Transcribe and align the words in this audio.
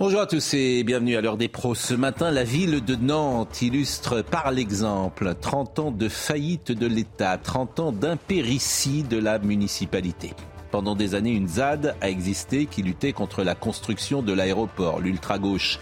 Bonjour 0.00 0.20
à 0.20 0.26
tous 0.26 0.54
et 0.54 0.84
bienvenue 0.84 1.16
à 1.16 1.20
l'heure 1.20 1.36
des 1.36 1.48
pros. 1.48 1.74
Ce 1.74 1.92
matin, 1.92 2.30
la 2.30 2.44
ville 2.44 2.84
de 2.84 2.94
Nantes 2.94 3.62
illustre 3.62 4.22
par 4.22 4.52
l'exemple 4.52 5.34
30 5.34 5.78
ans 5.80 5.90
de 5.90 6.08
faillite 6.08 6.70
de 6.70 6.86
l'État, 6.86 7.36
30 7.36 7.80
ans 7.80 7.90
d'impéritie 7.90 9.02
de 9.02 9.18
la 9.18 9.40
municipalité. 9.40 10.34
Pendant 10.70 10.94
des 10.94 11.16
années, 11.16 11.32
une 11.32 11.48
ZAD 11.48 11.96
a 12.00 12.10
existé 12.10 12.66
qui 12.66 12.84
luttait 12.84 13.12
contre 13.12 13.42
la 13.42 13.56
construction 13.56 14.22
de 14.22 14.32
l'aéroport. 14.32 15.00
L'ultra-gauche 15.00 15.80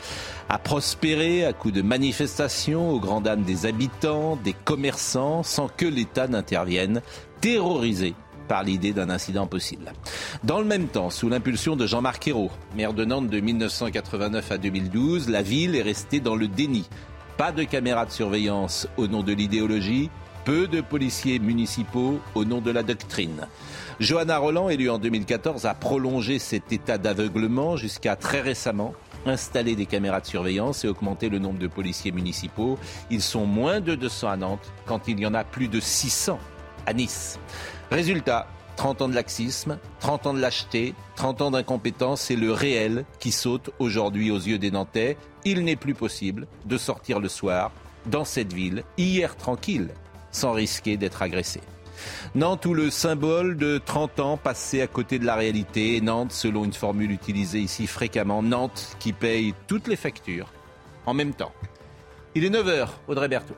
a 0.48 0.59
prospéré 0.59 1.45
à 1.45 1.52
coups 1.52 1.74
de 1.74 1.83
manifestations 1.83 2.91
aux 2.93 3.01
grand 3.01 3.21
dames 3.21 3.43
des 3.43 3.66
habitants, 3.66 4.37
des 4.43 4.55
commerçants, 4.55 5.43
sans 5.43 5.69
que 5.69 5.85
l'État 5.85 6.27
n'intervienne, 6.27 7.02
terrorisé 7.43 8.15
par 8.46 8.62
l'idée 8.62 8.92
d'un 8.92 9.10
incident 9.10 9.46
possible. 9.46 9.92
Dans 10.45 10.59
le 10.59 10.64
même 10.64 10.88
temps, 10.88 11.10
sous 11.10 11.28
l'impulsion 11.28 11.77
de 11.77 11.87
Jean-Marc 11.87 12.28
Ayrault, 12.28 12.50
maire 12.77 12.95
de 12.95 13.04
Nantes 13.04 13.28
de 13.28 13.41
1989 13.41 14.52
à 14.52 14.59
2012, 14.59 15.29
la 15.29 15.43
ville 15.43 15.76
est 15.76 15.82
restée 15.82 16.21
dans 16.21 16.37
le 16.37 16.48
déni. 16.48 16.88
Pas 17.37 17.52
de 17.52 17.65
caméras 17.65 18.06
de 18.06 18.10
surveillance 18.10 18.88
au 18.96 19.06
nom 19.09 19.23
de 19.23 19.32
l'idéologie, 19.32 20.10
peu 20.45 20.66
de 20.66 20.80
policiers 20.80 21.38
municipaux 21.38 22.21
au 22.34 22.45
nom 22.45 22.60
de 22.60 22.71
la 22.71 22.82
doctrine. 22.82 23.46
Johanna 23.98 24.38
Roland, 24.38 24.68
élue 24.68 24.90
en 24.90 24.99
2014, 24.99 25.66
a 25.66 25.74
prolongé 25.74 26.38
cet 26.38 26.73
état 26.73 26.99
d'aveuglement 26.99 27.76
jusqu'à 27.76 28.15
très 28.15 28.40
récemment 28.40 28.95
installer 29.26 29.74
des 29.76 29.87
caméras 29.87 30.21
de 30.21 30.26
surveillance 30.26 30.84
et 30.84 30.88
augmenter 30.88 31.28
le 31.28 31.38
nombre 31.38 31.59
de 31.59 31.66
policiers 31.66 32.12
municipaux. 32.12 32.78
Ils 33.10 33.23
sont 33.23 33.46
moins 33.46 33.80
de 33.80 33.95
200 33.95 34.28
à 34.28 34.37
Nantes 34.37 34.73
quand 34.87 35.09
il 35.09 35.21
y 35.21 35.26
en 35.26 35.34
a 35.34 35.45
plus 35.45 35.68
de 35.68 35.80
600 35.80 36.38
à 36.87 36.93
Nice. 36.93 37.38
Résultat, 37.90 38.48
30 38.76 39.02
ans 39.02 39.09
de 39.09 39.15
laxisme, 39.15 39.79
30 40.01 40.26
ans 40.26 40.34
de 40.34 40.40
lâcheté, 40.40 40.95
30 41.15 41.42
ans 41.42 41.51
d'incompétence, 41.52 42.20
c'est 42.20 42.37
le 42.37 42.52
réel 42.52 43.04
qui 43.20 43.32
saute 43.32 43.70
aujourd'hui 43.78 44.30
aux 44.30 44.38
yeux 44.38 44.59
des 44.59 44.70
Nantais. 44.70 45.16
Il 45.45 45.65
n'est 45.65 45.76
plus 45.76 45.95
possible 45.95 46.46
de 46.65 46.76
sortir 46.76 47.20
le 47.20 47.28
soir 47.28 47.70
dans 48.06 48.24
cette 48.24 48.52
ville, 48.52 48.84
hier 48.98 49.37
tranquille, 49.37 49.90
sans 50.30 50.52
risquer 50.52 50.96
d'être 50.96 51.23
agressé. 51.23 51.60
Nantes 52.34 52.66
où 52.66 52.74
le 52.74 52.90
symbole 52.90 53.56
de 53.56 53.78
30 53.78 54.21
ans 54.21 54.37
passé 54.37 54.82
à 54.82 54.87
côté 54.87 55.18
de 55.18 55.24
la 55.24 55.34
réalité. 55.34 56.00
Nantes, 56.00 56.32
selon 56.32 56.65
une 56.65 56.73
formule 56.73 57.10
utilisée 57.10 57.60
ici 57.60 57.87
fréquemment, 57.87 58.43
Nantes 58.43 58.96
qui 58.98 59.12
paye 59.12 59.54
toutes 59.66 59.88
les 59.88 59.96
factures 59.96 60.52
en 61.06 61.15
même 61.15 61.32
temps. 61.34 61.52
Il 62.34 62.45
est 62.45 62.50
9h, 62.50 62.88
Audrey 63.09 63.28
Berthaud. 63.28 63.56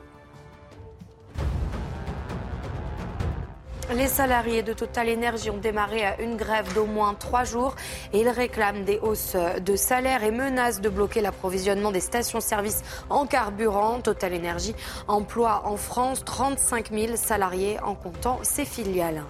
Les 3.95 4.07
salariés 4.07 4.61
de 4.61 4.73
Total 4.73 5.09
Energy 5.09 5.49
ont 5.49 5.57
démarré 5.57 6.03
une 6.19 6.37
grève 6.37 6.71
d'au 6.75 6.85
moins 6.85 7.15
trois 7.15 7.43
jours 7.43 7.75
et 8.13 8.19
ils 8.19 8.29
réclament 8.29 8.83
des 8.83 8.99
hausses 8.99 9.35
de 9.35 9.75
salaire 9.75 10.23
et 10.23 10.29
menacent 10.29 10.79
de 10.79 10.89
bloquer 10.89 11.21
l'approvisionnement 11.21 11.91
des 11.91 11.99
stations-service 11.99 12.83
en 13.09 13.25
carburant. 13.25 13.99
Total 13.99 14.35
Energy 14.35 14.75
emploie 15.07 15.63
en 15.65 15.75
France 15.75 16.23
35 16.23 16.91
000 16.91 17.15
salariés 17.15 17.79
en 17.81 17.95
comptant 17.95 18.39
ses 18.43 18.65
filiales. 18.65 19.23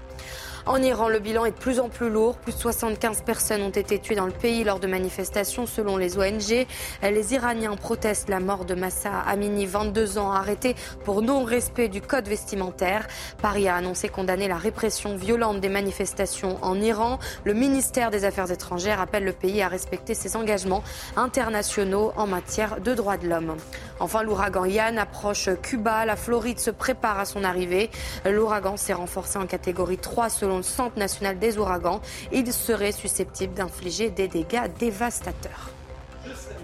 En 0.65 0.81
Iran, 0.81 1.07
le 1.07 1.19
bilan 1.19 1.45
est 1.45 1.51
de 1.51 1.57
plus 1.57 1.79
en 1.79 1.89
plus 1.89 2.09
lourd. 2.09 2.37
Plus 2.37 2.53
de 2.53 2.59
75 2.59 3.23
personnes 3.23 3.61
ont 3.61 3.69
été 3.69 3.99
tuées 3.99 4.15
dans 4.15 4.25
le 4.25 4.31
pays 4.31 4.63
lors 4.63 4.79
de 4.79 4.87
manifestations 4.87 5.65
selon 5.65 5.97
les 5.97 6.17
ONG. 6.17 6.67
Les 7.01 7.33
Iraniens 7.33 7.75
protestent 7.75 8.29
la 8.29 8.39
mort 8.39 8.65
de 8.65 8.75
Massa 8.75 9.19
Amini, 9.27 9.65
22 9.65 10.17
ans, 10.17 10.31
arrêté 10.31 10.75
pour 11.05 11.21
non-respect 11.21 11.87
du 11.87 12.01
code 12.01 12.27
vestimentaire. 12.27 13.07
Paris 13.41 13.67
a 13.67 13.75
annoncé 13.75 14.09
condamner 14.09 14.47
la 14.47 14.57
répression 14.57 15.15
violente 15.15 15.59
des 15.59 15.69
manifestations 15.69 16.57
en 16.61 16.79
Iran. 16.79 17.19
Le 17.45 17.53
ministère 17.53 18.11
des 18.11 18.25
Affaires 18.25 18.51
étrangères 18.51 19.01
appelle 19.01 19.23
le 19.23 19.33
pays 19.33 19.61
à 19.61 19.67
respecter 19.67 20.13
ses 20.13 20.35
engagements 20.35 20.83
internationaux 21.15 22.11
en 22.15 22.27
matière 22.27 22.81
de 22.81 22.93
droits 22.93 23.17
de 23.17 23.27
l'homme. 23.27 23.55
Enfin, 23.99 24.23
l'ouragan 24.23 24.65
Yann 24.65 24.97
approche 24.97 25.49
Cuba. 25.61 26.05
La 26.05 26.15
Floride 26.15 26.59
se 26.59 26.71
prépare 26.71 27.19
à 27.19 27.25
son 27.25 27.43
arrivée. 27.43 27.89
L'ouragan 28.25 28.77
s'est 28.77 28.93
renforcé 28.93 29.37
en 29.37 29.45
catégorie 29.45 29.97
3 29.97 30.29
selon 30.29 30.48
le 30.57 30.63
Centre 30.63 30.97
national 30.97 31.39
des 31.39 31.57
ouragans. 31.57 32.01
Il 32.31 32.51
serait 32.53 32.91
susceptible 32.91 33.53
d'infliger 33.53 34.09
des 34.09 34.27
dégâts 34.27 34.67
dévastateurs. 34.79 35.71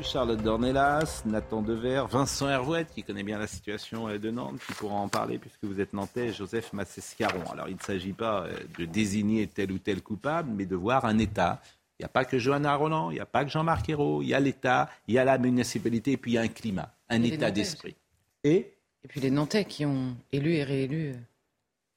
Charlotte 0.02 0.42
Dornelas, 0.42 1.24
Nathan 1.26 1.62
Dever, 1.62 2.04
Vincent 2.10 2.48
Hervouette, 2.50 2.90
qui 2.94 3.04
connaît 3.04 3.24
bien 3.24 3.40
la 3.40 3.48
situation 3.48 4.08
euh, 4.08 4.20
de 4.20 4.30
Nantes, 4.30 4.60
qui 4.66 4.74
pourra 4.74 4.96
en 4.96 5.08
parler 5.08 5.40
puisque 5.40 5.64
vous 5.64 5.80
êtes 5.82 5.94
nantais, 5.94 6.32
Joseph 6.32 6.74
Massescaron. 6.74 7.44
Alors 7.52 7.68
il 7.68 7.76
ne 7.76 7.82
s'agit 7.82 8.14
pas 8.14 8.46
euh, 8.46 8.58
de 8.78 8.86
désigner 8.86 9.48
tel 9.48 9.72
ou 9.72 9.80
tel 9.80 10.02
coupable, 10.02 10.52
mais 10.56 10.66
de 10.66 10.76
voir 10.76 11.06
un 11.06 11.18
État. 11.18 11.62
Il 11.98 12.04
n'y 12.04 12.06
a 12.06 12.10
pas 12.10 12.26
que 12.26 12.38
Johanna 12.38 12.76
Roland, 12.76 13.10
il 13.10 13.16
n'y 13.16 13.20
a 13.20 13.26
pas 13.26 13.46
que 13.46 13.52
Jean-Marc 13.52 13.90
Ayrault, 13.90 14.22
il 14.22 14.28
y 14.28 14.34
a 14.34 14.40
l'État, 14.40 14.90
il 15.08 15.16
y 15.16 15.18
a 15.18 15.24
la 15.24 15.38
municipalité, 15.38 16.12
et 16.14 16.18
puis 16.18 16.32
il 16.32 16.36
y 16.36 16.38
a 16.38 16.42
un 16.42 16.50
climat, 16.50 16.94
un 17.10 17.24
état 17.24 17.52
d'esprit. 17.52 17.96
Et? 18.44 18.74
Et 19.04 19.08
puis 19.08 19.22
les 19.22 19.32
Nantais 19.32 19.66
qui 19.66 19.86
ont 19.86 20.16
élu 20.32 20.54
et 20.56 20.64
réélu. 20.64 21.12
Euh. 21.12 21.20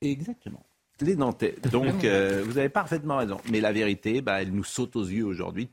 Exactement. 0.00 0.62
Les 1.00 1.16
Nantais. 1.16 1.56
Donc, 1.72 2.04
euh, 2.04 2.42
vous 2.44 2.58
avez 2.58 2.68
parfaitement 2.68 3.18
raison. 3.18 3.40
Mais 3.50 3.60
la 3.60 3.72
vérité, 3.72 4.20
bah, 4.20 4.42
elle 4.42 4.52
nous 4.52 4.64
saute 4.64 4.96
aux 4.96 5.04
yeux 5.04 5.24
aujourd'hui. 5.24 5.68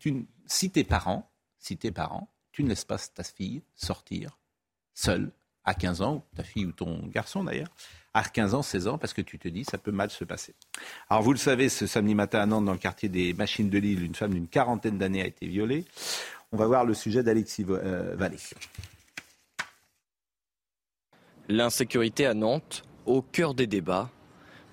Si 0.46 0.70
tes 0.70 0.84
parents, 0.84 1.32
si 1.58 1.78
tes 1.78 1.92
parents, 1.92 2.30
tu 2.52 2.64
ne 2.64 2.70
laisses 2.70 2.86
pas 2.86 2.98
ta 2.98 3.24
fille 3.24 3.62
sortir 3.76 4.38
seule 4.94 5.32
à 5.66 5.74
15 5.74 6.02
ans, 6.02 6.16
ou 6.16 6.36
ta 6.36 6.44
fille 6.44 6.66
ou 6.66 6.72
ton 6.72 7.08
garçon 7.08 7.44
d'ailleurs, 7.44 7.70
à 8.14 8.24
15 8.24 8.54
ans, 8.54 8.62
16 8.62 8.88
ans, 8.88 8.98
parce 8.98 9.14
que 9.14 9.22
tu 9.22 9.40
te 9.40 9.48
dis, 9.48 9.66
ça 9.66 9.78
peut 9.78 9.92
mal 9.92 10.12
se 10.12 10.24
passer. 10.24 10.54
Alors, 11.10 11.24
vous 11.24 11.34
le 11.34 11.40
savez, 11.40 11.70
ce 11.70 11.88
samedi 11.88 12.16
matin 12.16 12.40
à 12.40 12.46
Nantes, 12.46 12.66
dans 12.66 12.72
le 12.72 12.78
quartier 12.78 13.10
des 13.10 13.34
Machines 13.34 13.70
de 13.70 13.78
Lille, 13.80 14.04
une 14.04 14.16
femme 14.16 14.34
d'une 14.34 14.48
quarantaine 14.48 14.98
d'années 14.98 15.24
a 15.24 15.26
été 15.26 15.48
violée. 15.48 15.86
On 16.52 16.58
va 16.58 16.68
voir 16.68 16.86
le 16.86 16.94
sujet 16.94 17.24
d'Alexis 17.24 17.66
euh, 17.68 18.16
Vallée. 18.16 18.38
L'insécurité 21.50 22.26
à 22.26 22.34
Nantes, 22.34 22.84
au 23.06 23.22
cœur 23.22 23.54
des 23.54 23.68
débats, 23.68 24.10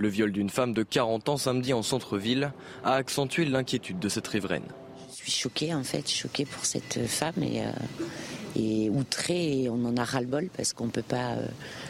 le 0.02 0.08
viol 0.08 0.32
d'une 0.32 0.50
femme 0.50 0.74
de 0.74 0.82
40 0.82 1.28
ans 1.28 1.36
samedi 1.36 1.72
en 1.72 1.82
centre-ville 1.82 2.52
a 2.84 2.94
accentué 2.94 3.44
l'inquiétude 3.44 4.00
de 4.00 4.08
cette 4.08 4.26
riveraine. 4.26 4.64
Je 5.08 5.30
suis 5.30 5.30
choquée 5.30 5.72
en 5.72 5.84
fait, 5.84 6.10
choquée 6.10 6.44
pour 6.44 6.64
cette 6.64 7.06
femme 7.06 7.40
et, 7.40 7.62
euh, 7.62 7.70
et 8.56 8.90
outrée 8.90 9.62
et 9.62 9.70
on 9.70 9.84
en 9.84 9.96
a 9.96 10.02
ras-le-bol 10.02 10.48
parce 10.56 10.72
qu'on 10.72 10.86
ne 10.86 10.90
peut 10.90 11.02
pas 11.02 11.34
euh, 11.34 11.46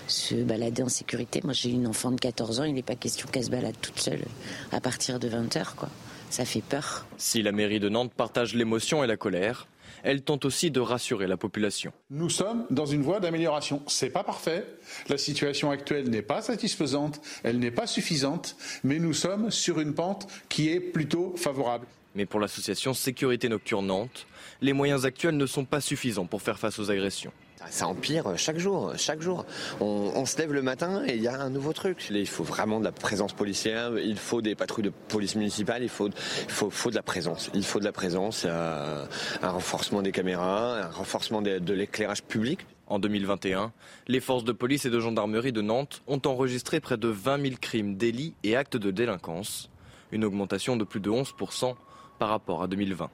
se 0.08 0.34
balader 0.34 0.82
en 0.82 0.90
sécurité. 0.90 1.40
Moi 1.42 1.54
j'ai 1.54 1.70
une 1.70 1.86
enfant 1.86 2.10
de 2.10 2.20
14 2.20 2.60
ans, 2.60 2.64
il 2.64 2.74
n'est 2.74 2.82
pas 2.82 2.96
question 2.96 3.26
qu'elle 3.32 3.44
se 3.44 3.50
balade 3.50 3.76
toute 3.80 3.98
seule 3.98 4.24
à 4.72 4.80
partir 4.82 5.18
de 5.18 5.28
20h 5.30 5.74
quoi. 5.74 5.88
Ça 6.28 6.44
fait 6.44 6.62
peur. 6.62 7.06
Si 7.16 7.42
la 7.42 7.52
mairie 7.52 7.80
de 7.80 7.88
Nantes 7.88 8.12
partage 8.14 8.54
l'émotion 8.54 9.02
et 9.02 9.06
la 9.06 9.16
colère, 9.16 9.66
elle 10.02 10.22
tente 10.22 10.44
aussi 10.44 10.70
de 10.70 10.80
rassurer 10.80 11.26
la 11.26 11.36
population. 11.36 11.92
Nous 12.10 12.30
sommes 12.30 12.66
dans 12.70 12.86
une 12.86 13.02
voie 13.02 13.20
d'amélioration. 13.20 13.82
C'est 13.86 14.10
pas 14.10 14.24
parfait. 14.24 14.66
La 15.08 15.18
situation 15.18 15.70
actuelle 15.70 16.08
n'est 16.08 16.22
pas 16.22 16.42
satisfaisante, 16.42 17.20
elle 17.42 17.58
n'est 17.58 17.70
pas 17.70 17.86
suffisante, 17.86 18.56
mais 18.84 18.98
nous 18.98 19.14
sommes 19.14 19.50
sur 19.50 19.80
une 19.80 19.94
pente 19.94 20.26
qui 20.48 20.70
est 20.70 20.80
plutôt 20.80 21.34
favorable. 21.36 21.86
Mais 22.14 22.26
pour 22.26 22.40
l'association 22.40 22.92
Sécurité 22.92 23.48
Nocturne 23.48 23.86
Nantes, 23.86 24.26
les 24.60 24.72
moyens 24.72 25.06
actuels 25.06 25.36
ne 25.36 25.46
sont 25.46 25.64
pas 25.64 25.80
suffisants 25.80 26.26
pour 26.26 26.42
faire 26.42 26.58
face 26.58 26.78
aux 26.78 26.90
agressions. 26.90 27.32
Ça 27.70 27.86
empire 27.86 28.36
chaque 28.36 28.58
jour, 28.58 28.92
chaque 28.96 29.20
jour. 29.20 29.44
On, 29.80 30.24
se 30.26 30.38
lève 30.38 30.52
le 30.52 30.62
matin 30.62 31.02
et 31.06 31.14
il 31.14 31.22
y 31.22 31.28
a 31.28 31.40
un 31.40 31.50
nouveau 31.50 31.72
truc. 31.72 32.06
Il 32.10 32.26
faut 32.26 32.44
vraiment 32.44 32.78
de 32.78 32.84
la 32.84 32.92
présence 32.92 33.32
policière, 33.32 33.98
il 33.98 34.18
faut 34.18 34.42
des 34.42 34.54
patrouilles 34.54 34.84
de 34.84 34.92
police 35.08 35.34
municipale, 35.34 35.82
il 35.82 35.88
faut, 35.88 36.10
faut, 36.48 36.90
de 36.90 36.94
la 36.94 37.02
présence. 37.02 37.50
Il 37.54 37.64
faut 37.64 37.80
de 37.80 37.84
la 37.84 37.92
présence, 37.92 38.44
un 38.44 39.06
renforcement 39.42 40.02
des 40.02 40.12
caméras, 40.12 40.82
un 40.82 40.90
renforcement 40.90 41.42
de 41.42 41.72
l'éclairage 41.72 42.22
public. 42.22 42.66
En 42.92 42.98
2021, 42.98 43.72
les 44.06 44.20
forces 44.20 44.44
de 44.44 44.52
police 44.52 44.84
et 44.84 44.90
de 44.90 45.00
gendarmerie 45.00 45.52
de 45.52 45.62
Nantes 45.62 46.02
ont 46.06 46.20
enregistré 46.26 46.78
près 46.78 46.98
de 46.98 47.08
20 47.08 47.40
000 47.40 47.54
crimes, 47.58 47.96
délits 47.96 48.34
et 48.42 48.54
actes 48.54 48.76
de 48.76 48.90
délinquance, 48.90 49.70
une 50.10 50.24
augmentation 50.24 50.76
de 50.76 50.84
plus 50.84 51.00
de 51.00 51.08
11% 51.08 51.74
par 52.18 52.28
rapport 52.28 52.62
à 52.62 52.66
2020. 52.66 53.08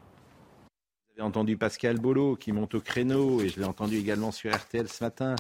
J'ai 1.18 1.24
entendu 1.24 1.56
Pascal 1.56 1.98
Bolo 1.98 2.36
qui 2.36 2.52
monte 2.52 2.76
au 2.76 2.80
créneau 2.80 3.40
et 3.40 3.48
je 3.48 3.58
l'ai 3.58 3.66
entendu 3.66 3.96
également 3.96 4.30
sur 4.30 4.54
RTL 4.54 4.88
ce 4.88 5.02
matin. 5.02 5.34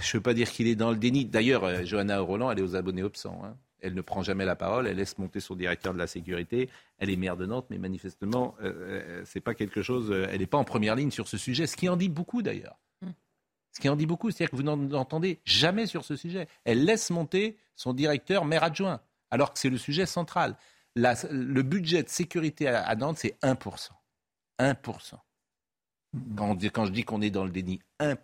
Je 0.00 0.08
ne 0.08 0.12
veux 0.14 0.22
pas 0.22 0.32
dire 0.32 0.50
qu'il 0.50 0.66
est 0.68 0.74
dans 0.74 0.90
le 0.90 0.96
déni. 0.96 1.26
D'ailleurs, 1.26 1.64
euh, 1.64 1.84
Johanna 1.84 2.18
Roland, 2.20 2.50
elle 2.50 2.60
est 2.60 2.62
aux 2.62 2.74
abonnés 2.74 3.02
absents. 3.02 3.42
Hein. 3.44 3.58
elle 3.82 3.92
ne 3.92 4.00
prend 4.00 4.22
jamais 4.22 4.46
la 4.46 4.56
parole, 4.56 4.86
elle 4.86 4.96
laisse 4.96 5.18
monter 5.18 5.40
son 5.40 5.54
directeur 5.54 5.92
de 5.92 5.98
la 5.98 6.06
sécurité. 6.06 6.70
Elle 6.96 7.10
est 7.10 7.16
maire 7.16 7.36
de 7.36 7.44
Nantes, 7.44 7.66
mais 7.68 7.76
manifestement, 7.76 8.54
euh, 8.62 9.22
c'est 9.26 9.42
pas 9.42 9.52
quelque 9.52 9.82
chose. 9.82 10.10
elle 10.10 10.38
n'est 10.38 10.46
pas 10.46 10.56
en 10.56 10.64
première 10.64 10.96
ligne 10.96 11.10
sur 11.10 11.28
ce 11.28 11.36
sujet, 11.36 11.66
ce 11.66 11.76
qui 11.76 11.90
en 11.90 11.98
dit 11.98 12.08
beaucoup 12.08 12.40
d'ailleurs. 12.40 12.78
Hmm. 13.02 13.10
Ce 13.70 13.80
qui 13.80 13.90
en 13.90 13.96
dit 13.96 14.06
beaucoup, 14.06 14.30
c'est-à-dire 14.30 14.50
que 14.50 14.56
vous 14.56 14.62
n'en 14.62 14.90
entendez 14.92 15.40
jamais 15.44 15.84
sur 15.84 16.06
ce 16.06 16.16
sujet. 16.16 16.48
Elle 16.64 16.86
laisse 16.86 17.10
monter 17.10 17.58
son 17.76 17.92
directeur 17.92 18.46
maire 18.46 18.64
adjoint, 18.64 19.02
alors 19.30 19.52
que 19.52 19.58
c'est 19.58 19.68
le 19.68 19.76
sujet 19.76 20.06
central. 20.06 20.56
le 20.94 21.60
budget 21.60 22.02
de 22.02 22.08
sécurité 22.08 22.66
à, 22.66 22.96
Nantes, 22.96 23.18
c'est 23.18 23.38
1%. 23.42 23.90
1%. 24.58 25.14
Quand, 26.36 26.56
quand 26.72 26.86
je 26.86 26.92
dis 26.92 27.04
qu'on 27.04 27.20
est 27.22 27.30
dans 27.30 27.44
le 27.44 27.50
déni, 27.50 27.80
1%. 28.00 28.16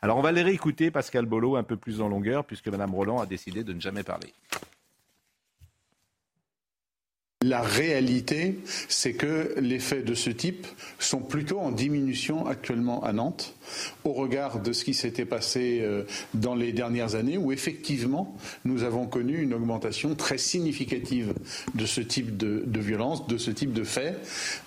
Alors 0.00 0.18
on 0.18 0.22
va 0.22 0.32
les 0.32 0.42
réécouter, 0.42 0.90
Pascal 0.90 1.26
Bolo, 1.26 1.56
un 1.56 1.62
peu 1.62 1.76
plus 1.76 2.00
en 2.00 2.08
longueur, 2.08 2.44
puisque 2.44 2.68
Mme 2.68 2.94
Roland 2.94 3.20
a 3.20 3.26
décidé 3.26 3.64
de 3.64 3.72
ne 3.72 3.80
jamais 3.80 4.02
parler. 4.02 4.32
La 7.44 7.60
réalité, 7.60 8.58
c'est 8.88 9.12
que 9.12 9.54
les 9.58 9.78
faits 9.78 10.06
de 10.06 10.14
ce 10.14 10.30
type 10.30 10.66
sont 10.98 11.20
plutôt 11.20 11.58
en 11.58 11.72
diminution 11.72 12.46
actuellement 12.46 13.04
à 13.04 13.12
Nantes, 13.12 13.54
au 14.04 14.14
regard 14.14 14.60
de 14.60 14.72
ce 14.72 14.82
qui 14.82 14.94
s'était 14.94 15.26
passé 15.26 15.80
euh, 15.82 16.04
dans 16.32 16.54
les 16.54 16.72
dernières 16.72 17.16
années, 17.16 17.36
où 17.36 17.52
effectivement 17.52 18.34
nous 18.64 18.82
avons 18.82 19.06
connu 19.06 19.42
une 19.42 19.52
augmentation 19.52 20.14
très 20.14 20.38
significative 20.38 21.34
de 21.74 21.84
ce 21.84 22.00
type 22.00 22.38
de, 22.38 22.80
violence, 22.80 23.26
de 23.26 23.36
ce 23.36 23.50
type 23.50 23.74
de 23.74 23.84
faits. 23.84 24.18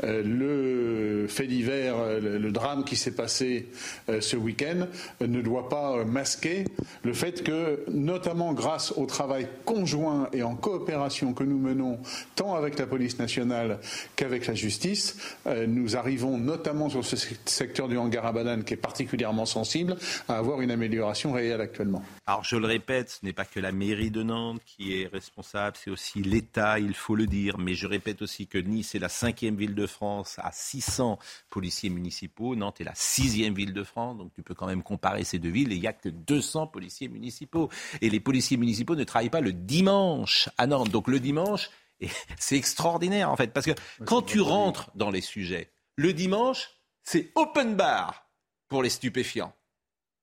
Euh, 0.04 0.22
le 0.22 1.28
fait 1.28 1.48
divers, 1.48 1.96
euh, 1.98 2.38
le, 2.38 2.52
drame 2.52 2.86
qui 2.86 2.96
s'est 2.96 3.12
passé 3.12 3.68
ce 4.08 4.38
week-end 4.38 4.88
ne 5.22 5.42
doit 5.42 5.68
pas 5.70 6.06
masquer 6.06 6.66
le 7.04 7.14
fait 7.14 7.44
que, 7.44 7.84
notamment 7.92 8.54
grâce 8.54 8.94
au 8.98 9.06
travail 9.06 9.48
conjoint 9.66 10.30
et 10.32 10.44
en 10.44 10.56
coopération 10.56 11.34
que 11.34 11.44
nous 11.44 11.58
menons, 11.58 12.00
tant 12.36 12.56
avec 12.68 12.80
la 12.80 12.86
police 12.86 13.18
nationale 13.18 13.80
qu'avec 14.16 14.46
la 14.46 14.54
justice. 14.54 15.18
Euh, 15.48 15.66
nous 15.68 15.96
arrivons 15.96 16.38
notamment 16.38 16.90
sur 16.90 17.04
ce 17.06 17.16
secteur 17.46 17.88
du 17.88 17.98
hangar 17.98 18.26
à 18.26 18.58
qui 18.64 18.74
est 18.74 18.78
particulièrement 18.78 19.46
sensible 19.46 19.96
à 20.28 20.38
avoir 20.38 20.62
une 20.62 20.72
amélioration 20.72 21.32
réelle 21.32 21.62
actuellement. 21.62 22.04
Alors 22.26 22.44
je 22.44 22.58
le 22.58 22.68
répète, 22.68 23.10
ce 23.10 23.26
n'est 23.26 23.34
pas 23.34 23.46
que 23.46 23.60
la 23.60 23.72
mairie 23.72 24.12
de 24.12 24.22
Nantes 24.22 24.62
qui 24.66 25.02
est 25.02 25.08
responsable, 25.08 25.78
c'est 25.82 25.90
aussi 25.90 26.22
l'État, 26.22 26.78
il 26.78 26.94
faut 26.94 27.16
le 27.16 27.26
dire. 27.26 27.58
Mais 27.58 27.74
je 27.74 27.88
répète 27.88 28.22
aussi 28.22 28.48
que 28.48 28.58
Nice 28.58 28.96
est 28.96 29.00
la 29.00 29.10
cinquième 29.10 29.56
ville 29.56 29.76
de 29.76 29.88
France 29.88 30.36
à 30.40 30.52
600 30.52 31.20
policiers 31.50 31.90
municipaux. 31.90 32.56
Nantes 32.56 32.82
est 32.82 32.86
la 32.86 32.96
sixième 32.96 33.54
ville 33.54 33.74
de 33.74 33.84
France, 33.84 34.18
donc 34.18 34.34
tu 34.36 34.44
peux 34.44 34.54
quand 34.54 34.68
même 34.68 34.84
comparer 34.84 35.24
ces 35.24 35.40
deux 35.40 35.50
villes. 35.50 35.72
Et 35.72 35.76
il 35.76 35.82
n'y 35.82 35.88
a 35.88 35.94
que 35.94 36.10
200 36.10 36.68
policiers 36.68 37.08
municipaux. 37.08 37.70
Et 38.02 38.10
les 38.10 38.20
policiers 38.20 38.58
municipaux 38.58 38.96
ne 38.96 39.06
travaillent 39.06 39.30
pas 39.30 39.42
le 39.42 39.54
dimanche 39.54 40.50
à 40.58 40.68
Nantes. 40.68 40.90
Donc 40.90 41.08
le 41.08 41.20
dimanche, 41.22 41.70
c'est 42.40 42.56
extraordinaire 42.56 43.32
en 43.32 43.36
fait, 43.36 43.54
parce 43.54 43.66
que 43.66 43.76
quand 44.06 44.22
tu 44.22 44.42
rentres 44.42 44.92
dans 44.96 45.10
les 45.10 45.22
sujets, 45.22 45.72
le 45.96 46.14
dimanche, 46.14 46.70
c'est 47.04 47.32
open 47.36 47.76
bar 47.76 48.30
pour 48.68 48.84
les 48.84 48.90
stupéfiants. 48.90 49.54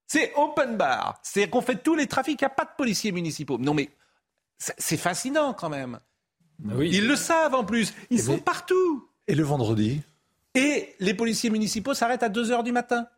C'est 0.07 0.33
open 0.37 0.77
bar. 0.77 1.19
C'est-à-dire 1.23 1.51
qu'on 1.51 1.63
fait 1.63 1.83
tous 1.83 1.95
les 1.95 2.07
trafics, 2.07 2.41
il 2.41 2.45
n'y 2.45 2.47
a 2.47 2.51
pas 2.51 2.65
de 2.65 2.77
policiers 2.77 3.13
municipaux. 3.13 3.59
Non 3.59 3.75
mais 3.75 3.91
c'est 4.59 4.97
fascinant 4.97 5.55
quand 5.55 5.69
même. 5.69 5.99
Ah 6.69 6.75
Ils 6.81 7.07
le 7.07 7.17
savent 7.17 7.55
en 7.55 7.65
plus. 7.65 7.93
Ils 8.11 8.23
sont 8.23 8.39
partout. 8.39 9.09
Et 9.27 9.35
le 9.35 9.43
vendredi? 9.43 10.03
Et 10.55 10.95
les 11.01 11.15
policiers 11.15 11.51
municipaux 11.51 11.95
s'arrêtent 11.95 12.23
à 12.23 12.29
2 12.29 12.53
h 12.53 12.63
du 12.63 12.71
matin. 12.71 13.09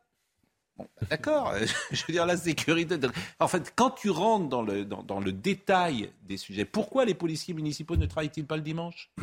D'accord, 1.11 1.55
je 1.91 2.03
veux 2.07 2.13
dire 2.13 2.27
la 2.27 2.37
sécurité. 2.37 2.99
En 3.41 3.49
fait, 3.49 3.73
quand 3.75 3.91
tu 3.91 4.11
rentres 4.11 4.49
dans 4.49 4.63
le, 4.63 4.85
dans, 4.85 5.21
le 5.21 5.33
détail 5.33 6.11
des 6.23 6.37
sujets, 6.37 6.65
pourquoi 6.65 7.05
les 7.05 7.15
policiers 7.15 7.55
municipaux 7.55 7.97
ne 7.97 8.07
travaillent-ils 8.07 8.47
pas 8.47 8.57
le 8.57 8.63
dimanche 8.63 9.11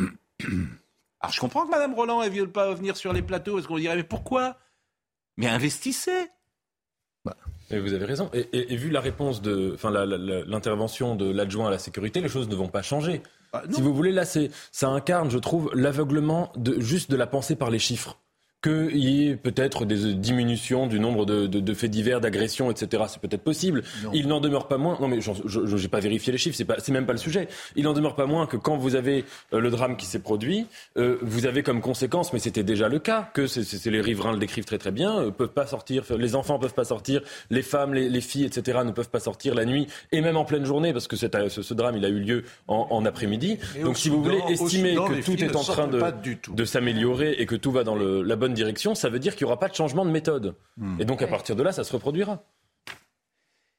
Alors 1.19 1.31
je 1.31 1.39
comprends 1.39 1.65
que 1.65 1.71
Mme 1.71 1.93
Roland 1.93 2.23
ne 2.23 2.29
veut 2.29 2.49
pas 2.49 2.73
venir 2.73 2.97
sur 2.97 3.13
les 3.13 3.21
plateaux, 3.21 3.57
est-ce 3.57 3.67
qu'on 3.67 3.77
dirait 3.77 3.95
mais 3.95 4.03
pourquoi? 4.03 4.57
Mais 5.37 5.47
investissez 5.47 6.29
bah, 7.25 7.37
vous 7.69 7.93
avez 7.93 8.05
raison. 8.05 8.29
Et, 8.33 8.75
vu 8.75 8.89
la 8.89 8.99
réponse 8.99 9.41
de, 9.41 9.71
enfin 9.73 9.89
l'intervention 9.91 11.15
de 11.15 11.31
l'adjoint 11.31 11.67
à 11.67 11.71
la 11.71 11.79
sécurité, 11.79 12.19
les 12.19 12.27
choses 12.27 12.49
ne 12.49 12.55
vont 12.55 12.67
pas 12.67 12.81
changer. 12.81 13.23
Bah, 13.53 13.63
si 13.71 13.81
vous 13.81 13.93
voulez, 13.93 14.11
là, 14.11 14.25
ça 14.25 14.89
incarne, 14.89 15.31
je 15.31 15.37
trouve, 15.37 15.71
l'aveuglement 15.73 16.51
de 16.57 16.81
juste 16.81 17.09
de 17.09 17.15
la 17.15 17.25
pensée 17.25 17.55
par 17.55 17.69
les 17.69 17.79
chiffres 17.79 18.17
qu'il 18.63 18.97
y 18.97 19.29
ait 19.29 19.35
peut-être 19.35 19.85
des 19.85 20.13
diminutions 20.13 20.87
du 20.87 20.99
nombre 20.99 21.25
de, 21.25 21.73
faits 21.73 21.91
divers, 21.91 22.21
d'agressions, 22.21 22.71
etc. 22.71 23.03
C'est 23.07 23.21
peut-être 23.21 23.43
possible. 23.43 23.83
Il 24.13 24.27
n'en 24.27 24.39
demeure 24.39 24.67
pas 24.67 24.77
moins. 24.77 24.97
Non, 24.99 25.07
mais 25.07 25.19
je 25.21 25.75
n'ai 25.75 25.87
pas 25.87 25.99
vérifié 25.99 26.31
les 26.31 26.37
chiffres. 26.37 26.55
C'est 26.57 26.67
c'est 26.79 26.91
même 26.91 27.05
pas 27.05 27.13
le 27.13 27.19
sujet. 27.19 27.47
Il 27.75 27.83
n'en 27.83 27.93
demeure 27.93 28.15
pas 28.15 28.25
moins 28.25 28.47
que 28.47 28.57
quand 28.57 28.77
vous 28.77 28.95
avez 28.95 29.25
euh, 29.53 29.59
le 29.59 29.69
drame 29.69 29.97
qui 29.97 30.05
s'est 30.05 30.19
produit, 30.19 30.67
euh, 30.97 31.17
vous 31.21 31.45
avez 31.45 31.63
comme 31.63 31.81
conséquence, 31.81 32.33
mais 32.33 32.39
c'était 32.39 32.63
déjà 32.63 32.87
le 32.87 32.99
cas, 32.99 33.29
que 33.33 33.47
c'est, 33.47 33.85
les 33.85 34.01
riverains 34.01 34.31
le 34.31 34.39
décrivent 34.39 34.65
très 34.65 34.77
très 34.77 34.91
bien, 34.91 35.19
euh, 35.19 35.31
peuvent 35.31 35.49
pas 35.49 35.67
sortir, 35.67 36.03
les 36.17 36.35
enfants 36.35 36.59
peuvent 36.59 36.73
pas 36.73 36.85
sortir, 36.85 37.21
les 37.49 37.61
femmes, 37.61 37.93
les, 37.93 38.21
filles, 38.21 38.45
etc. 38.45 38.79
ne 38.85 38.91
peuvent 38.91 39.09
pas 39.09 39.19
sortir 39.19 39.55
la 39.55 39.65
nuit 39.65 39.87
et 40.11 40.21
même 40.21 40.37
en 40.37 40.45
pleine 40.45 40.65
journée 40.65 40.93
parce 40.93 41.07
que 41.07 41.15
ce, 41.15 41.27
ce, 41.49 41.73
drame 41.73 41.97
il 41.97 42.05
a 42.05 42.09
eu 42.09 42.19
lieu 42.19 42.43
en, 42.67 43.05
après-midi. 43.05 43.57
Donc 43.81 43.97
si 43.97 44.09
vous 44.09 44.23
voulez 44.23 44.41
estimer 44.49 44.95
que 44.95 45.23
tout 45.23 45.43
est 45.43 45.55
en 45.55 45.63
train 45.63 45.87
de, 45.87 46.01
de 46.53 46.65
s'améliorer 46.65 47.33
et 47.33 47.45
que 47.45 47.55
tout 47.55 47.71
va 47.71 47.83
dans 47.83 47.95
le, 47.95 48.21
la 48.21 48.35
bonne 48.35 48.52
direction, 48.53 48.95
ça 48.95 49.09
veut 49.09 49.19
dire 49.19 49.35
qu'il 49.35 49.45
n'y 49.45 49.51
aura 49.51 49.59
pas 49.59 49.67
de 49.67 49.75
changement 49.75 50.05
de 50.05 50.11
méthode. 50.11 50.55
Hmm. 50.77 50.99
Et 50.99 51.05
donc 51.05 51.21
à 51.21 51.27
partir 51.27 51.55
de 51.55 51.63
là, 51.63 51.71
ça 51.71 51.83
se 51.83 51.91
reproduira. 51.93 52.43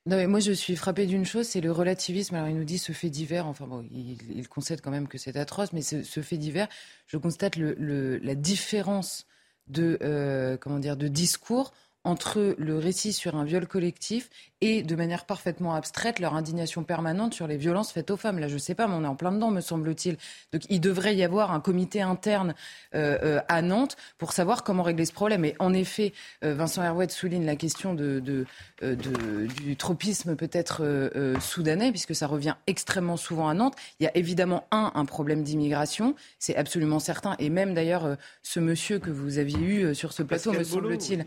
Non, 0.07 0.17
mais 0.17 0.27
moi, 0.27 0.39
je 0.39 0.53
suis 0.53 0.77
frappé 0.77 1.07
d'une 1.07 1.25
chose, 1.25 1.47
c'est 1.47 1.63
le 1.63 1.73
relativisme. 1.73 2.35
Alors, 2.35 2.49
il 2.49 2.57
nous 2.57 2.65
dit 2.65 2.77
ce 2.77 2.93
fait 2.93 3.09
divers. 3.09 3.47
Enfin, 3.47 3.67
bon, 3.67 3.87
il, 3.91 4.47
concède 4.49 4.83
quand 4.83 4.91
même 4.91 5.09
que 5.09 5.17
c'est 5.17 5.35
atroce, 5.39 5.73
mais 5.73 5.81
ce, 5.81 6.21
fait 6.21 6.37
divers, 6.37 6.69
je 7.07 7.17
constate 7.17 7.57
le, 7.57 8.19
la 8.19 8.35
différence 8.35 9.27
de, 9.67 9.99
euh, 10.03 10.59
comment 10.59 10.79
dire, 10.79 10.99
de 10.99 11.09
discours 11.09 11.73
entre 12.05 12.55
le 12.59 12.79
récit 12.79 13.13
sur 13.13 13.35
un 13.35 13.45
viol 13.45 13.67
collectif 13.67 14.31
et 14.61 14.83
de 14.83 14.95
manière 14.95 15.27
parfaitement 15.27 15.75
abstraite 15.75 16.21
leur 16.21 16.35
indignation 16.35 16.85
permanente 16.85 17.35
sur 17.35 17.47
les 17.47 17.59
violences 17.59 17.93
faites 17.93 18.11
aux 18.11 18.17
femmes. 18.17 18.39
Là, 18.39 18.49
je 18.49 18.55
ne 18.55 18.59
sais 18.59 18.75
pas, 18.75 18.87
mais 18.87 18.95
on 18.95 19.05
est 19.05 19.07
en 19.07 19.17
plein 19.17 19.33
dedans, 19.33 19.51
me 19.51 19.61
semble-t-il. 19.61 20.17
Donc, 20.53 20.63
il 20.71 20.81
devrait 20.81 21.15
y 21.15 21.23
avoir 21.23 21.53
un 21.53 21.61
comité 21.61 22.01
interne 22.01 22.55
euh, 22.95 23.19
euh, 23.23 23.41
à 23.49 23.61
Nantes 23.61 23.97
pour 24.17 24.33
savoir 24.33 24.65
comment 24.65 24.83
régler 24.83 25.05
ce 25.05 25.13
problème. 25.13 25.45
Et 25.45 25.55
en 25.59 25.75
effet, 25.75 26.15
euh, 26.45 26.55
Vincent 26.55 26.83
Herouet 26.83 27.09
souligne 27.09 27.45
la 27.45 27.57
question 27.57 27.93
de, 27.95 28.21
de, 28.21 28.47
du 29.63 29.77
tropisme 29.77 30.37
peut-être 30.37 30.83
soudanais, 31.41 31.91
puisque 31.91 32.15
ça 32.15 32.27
revient 32.27 32.55
extrêmement 32.67 33.17
souvent 33.17 33.49
à 33.49 33.55
Nantes. 33.55 33.75
Il 34.01 34.05
y 34.05 34.07
a 34.07 34.17
évidemment, 34.17 34.67
un, 34.71 34.93
un 34.95 35.05
problème 35.05 35.43
d'immigration, 35.43 36.15
c'est 36.39 36.57
absolument 36.57 37.01
certain. 37.01 37.35
Et 37.39 37.51
même 37.51 37.75
d'ailleurs, 37.75 38.17
ce 38.43 38.61
monsieur 38.61 38.99
que 38.99 39.11
vous 39.11 39.39
aviez 39.39 39.59
eu 39.59 39.95
sur 39.95 40.13
ce 40.13 40.23
plateau, 40.23 40.53
me 40.53 40.65
semble-t-il, 40.65 41.25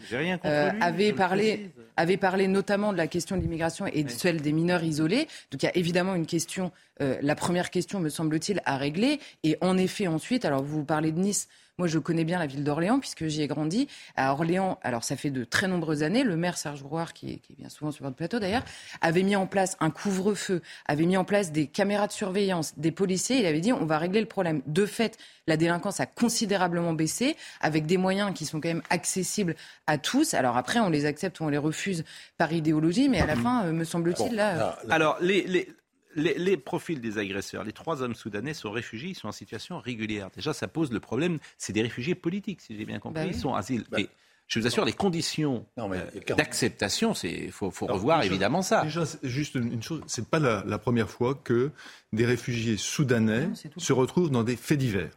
avait 0.82 1.14
parlé, 1.14 1.72
avait 1.96 2.18
parlé 2.18 2.48
notamment 2.48 2.92
de 2.92 2.98
la 2.98 3.08
question 3.08 3.36
de 3.38 3.42
l'immigration 3.42 3.86
et 3.88 4.04
de 4.04 4.10
celle 4.10 4.42
des 4.42 4.52
mineurs 4.52 4.84
isolés. 4.84 5.28
Donc 5.52 5.64
il 5.64 5.66
y 5.66 5.70
a 5.70 5.78
évidemment 5.78 6.16
une 6.16 6.26
question, 6.26 6.72
euh, 7.02 7.18
la 7.22 7.36
première 7.36 7.70
question 7.70 8.00
me 8.00 8.10
semble-t-il, 8.10 8.62
à 8.66 8.78
régler. 8.78 9.20
Et 9.44 9.58
en 9.62 9.78
effet 9.78 10.08
ensuite, 10.08 10.46
alors 10.46 10.64
vous 10.64 10.84
parlez 10.84 11.12
de 11.12 11.20
Nice. 11.20 11.48
Moi, 11.80 11.88
je 11.88 12.00
connais 12.00 12.24
bien 12.24 12.40
la 12.40 12.48
ville 12.48 12.64
d'Orléans 12.64 13.00
puisque 13.00 13.28
j'y 13.28 13.44
ai 13.44 13.48
grandi. 13.48 13.88
À 14.16 14.32
Orléans, 14.32 14.80
alors 14.82 15.04
ça 15.04 15.16
fait 15.16 15.30
de 15.30 15.44
très 15.44 15.68
nombreuses 15.68 16.02
années, 16.02 16.24
le 16.24 16.36
maire 16.36 16.58
Serge 16.58 16.82
Brouard, 16.82 17.14
qui 17.14 17.34
est, 17.34 17.38
qui 17.38 17.54
est 17.54 17.56
bien 17.56 17.70
souvent 17.70 17.92
sur 17.92 18.04
votre 18.04 18.16
plateau 18.16 18.40
d'ailleurs, 18.40 18.64
avait 19.02 19.22
mis 19.22 19.36
en 19.36 19.46
place 19.46 19.78
un 19.80 19.92
couvre-feu, 19.92 20.64
avait 20.88 21.06
mis 21.06 21.18
en 21.18 21.24
place 21.24 21.52
des 21.52 21.68
caméras 21.68 22.08
de 22.08 22.14
surveillance, 22.14 22.74
des 22.80 22.90
policiers. 22.92 23.38
Il 23.38 23.46
avait 23.46 23.60
dit 23.60 23.74
on 23.74 23.86
va 23.86 24.00
régler 24.00 24.22
le 24.22 24.26
problème. 24.26 24.64
De 24.66 24.88
fait, 24.88 25.20
la 25.46 25.56
délinquance 25.56 26.00
a 26.00 26.08
considérablement 26.08 26.94
baissé 26.94 27.36
avec 27.62 27.86
des 27.86 27.98
moyens 27.98 28.34
qui 28.34 28.48
sont 28.48 28.60
quand 28.60 28.70
même 28.70 28.84
accessibles 28.90 29.56
à 29.86 30.00
tous. 30.00 30.34
Alors 30.34 30.58
après, 30.58 30.80
on 30.80 30.90
les 30.90 31.06
accepte 31.06 31.40
ou 31.42 31.44
on 31.44 31.50
les 31.50 31.60
refuse 31.60 32.06
par 32.40 32.54
idéologie, 32.54 33.08
mais 33.08 33.22
à 33.22 33.28
la 33.28 33.36
fin, 33.36 33.66
euh, 33.66 33.72
me 33.72 33.84
semble-t-il, 33.84 34.36
là. 34.36 34.80
Alors, 34.90 35.18
les, 35.22 35.44
les, 35.44 35.70
les, 36.18 36.58
profils 36.58 37.00
des 37.00 37.18
agresseurs, 37.18 37.64
les 37.64 37.74
trois 37.74 38.02
hommes 38.02 38.16
soudanais 38.16 38.54
sont 38.54 38.72
réfugiés, 38.72 39.10
ils 39.10 39.16
sont 39.16 39.28
en 39.28 39.34
situation 39.34 39.80
régulière. 39.80 40.30
Déjà, 40.36 40.54
ça 40.54 40.68
pose 40.68 40.92
le 40.92 41.00
problème, 41.00 41.38
c'est 41.58 41.74
des 41.74 41.82
réfugiés 41.82 42.16
politiques, 42.16 42.62
si 42.62 42.76
j'ai 42.76 42.86
bien 42.86 43.00
compris. 43.00 43.24
Bah 43.24 43.30
ils 43.30 43.36
sont 43.36 43.54
asile. 43.54 43.86
Bah, 43.90 44.00
et 44.00 44.10
je 44.48 44.60
vous 44.60 44.68
assure, 44.68 44.86
les 44.86 44.94
conditions 44.94 45.66
euh, 45.78 46.06
d'acceptation, 46.38 47.14
il 47.24 47.52
faut, 47.52 47.70
revoir 47.82 48.24
évidemment 48.24 48.62
ça. 48.62 48.84
Déjà, 48.84 49.04
juste 49.24 49.56
une 49.56 49.84
chose, 49.84 50.02
c'est 50.08 50.28
pas 50.28 50.40
la, 50.40 50.64
la, 50.66 50.78
première 50.78 51.10
fois 51.10 51.36
que 51.36 51.72
des 52.14 52.26
réfugiés 52.26 52.78
soudanais 52.78 53.50
se 53.76 53.94
retrouvent 53.94 54.32
dans 54.32 54.44
des 54.44 54.56
faits 54.56 54.80
divers. 54.80 55.12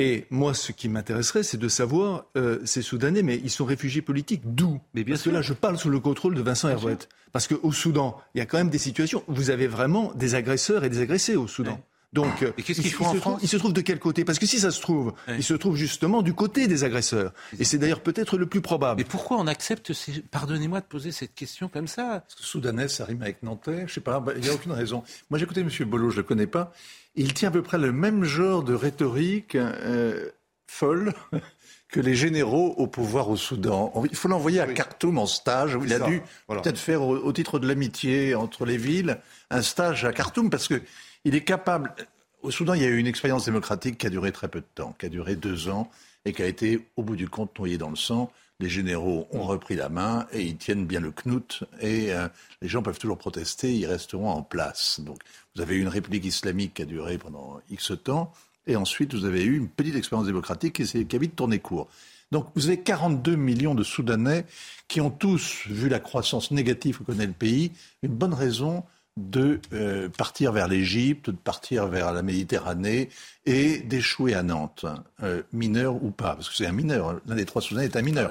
Et 0.00 0.24
moi, 0.30 0.54
ce 0.54 0.72
qui 0.72 0.88
m'intéresserait, 0.88 1.42
c'est 1.42 1.58
de 1.58 1.68
savoir, 1.68 2.24
euh, 2.34 2.58
ces 2.64 2.80
Soudanais, 2.80 3.22
mais 3.22 3.38
ils 3.44 3.50
sont 3.50 3.66
réfugiés 3.66 4.00
politiques, 4.00 4.40
d'où? 4.46 4.80
Mais 4.94 5.04
bien 5.04 5.14
Parce 5.14 5.24
que 5.24 5.28
là, 5.28 5.42
je 5.42 5.52
parle 5.52 5.76
sous 5.76 5.90
le 5.90 6.00
contrôle 6.00 6.34
de 6.34 6.40
Vincent 6.40 6.70
Herouet. 6.70 6.96
Parce 7.32 7.46
qu'au 7.46 7.70
Soudan, 7.70 8.18
il 8.34 8.38
y 8.38 8.40
a 8.40 8.46
quand 8.46 8.56
même 8.56 8.70
des 8.70 8.78
situations 8.78 9.22
où 9.28 9.34
vous 9.34 9.50
avez 9.50 9.66
vraiment 9.66 10.10
des 10.14 10.34
agresseurs 10.34 10.84
et 10.84 10.88
des 10.88 11.02
agressés 11.02 11.36
au 11.36 11.46
Soudan. 11.46 11.78
Donc, 12.14 12.42
et 12.56 12.62
qu'est-ce 12.62 12.80
qu'il 12.80 12.90
faut 12.90 13.04
il, 13.04 13.08
en 13.08 13.12
se 13.12 13.18
France? 13.18 13.32
trouve, 13.34 13.44
il 13.44 13.48
se 13.48 13.56
trouve 13.58 13.72
de 13.74 13.80
quel 13.82 13.98
côté? 13.98 14.24
Parce 14.24 14.38
que 14.38 14.46
si 14.46 14.58
ça 14.58 14.70
se 14.70 14.80
trouve, 14.80 15.12
il 15.28 15.44
se 15.44 15.52
trouve 15.54 15.76
justement 15.76 16.22
du 16.22 16.32
côté 16.32 16.66
des 16.66 16.82
agresseurs. 16.82 17.32
Et 17.58 17.64
c'est 17.64 17.76
d'ailleurs 17.78 18.00
peut-être 18.00 18.38
le 18.38 18.46
plus 18.46 18.62
probable. 18.62 19.02
Mais 19.02 19.04
pourquoi 19.04 19.36
on 19.36 19.46
accepte 19.46 19.92
ces... 19.92 20.22
Pardonnez-moi 20.22 20.80
de 20.80 20.86
poser 20.86 21.12
cette 21.12 21.34
question 21.34 21.68
comme 21.68 21.86
ça? 21.86 22.24
Parce 22.26 22.34
que 22.36 22.42
Soudanais, 22.42 22.88
ça 22.88 23.04
rime 23.04 23.22
avec 23.22 23.42
Nantais. 23.42 23.84
Je 23.86 23.92
sais 23.92 24.00
pas, 24.00 24.18
bah, 24.18 24.32
il 24.34 24.42
n'y 24.42 24.48
a 24.48 24.54
aucune 24.54 24.72
raison. 24.72 25.04
Moi, 25.28 25.38
j'ai 25.38 25.44
écouté 25.44 25.60
M. 25.60 25.68
Bolo, 25.88 26.10
je 26.10 26.16
ne 26.16 26.22
le 26.22 26.26
connais 26.26 26.48
pas. 26.48 26.72
Il 27.14 27.34
tient 27.34 27.48
à 27.48 27.52
peu 27.52 27.62
près 27.62 27.78
le 27.78 27.92
même 27.92 28.24
genre 28.24 28.62
de 28.62 28.74
rhétorique 28.74 29.56
euh, 29.56 30.30
folle 30.66 31.12
que 31.88 32.00
les 32.00 32.14
généraux 32.14 32.74
au 32.76 32.86
pouvoir 32.86 33.28
au 33.30 33.36
Soudan. 33.36 33.92
Il 34.10 34.16
faut 34.16 34.28
l'envoyer 34.28 34.60
à 34.60 34.66
Khartoum 34.66 35.18
en 35.18 35.26
stage. 35.26 35.76
Il 35.82 35.92
a 35.92 36.00
dû 36.00 36.22
peut-être 36.48 36.78
faire, 36.78 37.02
au, 37.02 37.16
au 37.16 37.32
titre 37.32 37.58
de 37.58 37.66
l'amitié 37.66 38.34
entre 38.34 38.64
les 38.64 38.76
villes, 38.76 39.18
un 39.50 39.62
stage 39.62 40.04
à 40.04 40.12
Khartoum 40.12 40.50
parce 40.50 40.68
que 40.68 40.80
il 41.24 41.34
est 41.34 41.44
capable. 41.44 41.94
Au 42.42 42.50
Soudan, 42.50 42.74
il 42.74 42.82
y 42.82 42.84
a 42.84 42.88
eu 42.88 42.96
une 42.96 43.06
expérience 43.06 43.44
démocratique 43.44 43.98
qui 43.98 44.06
a 44.06 44.10
duré 44.10 44.32
très 44.32 44.48
peu 44.48 44.60
de 44.60 44.66
temps, 44.74 44.94
qui 44.98 45.06
a 45.06 45.08
duré 45.08 45.36
deux 45.36 45.68
ans 45.68 45.90
et 46.24 46.32
qui 46.32 46.42
a 46.42 46.46
été, 46.46 46.86
au 46.96 47.02
bout 47.02 47.16
du 47.16 47.28
compte, 47.28 47.58
noyée 47.58 47.76
dans 47.76 47.90
le 47.90 47.96
sang. 47.96 48.30
Les 48.60 48.68
généraux 48.68 49.26
ont 49.32 49.42
repris 49.42 49.74
la 49.74 49.88
main 49.88 50.26
et 50.32 50.42
ils 50.42 50.56
tiennent 50.56 50.86
bien 50.86 51.00
le 51.00 51.12
knout 51.24 51.64
et 51.80 52.12
euh, 52.12 52.28
les 52.60 52.68
gens 52.68 52.82
peuvent 52.82 52.98
toujours 52.98 53.18
protester, 53.18 53.74
ils 53.74 53.86
resteront 53.86 54.28
en 54.28 54.42
place. 54.42 55.00
Donc, 55.00 55.18
vous 55.56 55.62
avez 55.62 55.76
eu 55.76 55.80
une 55.80 55.88
république 55.88 56.26
islamique 56.26 56.74
qui 56.74 56.82
a 56.82 56.84
duré 56.84 57.16
pendant 57.16 57.60
X 57.70 57.92
temps 58.04 58.32
et 58.66 58.76
ensuite 58.76 59.14
vous 59.14 59.24
avez 59.24 59.42
eu 59.42 59.56
une 59.56 59.68
petite 59.68 59.96
expérience 59.96 60.26
démocratique 60.26 60.74
qui, 60.74 61.06
qui 61.06 61.16
a 61.16 61.18
vite 61.18 61.36
tourné 61.36 61.58
court. 61.58 61.88
Donc, 62.32 62.46
vous 62.54 62.68
avez 62.68 62.80
42 62.80 63.34
millions 63.34 63.74
de 63.74 63.82
Soudanais 63.82 64.44
qui 64.88 65.00
ont 65.00 65.10
tous, 65.10 65.64
vu 65.66 65.88
la 65.88 65.98
croissance 65.98 66.50
négative 66.50 66.98
que 66.98 67.02
connaît 67.04 67.26
le 67.26 67.32
pays, 67.32 67.72
une 68.02 68.12
bonne 68.12 68.34
raison 68.34 68.84
de 69.20 69.60
euh, 69.72 70.08
partir 70.08 70.52
vers 70.52 70.66
l'Égypte, 70.68 71.30
de 71.30 71.36
partir 71.36 71.86
vers 71.86 72.12
la 72.12 72.22
Méditerranée 72.22 73.08
et 73.46 73.78
d'échouer 73.78 74.34
à 74.34 74.42
Nantes, 74.42 74.86
euh, 75.22 75.42
mineur 75.52 76.02
ou 76.02 76.10
pas, 76.10 76.34
parce 76.34 76.48
que 76.48 76.54
c'est 76.56 76.66
un 76.66 76.72
mineur. 76.72 77.20
L'un 77.26 77.34
des 77.36 77.44
trois 77.44 77.60
Soudanais 77.62 77.86
est 77.86 77.96
un 77.96 78.02
mineur. 78.02 78.30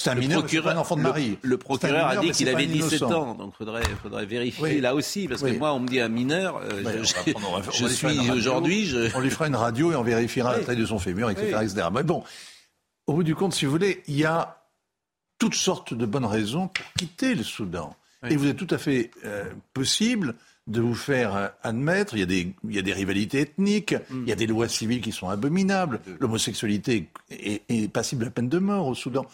C'est 0.00 0.10
un 0.10 0.14
le 0.14 0.20
mineur, 0.20 0.38
procureur, 0.40 0.76
un 0.76 0.78
enfant 0.78 0.94
de 0.94 1.00
Marie. 1.00 1.38
Le, 1.42 1.50
le 1.50 1.58
procureur 1.58 2.06
mineur, 2.08 2.20
a 2.22 2.24
dit 2.24 2.30
qu'il 2.30 2.48
avait 2.48 2.64
un 2.64 2.68
17 2.68 3.00
innocent. 3.00 3.12
ans, 3.30 3.34
donc 3.34 3.54
faudrait, 3.56 3.82
faudrait 4.00 4.26
vérifier 4.26 4.62
Oui. 4.62 4.80
là 4.80 4.94
aussi, 4.94 5.26
parce 5.26 5.42
Oui. 5.42 5.54
que 5.54 5.58
moi, 5.58 5.72
on 5.74 5.80
me 5.80 5.88
dit 5.88 6.00
un 6.00 6.08
mineur, 6.08 6.58
euh, 6.62 7.02
je, 7.02 7.32
on 7.34 7.40
va 7.40 7.60
prendre- 7.60 7.68
on 7.82 7.88
suis 7.88 8.30
aujourd'hui, 8.30 8.86
je... 8.86 9.10
On 9.16 9.20
lui 9.20 9.30
fera 9.30 9.48
une 9.48 9.56
radio 9.56 9.90
et 9.90 9.96
on 9.96 10.04
vérifiera 10.04 10.56
la 10.56 10.62
taille 10.62 10.76
de 10.76 10.86
son 10.86 11.00
fémur, 11.00 11.30
etc. 11.30 11.58
Etc. 11.62 11.88
Mais 11.92 12.04
bon, 12.04 12.22
au 13.08 13.14
bout 13.14 13.24
du 13.24 13.34
compte, 13.34 13.54
si 13.54 13.64
vous 13.64 13.72
voulez, 13.72 14.04
il 14.06 14.14
y 14.16 14.24
a 14.24 14.62
toutes 15.38 15.54
sortes 15.56 15.94
de 15.94 16.06
bonnes 16.06 16.24
raisons 16.26 16.68
pour 16.68 16.84
quitter 16.96 17.34
le 17.34 17.42
Soudan. 17.42 17.96
Oui. 18.22 18.32
Et 18.32 18.36
vous 18.36 18.46
êtes 18.48 18.56
tout 18.56 18.66
à 18.74 18.78
fait 18.78 19.10
euh, 19.24 19.44
possible 19.72 20.34
de 20.66 20.80
vous 20.80 20.94
faire 20.94 21.36
euh, 21.36 21.48
admettre, 21.62 22.14
il 22.14 22.20
y, 22.20 22.22
a 22.22 22.26
des, 22.26 22.54
il 22.64 22.74
y 22.74 22.78
a 22.78 22.82
des 22.82 22.92
rivalités 22.92 23.40
ethniques, 23.40 23.94
Mm. 24.10 24.22
il 24.24 24.28
y 24.28 24.32
a 24.32 24.36
des 24.36 24.46
lois 24.46 24.68
civiles 24.68 25.00
qui 25.00 25.12
sont 25.12 25.28
abominables, 25.28 26.00
l'homosexualité 26.20 27.08
est, 27.30 27.62
est 27.68 27.90
passible 27.92 28.26
à 28.26 28.30
peine 28.30 28.48
de 28.48 28.58
mort 28.58 28.86
au 28.86 28.94
Soudan, 28.94 29.24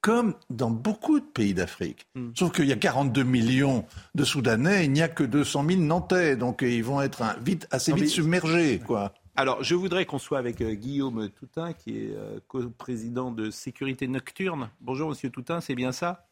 comme 0.00 0.34
dans 0.50 0.70
beaucoup 0.70 1.18
de 1.20 1.24
pays 1.24 1.54
d'Afrique. 1.54 2.06
Mm. 2.14 2.28
Sauf 2.34 2.52
qu'il 2.52 2.66
y 2.66 2.72
a 2.72 2.76
42 2.76 3.22
millions 3.24 3.84
de 4.14 4.24
Soudanais, 4.24 4.84
il 4.84 4.92
n'y 4.92 5.02
a 5.02 5.08
que 5.08 5.24
200 5.24 5.64
000 5.68 5.80
Nantais, 5.82 6.36
donc 6.36 6.62
euh, 6.62 6.70
ils 6.70 6.84
vont 6.84 7.00
être 7.00 7.22
un- 7.22 7.36
vite, 7.42 7.66
assez 7.70 7.90
Non, 7.90 7.96
vite 7.96 8.04
mais- 8.06 8.10
submergés. 8.10 8.78
Quoi. 8.78 9.14
Alors, 9.36 9.62
je 9.64 9.74
voudrais 9.74 10.04
qu'on 10.04 10.18
soit 10.18 10.38
avec 10.38 10.60
euh, 10.60 10.74
Guillaume 10.74 11.28
Toutin, 11.30 11.72
qui 11.72 11.96
est 11.96 12.10
euh, 12.14 12.40
co-président 12.46 13.30
de 13.32 13.50
Sécurité 13.50 14.06
Nocturne. 14.06 14.68
Bonjour, 14.80 15.08
Monsieur 15.10 15.30
Toutin, 15.30 15.60
c'est 15.60 15.74
bien 15.76 15.92
ça? 15.92 16.27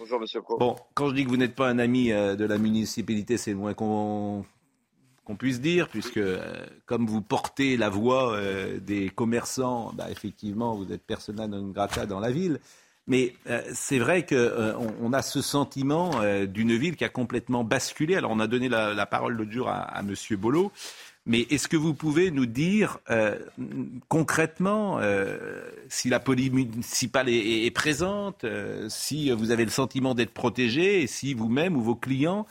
Bonjour 0.00 0.18
Monsieur. 0.18 0.40
Bon, 0.58 0.76
quand 0.94 1.10
je 1.10 1.14
dis 1.14 1.24
que 1.24 1.28
vous 1.28 1.36
n'êtes 1.36 1.54
pas 1.54 1.68
un 1.68 1.78
ami 1.78 2.10
euh, 2.10 2.34
de 2.34 2.46
la 2.46 2.56
municipalité, 2.56 3.36
c'est 3.36 3.50
le 3.50 3.58
moins 3.58 3.74
qu'on 3.74 4.46
puisse 5.38 5.60
dire, 5.60 5.90
puisque 5.90 6.16
euh, 6.16 6.64
comme 6.86 7.04
vous 7.04 7.20
portez 7.20 7.76
la 7.76 7.90
voix 7.90 8.32
euh, 8.32 8.80
des 8.80 9.10
commerçants, 9.10 9.92
bah, 9.92 10.10
effectivement, 10.10 10.74
vous 10.74 10.90
êtes 10.90 11.02
persona 11.02 11.46
non 11.46 11.68
grata 11.68 12.06
dans 12.06 12.18
la 12.18 12.30
ville. 12.30 12.60
Mais 13.08 13.34
c'est 13.74 13.98
vrai 13.98 14.24
qu'on 14.24 14.94
on 15.02 15.12
a 15.12 15.20
ce 15.20 15.42
sentiment 15.42 16.12
d'une 16.46 16.76
ville 16.76 16.94
qui 16.94 17.04
a 17.04 17.08
complètement 17.08 17.64
basculé. 17.64 18.14
Alors, 18.14 18.30
on 18.30 18.38
a 18.38 18.46
donné 18.46 18.68
la, 18.68 19.06
parole 19.06 19.32
l'autre 19.32 19.50
jour 19.50 19.68
à, 19.68 19.80
à 19.80 20.02
Monsieur 20.02 20.36
Bolo. 20.36 20.70
Mais 21.30 21.42
est-ce 21.42 21.68
que 21.68 21.76
vous 21.76 21.94
pouvez 21.94 22.32
nous 22.32 22.46
dire 22.46 22.98
euh, 23.08 23.38
concrètement 24.08 24.98
euh, 24.98 25.62
si 25.88 26.08
la 26.08 26.18
police 26.18 26.50
municipale 26.50 27.28
est, 27.28 27.70
présente, 27.70 28.42
euh, 28.42 28.88
si 28.88 29.30
vous 29.30 29.52
avez 29.52 29.64
le 29.64 29.70
sentiment 29.70 30.16
d'être 30.16 30.34
protégé 30.34 31.02
et 31.02 31.06
si 31.06 31.34
vous-même 31.34 31.76
ou 31.76 31.82
vos 31.82 31.94
clients 31.94 32.48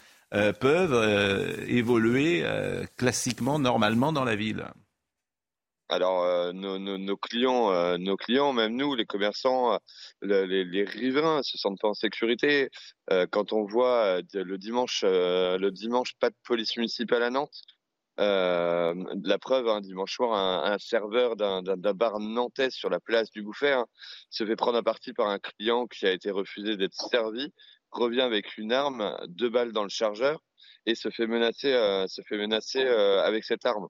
peuvent 0.61 1.65
évoluer 1.67 2.45
classiquement, 2.95 3.59
normalement 3.59 4.13
dans 4.13 4.23
la 4.23 4.37
ville? 4.37 4.63
Alors 5.89 6.53
nos, 6.53 7.17
clients, 7.17 7.97
nos 7.97 8.15
clients, 8.15 8.53
même 8.53 8.77
nous, 8.77 8.95
les 8.95 9.05
commerçants, 9.05 9.77
le- 10.21 10.45
les, 10.45 10.63
les 10.63 10.85
riverains, 10.85 11.41
se 11.41 11.57
sentent 11.57 11.79
pas 11.81 11.89
en 11.89 11.95
sécurité. 11.95 12.69
Quand 13.31 13.51
on 13.51 13.65
voit 13.65 14.21
le 14.33 14.57
dimanche, 14.57 15.03
le 15.03 15.69
dimanche, 15.69 16.13
pas 16.19 16.29
de 16.29 16.35
police 16.45 16.77
municipale 16.77 17.23
à 17.23 17.29
Nantes. 17.29 17.61
Euh, 18.19 18.93
la 19.23 19.37
preuve, 19.37 19.69
un 19.69 19.79
dimanche 19.79 20.15
soir, 20.15 20.33
un, 20.65 20.77
serveur 20.77 21.37
d'un 21.37 21.61
bar 21.93 22.19
nantais 22.19 22.69
sur 22.69 22.89
la 22.89 22.99
place 22.99 23.29
du 23.31 23.41
Bouffet 23.43 23.71
hein, 23.71 23.85
se 24.29 24.45
fait 24.45 24.57
prendre 24.57 24.77
à 24.77 24.83
partie 24.83 25.13
par 25.13 25.27
un 25.27 25.39
client 25.39 25.87
qui 25.87 26.05
a 26.05 26.11
été 26.11 26.29
refusé 26.29 26.75
d'être 26.75 26.93
servi, 26.93 27.53
revient 27.91 28.21
avec 28.21 28.57
une 28.57 28.73
arme, 28.73 29.15
deux 29.29 29.49
balles 29.49 29.71
dans 29.71 29.83
le 29.83 29.89
chargeur 29.89 30.41
et 30.85 30.95
se 30.95 31.09
fait 31.09 31.27
menacer, 31.27 31.73
euh, 31.73 32.05
euh, 32.75 33.21
avec 33.21 33.45
cette 33.45 33.65
arme. 33.65 33.87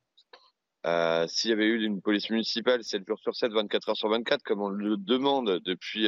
S'il 1.28 1.50
y 1.50 1.54
avait 1.54 1.66
eu 1.66 1.84
une 1.84 2.02
police 2.02 2.30
municipale 2.30 2.84
7 2.84 3.04
jours 3.08 3.20
sur 3.20 3.36
7, 3.36 3.52
24 3.52 3.90
heures 3.90 3.98
sur 3.98 4.10
24, 4.10 4.44
comme 4.44 4.62
on 4.62 4.70
le 4.70 4.96
demande 4.98 5.60
depuis 5.66 6.08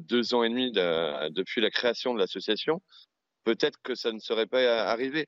deux 0.00 0.34
ans 0.34 0.44
et 0.44 0.48
demi 0.50 0.70
de- 0.70 1.30
depuis 1.30 1.60
la 1.60 1.70
création 1.70 2.14
de 2.14 2.18
l'association, 2.20 2.80
peut-être 3.42 3.78
que 3.82 3.96
ça 3.96 4.12
ne 4.12 4.20
serait 4.20 4.46
pas 4.46 4.84
arrivé. 4.84 5.26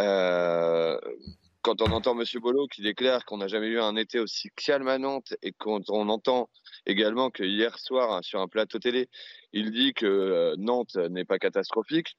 Euh, 0.00 0.98
quand 1.62 1.82
on 1.82 1.90
entend 1.90 2.14
Monsieur 2.14 2.40
Bolo 2.40 2.66
qui 2.68 2.82
déclare 2.82 3.24
qu'on 3.24 3.38
n'a 3.38 3.48
jamais 3.48 3.66
eu 3.66 3.80
un 3.80 3.96
été 3.96 4.20
aussi 4.20 4.50
calme 4.54 4.88
à 4.88 4.98
Nantes 4.98 5.34
et 5.42 5.52
quand 5.52 5.90
on 5.90 6.08
entend 6.08 6.48
également 6.86 7.30
que 7.30 7.42
hier 7.42 7.78
soir 7.78 8.12
hein, 8.12 8.22
sur 8.22 8.40
un 8.40 8.46
plateau 8.46 8.78
télé, 8.78 9.08
il 9.52 9.72
dit 9.72 9.94
que 9.94 10.06
euh, 10.06 10.54
Nantes 10.58 10.96
n'est 10.96 11.24
pas 11.24 11.38
catastrophique 11.38 12.16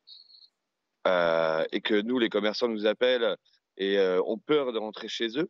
euh, 1.08 1.64
et 1.72 1.82
que 1.82 2.02
nous, 2.02 2.20
les 2.20 2.30
commerçants, 2.30 2.68
nous 2.68 2.86
appellent 2.86 3.38
et 3.78 3.98
euh, 3.98 4.22
ont 4.24 4.38
peur 4.38 4.74
de 4.74 4.80
rentrer 4.80 5.08
chez 5.08 5.40
eux. 5.40 5.50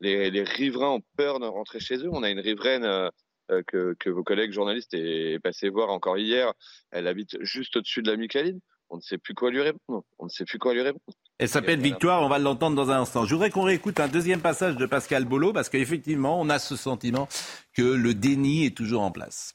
Les, 0.00 0.42
riverains 0.42 0.90
ont 0.90 1.02
peur 1.16 1.38
de 1.38 1.46
rentrer 1.46 1.80
chez 1.80 1.98
eux. 1.98 2.08
On 2.10 2.22
a 2.22 2.30
une 2.30 2.40
riveraine 2.40 2.84
euh, 2.84 3.62
que, 3.66 4.10
vos 4.10 4.24
collègues 4.24 4.52
journalistes 4.52 4.94
est 4.94 5.38
passé 5.38 5.68
voir 5.68 5.90
encore 5.90 6.18
hier. 6.18 6.52
Elle 6.90 7.06
habite 7.06 7.42
juste 7.44 7.76
au-dessus 7.76 8.02
de 8.02 8.10
la 8.10 8.16
Micaline. 8.16 8.60
On 8.90 8.96
ne 8.96 9.00
sait 9.00 9.18
plus 9.18 9.34
quoi 9.34 9.50
lui 9.50 9.60
répondre. 9.60 10.04
On 10.18 10.24
ne 10.24 10.30
sait 10.30 10.44
plus 10.44 10.58
quoi 10.58 10.72
lui 10.72 10.82
répondre. 10.82 11.02
Elle 11.38 11.48
s'appelle 11.48 11.80
Victoire, 11.80 12.22
on 12.22 12.28
va 12.28 12.38
l'entendre 12.38 12.76
dans 12.76 12.90
un 12.90 13.00
instant. 13.00 13.24
Je 13.24 13.34
voudrais 13.34 13.50
qu'on 13.50 13.62
réécoute 13.62 14.00
un 14.00 14.08
deuxième 14.08 14.40
passage 14.40 14.76
de 14.76 14.86
Pascal 14.86 15.24
Bolo, 15.24 15.52
parce 15.52 15.68
qu'effectivement, 15.68 16.40
on 16.40 16.48
a 16.48 16.58
ce 16.58 16.76
sentiment 16.76 17.28
que 17.74 17.82
le 17.82 18.14
déni 18.14 18.64
est 18.64 18.76
toujours 18.76 19.02
en 19.02 19.10
place. 19.10 19.54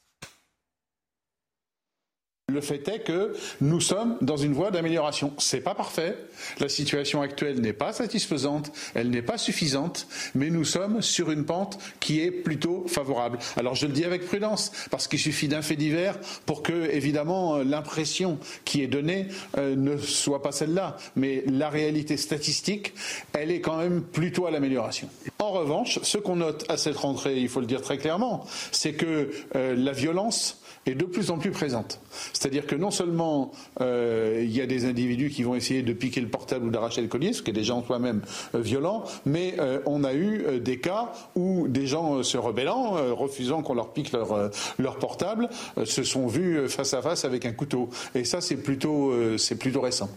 Le 2.52 2.62
fait 2.62 2.88
est 2.88 3.00
que 3.00 3.34
nous 3.62 3.80
sommes 3.80 4.18
dans 4.22 4.38
une 4.38 4.54
voie 4.54 4.72
d'amélioration. 4.72 5.34
C'est 5.38 5.62
pas 5.62 5.76
parfait. 5.76 6.18
La 6.60 6.70
situation 6.70 7.22
actuelle 7.22 7.62
n'est 7.62 7.74
pas 7.74 7.94
satisfaisante, 7.94 8.72
elle 8.94 9.10
n'est 9.10 9.22
pas 9.22 9.38
suffisante, 9.38 10.08
mais 10.36 10.50
nous 10.50 10.66
sommes 10.66 11.02
sur 11.02 11.32
une 11.32 11.46
pente 11.46 11.80
qui 12.00 12.22
est 12.22 12.32
plutôt 12.32 12.86
favorable. 12.88 13.40
Alors 13.58 13.76
je 13.76 13.86
le 13.86 13.94
dis 13.94 14.04
avec 14.04 14.26
prudence, 14.26 14.72
parce 14.90 15.08
qu'il 15.08 15.20
suffit 15.20 15.48
d'un 15.48 15.62
fait 15.62 15.76
divers 15.76 16.18
pour 16.46 16.64
que, 16.64 16.90
évidemment, 16.92 17.56
euh, 17.56 17.64
l'impression 17.64 18.38
qui 18.66 18.82
est 18.84 18.88
donnée 18.88 19.28
euh, 19.58 19.76
ne 19.76 19.98
soit 19.98 20.42
pas 20.42 20.52
celle-là. 20.52 20.98
Mais 21.16 21.44
la 21.48 21.70
réalité 21.70 22.18
statistique, 22.18 22.94
elle 23.34 23.52
est 23.52 23.62
quand 23.62 23.78
même 23.78 24.02
plutôt 24.02 24.46
à 24.46 24.52
l'amélioration. 24.52 25.10
En 25.40 25.52
revanche, 25.52 26.00
ce 26.04 26.18
qu'on 26.18 26.38
note 26.38 26.66
à 26.70 26.78
cette 26.78 26.98
rentrée, 26.98 27.40
il 27.40 27.50
faut 27.50 27.60
le 27.60 27.66
dire 27.66 27.82
très 27.82 27.98
clairement, 27.98 28.46
c'est 28.72 28.94
que 28.94 29.32
euh, 29.56 29.76
la 29.76 29.92
violence 29.92 30.61
est 30.86 30.96
de 30.96 31.06
plus 31.06 31.32
en 31.32 31.38
plus 31.38 31.52
présente. 31.52 32.00
C'est-à-dire 32.34 32.66
que 32.66 32.76
non 32.76 32.92
seulement 32.92 33.52
euh, 33.82 34.42
il 34.44 34.56
y 34.56 34.62
a 34.62 34.66
des 34.66 34.86
individus 34.86 35.30
qui 35.30 35.44
vont 35.44 35.56
essayer 35.56 35.82
de 35.82 35.94
piquer 35.94 36.22
le 36.22 36.28
portable 36.28 36.68
ou 36.68 36.70
d'arracher 36.70 37.02
le 37.02 37.08
collier, 37.08 37.34
ce 37.34 37.42
qui 37.42 37.52
est 37.52 37.54
déjà 37.54 37.76
en 37.76 37.84
soi-même 37.84 38.22
euh, 38.56 38.62
violent, 38.62 39.04
mais 39.26 39.56
euh, 39.60 39.80
on 39.86 40.04
a 40.04 40.14
eu 40.14 40.60
des 40.60 40.80
cas 40.80 41.12
où 41.36 41.68
des 41.68 41.88
gens 41.88 42.24
se 42.24 42.38
rebellant, 42.38 43.16
refusant 43.16 43.62
qu'on 43.62 43.76
leur 43.76 43.94
pique 43.94 44.12
leur, 44.12 44.52
leur 44.80 44.98
portable, 44.98 45.50
se 45.84 46.04
sont 46.04 46.28
vus 46.28 46.68
face 46.68 46.94
à 46.94 47.02
face 47.02 47.26
avec 47.26 47.46
un 47.46 47.54
couteau. 47.54 47.90
Et 48.16 48.24
ça, 48.24 48.42
c'est 48.42 48.58
plutôt, 48.58 49.14
c'est 49.38 49.58
plutôt 49.58 49.82
récent. 49.82 50.10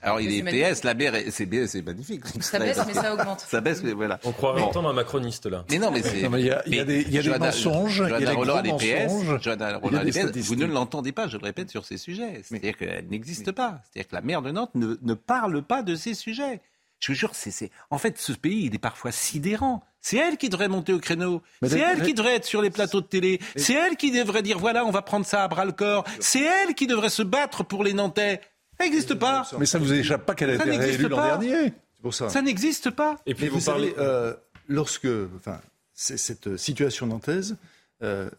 Alors 0.00 0.20
il 0.20 0.32
est. 0.32 0.42
PS, 0.42 0.84
la 0.84 0.94
mer, 0.94 1.14
est- 1.14 1.30
c'est 1.30 1.46
bien- 1.46 1.66
c'est 1.66 1.82
magnifique. 1.82 2.22
Ça 2.40 2.58
baisse, 2.58 2.78
mais 2.86 2.94
ça 2.94 3.12
augmente. 3.14 3.40
Ça 3.48 3.60
baisse, 3.60 3.82
mais 3.82 3.92
voilà. 3.92 4.20
On 4.24 4.32
croirait 4.32 4.60
Bon. 4.60 4.66
entendre 4.68 4.88
un 4.88 4.92
macroniste 4.92 5.46
là. 5.46 5.64
Mais 5.70 5.78
non, 5.78 5.90
mais 5.90 6.02
c'est. 6.02 6.20
Il 6.20 6.40
y 6.40 6.50
a- 6.50 6.62
il 6.66 6.74
y 6.76 6.80
a 6.80 6.84
des- 6.84 7.02
y 7.02 7.18
a 7.18 7.22
des 7.22 7.38
mensonges, 7.38 8.02
il 8.06 8.10
y 8.10 8.14
a 8.14 8.18
des 8.20 8.26
Roland, 8.28 8.62
PS, 8.78 9.12
mensonges, 9.12 9.42
Johanna 9.42 9.68
il 9.68 9.72
y 9.72 9.74
a 9.74 9.78
Roland, 9.78 10.04
des 10.04 10.10
PS. 10.12 10.46
Vous 10.46 10.56
ne 10.56 10.66
l'entendez 10.66 11.12
pas, 11.12 11.26
je 11.26 11.36
le 11.36 11.44
répète, 11.44 11.70
sur 11.70 11.84
ces 11.84 11.96
sujets. 11.98 12.40
C'est-à-dire 12.44 12.76
qu'elle 12.76 13.06
n'existe 13.08 13.50
pas. 13.52 13.80
C'est-à-dire 13.92 14.08
que 14.10 14.14
la 14.14 14.20
maire 14.22 14.42
de 14.42 14.50
Nantes 14.52 14.70
ne, 14.74 14.96
ne 15.02 15.14
parle 15.14 15.62
pas 15.62 15.82
de 15.82 15.96
ces 15.96 16.14
sujets. 16.14 16.60
Je 17.00 17.12
vous 17.12 17.18
jure, 17.18 17.30
c'est, 17.32 17.70
en 17.90 17.98
fait, 17.98 18.18
ce 18.18 18.32
pays, 18.32 18.64
il 18.66 18.74
est 18.74 18.78
parfois 18.78 19.12
sidérant. 19.12 19.84
C'est 20.00 20.16
elle 20.16 20.36
qui 20.36 20.48
devrait 20.48 20.68
monter 20.68 20.92
au 20.92 20.98
créneau. 21.00 21.42
C'est 21.64 21.78
elle 21.78 22.02
qui 22.02 22.14
devrait 22.14 22.36
être 22.36 22.44
sur 22.44 22.62
les 22.62 22.70
plateaux 22.70 23.00
de 23.00 23.06
télé. 23.06 23.40
C'est 23.56 23.74
elle 23.74 23.96
qui 23.96 24.10
devrait 24.12 24.42
dire 24.42 24.58
voilà, 24.58 24.84
on 24.84 24.90
va 24.90 25.02
prendre 25.02 25.26
ça 25.26 25.42
à 25.44 25.48
bras 25.48 25.64
le 25.64 25.72
corps. 25.72 26.04
C'est 26.20 26.42
elle 26.42 26.74
qui 26.74 26.86
devrait 26.86 27.08
se 27.10 27.22
battre 27.22 27.64
pour 27.64 27.82
les 27.84 27.92
Nantais. 27.94 28.40
Ça 28.78 28.84
n'existe 28.84 29.14
pas. 29.14 29.48
Mais 29.58 29.66
ça 29.66 29.78
vous 29.78 29.92
échappe 29.92 30.24
pas 30.24 30.34
qu'elle 30.34 30.50
a 30.50 30.54
été 30.54 30.76
réélue 30.76 31.08
l'an 31.08 31.22
dernier. 31.22 31.72
Pour 32.02 32.14
ça. 32.14 32.28
ça 32.28 32.42
n'existe 32.42 32.90
pas. 32.90 33.16
Et 33.26 33.34
puis 33.34 33.48
vous, 33.48 33.60
parlez, 33.60 33.92
euh, 33.98 34.32
lorsque, 34.68 35.08
enfin, 35.36 35.60
cette 35.94 36.56
situation 36.56 37.08
nantaise, 37.08 37.56
euh, 38.02 38.30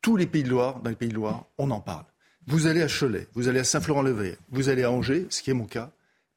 tous 0.00 0.16
les 0.16 0.26
pays 0.26 0.44
de 0.44 0.48
Loire, 0.50 0.80
dans 0.80 0.90
les 0.90 0.96
pays 0.96 1.08
de 1.08 1.14
Loire, 1.14 1.46
on 1.58 1.70
en 1.72 1.80
parle. 1.80 2.04
Vous 2.46 2.66
allez 2.66 2.82
à 2.82 2.88
Cholet, 2.88 3.26
vous 3.34 3.48
allez 3.48 3.58
à 3.58 3.64
Saint-Florent-le-Vert, 3.64 4.36
vous 4.50 4.68
allez 4.68 4.84
à 4.84 4.92
Angers, 4.92 5.26
ce 5.28 5.42
qui 5.42 5.50
est 5.50 5.54
mon 5.54 5.66
cas. 5.66 5.90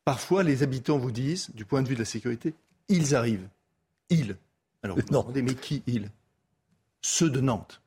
Parfois, 0.03 0.43
les 0.43 0.63
habitants 0.63 0.97
vous 0.97 1.11
disent, 1.11 1.51
du 1.53 1.63
point 1.63 1.83
de 1.83 1.87
vue 1.87 1.93
de 1.93 1.99
la 1.99 2.05
sécurité, 2.05 2.53
ils 2.89 3.15
arrivent. 3.15 3.47
Ils. 4.09 4.35
Alors 4.83 4.97
vous 4.97 5.03
non. 5.11 5.21
demandez, 5.21 5.43
mais 5.43 5.53
qui 5.53 5.83
ils? 5.85 6.09
Ceux 7.01 7.29
de 7.29 7.39
Nantes. 7.39 7.81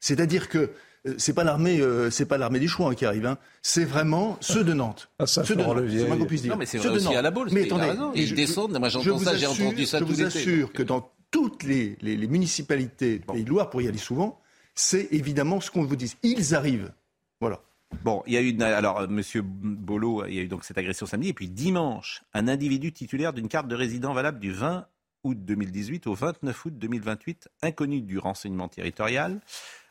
C'est-à-dire 0.00 0.48
que 0.48 0.58
euh, 0.58 0.68
c'est 1.18 1.32
pas 1.32 1.44
l'armée, 1.44 1.80
euh, 1.80 2.10
c'est 2.10 2.26
pas 2.26 2.38
l'armée 2.38 2.60
des 2.60 2.68
Chouans 2.68 2.92
qui 2.94 3.04
arrive. 3.04 3.26
Hein. 3.26 3.38
C'est 3.60 3.84
vraiment 3.84 4.36
ceux 4.40 4.64
de 4.64 4.72
Nantes. 4.72 5.10
Ah, 5.18 5.26
ça, 5.26 5.44
ceux 5.44 5.56
de 5.56 5.62
Nantes. 5.62 5.82
C'est 5.88 6.06
moins 6.06 6.16
qu'on 6.16 6.26
puisse 6.26 6.42
dire. 6.42 6.52
Non, 6.52 6.58
mais 6.58 6.66
c'est 6.66 6.78
aussi 6.78 7.04
Nantes. 7.04 7.16
à 7.16 7.22
la 7.22 7.30
boule. 7.30 7.48
Mais 7.52 7.64
attendez, 7.64 7.92
ils 8.14 8.34
descendent. 8.34 8.78
Moi, 8.78 8.88
j'entends 8.88 9.18
ça, 9.18 9.36
j'ai 9.36 9.46
entendu 9.46 9.86
ça 9.86 9.98
Je 9.98 10.04
vous 10.04 10.22
assure 10.22 10.72
que 10.72 10.82
dans 10.82 11.10
toutes 11.30 11.62
les, 11.64 11.96
les, 12.02 12.16
les 12.16 12.26
municipalités 12.26 13.18
de 13.18 13.24
Pays 13.24 13.44
de 13.44 13.48
Loire, 13.48 13.70
pour 13.70 13.82
y 13.82 13.88
aller 13.88 13.98
souvent, 13.98 14.40
c'est 14.74 15.08
évidemment 15.10 15.60
ce 15.60 15.70
qu'on 15.70 15.84
vous 15.84 15.96
dit. 15.96 16.14
Ils 16.22 16.54
arrivent. 16.54 16.92
Voilà. 17.40 17.60
Bon, 18.04 18.22
il 18.26 18.32
y 18.32 18.36
a 18.36 18.40
eu 18.40 18.60
alors 18.62 19.00
euh, 19.00 19.06
Monsieur 19.06 19.42
Bolo, 19.42 20.24
il 20.26 20.34
y 20.34 20.38
a 20.38 20.42
eu 20.42 20.48
donc 20.48 20.64
cette 20.64 20.78
agression 20.78 21.06
samedi 21.06 21.28
et 21.28 21.32
puis 21.34 21.48
dimanche, 21.48 22.22
un 22.34 22.48
individu 22.48 22.92
titulaire 22.92 23.32
d'une 23.32 23.48
carte 23.48 23.68
de 23.68 23.76
résident 23.76 24.12
valable 24.12 24.40
du 24.40 24.50
20 24.50 24.86
août 25.24 25.38
2018 25.40 26.06
au 26.06 26.14
29 26.14 26.64
août 26.64 26.78
2028, 26.78 27.48
inconnu 27.62 28.00
du 28.00 28.18
renseignement 28.18 28.68
territorial. 28.68 29.40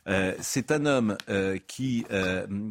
Euh, 0.08 0.34
c'est 0.40 0.72
un 0.72 0.86
homme 0.86 1.18
euh, 1.30 1.58
qui, 1.68 2.06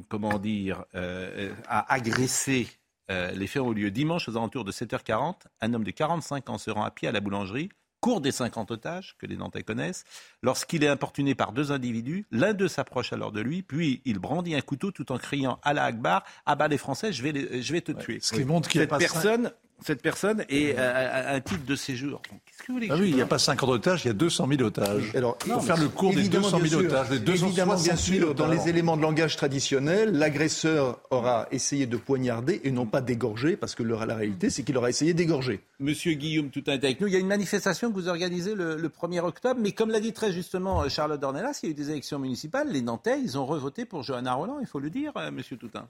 comment 0.08 0.38
dire, 0.38 0.84
a 0.94 1.92
agressé. 1.92 2.68
les 3.08 3.46
faits 3.46 3.62
ont 3.62 3.72
eu 3.72 3.76
lieu 3.76 3.90
dimanche 3.90 4.28
aux 4.28 4.36
alentours 4.36 4.64
de 4.64 4.72
7h40. 4.72 5.34
Un 5.60 5.74
homme 5.74 5.84
de 5.84 5.90
45 5.90 6.50
ans 6.50 6.58
se 6.58 6.70
rend 6.70 6.84
à 6.84 6.90
pied 6.90 7.08
à 7.08 7.12
la 7.12 7.20
boulangerie 7.20 7.70
cours 8.00 8.20
des 8.20 8.32
50 8.32 8.70
otages 8.70 9.14
que 9.18 9.26
les 9.26 9.36
Nantais 9.36 9.62
connaissent. 9.62 10.04
Lorsqu'il 10.42 10.82
est 10.82 10.88
importuné 10.88 11.34
par 11.34 11.52
deux 11.52 11.70
individus, 11.70 12.26
l'un 12.30 12.54
d'eux 12.54 12.68
s'approche 12.68 13.12
alors 13.12 13.30
de 13.30 13.40
lui, 13.40 13.62
puis 13.62 14.00
il 14.04 14.18
brandit 14.18 14.54
un 14.54 14.60
couteau 14.60 14.90
tout 14.90 15.12
en 15.12 15.18
criant 15.18 15.60
à 15.62 15.74
la 15.74 15.84
Akbar, 15.84 16.24
ah 16.46 16.56
bah 16.56 16.68
les 16.68 16.78
Français, 16.78 17.12
je 17.12 17.22
vais, 17.22 17.62
je 17.62 17.72
vais 17.72 17.80
te 17.80 17.92
tuer. 17.92 18.18
Ce 18.20 18.32
qui 18.32 18.44
montre 18.44 18.68
qu'il 18.68 18.80
Cette 18.80 18.90
personne, 18.90 19.52
cette 19.84 20.02
personne 20.02 20.44
est 20.48 20.74
euh, 20.76 21.36
un 21.36 21.40
titre 21.40 21.64
de 21.64 21.76
séjour. 21.76 22.20
Qu'est-ce 22.22 22.58
que 22.58 22.66
vous 22.68 22.74
voulez 22.74 22.88
ah 22.90 22.96
oui, 22.98 23.10
il 23.10 23.14
n'y 23.14 23.22
a 23.22 23.26
pas 23.26 23.38
50 23.38 23.68
otages, 23.68 24.04
il 24.04 24.08
y 24.08 24.10
a 24.10 24.14
200 24.14 24.48
000 24.48 24.62
otages. 24.62 25.12
Alors, 25.14 25.38
il 25.46 25.52
faut 25.52 25.60
faire 25.60 25.76
le 25.76 25.88
cours 25.88 26.14
des 26.14 26.28
200 26.28 26.58
000 26.60 26.82
otages. 26.82 27.12
évidemment, 27.12 27.76
bien 27.76 27.96
sûr, 27.96 28.34
dans 28.34 28.48
les 28.48 28.68
éléments 28.68 28.96
de 28.96 29.02
langage 29.02 29.36
traditionnels, 29.36 30.12
l'agresseur 30.12 31.00
aura 31.10 31.46
essayé 31.50 31.86
de 31.86 31.96
poignarder 31.96 32.60
et 32.64 32.70
non 32.70 32.86
pas 32.86 33.00
d'égorger, 33.00 33.56
parce 33.56 33.74
que 33.74 33.82
la 33.82 34.14
réalité, 34.14 34.50
c'est 34.50 34.62
qu'il 34.62 34.76
aura 34.76 34.90
essayé 34.90 35.14
d'égorger. 35.14 35.60
Monsieur 35.78 36.14
Guillaume, 36.14 36.50
tout 36.50 36.64
un 36.66 36.80
avec 36.84 37.00
nous. 37.00 37.06
Il 37.06 37.12
y 37.12 37.16
a 37.16 37.20
une 37.20 37.26
manifestation 37.26 37.90
que 37.90 37.94
vous 37.94 38.08
organisez 38.08 38.54
le, 38.54 38.76
1er 38.88 39.20
octobre, 39.20 39.60
mais 39.60 39.72
comme 39.72 39.90
l'a 39.90 40.00
dit 40.00 40.12
très 40.12 40.32
justement 40.32 40.82
euh, 40.82 40.88
Charlotte 40.88 41.20
Dornelas, 41.20 41.60
il 41.62 41.66
y 41.66 41.68
a 41.68 41.72
eu 41.72 41.74
des 41.74 41.90
élections 41.90 42.18
municipales. 42.18 42.68
Les 42.70 42.82
Nantais, 42.82 43.20
ils 43.20 43.38
ont 43.38 43.46
revoté 43.46 43.84
pour 43.84 44.02
Johanna 44.02 44.34
Roland, 44.34 44.58
il 44.60 44.66
faut 44.66 44.80
le 44.80 44.90
dire, 44.90 45.12
euh, 45.16 45.30
monsieur 45.30 45.56
Toutain. 45.56 45.88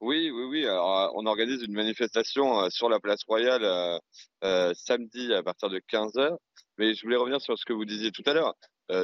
Oui, 0.00 0.30
oui, 0.30 0.44
oui. 0.44 0.66
Alors, 0.66 0.98
euh, 1.00 1.08
on 1.14 1.26
organise 1.26 1.62
une 1.62 1.72
manifestation 1.72 2.60
euh, 2.60 2.70
sur 2.70 2.88
la 2.88 3.00
place 3.00 3.24
royale 3.26 3.64
euh, 4.44 4.72
samedi 4.74 5.32
à 5.34 5.42
partir 5.42 5.70
de 5.70 5.80
15 5.80 6.14
h 6.14 6.36
Mais 6.78 6.94
je 6.94 7.02
voulais 7.02 7.16
revenir 7.16 7.40
sur 7.40 7.58
ce 7.58 7.64
que 7.64 7.72
vous 7.72 7.84
disiez 7.84 8.12
tout 8.12 8.22
à 8.26 8.32
l'heure. 8.32 8.54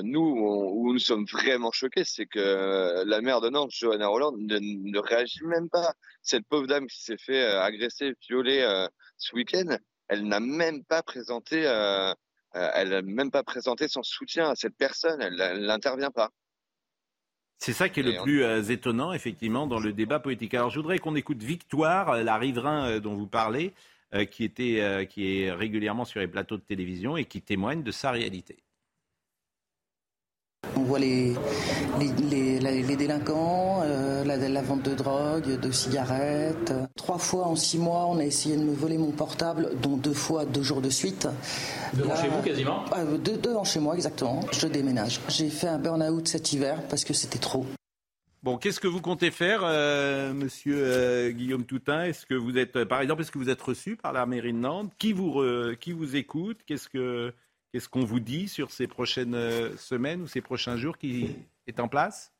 nous, 0.02 0.20
où 0.20 0.92
nous 0.92 0.98
sommes 1.00 1.26
vraiment 1.26 1.72
choqués, 1.72 2.04
c'est 2.04 2.26
que 2.26 3.04
la 3.06 3.20
maire 3.20 3.40
de 3.40 3.50
Nantes, 3.50 3.72
Johanna 3.72 4.06
Roland, 4.06 4.32
ne, 4.36 4.98
réagit 4.98 5.44
même 5.44 5.68
pas. 5.68 5.92
Cette 6.22 6.46
pauvre 6.46 6.66
dame 6.66 6.86
qui 6.86 7.02
s'est 7.02 7.18
fait 7.18 7.44
agresser, 7.44 8.14
violer 8.28 8.60
ce 9.18 9.34
week-end, 9.34 9.76
elle 10.08 10.24
n'a 10.26 10.40
même 10.40 10.84
pas 10.84 11.02
présenté, 11.02 11.58
elle 12.54 12.88
n'a 12.88 13.02
même 13.02 13.30
pas 13.30 13.42
présenté 13.42 13.88
son 13.88 14.02
soutien 14.02 14.50
à 14.50 14.54
cette 14.54 14.76
personne. 14.76 15.20
Elle 15.20 15.66
n'intervient 15.66 16.10
pas. 16.10 16.30
C'est 17.58 17.72
ça 17.72 17.88
qui 17.88 18.00
est 18.00 18.02
le 18.02 18.22
plus 18.22 18.42
euh, 18.42 18.62
étonnant, 18.62 19.12
effectivement, 19.12 19.66
dans 19.66 19.78
le 19.78 19.92
débat 19.92 20.18
politique. 20.18 20.54
Alors, 20.54 20.70
je 20.70 20.76
voudrais 20.76 20.98
qu'on 20.98 21.14
écoute 21.14 21.42
Victoire, 21.42 22.10
euh, 22.10 22.22
la 22.22 22.36
riverain 22.36 22.88
euh, 22.88 23.00
dont 23.00 23.14
vous 23.14 23.26
parlez, 23.26 23.72
qui, 24.30 24.44
était, 24.44 25.08
qui 25.10 25.40
est 25.40 25.50
régulièrement 25.50 26.04
sur 26.04 26.20
les 26.20 26.28
plateaux 26.28 26.56
de 26.56 26.62
télévision 26.62 27.16
et 27.16 27.24
qui 27.24 27.42
témoigne 27.42 27.82
de 27.82 27.90
sa 27.90 28.12
réalité. 28.12 28.58
On 30.76 30.82
voit 30.82 30.98
les, 30.98 31.34
les, 32.00 32.96
délinquants, 32.96 33.82
euh, 33.84 34.24
la, 34.24 34.62
vente 34.62 34.82
de 34.82 34.94
drogue, 34.94 35.60
de 35.60 35.70
cigarettes. 35.70 36.72
Trois 36.96 37.18
fois 37.18 37.46
en 37.46 37.56
six 37.56 37.78
mois, 37.78 38.06
on 38.06 38.18
a 38.18 38.24
essayé 38.24 38.56
de 38.56 38.62
me 38.62 38.74
voler 38.74 38.98
mon 38.98 39.10
portable, 39.10 39.70
dont 39.80 39.96
deux 39.96 40.12
fois 40.12 40.44
deux 40.44 40.62
jours 40.62 40.80
de 40.80 40.90
suite. 40.90 41.28
Devant 41.94 42.16
chez 42.16 42.28
vous 42.28 42.42
quasiment 42.42 42.84
euh, 42.96 43.16
deux, 43.18 43.36
Devant 43.36 43.64
chez 43.64 43.80
moi, 43.80 43.94
exactement. 43.94 44.40
Je 44.52 44.66
déménage. 44.66 45.20
J'ai 45.28 45.50
fait 45.50 45.68
un 45.68 45.78
burn-out 45.78 46.26
cet 46.26 46.52
hiver 46.52 46.82
parce 46.88 47.04
que 47.04 47.12
c'était 47.12 47.38
trop. 47.38 47.66
Bon, 48.42 48.58
qu'est-ce 48.58 48.80
que 48.80 48.88
vous 48.88 49.00
comptez 49.00 49.30
faire, 49.30 49.60
euh, 49.64 50.34
monsieur 50.34 51.30
Guillaume 51.30 51.64
Toutin 51.64 52.04
Est-ce 52.04 52.26
que 52.26 52.34
vous 52.34 52.58
êtes, 52.58 52.84
par 52.84 53.00
exemple, 53.00 53.22
est-ce 53.22 53.30
que 53.30 53.38
vous 53.38 53.48
êtes 53.48 53.62
reçu 53.62 53.96
par 53.96 54.12
la 54.12 54.26
mairie 54.26 54.52
de 54.52 54.58
Nantes? 54.58 54.92
Qui 54.98 55.12
vous, 55.12 55.42
qui 55.80 55.92
vous 55.92 56.16
écoute? 56.16 56.58
Qu'est-ce 56.66 56.88
que 56.88 57.32
Qu'est-ce 57.74 57.88
qu'on 57.88 58.04
vous 58.04 58.20
dit 58.20 58.46
sur 58.46 58.70
ces 58.70 58.86
prochaines 58.86 59.34
euh, 59.34 59.76
semaines 59.76 60.22
ou 60.22 60.28
ces 60.28 60.40
prochains 60.40 60.76
jours 60.76 60.96
qui 60.96 61.34
est 61.66 61.80
en 61.80 61.88
place? 61.88 62.32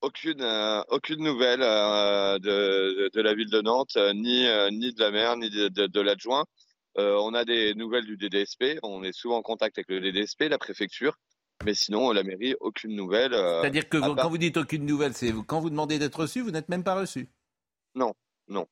Aucune, 0.00 0.40
euh, 0.40 0.80
aucune 0.88 1.22
nouvelle 1.22 1.60
euh, 1.60 2.38
de, 2.38 3.20
la 3.20 3.34
ville 3.34 3.50
de 3.50 3.60
Nantes, 3.60 3.98
ni, 4.14 4.46
ni 4.72 4.94
de 4.94 4.98
la 4.98 5.10
maire, 5.10 5.36
ni 5.36 5.50
de, 5.50 6.00
l'adjoint. 6.00 6.46
on 6.96 7.34
a 7.34 7.44
des 7.44 7.74
nouvelles 7.74 8.06
du 8.06 8.16
DDSP, 8.16 8.78
on 8.82 9.02
est 9.02 9.12
souvent 9.12 9.36
en 9.36 9.42
contact 9.42 9.76
avec 9.76 9.90
le 9.90 10.00
DDSP, 10.00 10.44
la 10.48 10.56
préfecture, 10.56 11.18
mais 11.66 11.74
sinon, 11.74 12.10
la 12.10 12.22
mairie, 12.22 12.54
aucune 12.60 12.96
nouvelle. 12.96 13.32
C'est-à-dire 13.32 13.90
que 13.90 13.98
quand 13.98 14.30
vous 14.30 14.38
dites 14.38 14.56
aucune 14.56 14.86
nouvelle, 14.86 15.12
c'est 15.12 15.34
quand 15.46 15.60
vous 15.60 15.68
demandez 15.68 15.98
d'être 15.98 16.18
reçu, 16.18 16.40
vous 16.40 16.50
n'êtes 16.50 16.70
même 16.70 16.82
pas 16.82 16.94
reçu? 16.94 17.28
Non, 17.94 18.14
non 18.48 18.66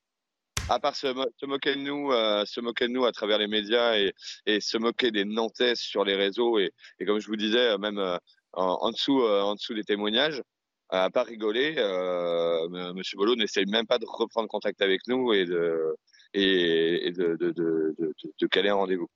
à 0.69 0.79
part 0.79 0.97
se, 0.97 1.07
moquer 1.47 1.75
de 1.75 1.81
nous, 1.81 2.13
euh, 2.13 2.45
se 2.45 2.61
moquer 2.61 2.89
de 2.89 2.93
nous 2.93 3.05
à 3.05 3.13
travers 3.13 3.39
les 3.39 3.47
médias 3.49 3.97
et, 3.97 4.13
et, 4.47 4.61
se 4.61 4.77
moquer 4.77 5.11
des 5.11 5.25
Nantais 5.25 5.75
sur 5.75 6.05
les 6.05 6.15
réseaux 6.15 6.59
et, 6.59 6.73
et 6.99 7.07
comme 7.07 7.19
je 7.19 7.27
vous 7.27 7.37
disais, 7.37 7.71
euh, 7.73 7.79
même 7.79 7.99
euh, 7.99 8.19
en, 8.53 8.91
dessous, 8.91 9.23
en 9.23 9.55
dessous 9.55 9.75
des 9.75 9.85
témoignages, 9.85 10.43
à 10.91 11.11
part 11.11 11.27
rigoler, 11.27 11.75
euh, 11.79 12.93
Monsieur 12.95 13.17
Bolo 13.17 13.37
n'essaye 13.37 13.67
même 13.67 13.87
pas 13.87 13.99
de 13.99 14.07
reprendre 14.07 14.49
contact 14.49 14.81
avec 14.81 15.07
nous 15.07 15.33
et 15.33 15.45
de 15.45 15.97
et, 16.35 17.11
de, 17.13 17.37
de, 17.37 17.51
de, 17.53 17.95
de, 18.39 18.47
caler 18.47 18.69
un 18.69 18.75
rendez-vous. 18.75 19.09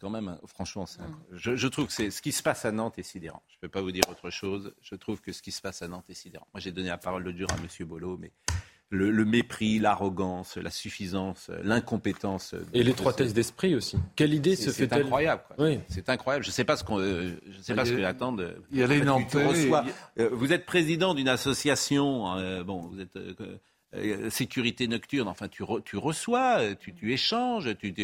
Quand 0.00 0.10
même, 0.10 0.38
franchement, 0.46 0.84
je, 1.32 1.56
je, 1.56 1.68
trouve 1.68 1.86
que 1.86 1.92
c'est 1.92 2.10
ce 2.10 2.22
qui 2.22 2.32
se 2.32 2.42
passe 2.42 2.64
à 2.64 2.72
Nantes 2.72 2.98
est 2.98 3.02
sidérant. 3.02 3.42
Je 3.48 3.56
ne 3.56 3.60
peux 3.62 3.68
pas 3.68 3.82
vous 3.82 3.90
dire 3.92 4.04
autre 4.08 4.30
chose. 4.30 4.72
Je 4.80 4.94
trouve 4.94 5.20
que 5.20 5.32
ce 5.32 5.42
qui 5.42 5.50
se 5.50 5.60
passe 5.60 5.82
à 5.82 5.88
Nantes 5.88 6.08
est 6.08 6.14
sidérant. 6.14 6.46
Moi, 6.54 6.60
j'ai 6.60 6.70
donné 6.70 6.88
la 6.88 6.98
parole 6.98 7.24
de 7.24 7.32
dur 7.32 7.48
à 7.52 7.60
Monsieur 7.60 7.84
Bolo, 7.84 8.16
mais 8.16 8.32
le, 8.92 9.24
mépris, 9.24 9.78
l'arrogance, 9.78 10.56
la 10.56 10.70
suffisance, 10.70 11.50
l'incompétence. 11.64 12.54
Et 12.74 12.82
l'étroitesse 12.82 13.32
d'esprit 13.32 13.74
aussi. 13.74 13.96
Quelle 14.16 14.34
idée 14.34 14.54
se 14.54 14.70
fait-elle 14.70 14.88
C'est 14.90 15.04
incroyable. 15.04 15.42
Oui. 15.58 15.78
C'est 15.88 16.08
incroyable. 16.08 16.44
Je 16.44 16.50
ne 16.50 16.52
sais 16.52 16.64
pas 16.64 16.76
ce 16.76 16.84
qu'on, 16.84 17.00
euh, 17.00 17.30
je 17.50 17.62
sais 17.62 17.74
pas 17.74 17.84
ce 17.84 17.92
que 17.92 18.02
attendent. 18.02 18.54
Il 18.70 18.78
y 18.78 18.82
a 18.82 18.86
les 18.86 19.00
Nantais. 19.00 19.70
Euh, 20.18 20.28
vous 20.32 20.52
êtes 20.52 20.66
président 20.66 21.14
d'une 21.14 21.28
association. 21.28 22.36
Euh, 22.36 22.62
bon, 22.64 22.82
vous 22.82 23.00
êtes 23.00 23.18
sécurité 24.30 24.88
nocturne. 24.88 25.28
Enfin, 25.28 25.48
tu, 25.48 25.64
tu 25.84 25.96
reçois, 25.96 26.74
tu, 26.78 26.94
tu 26.94 27.12
échanges. 27.12 27.70
Tu, 27.78 27.94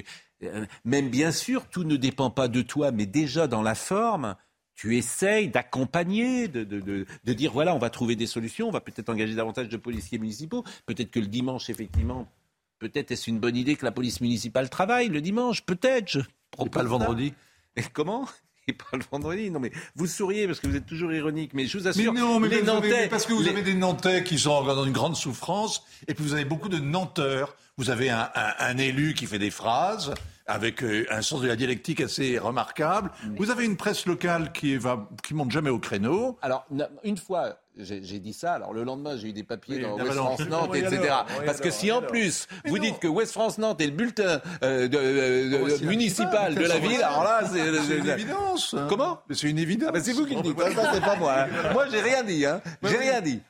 même 0.84 1.10
bien 1.10 1.32
sûr, 1.32 1.66
tout 1.68 1.84
ne 1.84 1.96
dépend 1.96 2.30
pas 2.30 2.48
de 2.48 2.62
toi, 2.62 2.92
mais 2.92 3.06
déjà 3.06 3.46
dans 3.46 3.62
la 3.62 3.74
forme 3.74 4.36
tu 4.78 4.96
essayes 4.96 5.48
d'accompagner, 5.48 6.46
de, 6.46 6.62
de, 6.62 7.32
dire 7.32 7.52
voilà, 7.52 7.74
on 7.74 7.80
va 7.80 7.90
trouver 7.90 8.14
des 8.14 8.28
solutions, 8.28 8.68
on 8.68 8.70
va 8.70 8.80
peut-être 8.80 9.08
engager 9.08 9.34
davantage 9.34 9.68
de 9.68 9.76
policiers 9.76 10.18
municipaux. 10.18 10.62
Peut-être 10.86 11.10
que 11.10 11.18
le 11.18 11.26
dimanche, 11.26 11.68
effectivement, 11.68 12.30
peut-être 12.78 13.10
est-ce 13.10 13.28
une 13.28 13.40
bonne 13.40 13.56
idée 13.56 13.74
que 13.74 13.84
la 13.84 13.90
police 13.90 14.20
municipale 14.20 14.70
travaille 14.70 15.08
le 15.08 15.20
dimanche, 15.20 15.62
peut-être. 15.62 16.08
Je 16.08 16.20
Et 16.64 16.70
pas 16.70 16.84
le 16.84 16.88
vendredi. 16.88 17.34
Et 17.74 17.82
comment? 17.92 18.28
Et 18.68 18.72
pas 18.72 18.96
le 18.96 19.02
vendredi. 19.10 19.50
Non, 19.50 19.58
mais 19.58 19.72
vous 19.96 20.06
souriez 20.06 20.46
parce 20.46 20.60
que 20.60 20.68
vous 20.68 20.76
êtes 20.76 20.86
toujours 20.86 21.12
ironique, 21.12 21.54
mais 21.54 21.66
je 21.66 21.76
vous 21.76 21.88
assure. 21.88 22.12
Mais 22.12 22.20
non, 22.20 22.38
mais 22.38 22.48
les 22.48 22.62
Nantais, 22.62 23.08
parce 23.08 23.26
que 23.26 23.32
vous 23.32 23.48
avez 23.48 23.62
des 23.62 23.74
Nantais 23.74 24.22
qui 24.22 24.38
sont 24.38 24.62
dans 24.62 24.84
une 24.84 24.92
grande 24.92 25.16
souffrance, 25.16 25.84
et 26.06 26.14
puis 26.14 26.22
vous 26.22 26.34
avez 26.34 26.44
beaucoup 26.44 26.68
de 26.68 26.78
Nanteurs. 26.78 27.56
Vous 27.78 27.90
avez 27.90 28.10
un, 28.10 28.30
un 28.34 28.78
élu 28.78 29.14
qui 29.14 29.26
fait 29.26 29.38
des 29.38 29.50
phrases, 29.50 30.14
avec 30.48 30.82
euh, 30.82 31.06
un 31.10 31.22
sens 31.22 31.42
de 31.42 31.46
la 31.46 31.56
dialectique 31.56 32.00
assez 32.00 32.38
remarquable. 32.38 33.10
Vous 33.36 33.50
avez 33.50 33.64
une 33.64 33.76
presse 33.76 34.06
locale 34.06 34.52
qui 34.52 34.76
va, 34.76 35.08
qui 35.22 35.34
monte 35.34 35.50
jamais 35.50 35.70
au 35.70 35.78
créneau. 35.78 36.38
Alors, 36.42 36.66
une 37.04 37.18
fois, 37.18 37.60
j'ai 37.78 38.18
dit 38.18 38.32
ça. 38.32 38.54
Alors 38.54 38.72
le 38.72 38.84
lendemain, 38.84 39.16
j'ai 39.16 39.28
eu 39.28 39.32
des 39.32 39.44
papiers 39.44 39.80
dans 39.80 39.96
West 39.96 40.12
France 40.12 40.40
Nantes, 40.48 40.74
etc. 40.74 41.00
Parce 41.44 41.60
que 41.60 41.70
si 41.70 41.90
en 41.92 42.02
plus 42.02 42.46
vous 42.66 42.78
dites 42.78 42.98
que 42.98 43.08
West 43.08 43.32
France 43.32 43.58
Nantes 43.58 43.80
est 43.80 43.86
le 43.86 43.92
bulletin 43.92 44.40
euh, 44.62 44.88
de, 44.88 45.58
oh, 45.62 45.84
municipal 45.84 46.54
de 46.54 46.64
la 46.64 46.78
ville, 46.78 47.02
alors 47.02 47.24
là, 47.24 47.42
c'est 47.50 47.96
une 47.98 48.08
évidence. 48.08 48.74
Hein. 48.74 48.86
Comment 48.88 49.20
C'est 49.30 49.48
une 49.48 49.58
évidence. 49.58 49.90
Ah 49.94 50.00
c'est 50.00 50.12
vous 50.12 50.26
qui 50.26 50.34
le 50.34 50.42
dites. 50.42 50.58
Ça, 50.58 50.92
c'est 50.94 51.00
pas 51.00 51.16
moi. 51.16 51.34
Hein. 51.40 51.48
Moi, 51.72 51.86
j'ai 51.90 52.00
rien 52.00 52.22
dit. 52.22 52.46
Hein. 52.46 52.60
J'ai 52.82 52.96
rien 52.96 53.20
dit. 53.20 53.40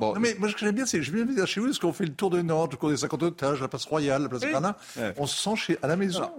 Bon. 0.00 0.14
Non, 0.14 0.20
mais 0.20 0.34
moi, 0.38 0.48
ce 0.48 0.54
que 0.54 0.60
j'aime 0.60 0.74
bien, 0.74 0.86
c'est 0.86 1.02
je 1.02 1.12
viens 1.12 1.24
de 1.24 1.32
dire 1.32 1.46
chez 1.46 1.60
vous, 1.60 1.68
est-ce 1.68 1.80
qu'on 1.80 1.92
fait 1.92 2.04
le 2.04 2.14
tour 2.14 2.30
de 2.30 2.42
Nantes, 2.42 2.72
le 2.72 2.76
cours 2.76 2.90
des 2.90 2.96
50 2.96 3.22
otages, 3.22 3.60
la 3.60 3.68
place 3.68 3.84
Royale, 3.84 4.22
la 4.22 4.28
place 4.28 4.42
oui. 4.44 5.02
On 5.16 5.26
se 5.26 5.36
sent 5.36 5.56
chez, 5.56 5.78
à 5.82 5.86
la 5.86 5.96
maison. 5.96 6.30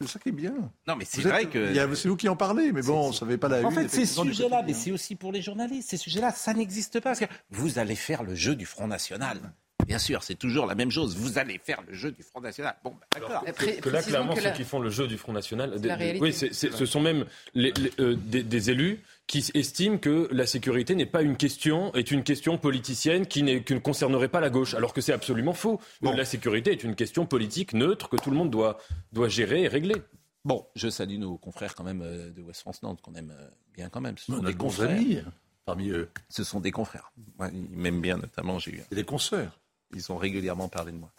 C'est 0.00 0.08
ça 0.08 0.18
qui 0.18 0.28
est 0.28 0.32
bien. 0.32 0.54
Non, 0.86 0.96
mais 0.96 1.04
c'est 1.04 1.22
vrai 1.22 1.46
que. 1.46 1.74
C'est 1.94 2.08
vous 2.08 2.16
qui 2.16 2.28
en 2.28 2.36
parlez, 2.36 2.72
mais 2.72 2.82
bon, 2.82 3.06
on 3.06 3.08
ne 3.08 3.14
savait 3.14 3.38
pas 3.38 3.48
la 3.48 3.66
En 3.66 3.70
fait, 3.70 3.88
ces 3.88 4.06
sujets-là, 4.06 4.62
mais 4.66 4.74
c'est 4.74 4.92
aussi 4.92 5.16
pour 5.16 5.32
les 5.32 5.42
journalistes, 5.42 5.90
ces 5.90 5.96
sujets-là, 5.96 6.30
ça 6.30 6.54
n'existe 6.54 7.00
pas. 7.00 7.10
Parce 7.10 7.20
que 7.20 7.26
vous 7.50 7.78
allez 7.78 7.96
faire 7.96 8.22
le 8.22 8.34
jeu 8.34 8.54
du 8.54 8.66
Front 8.66 8.86
National. 8.86 9.38
Bien 9.88 9.98
sûr, 9.98 10.22
c'est 10.22 10.34
toujours 10.34 10.66
la 10.66 10.74
même 10.74 10.90
chose. 10.90 11.16
Vous 11.16 11.38
allez 11.38 11.58
faire 11.58 11.82
le 11.88 11.94
jeu 11.94 12.12
du 12.12 12.22
Front 12.22 12.42
National. 12.42 12.76
Bon, 12.84 12.90
bah, 12.90 13.06
d'accord. 13.14 13.42
Que 13.80 13.88
là, 13.88 14.02
clairement, 14.02 14.36
ceux 14.36 14.50
qui 14.50 14.64
font 14.64 14.80
le 14.80 14.90
jeu 14.90 15.08
du 15.08 15.16
Front 15.16 15.32
National, 15.32 15.80
oui, 16.20 16.32
ce 16.34 16.86
sont 16.86 17.00
même 17.00 17.24
les, 17.54 17.72
euh, 17.98 18.14
des, 18.16 18.70
élus 18.70 19.00
qui 19.26 19.50
estiment 19.54 19.96
que 19.96 20.28
la 20.30 20.46
sécurité 20.46 20.94
n'est 20.94 21.06
pas 21.06 21.22
une 21.22 21.38
question, 21.38 21.94
est 21.94 22.10
une 22.10 22.22
question 22.22 22.58
politicienne 22.58 23.26
qui, 23.26 23.42
ne 23.42 23.78
concernerait 23.78 24.28
pas 24.28 24.40
la 24.40 24.50
gauche, 24.50 24.74
alors 24.74 24.92
que 24.92 25.00
c'est 25.00 25.14
absolument 25.14 25.54
faux. 25.54 25.80
La 26.02 26.26
sécurité 26.26 26.70
est 26.70 26.84
une 26.84 26.94
question 26.94 27.24
politique 27.24 27.72
neutre 27.72 28.10
que 28.10 28.16
tout 28.16 28.30
le 28.30 28.36
monde 28.36 28.50
doit, 28.50 28.78
doit 29.12 29.28
gérer 29.28 29.62
et 29.62 29.68
régler. 29.68 29.96
Bon, 30.44 30.66
je 30.76 30.88
salue 30.88 31.18
nos 31.18 31.36
confrères 31.38 31.74
quand 31.74 31.84
même 31.84 32.02
euh, 32.02 32.30
de 32.30 32.42
West 32.42 32.60
France 32.60 32.82
Nantes, 32.82 33.00
qu'on 33.02 33.14
aime 33.14 33.34
euh, 33.36 33.48
bien 33.74 33.88
quand 33.88 34.00
même. 34.00 34.16
Ce 34.18 34.32
sont 34.32 34.42
des 34.42 34.54
confrères. 34.54 34.90
Amis, 34.90 35.18
parmi 35.64 35.90
eux. 35.90 36.08
Ce 36.28 36.44
sont 36.44 36.60
des 36.60 36.70
confrères. 36.70 37.12
ils 37.52 37.76
m'aiment 37.76 38.00
bien 38.00 38.16
notamment. 38.16 38.58
J'ai 38.58 38.72
eu. 38.72 38.82
des 38.90 39.04
consoeurs. 39.04 39.58
Ils 39.94 40.12
ont 40.12 40.16
régulièrement 40.16 40.68
parlé 40.68 40.92
de 40.92 40.98
moi. 40.98 41.10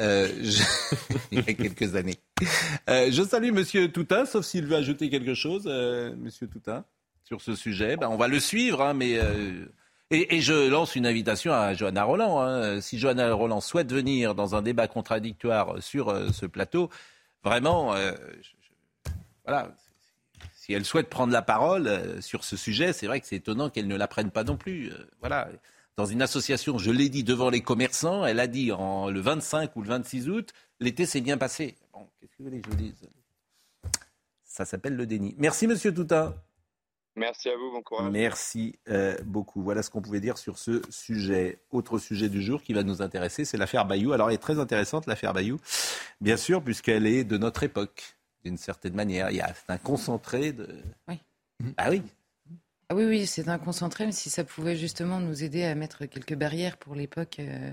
Euh, 0.00 0.28
il 1.30 1.38
y 1.38 1.50
a 1.50 1.54
quelques 1.54 1.94
années. 1.94 2.18
je 2.88 3.26
salue 3.28 3.52
Monsieur 3.52 3.90
Toutin, 3.90 4.26
sauf 4.26 4.44
s'il 4.44 4.66
veut 4.66 4.76
ajouter 4.76 5.10
quelque 5.10 5.34
chose, 5.34 5.66
Monsieur 5.66 6.46
Toutin 6.46 6.84
sur 7.28 7.42
ce 7.42 7.54
sujet. 7.54 7.96
Ben, 7.96 8.08
on 8.08 8.16
va 8.16 8.26
le 8.26 8.40
suivre, 8.40 8.80
hein, 8.80 8.94
mais 8.94 9.18
euh, 9.18 9.66
et, 10.10 10.40
je 10.40 10.70
lance 10.70 10.96
une 10.96 11.06
invitation 11.06 11.52
à 11.52 11.74
Johanna 11.74 12.04
Roland. 12.04 12.40
Hein. 12.40 12.80
Si 12.80 12.98
Johanna 12.98 13.30
Roland 13.34 13.60
souhaite 13.60 13.92
venir 13.92 14.34
dans 14.34 14.54
un 14.54 14.62
débat 14.62 14.88
contradictoire 14.88 15.82
sur 15.82 16.08
euh, 16.08 16.28
ce 16.32 16.46
plateau, 16.46 16.88
vraiment, 17.44 17.94
euh, 17.94 18.12
voilà. 19.44 19.76
Si 20.54 20.72
elle 20.72 20.86
souhaite 20.86 21.10
prendre 21.10 21.32
la 21.32 21.42
parole 21.42 22.22
sur 22.22 22.44
ce 22.44 22.56
sujet, 22.56 22.94
c'est 22.94 23.06
vrai 23.06 23.20
que 23.20 23.26
c'est 23.26 23.36
étonnant 23.36 23.68
qu'elle 23.68 23.88
ne 23.88 23.96
la 23.96 24.08
prenne 24.08 24.30
pas 24.30 24.44
non 24.44 24.56
plus. 24.56 24.90
voilà. 25.20 25.48
Dans 25.98 26.06
une 26.06 26.22
association, 26.22 26.78
je 26.78 26.92
l'ai 26.92 27.08
dit 27.08 27.24
devant 27.24 27.50
les 27.50 27.60
commerçants, 27.60 28.24
elle 28.24 28.38
a 28.38 28.46
dit 28.46 28.70
en, 28.70 29.10
le 29.10 29.18
25 29.18 29.74
ou 29.74 29.82
le 29.82 29.88
26 29.88 30.28
août, 30.28 30.52
l'été 30.78 31.06
s'est 31.06 31.20
bien 31.20 31.36
passé. 31.36 31.74
Bon, 31.92 32.06
qu'est-ce 32.20 32.36
que 32.36 32.36
vous 32.38 32.44
voulez 32.44 32.60
que 32.60 32.70
je 32.70 32.70
vous 32.70 32.80
dise? 32.80 33.08
Ça 34.44 34.64
s'appelle 34.64 34.94
le 34.94 35.06
déni. 35.06 35.34
Merci, 35.38 35.66
monsieur 35.66 35.92
Toutin. 35.92 36.36
Merci 37.16 37.48
à 37.48 37.56
vous, 37.56 37.72
bon 37.72 37.82
courage. 37.82 38.12
Merci 38.12 38.78
euh, 38.88 39.16
beaucoup. 39.24 39.60
Voilà 39.60 39.82
ce 39.82 39.90
qu'on 39.90 40.00
pouvait 40.00 40.20
dire 40.20 40.38
sur 40.38 40.56
ce 40.56 40.82
sujet. 40.88 41.58
Autre 41.72 41.98
sujet 41.98 42.28
du 42.28 42.42
jour 42.42 42.62
qui 42.62 42.74
va 42.74 42.84
nous 42.84 43.02
intéresser, 43.02 43.44
c'est 43.44 43.56
l'affaire 43.56 43.84
Bayou. 43.84 44.12
Alors, 44.12 44.28
elle 44.28 44.36
est 44.36 44.38
très 44.38 44.60
intéressante, 44.60 45.08
l'affaire 45.08 45.34
Bayou, 45.34 45.58
bien 46.20 46.36
sûr, 46.36 46.62
puisqu'elle 46.62 47.08
est 47.08 47.24
de 47.24 47.38
notre 47.38 47.64
époque, 47.64 48.16
d'une 48.44 48.56
certaine 48.56 48.94
manière. 48.94 49.32
Il 49.32 49.38
y 49.38 49.40
a 49.40 49.52
un 49.66 49.78
concentré 49.78 50.52
de. 50.52 50.68
Oui. 51.08 51.18
Ah 51.76 51.90
oui. 51.90 52.02
Ah 52.90 52.94
oui, 52.94 53.04
oui, 53.04 53.26
c'est 53.26 53.48
un 53.48 53.58
concentré, 53.58 54.06
mais 54.06 54.12
si 54.12 54.30
ça 54.30 54.44
pouvait 54.44 54.74
justement 54.74 55.20
nous 55.20 55.44
aider 55.44 55.62
à 55.62 55.74
mettre 55.74 56.06
quelques 56.06 56.34
barrières 56.34 56.78
pour 56.78 56.94
l'époque. 56.94 57.36
Euh, 57.38 57.70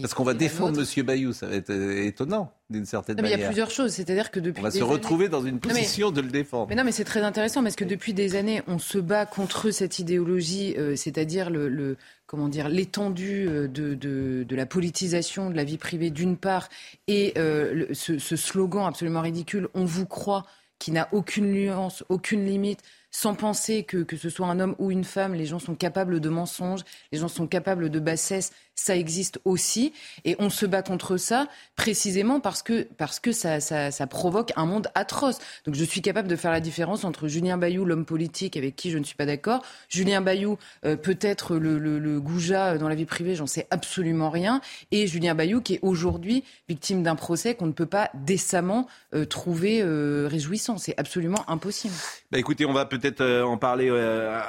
parce 0.00 0.14
qu'on 0.14 0.24
va 0.24 0.32
défendre 0.32 0.80
M. 0.80 1.04
Bayou, 1.04 1.34
ça 1.34 1.46
va 1.46 1.56
être 1.56 1.68
euh, 1.68 2.06
étonnant 2.06 2.54
d'une 2.70 2.86
certaine 2.86 3.16
manière. 3.16 3.36
Il 3.36 3.40
y 3.40 3.44
a 3.44 3.48
plusieurs 3.48 3.70
choses, 3.70 3.92
c'est-à-dire 3.92 4.30
que 4.30 4.40
depuis. 4.40 4.60
On 4.60 4.62
va 4.62 4.70
se 4.70 4.82
retrouver 4.82 5.28
dans 5.28 5.44
une 5.44 5.60
position 5.60 6.10
de 6.10 6.22
le 6.22 6.28
défendre. 6.28 6.68
Mais 6.70 6.74
non, 6.74 6.84
mais 6.84 6.92
c'est 6.92 7.04
très 7.04 7.20
intéressant 7.20 7.62
parce 7.62 7.76
que 7.76 7.84
depuis 7.84 8.14
des 8.14 8.34
années, 8.34 8.62
on 8.66 8.78
se 8.78 8.96
bat 8.96 9.26
contre 9.26 9.70
cette 9.70 9.98
idéologie, 9.98 10.74
euh, 10.78 10.96
c'est-à-dire 10.96 11.50
le, 11.50 11.98
comment 12.26 12.48
dire 12.48 12.70
l'étendue 12.70 13.44
de, 13.44 13.94
de, 13.94 14.56
la 14.56 14.64
politisation 14.64 15.50
de 15.50 15.56
la 15.56 15.64
vie 15.64 15.76
privée 15.76 16.08
d'une 16.08 16.38
part 16.38 16.70
et 17.08 17.34
ce, 17.36 18.18
ce 18.18 18.36
slogan 18.36 18.86
absolument 18.86 19.20
ridicule 19.20 19.68
"On 19.74 19.84
vous 19.84 20.06
croit", 20.06 20.46
qui 20.78 20.92
n'a 20.92 21.08
aucune 21.12 21.52
nuance, 21.52 22.04
aucune 22.08 22.46
limite 22.46 22.80
sans 23.12 23.34
penser 23.34 23.84
que, 23.84 23.98
que 23.98 24.16
ce 24.16 24.30
soit 24.30 24.46
un 24.46 24.58
homme 24.58 24.74
ou 24.78 24.90
une 24.90 25.04
femme, 25.04 25.34
les 25.34 25.46
gens 25.46 25.58
sont 25.58 25.74
capables 25.74 26.18
de 26.18 26.28
mensonges, 26.30 26.80
les 27.12 27.18
gens 27.18 27.28
sont 27.28 27.46
capables 27.46 27.90
de 27.90 28.00
bassesse, 28.00 28.52
ça 28.74 28.96
existe 28.96 29.38
aussi. 29.44 29.92
Et 30.24 30.34
on 30.38 30.50
se 30.50 30.66
bat 30.66 30.82
contre 30.82 31.18
ça 31.18 31.46
précisément 31.76 32.40
parce 32.40 32.62
que, 32.62 32.88
parce 32.96 33.20
que 33.20 33.32
ça, 33.32 33.60
ça, 33.60 34.06
provoque 34.06 34.52
un 34.56 34.66
monde 34.66 34.88
atroce. 34.94 35.38
Donc 35.66 35.74
je 35.74 35.84
suis 35.84 36.00
capable 36.00 36.28
de 36.28 36.36
faire 36.36 36.50
la 36.50 36.60
différence 36.60 37.04
entre 37.04 37.28
Julien 37.28 37.58
Bayou, 37.58 37.84
l'homme 37.84 38.04
politique 38.04 38.56
avec 38.56 38.76
qui 38.76 38.90
je 38.90 38.98
ne 38.98 39.04
suis 39.04 39.14
pas 39.14 39.26
d'accord, 39.26 39.62
Julien 39.88 40.20
Bayou, 40.20 40.58
euh, 40.84 40.96
peut-être 40.96 41.56
le, 41.56 41.78
le, 41.78 42.20
goujat 42.20 42.78
dans 42.78 42.88
la 42.88 42.94
vie 42.94 43.04
privée, 43.04 43.34
j'en 43.34 43.46
sais 43.46 43.66
absolument 43.70 44.30
rien, 44.30 44.60
et 44.90 45.06
Julien 45.06 45.34
Bayou 45.34 45.60
qui 45.60 45.74
est 45.74 45.80
aujourd'hui 45.82 46.44
victime 46.68 47.02
d'un 47.02 47.14
procès 47.14 47.54
qu'on 47.54 47.66
ne 47.66 47.72
peut 47.72 47.86
pas 47.86 48.10
décemment 48.14 48.86
euh, 49.14 49.24
trouver 49.24 49.80
euh, 49.82 50.26
réjouissant. 50.30 50.78
C'est 50.78 50.98
absolument 50.98 51.48
impossible. 51.48 51.94
Bah 52.30 52.38
écoutez, 52.38 52.64
on 52.64 52.72
va 52.72 52.86
peut-être 53.02 53.20
euh, 53.20 53.42
en 53.42 53.58
parler 53.58 53.88
euh, 53.90 54.40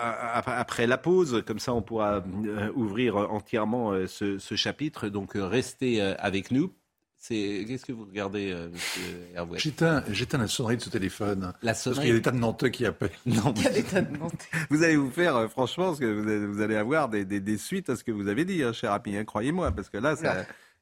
après 0.45 0.87
la 0.87 0.97
pause, 0.97 1.43
comme 1.45 1.59
ça 1.59 1.73
on 1.73 1.81
pourra 1.81 2.23
euh, 2.45 2.71
ouvrir 2.75 3.17
entièrement 3.17 3.93
ce, 4.07 4.37
chapitre. 4.55 5.09
Donc 5.09 5.31
restez 5.35 6.01
avec 6.01 6.51
nous. 6.51 6.71
Qu'est-ce 7.27 7.85
que 7.85 7.93
vous 7.93 8.03
regardez, 8.03 8.53
monsieur 8.71 9.27
Hervouet? 9.33 9.57
J'éteins 9.57 10.03
la 10.37 10.47
sonnerie 10.47 10.77
de 10.77 10.81
ce 10.81 10.89
téléphone. 10.89 11.53
La 11.61 11.73
sonnerie 11.73 11.95
Parce 11.95 12.05
qu'il 12.05 12.07
y 12.09 12.11
a 12.11 12.15
des 12.15 12.21
tas 12.21 12.31
de 12.31 12.37
Nantais 12.37 12.71
qui 12.71 12.85
appellent. 12.85 13.11
Non, 13.25 13.53
il 13.55 13.63
y 13.63 13.67
a 13.67 13.71
des 13.71 13.83
tas 13.83 14.01
de 14.01 14.17
Nantais. 14.17 14.45
Vous 14.69 14.83
allez 14.83 14.97
vous 14.97 15.09
faire, 15.09 15.49
franchement, 15.49 15.95
que 15.95 16.05
vous 16.45 16.61
allez, 16.61 16.75
avoir 16.75 17.07
des, 17.07 17.57
suites 17.57 17.89
à 17.89 17.95
ce 17.95 18.03
que 18.03 18.11
vous 18.11 18.27
avez 18.27 18.43
dit, 18.43 18.61
hein, 18.61 18.73
cher 18.73 18.91
Rapi, 18.91 19.15
hein, 19.15 19.23
croyez-moi, 19.23 19.71
parce 19.71 19.89
que 19.89 19.97
là, 19.97 20.15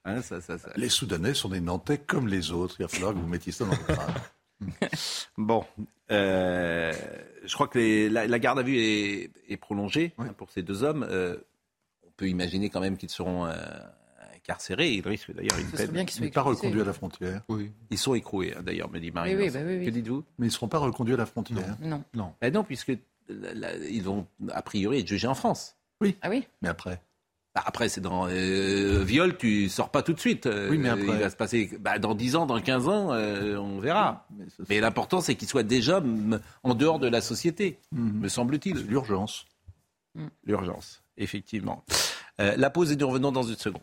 hein, 0.03 0.21
ça, 0.23 0.41
ça, 0.41 0.57
ça, 0.57 0.69
Les 0.75 0.89
Soudanais 0.89 1.35
sont 1.35 1.49
des 1.49 1.61
Nantais 1.61 1.99
comme 1.99 2.27
les 2.27 2.51
autres. 2.51 2.75
Il 2.79 2.83
va 2.83 2.89
falloir 2.89 3.13
que 3.13 3.19
vous 3.19 3.27
mettiez 3.27 3.51
ça 3.51 3.65
dans 3.65 3.71
le 3.71 3.93
crâne. 3.93 4.13
bon, 5.37 5.65
euh, 6.11 6.93
je 7.43 7.53
crois 7.53 7.67
que 7.67 8.09
la, 8.09 8.39
garde 8.39 8.59
à 8.59 8.63
vue 8.63 8.77
est, 8.77 9.57
prolongée 9.57 10.13
hein, 10.17 10.33
pour 10.37 10.51
ces 10.51 10.61
deux 10.61 10.83
hommes. 10.83 11.05
Euh, 11.09 11.37
on 12.05 12.11
peut 12.17 12.27
imaginer 12.27 12.69
quand 12.69 12.79
même 12.79 12.97
qu'ils 12.97 13.09
seront 13.09 13.45
euh, 13.45 13.53
incarcérés. 14.35 14.91
Ils 14.91 15.07
risquent 15.07 15.33
d'ailleurs 15.33 15.57
une 15.59 15.71
peine. 15.71 15.91
Bien 15.91 16.05
ils 16.05 16.23
ne 16.23 16.29
pas 16.29 16.41
reconduits 16.41 16.81
à 16.81 16.85
la 16.85 16.93
frontière. 16.93 17.41
Oui. 17.49 17.71
Ils 17.89 17.97
sont 17.97 18.13
écroués, 18.13 18.53
hein, 18.55 18.61
d'ailleurs, 18.63 18.91
me 18.91 18.99
dit 18.99 19.11
Marie. 19.11 19.35
Oui, 19.35 19.49
bah 19.49 19.59
oui, 19.65 19.85
que 19.85 19.89
dites-vous? 19.89 20.23
Mais 20.37 20.45
ils 20.45 20.49
ne 20.49 20.53
seront 20.53 20.67
pas 20.67 20.79
reconduits 20.79 21.13
à 21.13 21.17
la 21.17 21.25
frontière. 21.25 21.77
Non. 21.81 22.03
Non, 22.13 22.33
ben 22.41 22.53
non 22.53 22.63
puisque 22.63 22.91
ils 23.29 24.03
vont 24.03 24.27
a 24.51 24.61
priori 24.61 24.99
être 24.99 25.07
jugés 25.07 25.27
en 25.27 25.35
France. 25.35 25.77
Oui. 26.01 26.17
Ah 26.21 26.29
oui? 26.29 26.47
Mais 26.61 26.69
après? 26.69 26.95
bah, 26.95 27.10
après, 27.53 27.89
c'est 27.89 28.01
dans 28.01 28.27
euh, 28.29 29.03
viol, 29.03 29.37
tu 29.37 29.67
sors 29.67 29.89
pas 29.89 30.03
tout 30.03 30.13
de 30.13 30.19
suite. 30.19 30.47
oui, 30.69 30.77
mais 30.77 30.89
après... 30.89 31.03
Il 31.03 31.19
va 31.19 31.29
se 31.29 31.35
passer 31.35 31.69
bah, 31.79 31.99
dans 31.99 32.15
10 32.15 32.37
ans, 32.37 32.45
dans 32.45 32.59
15 32.59 32.87
ans, 32.87 33.13
euh, 33.13 33.57
on 33.57 33.79
verra. 33.79 34.25
mais, 34.69 34.79
l'important, 34.79 35.19
c'est 35.19 35.35
qu'il 35.35 35.47
soit 35.47 35.63
déjà 35.63 36.01
en 36.63 36.75
dehors 36.75 36.99
de 36.99 37.07
la 37.07 37.19
société, 37.19 37.79
mhm. 37.91 38.21
me 38.21 38.27
semble-t-il. 38.29 38.87
L'urgence. 38.87 39.45
Mm. 40.15 40.27
L'urgence, 40.45 41.03
effectivement. 41.17 41.83
Euh, 42.39 42.55
la 42.57 42.69
pause 42.69 42.91
et 42.91 42.95
nous 42.95 43.07
revenons 43.07 43.31
dans 43.31 43.43
une 43.43 43.55
seconde. 43.55 43.81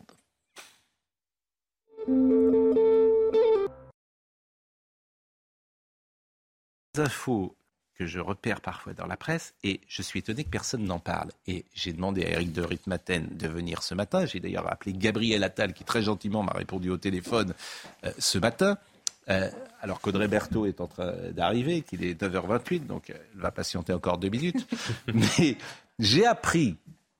Infos 6.97 7.55
que 7.99 8.05
je 8.05 8.19
repère 8.19 8.61
parfois 8.61 8.93
dans 8.93 9.05
la 9.05 9.17
presse 9.17 9.53
et 9.61 9.81
je 9.89 10.01
suis 10.01 10.19
étonné 10.19 10.45
que 10.45 10.49
personne 10.49 10.85
n'en 10.85 10.99
parle. 10.99 11.31
Et 11.47 11.65
j'ai 11.75 11.91
demandé 11.91 12.23
à 12.23 12.29
Eric 12.29 12.53
de 12.53 12.61
Ritmaten 12.61 13.27
de 13.31 13.47
venir 13.49 13.83
ce 13.83 13.93
matin. 13.93 14.25
J'ai 14.25 14.39
d'ailleurs 14.39 14.71
appelé 14.71 14.93
Gabriel 14.93 15.43
Attal 15.43 15.73
qui 15.73 15.83
très 15.83 16.01
gentiment 16.01 16.41
m'a 16.41 16.53
répondu 16.53 16.89
au 16.89 16.97
téléphone 16.97 17.53
euh, 18.05 18.11
ce 18.17 18.37
matin. 18.37 18.77
Euh, 19.27 19.49
alors 19.81 19.99
qu'Audrey 19.99 20.29
Berthaud 20.29 20.65
est 20.65 20.79
en 20.79 20.87
train 20.87 21.13
d'arriver, 21.31 21.81
qu'il 21.81 22.05
est 22.05 22.19
9h28, 22.19 22.85
donc 22.85 23.09
elle 23.09 23.21
va 23.35 23.51
patienter 23.51 23.91
encore 23.91 24.17
deux 24.17 24.29
minutes. 24.29 24.65
mais 25.13 25.57
j'ai 25.99 26.25
appris, 26.25 26.77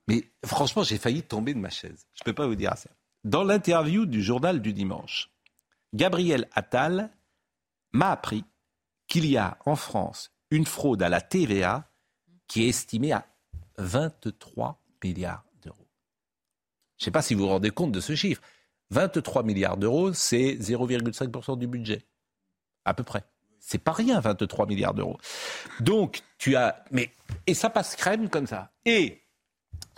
mais 0.08 0.30
franchement 0.46 0.84
j'ai 0.84 0.98
failli 0.98 1.24
tomber 1.24 1.54
de 1.54 1.60
ma 1.60 1.70
chaise. 1.70 2.08
Je 2.14 2.22
ne 2.22 2.26
peux 2.26 2.34
pas 2.34 2.48
vous 2.48 2.56
dire 2.56 2.78
ça. 2.78 2.90
Dans 3.26 3.44
l'interview 3.44 4.06
du 4.06 4.24
journal 4.24 4.62
du 4.62 4.72
dimanche, 4.72 5.30
Gabriel 5.94 6.48
Attal 6.56 7.10
m'a 7.92 8.12
appris 8.12 8.46
qu'il 9.08 9.26
y 9.26 9.36
a 9.36 9.58
en 9.66 9.76
France 9.76 10.32
une 10.52 10.66
fraude 10.66 11.02
à 11.04 11.10
la 11.10 11.22
TVA 11.22 11.90
qui 12.48 12.66
est 12.66 12.70
estimée 12.70 13.12
à 13.12 13.26
23 13.78 14.82
milliards 15.04 15.46
d'euros. 15.64 15.88
Je 16.98 17.04
ne 17.04 17.06
sais 17.06 17.12
pas 17.12 17.22
si 17.22 17.34
vous 17.34 17.42
vous 17.42 17.50
rendez 17.50 17.70
compte 17.70 17.92
de 17.92 18.00
ce 18.00 18.16
chiffre. 18.16 18.42
23 18.92 19.44
milliards 19.44 19.78
d'euros, 19.78 20.14
c'est 20.14 20.56
0,5% 20.56 21.58
du 21.58 21.68
budget, 21.68 22.04
à 22.86 22.94
peu 22.94 23.04
près. 23.04 23.24
C'est 23.60 23.78
pas 23.78 23.92
rien, 23.92 24.20
23 24.20 24.66
milliards 24.66 24.96
d'euros. 24.96 25.18
Donc, 25.80 26.24
tu 26.40 26.56
as. 26.56 26.84
Mais, 26.92 27.12
et 27.46 27.54
ça 27.54 27.70
passe 27.70 27.96
crème 27.96 28.30
comme 28.30 28.48
ça. 28.48 28.72
Et 28.86 29.22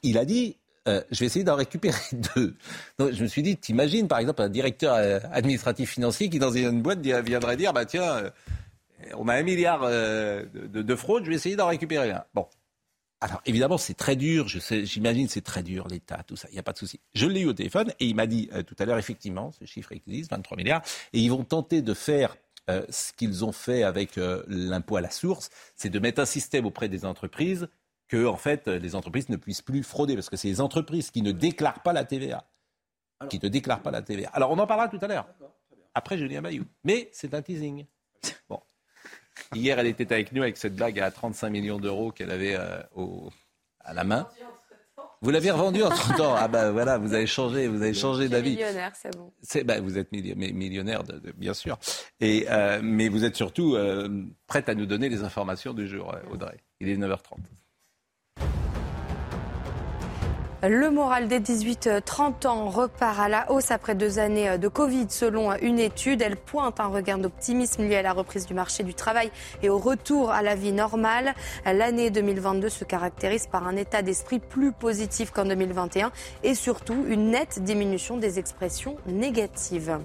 il 0.03 0.17
a 0.17 0.25
dit 0.25 0.57
euh, 0.87 1.01
je 1.11 1.19
vais 1.19 1.27
essayer 1.27 1.45
d'en 1.45 1.55
récupérer 1.55 1.99
deux. 2.35 2.55
Je 2.99 3.21
me 3.21 3.27
suis 3.27 3.43
dit, 3.43 3.55
t'imagines 3.55 4.07
par 4.07 4.17
exemple 4.17 4.41
un 4.41 4.49
directeur 4.49 4.95
euh, 4.95 5.19
administratif 5.31 5.91
financier 5.91 6.29
qui 6.29 6.39
dans 6.39 6.51
une 6.51 6.81
boîte 6.81 6.99
viendrait 7.01 7.55
dire, 7.55 7.71
bah 7.71 7.85
tiens, 7.85 8.15
euh, 8.15 8.29
on 9.17 9.27
a 9.27 9.35
un 9.35 9.43
milliard 9.43 9.81
de, 9.81 10.47
de, 10.81 10.95
fraude, 10.95 11.25
je 11.25 11.29
vais 11.29 11.35
essayer 11.35 11.55
d'en 11.55 11.67
récupérer 11.67 12.11
un. 12.11 12.23
Bon. 12.33 12.47
Alors 13.19 13.41
évidemment, 13.45 13.77
c'est 13.77 13.93
très 13.93 14.15
dur, 14.15 14.47
j'imagine 14.47 15.27
c'est 15.27 15.43
très 15.43 15.61
dur, 15.61 15.87
l'État, 15.87 16.23
tout 16.25 16.35
ça, 16.35 16.47
il 16.49 16.53
n'y 16.53 16.59
a 16.59 16.63
pas 16.63 16.73
de 16.73 16.79
souci. 16.79 16.99
Je 17.13 17.27
l'ai 17.27 17.41
eu 17.41 17.45
au 17.45 17.53
téléphone 17.53 17.93
et 17.99 18.07
il 18.07 18.15
m'a 18.15 18.25
dit 18.25 18.49
tout 18.65 18.75
à 18.79 18.85
l'heure, 18.85 18.97
effectivement, 18.97 19.51
ce 19.51 19.65
chiffre 19.65 19.91
existe, 19.91 20.31
23 20.31 20.57
milliards, 20.57 20.81
et 21.13 21.19
ils 21.19 21.29
vont 21.29 21.43
tenter 21.43 21.83
de 21.83 21.93
faire 21.93 22.35
ce 22.67 23.13
qu'ils 23.13 23.45
ont 23.45 23.51
fait 23.51 23.83
avec 23.83 24.19
l'impôt 24.47 24.95
à 24.95 25.01
la 25.01 25.11
source, 25.11 25.51
c'est 25.75 25.89
de 25.89 25.99
mettre 25.99 26.19
un 26.19 26.25
système 26.25 26.65
auprès 26.65 26.89
des 26.89 27.05
entreprises 27.05 27.67
que 28.07 28.25
en 28.25 28.35
fait 28.35 28.67
les 28.67 28.95
entreprises 28.95 29.29
ne 29.29 29.37
puissent 29.37 29.61
plus 29.61 29.83
frauder 29.83 30.15
parce 30.15 30.29
que 30.29 30.35
c'est 30.35 30.49
les 30.49 30.59
entreprises 30.59 31.11
qui 31.11 31.21
ne 31.21 31.31
déclarent 31.31 31.81
pas 31.81 31.93
la 31.93 32.03
TVA, 32.03 32.45
qui 33.29 33.39
ne 33.41 33.47
déclarent 33.47 33.81
pas 33.81 33.91
la 33.91 34.01
TVA. 34.01 34.29
Alors 34.33 34.51
on 34.51 34.59
en 34.59 34.67
parlera 34.67 34.89
tout 34.89 34.99
à 35.01 35.07
l'heure. 35.07 35.27
Après 35.93 36.17
Julien 36.17 36.41
Bayou, 36.41 36.65
mais 36.83 37.09
c'est 37.13 37.33
un 37.33 37.41
teasing. 37.41 37.85
Bon. 38.49 38.61
Hier, 39.53 39.77
elle 39.79 39.87
était 39.87 40.11
avec 40.13 40.31
nous 40.31 40.41
avec 40.41 40.57
cette 40.57 40.75
bague 40.75 40.99
à 40.99 41.11
35 41.11 41.49
millions 41.49 41.79
d'euros 41.79 42.11
qu'elle 42.11 42.31
avait 42.31 42.55
euh, 42.55 42.81
au, 42.95 43.29
à 43.79 43.93
la 43.93 44.03
main. 44.03 44.27
Vous 45.23 45.29
l'avez 45.29 45.51
revendue 45.51 45.83
entre 45.83 46.15
temps. 46.15 46.35
Ah 46.35 46.47
ben 46.47 46.71
voilà, 46.71 46.97
vous 46.97 47.13
avez 47.13 47.27
changé, 47.27 47.67
vous 47.67 47.81
avez 47.83 47.93
changé 47.93 48.27
d'avis. 48.27 48.51
Millionnaire, 48.51 48.91
c'est 48.95 49.15
bon. 49.15 49.31
Ben, 49.65 49.83
vous 49.83 49.97
êtes 49.97 50.11
millionnaire, 50.11 51.03
de, 51.03 51.31
bien 51.37 51.53
sûr. 51.53 51.77
Et 52.19 52.47
euh, 52.49 52.79
mais 52.83 53.07
vous 53.07 53.23
êtes 53.23 53.35
surtout 53.35 53.75
euh, 53.75 54.25
prête 54.47 54.67
à 54.67 54.73
nous 54.73 54.87
donner 54.87 55.09
les 55.09 55.23
informations 55.23 55.73
du 55.73 55.87
jour, 55.87 56.15
Audrey. 56.31 56.57
Il 56.79 56.89
est 56.89 56.97
9h30. 56.97 57.37
Le 60.63 60.91
moral 60.91 61.27
des 61.27 61.39
18-30 61.39 62.45
ans 62.45 62.69
repart 62.69 63.19
à 63.19 63.27
la 63.27 63.51
hausse 63.51 63.71
après 63.71 63.95
deux 63.95 64.19
années 64.19 64.59
de 64.59 64.67
Covid 64.67 65.07
selon 65.09 65.51
une 65.55 65.79
étude. 65.79 66.21
Elle 66.21 66.35
pointe 66.35 66.79
un 66.79 66.85
regain 66.85 67.17
d'optimisme 67.17 67.81
lié 67.81 67.95
à 67.95 68.01
la 68.03 68.13
reprise 68.13 68.45
du 68.45 68.53
marché 68.53 68.83
du 68.83 68.93
travail 68.93 69.31
et 69.63 69.69
au 69.69 69.79
retour 69.79 70.29
à 70.29 70.43
la 70.43 70.53
vie 70.53 70.71
normale. 70.71 71.33
L'année 71.65 72.11
2022 72.11 72.69
se 72.69 72.83
caractérise 72.83 73.47
par 73.47 73.67
un 73.67 73.75
état 73.75 74.03
d'esprit 74.03 74.37
plus 74.37 74.71
positif 74.71 75.31
qu'en 75.31 75.45
2021 75.45 76.11
et 76.43 76.53
surtout 76.53 77.05
une 77.07 77.31
nette 77.31 77.63
diminution 77.63 78.17
des 78.17 78.37
expressions 78.37 78.97
négatives. 79.07 79.97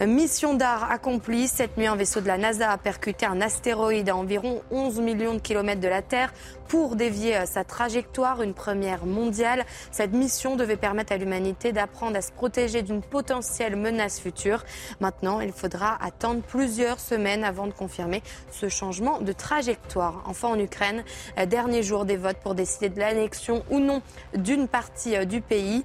Mission 0.00 0.54
d'art 0.54 0.90
accomplie. 0.90 1.46
Cette 1.46 1.76
nuit, 1.76 1.86
un 1.86 1.96
vaisseau 1.96 2.22
de 2.22 2.26
la 2.26 2.38
NASA 2.38 2.70
a 2.70 2.78
percuté 2.78 3.26
un 3.26 3.42
astéroïde 3.42 4.08
à 4.08 4.16
environ 4.16 4.62
11 4.70 4.98
millions 5.00 5.34
de 5.34 5.40
kilomètres 5.40 5.82
de 5.82 5.88
la 5.88 6.00
Terre 6.00 6.32
pour 6.70 6.94
dévier 6.94 7.46
sa 7.46 7.64
trajectoire, 7.64 8.42
une 8.42 8.54
première 8.54 9.04
mondiale. 9.04 9.64
Cette 9.90 10.12
mission 10.12 10.54
devait 10.54 10.76
permettre 10.76 11.12
à 11.12 11.16
l'humanité 11.16 11.72
d'apprendre 11.72 12.16
à 12.16 12.22
se 12.22 12.30
protéger 12.30 12.82
d'une 12.82 13.02
potentielle 13.02 13.74
menace 13.74 14.20
future. 14.20 14.62
Maintenant, 15.00 15.40
il 15.40 15.50
faudra 15.50 15.98
attendre 16.00 16.42
plusieurs 16.42 17.00
semaines 17.00 17.42
avant 17.42 17.66
de 17.66 17.72
confirmer 17.72 18.22
ce 18.52 18.68
changement 18.68 19.20
de 19.20 19.32
trajectoire. 19.32 20.22
Enfin, 20.26 20.46
en 20.46 20.58
Ukraine, 20.60 21.02
dernier 21.48 21.82
jour 21.82 22.04
des 22.04 22.16
votes 22.16 22.38
pour 22.38 22.54
décider 22.54 22.88
de 22.88 23.00
l'annexion 23.00 23.64
ou 23.68 23.80
non 23.80 24.00
d'une 24.36 24.68
partie 24.68 25.26
du 25.26 25.40
pays. 25.40 25.84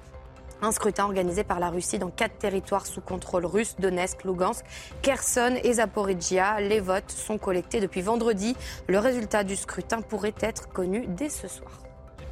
Un 0.62 0.72
scrutin 0.72 1.04
organisé 1.04 1.44
par 1.44 1.60
la 1.60 1.70
Russie 1.70 1.98
dans 1.98 2.10
quatre 2.10 2.38
territoires 2.38 2.86
sous 2.86 3.00
contrôle 3.00 3.46
russe, 3.46 3.76
Donetsk, 3.78 4.24
Lugansk, 4.24 4.64
Kherson 5.02 5.56
et 5.62 5.74
Zaporizhia. 5.74 6.60
Les 6.60 6.80
votes 6.80 7.10
sont 7.10 7.38
collectés 7.38 7.80
depuis 7.80 8.02
vendredi. 8.02 8.56
Le 8.88 8.98
résultat 8.98 9.44
du 9.44 9.56
scrutin 9.56 10.00
pourrait 10.00 10.34
être 10.40 10.68
connu 10.68 11.06
dès 11.08 11.28
ce 11.28 11.48
soir 11.48 11.70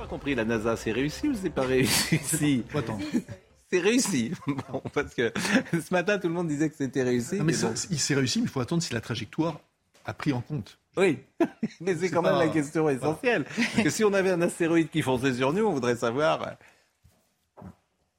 pas 0.04 0.10
compris, 0.10 0.34
la 0.34 0.44
NASA, 0.44 0.76
c'est 0.76 0.92
réussi 0.92 1.28
ou 1.28 1.34
c'est 1.34 1.50
pas 1.50 1.62
réussi? 1.62 2.18
Si. 2.22 2.64
C'est 3.72 3.78
réussi. 3.80 4.32
Bon, 4.46 4.82
parce 4.92 5.14
que 5.14 5.32
ce 5.72 5.92
matin, 5.92 6.18
tout 6.18 6.28
le 6.28 6.34
monde 6.34 6.48
disait 6.48 6.68
que 6.68 6.76
c'était 6.76 7.02
réussi. 7.02 7.40
mais 7.42 7.54
il 7.90 7.98
s'est 7.98 8.14
réussi, 8.14 8.40
mais 8.40 8.44
il 8.44 8.50
faut 8.50 8.60
attendre 8.60 8.82
si 8.82 8.92
la 8.92 9.00
trajectoire 9.00 9.60
a 10.04 10.12
pris 10.12 10.32
en 10.32 10.42
compte. 10.42 10.78
Oui, 10.96 11.18
mais 11.80 11.96
c'est 11.96 12.10
quand 12.10 12.22
même 12.22 12.38
la 12.38 12.48
question 12.48 12.88
essentielle. 12.88 13.44
Parce 13.44 13.82
que 13.84 13.90
si 13.90 14.04
on 14.04 14.12
avait 14.12 14.30
un 14.30 14.42
astéroïde 14.42 14.90
qui 14.90 15.00
fonçait 15.00 15.32
sur 15.32 15.52
nous, 15.52 15.64
on 15.64 15.72
voudrait 15.72 15.96
savoir. 15.96 16.56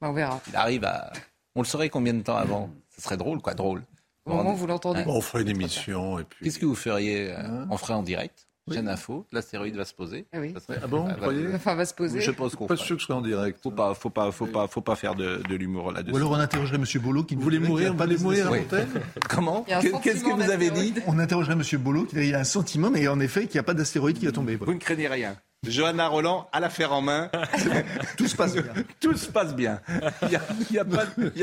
Bah, 0.00 0.08
on 0.10 0.12
verra. 0.12 0.40
Il 0.48 0.56
arrive 0.56 0.84
à. 0.84 1.12
On 1.54 1.62
le 1.62 1.66
saurait 1.66 1.88
combien 1.88 2.14
de 2.14 2.22
temps 2.22 2.36
avant 2.36 2.70
Ce 2.94 3.02
serait 3.02 3.16
drôle, 3.16 3.40
quoi, 3.40 3.54
drôle. 3.54 3.82
Au 4.26 4.34
moment 4.34 4.52
où 4.52 4.56
vous 4.56 4.66
l'entendez. 4.66 5.04
on 5.06 5.20
ferait 5.20 5.42
une 5.42 5.48
émission 5.48 6.18
et 6.18 6.24
puis. 6.24 6.44
Qu'est-ce 6.44 6.58
que 6.58 6.66
vous 6.66 6.74
feriez 6.74 7.32
hein 7.32 7.66
On 7.70 7.76
ferait 7.76 7.94
en 7.94 8.02
direct 8.02 8.46
j'ai 8.68 8.80
une 8.80 8.88
info, 8.88 9.24
l'astéroïde 9.30 9.76
va 9.76 9.84
se 9.84 9.94
poser. 9.94 10.26
Ah, 10.32 10.40
oui. 10.40 10.52
ah 10.82 10.86
bon, 10.88 11.04
vous 11.04 11.14
croyez 11.14 11.54
Enfin, 11.54 11.76
va 11.76 11.84
se 11.84 11.94
poser. 11.94 12.20
Je 12.20 12.32
pense 12.32 12.56
qu'on 12.56 12.66
Pas 12.66 12.76
sûr 12.76 12.96
que 12.96 13.00
ce 13.02 13.06
soit 13.06 13.14
en 13.14 13.20
direct. 13.20 13.60
Faut 13.62 13.70
pas, 13.70 13.94
faut 13.94 14.10
pas, 14.10 14.32
faut 14.32 14.46
pas, 14.46 14.66
faut 14.66 14.80
pas 14.80 14.96
faire 14.96 15.14
de, 15.14 15.40
de 15.48 15.54
l'humour 15.54 15.92
là-dessus. 15.92 16.12
Ou 16.12 16.16
alors 16.16 16.32
on 16.32 16.34
interrogerait 16.34 16.76
M. 16.76 16.84
Bolo 17.00 17.22
qui 17.22 17.36
vous 17.36 17.42
voulez 17.42 17.60
mourir, 17.60 17.94
pas 17.94 18.06
les 18.06 18.18
mourir 18.18 18.50
oui. 18.50 18.60
Comment 19.28 19.64
Qu'est-ce 20.02 20.24
que 20.24 20.32
vous 20.32 20.50
avez 20.50 20.70
dit 20.70 20.94
On 21.06 21.18
interrogerait 21.18 21.54
M. 21.54 21.62
Bolo 21.80 22.04
qui 22.06 22.34
a 22.34 22.40
un 22.40 22.44
sentiment, 22.44 22.90
mais 22.90 23.06
en 23.06 23.20
effet, 23.20 23.46
qu'il 23.46 23.54
n'y 23.54 23.60
a 23.60 23.64
pas 23.64 23.74
d'astéroïde 23.74 24.18
qui 24.18 24.26
va 24.26 24.32
tomber. 24.32 24.56
Vous 24.56 24.74
ne 24.74 24.78
craignez 24.80 25.06
rien. 25.06 25.36
Johanna 25.66 26.08
Roland 26.08 26.48
à 26.52 26.60
l'affaire 26.60 26.92
en 26.92 27.02
main. 27.02 27.30
Tout 28.16 28.28
se 28.28 28.36
passe 28.36 28.54
bien. 28.54 28.64
Tout 29.00 29.16
se 29.16 29.28
passe 29.28 29.54
bien. 29.54 29.80
Il 30.22 30.28
n'y 30.70 30.78
a, 30.78 30.82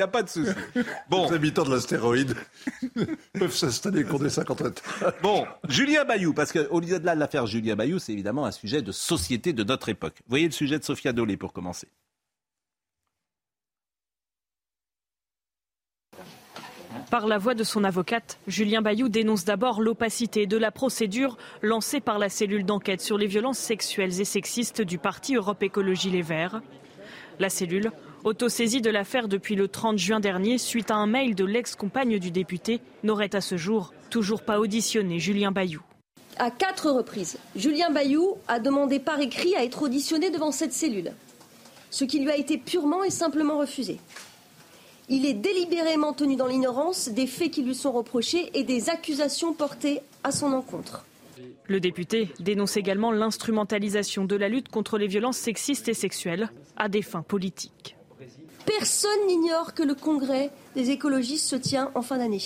a, 0.03 0.07
pas 0.07 0.23
de 0.23 0.29
souci. 0.29 0.51
Bon. 1.09 1.27
Les 1.29 1.36
habitants 1.36 1.63
de 1.63 1.71
l'astéroïde 1.71 2.36
peuvent 3.33 3.55
s'installer 3.55 4.03
contre 4.03 4.23
des 4.23 4.29
50 4.29 4.83
Bon, 5.21 5.45
Julien 5.67 6.05
Bayou, 6.05 6.33
parce 6.33 6.51
qu'au-delà 6.51 7.15
de 7.15 7.19
l'affaire 7.19 7.45
Julien 7.47 7.75
Bayou, 7.75 7.99
c'est 7.99 8.13
évidemment 8.13 8.45
un 8.45 8.51
sujet 8.51 8.81
de 8.81 8.91
société 8.91 9.53
de 9.53 9.63
notre 9.63 9.89
époque. 9.89 10.21
voyez 10.27 10.45
le 10.45 10.51
sujet 10.51 10.79
de 10.79 10.83
Sophia 10.83 11.13
Dolé 11.13 11.38
pour 11.38 11.53
commencer. 11.53 11.88
Par 17.13 17.28
la 17.28 17.38
voix 17.38 17.54
de 17.54 17.63
son 17.63 17.84
avocate, 17.84 18.39
Julien 18.47 18.82
Bayou 18.82 19.08
dénonce 19.08 19.45
d'abord 19.45 19.82
l'opacité 19.82 20.47
de 20.47 20.58
la 20.58 20.71
procédure 20.71 21.38
lancée 21.62 21.99
par 21.99 22.17
la 22.17 22.28
cellule 22.28 22.65
d'enquête 22.65 23.02
sur 23.02 23.19
les 23.19 23.28
violences 23.28 23.60
sexuelles 23.60 24.19
et 24.19 24.26
sexistes 24.26 24.82
du 24.82 24.97
parti 24.97 25.36
Europe 25.36 25.62
Écologie 25.62 26.10
Les 26.10 26.23
Verts. 26.23 26.63
La 27.38 27.52
cellule, 27.52 27.91
autosaisie 28.23 28.82
de 28.82 28.89
l'affaire 28.89 29.28
depuis 29.28 29.54
le 29.54 29.67
30 29.67 29.99
juin 29.99 30.19
dernier 30.19 30.58
suite 30.58 30.89
à 30.89 30.95
un 30.95 31.06
mail 31.06 31.36
de 31.36 31.45
l'ex-compagne 31.45 32.17
du 32.17 32.32
député, 32.32 32.82
n'aurait 33.04 33.36
à 33.36 33.41
ce 33.41 33.58
jour 33.58 33.93
toujours 34.10 34.41
pas 34.41 34.60
auditionné 34.60 35.19
Julien 35.19 35.52
Bayou. 35.52 35.84
À 36.38 36.49
quatre 36.49 36.89
reprises, 36.89 37.38
Julien 37.56 37.91
Bayou 37.91 38.38
a 38.47 38.60
demandé 38.60 38.97
par 38.97 39.19
écrit 39.19 39.56
à 39.56 39.63
être 39.63 39.84
auditionné 39.84 40.32
devant 40.32 40.52
cette 40.52 40.73
cellule, 40.73 41.12
ce 41.91 42.06
qui 42.06 42.21
lui 42.21 42.32
a 42.32 42.38
été 42.38 42.58
purement 42.58 43.04
et 43.04 43.12
simplement 43.12 43.60
refusé. 43.60 43.99
Il 45.09 45.25
est 45.25 45.33
délibérément 45.33 46.13
tenu 46.13 46.35
dans 46.35 46.47
l'ignorance 46.47 47.09
des 47.09 47.27
faits 47.27 47.51
qui 47.51 47.63
lui 47.63 47.75
sont 47.75 47.91
reprochés 47.91 48.49
et 48.53 48.63
des 48.63 48.89
accusations 48.89 49.53
portées 49.53 50.01
à 50.23 50.31
son 50.31 50.53
encontre. 50.53 51.05
Le 51.67 51.79
député 51.79 52.29
dénonce 52.39 52.77
également 52.77 53.11
l'instrumentalisation 53.11 54.25
de 54.25 54.35
la 54.35 54.49
lutte 54.49 54.69
contre 54.69 54.97
les 54.97 55.07
violences 55.07 55.37
sexistes 55.37 55.89
et 55.89 55.93
sexuelles 55.93 56.49
à 56.77 56.89
des 56.89 57.01
fins 57.01 57.21
politiques. 57.21 57.95
Personne 58.65 59.27
n'ignore 59.27 59.73
que 59.73 59.83
le 59.83 59.95
congrès 59.95 60.51
des 60.75 60.89
écologistes 60.89 61.49
se 61.49 61.55
tient 61.55 61.91
en 61.95 62.01
fin 62.01 62.17
d'année. 62.17 62.45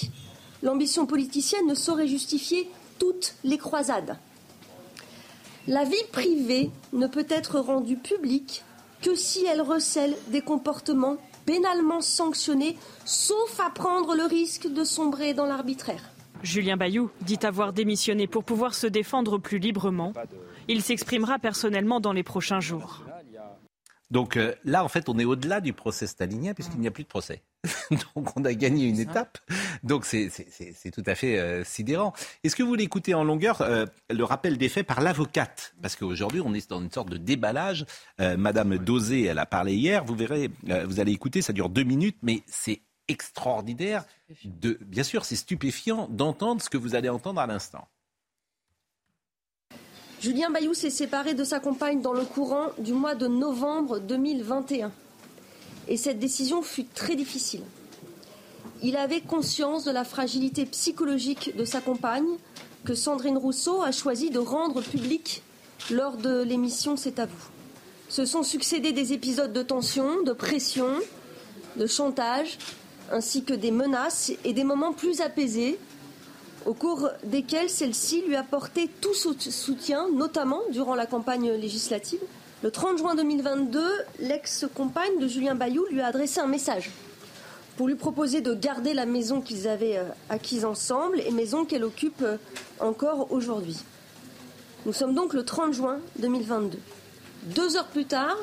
L'ambition 0.63 1.05
politicienne 1.05 1.67
ne 1.67 1.75
saurait 1.75 2.07
justifier 2.07 2.69
toutes 2.97 3.35
les 3.43 3.59
croisades. 3.59 4.17
La 5.67 5.83
vie 5.83 5.95
privée 6.11 6.71
ne 6.93 7.07
peut 7.07 7.27
être 7.29 7.59
rendue 7.59 7.97
publique 7.97 8.63
que 9.01 9.15
si 9.15 9.45
elle 9.45 9.61
recèle 9.61 10.15
des 10.29 10.41
comportements 10.41 11.17
pénalement 11.47 12.01
sanctionné, 12.01 12.77
sauf 13.05 13.59
à 13.59 13.71
prendre 13.71 14.15
le 14.15 14.25
risque 14.25 14.67
de 14.67 14.83
sombrer 14.83 15.33
dans 15.33 15.47
l'arbitraire. 15.47 16.03
Julien 16.43 16.77
Bayou 16.77 17.09
dit 17.21 17.39
avoir 17.41 17.73
démissionné 17.73 18.27
pour 18.27 18.43
pouvoir 18.43 18.75
se 18.75 18.85
défendre 18.85 19.39
plus 19.39 19.57
librement. 19.57 20.13
Il 20.67 20.83
s'exprimera 20.83 21.39
personnellement 21.39 21.99
dans 21.99 22.13
les 22.13 22.23
prochains 22.23 22.59
jours. 22.59 23.06
Donc 24.09 24.37
euh, 24.37 24.53
là, 24.63 24.83
en 24.83 24.87
fait, 24.87 25.09
on 25.09 25.19
est 25.19 25.25
au-delà 25.25 25.61
du 25.61 25.73
procès 25.73 26.07
stalinien 26.07 26.53
puisqu'il 26.53 26.79
n'y 26.79 26.87
a 26.87 26.91
plus 26.91 27.03
de 27.03 27.09
procès. 27.09 27.41
Donc 28.15 28.37
on 28.37 28.45
a 28.45 28.53
gagné 28.53 28.85
une 28.85 28.99
étape. 28.99 29.37
Donc 29.83 30.05
c'est 30.05 30.29
tout 30.93 31.03
à 31.05 31.15
fait 31.15 31.37
euh, 31.37 31.63
sidérant. 31.63 32.13
Est-ce 32.43 32.55
que 32.55 32.63
vous 32.63 32.69
voulez 32.69 32.85
écouter 32.85 33.13
en 33.13 33.23
longueur 33.23 33.61
euh, 33.61 33.85
le 34.09 34.23
rappel 34.23 34.57
des 34.57 34.69
faits 34.69 34.87
par 34.87 35.01
l'avocate? 35.01 35.75
Parce 35.81 35.95
qu'aujourd'hui, 35.95 36.41
on 36.43 36.53
est 36.53 36.69
dans 36.69 36.81
une 36.81 36.91
sorte 36.91 37.09
de 37.09 37.17
déballage. 37.17 37.85
Madame 38.19 38.77
Dosé, 38.77 39.23
elle 39.23 39.39
a 39.39 39.45
parlé 39.45 39.75
hier. 39.75 40.03
Vous 40.03 40.15
verrez, 40.15 40.49
vous 40.85 40.99
allez 40.99 41.11
écouter, 41.11 41.41
ça 41.41 41.53
dure 41.53 41.69
deux 41.69 41.83
minutes, 41.83 42.17
mais 42.21 42.43
c'est 42.47 42.81
extraordinaire. 43.07 44.05
De, 44.43 44.77
bien 44.81 45.03
sûr, 45.03 45.25
c'est 45.25 45.35
stupéfiant 45.35 46.07
d'entendre 46.09 46.61
ce 46.61 46.69
que 46.69 46.77
vous 46.77 46.95
allez 46.95 47.09
entendre 47.09 47.39
à 47.39 47.47
l'instant. 47.47 47.87
Julien 50.19 50.49
Bayou 50.49 50.73
s'est 50.73 50.89
séparé 50.89 51.35
de 51.35 51.43
sa 51.43 51.59
compagne 51.59 52.01
dans 52.01 52.13
le 52.13 52.25
courant 52.25 52.67
du 52.79 52.91
mois 52.91 53.13
de 53.13 53.27
novembre 53.27 53.99
2021. 53.99 54.91
Et 55.87 55.95
cette 55.95 56.17
décision 56.17 56.63
fut 56.63 56.85
très 56.85 57.15
difficile. 57.15 57.61
Il 58.81 58.97
avait 58.97 59.21
conscience 59.21 59.85
de 59.85 59.91
la 59.91 60.03
fragilité 60.03 60.65
psychologique 60.65 61.55
de 61.55 61.65
sa 61.65 61.81
compagne 61.81 62.37
que 62.83 62.95
Sandrine 62.95 63.37
Rousseau 63.37 63.83
a 63.83 63.91
choisi 63.91 64.31
de 64.31 64.39
rendre 64.39 64.81
publique 64.81 65.43
lors 65.91 66.17
de 66.17 66.41
l'émission 66.41 66.97
C'est 66.97 67.19
à 67.19 67.27
vous. 67.27 67.49
se 68.09 68.25
sont 68.25 68.43
succédés 68.43 68.93
des 68.93 69.13
épisodes 69.13 69.53
de 69.53 69.61
tension, 69.61 70.23
de 70.23 70.33
pression, 70.33 70.89
de 71.75 71.85
chantage, 71.85 72.57
ainsi 73.11 73.43
que 73.43 73.53
des 73.53 73.71
menaces 73.71 74.31
et 74.43 74.53
des 74.53 74.63
moments 74.63 74.93
plus 74.93 75.21
apaisés, 75.21 75.77
au 76.67 76.73
cours 76.73 77.09
desquels 77.23 77.69
celle-ci 77.69 78.23
lui 78.27 78.35
a 78.35 78.43
porté 78.43 78.89
tout 78.99 79.13
soutien, 79.13 80.09
notamment 80.13 80.61
durant 80.69 80.95
la 80.95 81.05
campagne 81.05 81.53
législative. 81.53 82.19
Le 82.61 82.71
30 82.71 82.97
juin 82.97 83.15
2022, 83.15 83.81
l'ex-compagne 84.19 85.17
de 85.19 85.27
Julien 85.27 85.55
Bayou 85.55 85.85
lui 85.89 86.01
a 86.01 86.07
adressé 86.07 86.41
un 86.41 86.47
message 86.47 86.91
pour 87.77 87.87
lui 87.87 87.95
proposer 87.95 88.41
de 88.41 88.53
garder 88.53 88.93
la 88.93 89.05
maison 89.05 89.39
qu'ils 89.39 89.67
avaient 89.67 89.97
euh, 89.97 90.03
acquise 90.29 90.65
ensemble 90.65 91.21
et 91.21 91.31
maison 91.31 91.63
qu'elle 91.63 91.83
occupe 91.85 92.21
euh, 92.23 92.37
encore 92.79 93.31
aujourd'hui. 93.31 93.77
Nous 94.85 94.93
sommes 94.93 95.13
donc 95.13 95.33
le 95.33 95.45
30 95.45 95.73
juin 95.73 95.99
2022. 96.19 96.79
Deux 97.43 97.77
heures 97.77 97.87
plus 97.87 98.05
tard, 98.05 98.35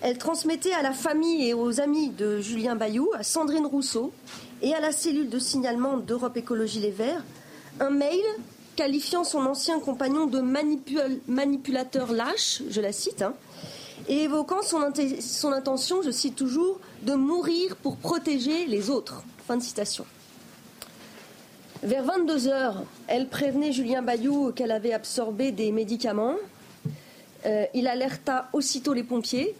elle 0.00 0.18
transmettait 0.18 0.72
à 0.72 0.82
la 0.82 0.92
famille 0.92 1.48
et 1.48 1.54
aux 1.54 1.80
amis 1.80 2.08
de 2.08 2.40
Julien 2.40 2.74
Bayou, 2.74 3.10
à 3.14 3.22
Sandrine 3.22 3.66
Rousseau 3.66 4.12
et 4.62 4.74
à 4.74 4.80
la 4.80 4.90
cellule 4.90 5.28
de 5.28 5.38
signalement 5.38 5.98
d'Europe 5.98 6.36
Écologie 6.36 6.80
Les 6.80 6.90
Verts 6.90 7.22
un 7.80 7.90
mail 7.90 8.22
qualifiant 8.76 9.24
son 9.24 9.40
ancien 9.46 9.80
compagnon 9.80 10.26
de 10.26 10.40
manipulateur 11.28 12.12
lâche, 12.12 12.62
je 12.70 12.80
la 12.80 12.92
cite, 12.92 13.22
hein, 13.22 13.34
et 14.08 14.24
évoquant 14.24 14.62
son, 14.62 14.82
intention, 15.52 16.02
je 16.02 16.10
cite 16.10 16.36
toujours, 16.36 16.80
de 17.02 17.14
mourir 17.14 17.76
pour 17.76 17.96
protéger 17.96 18.66
les 18.66 18.90
autres. 18.90 19.22
Fin 19.46 19.56
de 19.56 19.62
citation. 19.62 20.04
Vers 21.82 22.04
22 22.04 22.48
heures, 22.48 22.82
elle 23.08 23.28
prévenait 23.28 23.72
Julien 23.72 24.02
Bayou 24.02 24.52
qu'elle 24.52 24.72
avait 24.72 24.92
absorbé 24.92 25.52
des 25.52 25.70
médicaments. 25.70 26.36
Euh, 27.46 27.66
il 27.74 27.86
alerta 27.86 28.48
aussitôt 28.52 28.94
les 28.94 29.02
pompiers, 29.02 29.54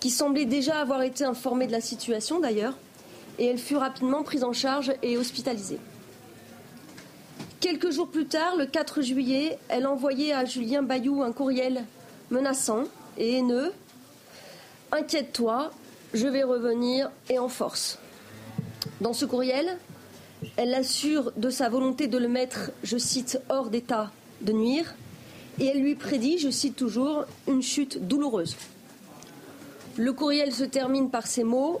qui 0.00 0.10
semblaient 0.10 0.44
déjà 0.44 0.80
avoir 0.80 1.02
été 1.02 1.24
informés 1.24 1.66
de 1.66 1.72
la 1.72 1.80
situation 1.80 2.38
d'ailleurs, 2.38 2.76
et 3.38 3.46
elle 3.46 3.58
fut 3.58 3.76
rapidement 3.76 4.22
prise 4.22 4.44
en 4.44 4.52
charge 4.52 4.92
et 5.02 5.16
hospitalisée. 5.18 5.80
Quelques 7.64 7.92
jours 7.92 8.08
plus 8.08 8.26
tard, 8.26 8.56
le 8.56 8.66
4 8.66 9.00
juillet, 9.00 9.58
elle 9.70 9.86
envoyait 9.86 10.34
à 10.34 10.44
Julien 10.44 10.82
Bayou 10.82 11.22
un 11.22 11.32
courriel 11.32 11.86
menaçant 12.30 12.84
et 13.16 13.38
haineux. 13.38 13.72
Inquiète-toi, 14.92 15.70
je 16.12 16.28
vais 16.28 16.42
revenir 16.42 17.10
et 17.30 17.38
en 17.38 17.48
force. 17.48 17.98
Dans 19.00 19.14
ce 19.14 19.24
courriel, 19.24 19.78
elle 20.58 20.72
l'assure 20.72 21.32
de 21.38 21.48
sa 21.48 21.70
volonté 21.70 22.06
de 22.06 22.18
le 22.18 22.28
mettre, 22.28 22.70
je 22.82 22.98
cite, 22.98 23.40
hors 23.48 23.70
d'état 23.70 24.10
de 24.42 24.52
nuire, 24.52 24.94
et 25.58 25.64
elle 25.64 25.80
lui 25.80 25.94
prédit, 25.94 26.36
je 26.36 26.50
cite 26.50 26.76
toujours, 26.76 27.24
une 27.48 27.62
chute 27.62 28.06
douloureuse. 28.06 28.56
Le 29.96 30.12
courriel 30.12 30.52
se 30.52 30.64
termine 30.64 31.08
par 31.08 31.26
ces 31.26 31.44
mots 31.44 31.80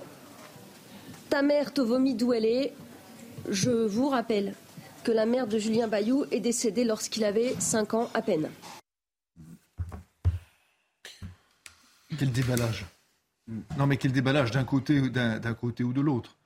Ta 1.28 1.42
mère 1.42 1.74
te 1.74 1.82
vomit 1.82 2.14
d'où 2.14 2.32
elle 2.32 2.46
est. 2.46 2.72
Je 3.50 3.70
vous 3.70 4.08
rappelle 4.08 4.54
que 5.04 5.12
la 5.12 5.26
mère 5.26 5.46
de 5.46 5.58
Julien 5.58 5.86
Bayou 5.86 6.24
est 6.32 6.40
décédée 6.40 6.84
lorsqu'il 6.84 7.24
avait 7.24 7.54
5 7.60 7.94
ans 7.94 8.10
à 8.14 8.22
peine. 8.22 8.48
Quel 12.18 12.32
déballage 12.32 12.86
Non 13.76 13.86
mais 13.86 13.96
quel 13.96 14.12
déballage 14.12 14.50
d'un 14.50 14.64
côté, 14.64 15.00
d'un 15.10 15.54
côté 15.54 15.84
ou 15.84 15.92
de 15.92 16.00
l'autre 16.00 16.36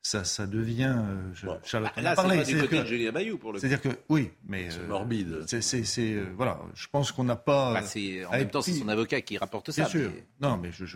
ça, 0.00 0.24
ça 0.24 0.46
devient. 0.46 0.94
Euh, 0.96 1.58
Charles 1.64 1.90
là, 1.96 2.14
c'est 2.16 2.28
pas 2.28 2.44
du 2.44 2.60
côté 2.60 2.78
de 2.78 2.86
Julien 2.86 3.12
Bayou 3.12 3.36
pour 3.36 3.52
le 3.52 3.58
C'est-à-dire 3.58 3.82
que 3.82 3.88
oui, 4.08 4.30
mais 4.46 4.70
c'est 4.70 4.78
euh, 4.78 4.86
morbide. 4.86 5.44
C'est, 5.46 6.14
euh, 6.14 6.24
voilà. 6.36 6.60
Je 6.74 6.86
pense 6.86 7.10
qu'on 7.12 7.24
n'a 7.24 7.36
pas. 7.36 7.74
Bah, 7.74 7.82
en 8.28 8.30
même 8.30 8.48
temps, 8.48 8.62
c'est 8.62 8.72
son 8.72 8.88
avocat 8.88 9.20
qui 9.20 9.36
rapporte 9.36 9.70
ça. 9.72 9.82
Bien 9.82 9.90
sûr. 9.90 10.10
Non, 10.40 10.56
mais 10.56 10.70
je, 10.72 10.86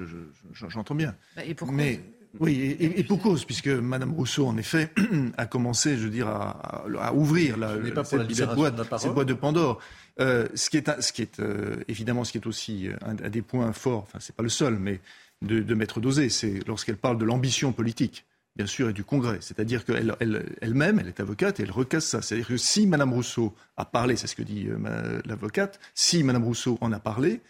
j'entends 0.53 0.95
bien. 0.95 1.15
Bah, 1.37 1.45
et 1.45 1.55
pourquoi 1.55 1.77
mais 1.77 2.01
oui, 2.41 2.77
et, 2.81 3.05
pour 3.05 3.21
cause, 3.21 3.45
puisque 3.45 3.69
Madame 3.69 4.13
Rousseau, 4.13 4.47
en 4.47 4.57
effet, 4.57 4.91
a 5.37 5.47
commencé, 5.47 5.97
je 5.97 6.05
veux 6.05 6.11
dire, 6.11 6.29
à, 6.29 7.13
ouvrir 7.15 7.57
la, 7.59 7.75
cette, 8.05 8.55
boîte, 8.55 8.77
de 8.77 9.35
Pandore. 9.35 9.79
Euh, 10.21 10.47
ce 10.55 10.71
qui 10.71 10.77
est, 10.77 11.01
ce 11.01 11.13
qui 11.13 11.23
est 11.23 11.41
euh, 11.41 11.77
évidemment, 11.89 12.25
ce 12.25 12.33
qui 12.33 12.39
est 12.39 12.47
aussi 12.47 12.89
un, 13.03 13.15
des 13.15 13.43
points 13.43 13.73
forts, 13.73 14.03
enfin, 14.03 14.19
c'est 14.21 14.35
pas 14.35 14.43
le 14.43 14.49
seul, 14.49 14.79
mais 14.79 15.01
de, 15.43 15.61
de 15.61 15.75
Maître 15.75 16.01
Dosé, 16.01 16.29
c'est 16.29 16.61
lorsqu'elle 16.67 16.97
parle 16.97 17.19
de 17.19 17.25
l'ambition 17.25 17.73
politique 17.73 18.25
bien 18.57 18.67
sûr, 18.67 18.91
et 18.91 18.93
du 18.93 19.05
Congrès. 19.05 19.39
C'est-à-dire 19.41 19.85
qu'elle-même, 19.85 20.17
elle, 20.21 20.55
elle, 20.61 21.09
est 21.09 21.21
avocate 21.21 21.61
et 21.61 21.63
elle 21.63 21.71
recasse 21.71 22.07
ça. 22.07 22.23
C'est-à-dire 22.23 22.49
que 22.49 22.57
si 22.57 22.87
Madame 22.87 23.13
Rousseau 23.13 23.55
a 23.77 23.85
parlé, 23.85 24.17
c'est 24.17 24.27
ce 24.27 24.37
que 24.37 24.43
dit 24.43 24.69
euh, 24.69 25.21
l'avocate, 25.25 25.81
si 25.95 26.23
Madame 26.23 26.45
Rousseau 26.45 26.79
en 26.81 26.93
a 26.93 26.99
parlé, 26.99 27.41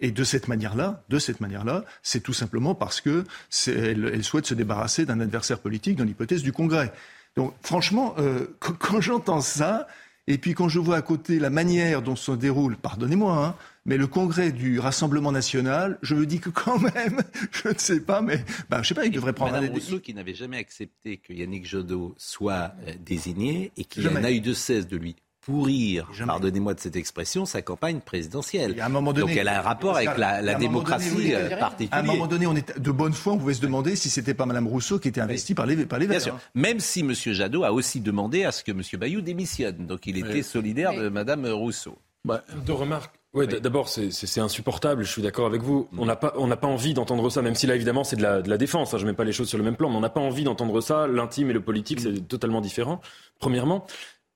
et 0.00 0.10
de 0.10 0.24
cette 0.24 0.48
manière-là, 0.48 1.04
de 1.08 1.18
cette 1.18 1.40
manière-là, 1.40 1.84
c'est 2.02 2.22
tout 2.22 2.32
simplement 2.32 2.74
parce 2.74 3.00
que 3.00 3.24
elle, 3.66 4.24
souhaite 4.24 4.46
se 4.46 4.54
débarrasser 4.54 5.06
d'un 5.06 5.20
adversaire 5.20 5.58
politique 5.58 5.96
dans 5.96 6.04
l'hypothèse 6.04 6.42
du 6.42 6.52
Congrès. 6.52 6.92
Donc, 7.36 7.54
franchement, 7.62 8.14
euh, 8.18 8.46
quand, 8.58 9.00
j'entends 9.00 9.40
ça, 9.40 9.86
et 10.26 10.38
puis 10.38 10.54
quand 10.54 10.68
je 10.68 10.80
vois 10.80 10.96
à 10.96 11.02
côté 11.02 11.38
la 11.38 11.50
manière 11.50 12.02
dont 12.02 12.16
se 12.16 12.32
déroule, 12.32 12.76
pardonnez-moi, 12.76 13.46
hein, 13.46 13.54
mais 13.84 13.96
le 13.96 14.08
congrès 14.08 14.50
du 14.50 14.80
Rassemblement 14.80 15.30
national, 15.30 15.98
je 16.02 16.16
me 16.16 16.26
dis 16.26 16.40
que 16.40 16.50
quand 16.50 16.80
même, 16.80 17.22
je 17.52 17.68
ne 17.68 17.78
sais 17.78 18.00
pas, 18.00 18.22
mais 18.22 18.44
bah, 18.68 18.82
je 18.82 18.88
sais 18.88 18.94
pas, 18.94 19.06
il 19.06 19.12
devrait 19.12 19.32
prendre 19.32 19.52
Madame 19.52 19.70
Rousseau 19.70 20.00
qui 20.00 20.14
n'avait 20.14 20.34
jamais 20.34 20.58
accepté 20.58 21.18
que 21.18 21.32
Yannick 21.32 21.64
Jadot 21.64 22.14
soit 22.18 22.72
euh, 22.86 22.92
désigné 22.98 23.70
et 23.76 23.84
qui 23.84 24.00
n'a 24.00 24.32
eu 24.32 24.40
de 24.40 24.52
cesse 24.52 24.88
de 24.88 24.96
lui 24.96 25.14
pourrir, 25.46 26.10
pardonnez-moi 26.26 26.74
de 26.74 26.80
cette 26.80 26.96
expression, 26.96 27.46
sa 27.46 27.62
campagne 27.62 28.00
présidentielle. 28.00 28.80
À 28.80 28.86
un 28.86 28.88
moment 28.88 29.12
donné, 29.12 29.28
Donc 29.28 29.36
elle 29.36 29.46
a 29.46 29.60
un 29.60 29.62
rapport 29.62 29.96
avec 29.96 30.18
la, 30.18 30.54
démocratie 30.56 31.32
euh, 31.32 31.56
particulière. 31.56 31.94
À 31.94 32.00
un 32.00 32.02
moment 32.02 32.26
donné, 32.26 32.48
on 32.48 32.56
est 32.56 32.76
de 32.76 32.90
bonne 32.90 33.12
foi, 33.12 33.34
on 33.34 33.38
pouvait 33.38 33.54
se 33.54 33.60
demander 33.60 33.94
si 33.94 34.10
c'était 34.10 34.34
pas 34.34 34.44
Mme 34.44 34.66
Rousseau 34.66 34.98
qui 34.98 35.06
était 35.06 35.20
investie 35.20 35.54
par 35.54 35.66
les, 35.66 35.86
par 35.86 36.00
les 36.00 36.06
Verts. 36.06 36.16
Bien 36.16 36.24
sûr. 36.24 36.34
Hein. 36.34 36.40
Même 36.56 36.80
si 36.80 37.00
M. 37.00 37.12
Jadot 37.14 37.62
a 37.62 37.72
aussi 37.72 38.00
demandé 38.00 38.42
à 38.42 38.50
ce 38.50 38.64
que 38.64 38.72
M. 38.72 38.82
Bayou 38.98 39.20
démissionne. 39.20 39.86
Donc 39.86 40.08
il 40.08 40.18
était 40.18 40.42
solidaire 40.42 40.94
de 40.94 41.08
Mme 41.08 41.46
Rousseau. 41.46 41.96
Bah, 42.24 42.42
deux 42.66 42.72
remarques. 42.72 43.14
Ouais, 43.36 43.46
D'abord, 43.46 43.88
c'est 43.88 44.40
insupportable, 44.40 45.04
je 45.04 45.10
suis 45.12 45.20
d'accord 45.20 45.44
avec 45.44 45.60
vous. 45.60 45.88
On 45.98 46.06
n'a 46.06 46.16
pas, 46.16 46.30
pas 46.30 46.66
envie 46.66 46.94
d'entendre 46.94 47.28
ça, 47.28 47.42
même 47.42 47.54
si 47.54 47.66
là, 47.66 47.74
évidemment, 47.74 48.02
c'est 48.02 48.16
de 48.16 48.22
la, 48.22 48.40
de 48.40 48.48
la 48.48 48.56
défense. 48.56 48.94
Hein, 48.94 48.98
je 48.98 49.04
ne 49.04 49.10
mets 49.10 49.16
pas 49.16 49.24
les 49.24 49.32
choses 49.32 49.48
sur 49.48 49.58
le 49.58 49.64
même 49.64 49.76
plan, 49.76 49.90
mais 49.90 49.96
on 49.96 50.00
n'a 50.00 50.08
pas 50.08 50.22
envie 50.22 50.42
d'entendre 50.42 50.80
ça. 50.80 51.06
L'intime 51.06 51.50
et 51.50 51.52
le 51.52 51.60
politique, 51.60 52.00
c'est 52.00 52.26
totalement 52.26 52.62
différent, 52.62 53.00
premièrement. 53.38 53.86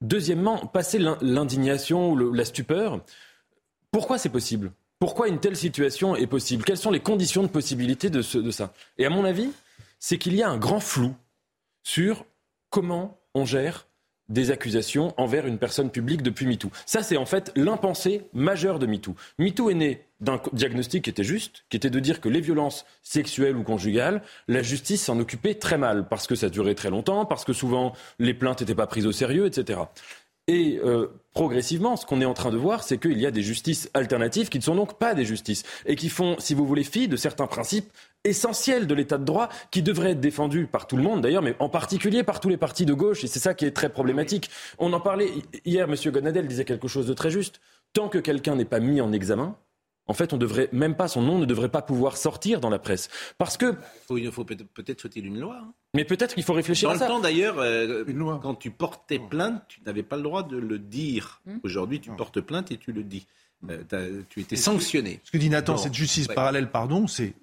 Deuxièmement, 0.00 0.66
passer 0.66 0.98
l'indignation 1.20 2.12
ou 2.12 2.32
la 2.32 2.44
stupeur, 2.44 3.00
pourquoi 3.90 4.18
c'est 4.18 4.30
possible? 4.30 4.72
Pourquoi 4.98 5.28
une 5.28 5.40
telle 5.40 5.56
situation 5.56 6.16
est 6.16 6.26
possible? 6.26 6.64
Quelles 6.64 6.78
sont 6.78 6.90
les 6.90 7.00
conditions 7.00 7.42
de 7.42 7.48
possibilité 7.48 8.10
de, 8.10 8.22
ça? 8.22 8.72
Et 8.98 9.06
à 9.06 9.10
mon 9.10 9.24
avis, 9.24 9.50
c'est 9.98 10.18
qu'il 10.18 10.34
y 10.34 10.42
a 10.42 10.48
un 10.48 10.58
grand 10.58 10.80
flou 10.80 11.14
sur 11.82 12.24
comment 12.70 13.18
on 13.34 13.44
gère 13.44 13.86
des 14.30 14.50
accusations 14.50 15.12
envers 15.18 15.46
une 15.46 15.58
personne 15.58 15.90
publique 15.90 16.22
depuis 16.22 16.46
MeToo. 16.46 16.70
Ça, 16.86 17.02
c'est 17.02 17.16
en 17.16 17.26
fait 17.26 17.52
l'impensé 17.56 18.22
majeur 18.32 18.78
de 18.78 18.86
MeToo. 18.86 19.14
MeToo 19.38 19.70
est 19.70 19.74
né 19.74 20.06
d'un 20.20 20.40
diagnostic 20.52 21.04
qui 21.04 21.10
était 21.10 21.24
juste, 21.24 21.64
qui 21.68 21.76
était 21.76 21.90
de 21.90 22.00
dire 22.00 22.20
que 22.20 22.28
les 22.28 22.40
violences 22.40 22.84
sexuelles 23.02 23.56
ou 23.56 23.62
conjugales, 23.62 24.22
la 24.48 24.62
justice 24.62 25.04
s'en 25.04 25.18
occupait 25.18 25.54
très 25.54 25.78
mal, 25.78 26.08
parce 26.08 26.26
que 26.26 26.34
ça 26.34 26.48
durait 26.48 26.74
très 26.74 26.90
longtemps, 26.90 27.24
parce 27.24 27.44
que 27.44 27.52
souvent 27.52 27.94
les 28.18 28.34
plaintes 28.34 28.60
n'étaient 28.60 28.74
pas 28.74 28.86
prises 28.86 29.06
au 29.06 29.12
sérieux, 29.12 29.46
etc. 29.46 29.80
Et 30.46 30.80
euh, 30.84 31.06
progressivement, 31.32 31.96
ce 31.96 32.04
qu'on 32.04 32.20
est 32.20 32.24
en 32.24 32.34
train 32.34 32.50
de 32.50 32.56
voir, 32.56 32.82
c'est 32.82 32.98
qu'il 32.98 33.18
y 33.20 33.26
a 33.26 33.30
des 33.30 33.42
justices 33.42 33.88
alternatives 33.94 34.48
qui 34.48 34.58
ne 34.58 34.64
sont 34.64 34.74
donc 34.74 34.98
pas 34.98 35.14
des 35.14 35.24
justices 35.24 35.62
et 35.86 35.94
qui 35.94 36.08
font, 36.08 36.36
si 36.38 36.54
vous 36.54 36.66
voulez, 36.66 36.82
fi 36.82 37.06
de 37.06 37.16
certains 37.16 37.46
principes 37.46 37.88
essentiels 38.24 38.87
de 38.87 38.94
l'état 38.94 39.18
de 39.18 39.24
droit 39.24 39.48
qui 39.70 39.83
devraient 39.83 40.12
être 40.12 40.20
défendus 40.20 40.66
par 40.66 40.87
tout 40.87 40.96
le 40.96 41.02
monde 41.02 41.22
d'ailleurs, 41.22 41.42
mais 41.42 41.56
en 41.59 41.68
particulier 41.68 42.22
par 42.22 42.40
tous 42.40 42.48
les 42.48 42.56
partis 42.56 42.87
de 42.87 42.94
gauche. 42.94 43.24
Et 43.24 43.26
c'est 43.26 43.38
ça 43.38 43.54
qui 43.54 43.64
est 43.64 43.70
très 43.70 43.88
problématique. 43.88 44.50
On 44.78 44.92
en 44.92 45.00
parlait 45.00 45.30
hier, 45.64 45.88
M. 45.88 46.12
Gonadel 46.12 46.46
disait 46.46 46.64
quelque 46.64 46.88
chose 46.88 47.06
de 47.06 47.14
très 47.14 47.30
juste. 47.30 47.61
Tant 47.92 48.09
que 48.09 48.18
quelqu'un 48.18 48.54
n'est 48.54 48.64
pas 48.64 48.80
mis 48.80 49.00
en 49.00 49.12
examen, 49.12 49.56
en 50.11 50.12
fait, 50.12 50.33
on 50.33 50.38
devrait 50.38 50.68
même 50.72 50.96
pas, 50.96 51.06
son 51.06 51.22
nom 51.22 51.38
ne 51.38 51.44
devrait 51.44 51.68
pas 51.68 51.83
pouvoir 51.83 52.16
sortir 52.16 52.61
dans 52.61 52.68
la 52.68 52.80
presse. 52.80 53.09
Parce 53.38 53.56
que. 53.56 53.76
Il 54.11 54.33
faut 54.33 54.44
peut-être 54.44 55.00
faut 55.00 55.09
une 55.09 55.38
loi. 55.38 55.61
Hein. 55.62 55.72
Mais 55.94 56.04
peut-être 56.04 56.35
qu'il 56.35 56.42
faut 56.42 56.52
réfléchir 56.52 56.90
à 56.90 56.94
ça. 56.94 57.06
Dans 57.06 57.14
le 57.14 57.16
temps 57.18 57.22
d'ailleurs, 57.22 57.61
euh, 57.61 58.04
quand 58.42 58.56
tu 58.56 58.72
portais 58.72 59.20
plainte, 59.20 59.62
tu 59.68 59.80
n'avais 59.87 60.02
pas 60.02 60.16
le 60.16 60.22
droit 60.22 60.42
de 60.42 60.56
le 60.56 60.80
dire. 60.80 61.40
Hmm. 61.46 61.59
Aujourd'hui, 61.62 62.00
tu 62.00 62.11
portes 62.11 62.40
plainte 62.40 62.72
et 62.72 62.76
tu 62.76 62.90
le 62.90 63.04
dis. 63.04 63.28
Euh, 63.68 64.22
tu 64.28 64.40
étais 64.40 64.56
sanctionné. 64.56 65.20
Ce 65.24 65.30
que 65.30 65.38
dit 65.38 65.50
Nathan, 65.50 65.76
cette 65.76 65.94
justice 65.94 66.28
parallèle, 66.28 66.70
pardon, 66.70 67.06
c'est 67.06 67.34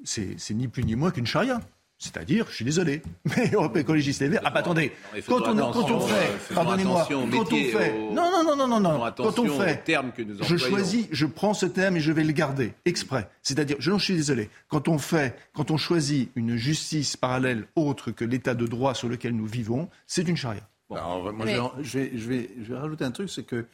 ni 0.52 0.68
plus 0.68 0.84
ni 0.84 0.96
moins 0.96 1.12
qu'une 1.12 1.28
charia. 1.28 1.62
C'est-à-dire, 2.00 2.46
je 2.50 2.56
suis 2.58 2.66
désolé, 2.66 3.02
mais 3.36 3.50
Europe 3.52 3.76
Écologiste 3.76 4.22
Les 4.22 4.28
Verts. 4.28 4.42
Ah, 4.46 4.52
bah, 4.52 4.60
attendez, 4.60 4.92
quand 5.28 5.48
on, 5.48 5.56
quand 5.72 5.92
on, 5.92 6.00
fait, 6.00 6.54
pardonnez-moi, 6.54 7.08
quand 7.10 7.54
on 7.54 7.56
fait, 7.56 7.94
non, 8.12 8.30
non, 8.32 8.44
non, 8.44 8.56
non, 8.56 8.68
non, 8.68 8.80
non, 8.80 9.12
quand 9.18 9.40
on 9.40 9.60
fait, 9.60 9.84
que 9.84 10.22
nous 10.22 10.44
je 10.44 10.58
choisis, 10.58 11.08
je 11.12 11.26
prends 11.26 11.56
ce 11.56 11.66
terme 11.66 11.98
et 11.98 12.00
je 12.00 12.12
vais 12.12 12.24
le 12.24 12.34
garder 12.34 12.74
exprès. 12.86 13.28
C'est-à-dire, 13.42 13.78
je, 13.80 13.92
je 13.98 14.04
suis 14.04 14.16
désolé, 14.16 14.52
quand 14.68 14.88
on 14.88 15.00
fait, 15.00 15.36
quand 15.56 15.72
on 15.72 15.78
choisit 15.78 16.30
une 16.36 16.56
justice 16.56 17.18
parallèle 17.18 17.66
autre 17.76 18.12
que 18.12 18.26
l'état 18.26 18.54
de 18.54 18.68
droit 18.68 18.94
sur 18.94 19.10
lequel 19.10 19.36
nous 19.36 19.48
vivons, 19.48 19.90
c'est 20.06 20.28
une 20.28 20.38
charia. 20.38 20.62
Alors, 20.92 21.34
moi, 21.34 21.48
je, 21.82 21.98
vais, 21.98 22.12
je, 22.16 22.30
vais, 22.30 22.50
je 22.62 22.74
vais 22.74 22.80
rajouter 22.80 23.06
un 23.06 23.12
truc, 23.12 23.30
c'est 23.30 23.44
que 23.44 23.66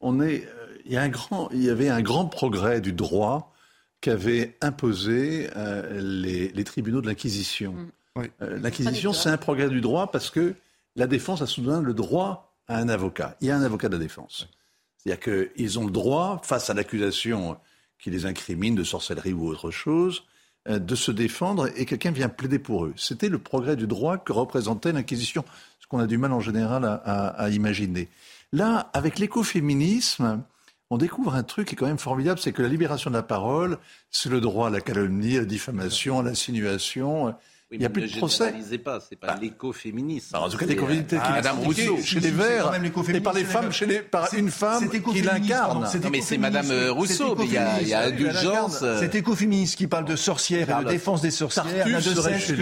on 0.00 0.20
est, 0.20 0.44
euh, 0.44 0.59
il 0.84 0.92
y 0.92 0.96
a 0.96 1.02
un 1.02 1.08
grand, 1.08 1.48
il 1.52 1.62
y 1.62 1.70
avait 1.70 1.88
un 1.88 2.02
grand 2.02 2.26
progrès 2.26 2.80
du 2.80 2.92
droit 2.92 3.52
qu'avaient 4.00 4.56
imposé 4.60 5.48
euh, 5.56 6.00
les, 6.00 6.64
tribunaux 6.64 7.00
de 7.00 7.06
l'Inquisition. 7.06 7.72
Mm. 7.72 8.22
Euh, 8.42 8.58
L'Inquisition, 8.58 9.12
c'est 9.12 9.28
un 9.28 9.36
progrès 9.36 9.68
du 9.68 9.80
droit 9.80 10.10
parce 10.10 10.30
que 10.30 10.54
la 10.96 11.06
défense 11.06 11.42
a 11.42 11.46
soudain 11.46 11.80
le 11.82 11.94
droit 11.94 12.54
à 12.66 12.78
un 12.78 12.88
avocat. 12.88 13.36
Il 13.40 13.48
y 13.48 13.50
a 13.50 13.56
un 13.56 13.62
avocat 13.62 13.88
de 13.88 13.94
la 13.94 14.02
défense. 14.02 14.48
C'est-à-dire 14.96 15.54
qu'ils 15.54 15.78
ont 15.78 15.84
le 15.84 15.90
droit, 15.90 16.40
face 16.44 16.70
à 16.70 16.74
l'accusation 16.74 17.56
qui 17.98 18.10
les 18.10 18.26
incrimine 18.26 18.74
de 18.74 18.84
sorcellerie 18.84 19.32
ou 19.32 19.46
autre 19.46 19.70
chose, 19.70 20.24
euh, 20.68 20.78
de 20.78 20.94
se 20.94 21.10
défendre 21.10 21.68
et 21.76 21.84
quelqu'un 21.84 22.10
vient 22.10 22.28
plaider 22.28 22.58
pour 22.58 22.86
eux. 22.86 22.94
C'était 22.96 23.28
le 23.28 23.38
progrès 23.38 23.76
du 23.76 23.86
droit 23.86 24.18
que 24.18 24.32
représentait 24.32 24.92
l'Inquisition, 24.92 25.44
ce 25.80 25.86
qu'on 25.86 25.98
a 25.98 26.06
du 26.06 26.18
mal 26.18 26.32
en 26.32 26.40
général 26.40 26.84
à 26.84 27.50
imaginer. 27.50 28.08
Là, 28.52 28.90
avec 28.92 29.18
l'écoféminisme, 29.18 30.42
on 30.90 30.98
découvre 30.98 31.34
un 31.34 31.44
truc 31.44 31.68
qui 31.68 31.74
est 31.74 31.78
quand 31.78 31.86
même 31.86 31.98
formidable, 31.98 32.40
c'est 32.40 32.52
que 32.52 32.62
la 32.62 32.68
libération 32.68 33.10
de 33.10 33.16
la 33.16 33.22
parole, 33.22 33.78
c'est 34.10 34.28
le 34.28 34.40
droit 34.40 34.66
à 34.66 34.70
la 34.70 34.80
calomnie, 34.80 35.36
à 35.36 35.40
la 35.40 35.46
diffamation, 35.46 36.18
à 36.18 36.22
l'insinuation, 36.22 37.34
il 37.72 37.78
n'y 37.78 37.84
a 37.84 37.90
plus 37.90 38.10
de 38.10 38.16
procès. 38.16 38.52
Ne 38.52 38.76
pas, 38.78 39.00
c'est 39.00 39.16
pas 39.16 39.34
ah. 39.36 39.38
l'écoféminisme. 39.40 40.36
en 40.36 40.48
tout 40.48 40.56
cas, 40.56 40.66
l'écoféminisme 40.66 41.06
qui 41.06 41.32
Madame 41.32 41.58
Rousseau 41.60 41.98
chez 42.02 42.20
les 42.20 42.30
Verts 42.30 42.72
et 43.14 43.20
par 43.20 43.32
les 43.32 43.44
femmes, 43.44 43.72
chez 43.72 43.86
les, 43.86 44.00
par 44.00 44.32
une 44.34 44.50
femme 44.50 44.88
qui 44.88 45.22
l'incarne. 45.22 45.84
Non, 46.02 46.10
mais 46.10 46.20
c'est 46.20 46.38
Madame 46.38 46.70
Rousseau. 46.90 47.36
Mais 47.36 47.46
il 47.46 47.52
y 47.52 47.58
a, 47.58 47.82
y 47.82 47.94
a 47.94 48.00
indulgence. 48.02 48.84
C'est 48.98 49.14
écoféministe 49.14 49.76
qui 49.76 49.86
parle 49.86 50.04
de 50.04 50.16
sorcières 50.16 50.80
et 50.80 50.84
de 50.84 50.88
défense 50.88 51.20
des 51.20 51.30
sorcières 51.30 51.86
n'a 51.86 52.00
de 52.00 52.14
cesse 52.14 52.52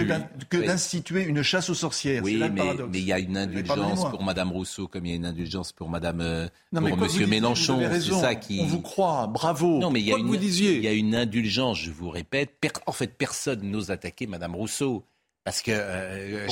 que 0.49 0.57
d'instituer 0.57 1.23
une 1.23 1.43
chasse 1.43 1.69
aux 1.69 1.75
sorcières. 1.75 2.23
Oui, 2.23 2.41
mais 2.53 2.99
il 2.99 3.05
y 3.05 3.13
a 3.13 3.19
une 3.19 3.37
indulgence 3.37 4.09
pour 4.09 4.23
Madame 4.23 4.51
Rousseau 4.51 4.87
comme 4.87 5.05
il 5.05 5.09
y 5.09 5.13
a 5.13 5.15
une 5.15 5.25
indulgence 5.25 5.71
pour 5.71 5.89
Madame 5.89 6.21
euh, 6.21 6.47
pour 6.73 6.97
Monsieur 6.97 7.27
Mélenchon. 7.27 7.79
C'est 7.91 8.11
ça 8.11 8.35
qui. 8.35 8.59
On 8.61 8.65
vous 8.65 8.81
croit. 8.81 9.27
Bravo. 9.27 9.79
Non, 9.79 9.91
mais 9.91 10.01
il 10.01 10.07
y 10.07 10.13
a 10.13 10.17
une. 10.17 10.33
Il 10.33 10.83
y 10.83 10.87
a 10.87 10.93
une 10.93 11.15
indulgence. 11.15 11.79
Je 11.79 11.91
vous 11.91 12.09
répète. 12.09 12.51
En 12.85 12.91
fait, 12.91 13.13
personne 13.17 13.61
n'ose 13.61 13.91
attaquer 13.91 14.27
Madame 14.27 14.55
Rousseau. 14.55 14.98
Parce 15.45 15.61
que, 15.61 15.71
euh, 15.73 16.47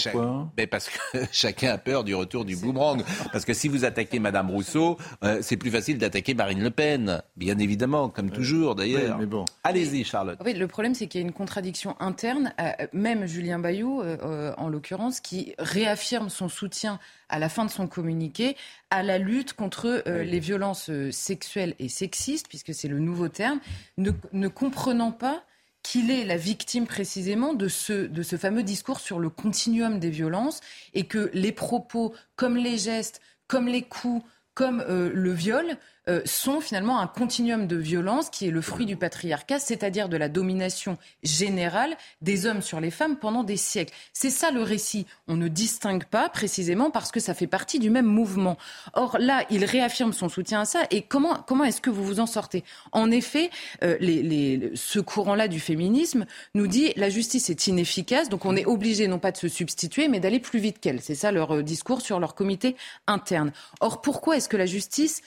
ben 0.55 0.65
parce 0.65 0.89
que 0.89 0.97
chacun 1.31 1.73
a 1.73 1.77
peur 1.77 2.03
du 2.03 2.15
retour 2.15 2.45
du 2.45 2.55
boomerang. 2.55 3.03
Parce 3.31 3.45
que 3.45 3.53
si 3.53 3.67
vous 3.67 3.85
attaquez 3.85 4.19
Madame 4.19 4.49
Rousseau, 4.49 4.97
euh, 5.23 5.39
c'est 5.41 5.57
plus 5.57 5.69
facile 5.69 5.97
d'attaquer 5.97 6.33
Marine 6.33 6.63
Le 6.63 6.71
Pen, 6.71 7.21
bien 7.35 7.59
évidemment, 7.59 8.09
comme 8.09 8.31
toujours 8.31 8.75
d'ailleurs. 8.75 9.19
bon. 9.19 9.45
Allez-y, 9.63 10.03
Charlotte. 10.03 10.39
Oui, 10.43 10.53
le 10.53 10.67
problème, 10.67 10.95
c'est 10.95 11.07
qu'il 11.07 11.21
y 11.21 11.23
a 11.23 11.27
une 11.27 11.33
contradiction 11.33 11.95
interne. 11.99 12.53
même 12.93 13.27
Julien 13.27 13.59
Bayou, 13.59 14.01
euh, 14.01 14.53
en 14.57 14.69
l'occurrence, 14.69 15.19
qui 15.19 15.53
réaffirme 15.59 16.29
son 16.29 16.49
soutien 16.49 16.99
à 17.29 17.39
la 17.39 17.49
fin 17.49 17.65
de 17.65 17.71
son 17.71 17.88
communiqué 17.88 18.55
à 18.89 19.03
la 19.03 19.17
lutte 19.17 19.53
contre 19.53 20.03
les 20.07 20.39
violences 20.39 20.89
sexuelles 21.11 21.75
et 21.77 21.89
sexistes, 21.89 22.47
puisque 22.47 22.73
c'est 22.73 22.88
le 22.88 22.99
nouveau 22.99 23.27
terme, 23.27 23.59
ne, 23.97 24.11
ne 24.31 24.47
comprenant 24.47 25.11
pas 25.11 25.43
qu'il 25.84 26.11
est 26.11 26.25
la 26.25 26.38
victime 26.38 26.86
précisément 26.86 27.53
de 27.53 27.67
ce, 27.67 28.38
fameux 28.38 28.63
discours 28.63 28.99
sur 28.99 29.19
le 29.19 29.30
continuum 29.30 29.99
des 29.99 30.09
violences 30.09 30.61
et 30.93 31.05
que 31.05 31.30
les 31.34 31.51
propos, 31.51 32.13
comme 32.36 32.57
les 32.57 32.78
gestes, 32.78 33.21
comme 33.47 33.67
les 33.67 33.84
coups, 33.84 34.25
comme 34.53 34.82
euh, 34.82 35.11
le 35.13 35.32
viol, 35.32 35.78
euh, 36.08 36.22
sont 36.26 36.62
finalement 36.62 36.99
un 36.99 37.08
continuum 37.08 37.68
de 37.68 37.76
violence 37.76 38.30
qui 38.30 38.47
est 38.47 38.51
le 38.51 38.62
fruit 38.62 38.86
du 38.86 38.95
patriarcat, 38.95 39.60
c'est-à-dire 39.60 40.10
de 40.10 40.18
la 40.18 40.30
domination 40.30 40.97
générale 41.24 41.95
des 42.22 42.45
hommes 42.45 42.62
sur 42.62 42.80
les 42.80 42.91
femmes 42.91 43.18
pendant 43.18 43.43
des 43.43 43.58
siècles. 43.58 43.93
C'est 44.14 44.30
ça 44.30 44.51
le 44.51 44.62
récit. 44.62 45.05
On 45.28 45.36
ne 45.36 45.47
distingue 45.47 46.05
pas 46.05 46.30
précisément 46.30 46.91
parce 46.91 47.12
que 47.12 47.20
ça 47.20 47.34
fait 47.34 47.47
partie 47.47 47.80
du 47.80 47.89
même 47.89 48.05
mouvement. 48.05 48.58
Or 48.93 49.18
là, 49.20 49.45
il 49.49 49.66
réaffirme 49.66 50.14
son 50.14 50.30
soutien 50.30 50.62
à 50.62 50.66
ça. 50.66 50.84
Et 50.91 51.01
comment, 51.01 51.43
comment 51.47 51.64
est-ce 51.64 51.82
que 51.82 51.89
vous 51.89 52.03
vous 52.03 52.20
en 52.20 52.26
sortez? 52.26 52.64
En 52.91 53.12
effet, 53.12 53.49
euh, 53.84 53.97
les, 53.99 54.72
ce 54.76 54.99
courant-là 54.99 55.47
du 55.47 55.60
féminisme 55.60 56.26
nous 56.53 56.68
dit 56.68 56.93
la 56.95 57.10
justice 57.10 57.49
est 57.49 57.68
inefficace, 57.68 58.30
donc 58.30 58.45
on 58.45 58.55
est 58.55 58.66
obligé 58.66 59.08
non 59.08 59.20
pas 59.20 59.32
de 59.32 59.38
se 59.38 59.47
substituer, 59.47 60.08
mais 60.08 60.20
d'aller 60.20 60.39
plus 60.39 60.60
vite 60.60 60.80
qu'elle. 60.80 61.01
C'est 61.01 61.16
ça 61.16 61.32
leur 61.32 61.55
euh, 61.55 61.64
discours 61.64 62.01
sur 62.01 62.20
leur 62.20 62.36
comité 62.36 62.76
interne. 63.08 63.51
Or, 63.82 64.01
pourquoi 64.01 64.38
est-ce 64.38 64.49
que 64.49 64.58
la 64.58 64.66
justice 64.66 65.22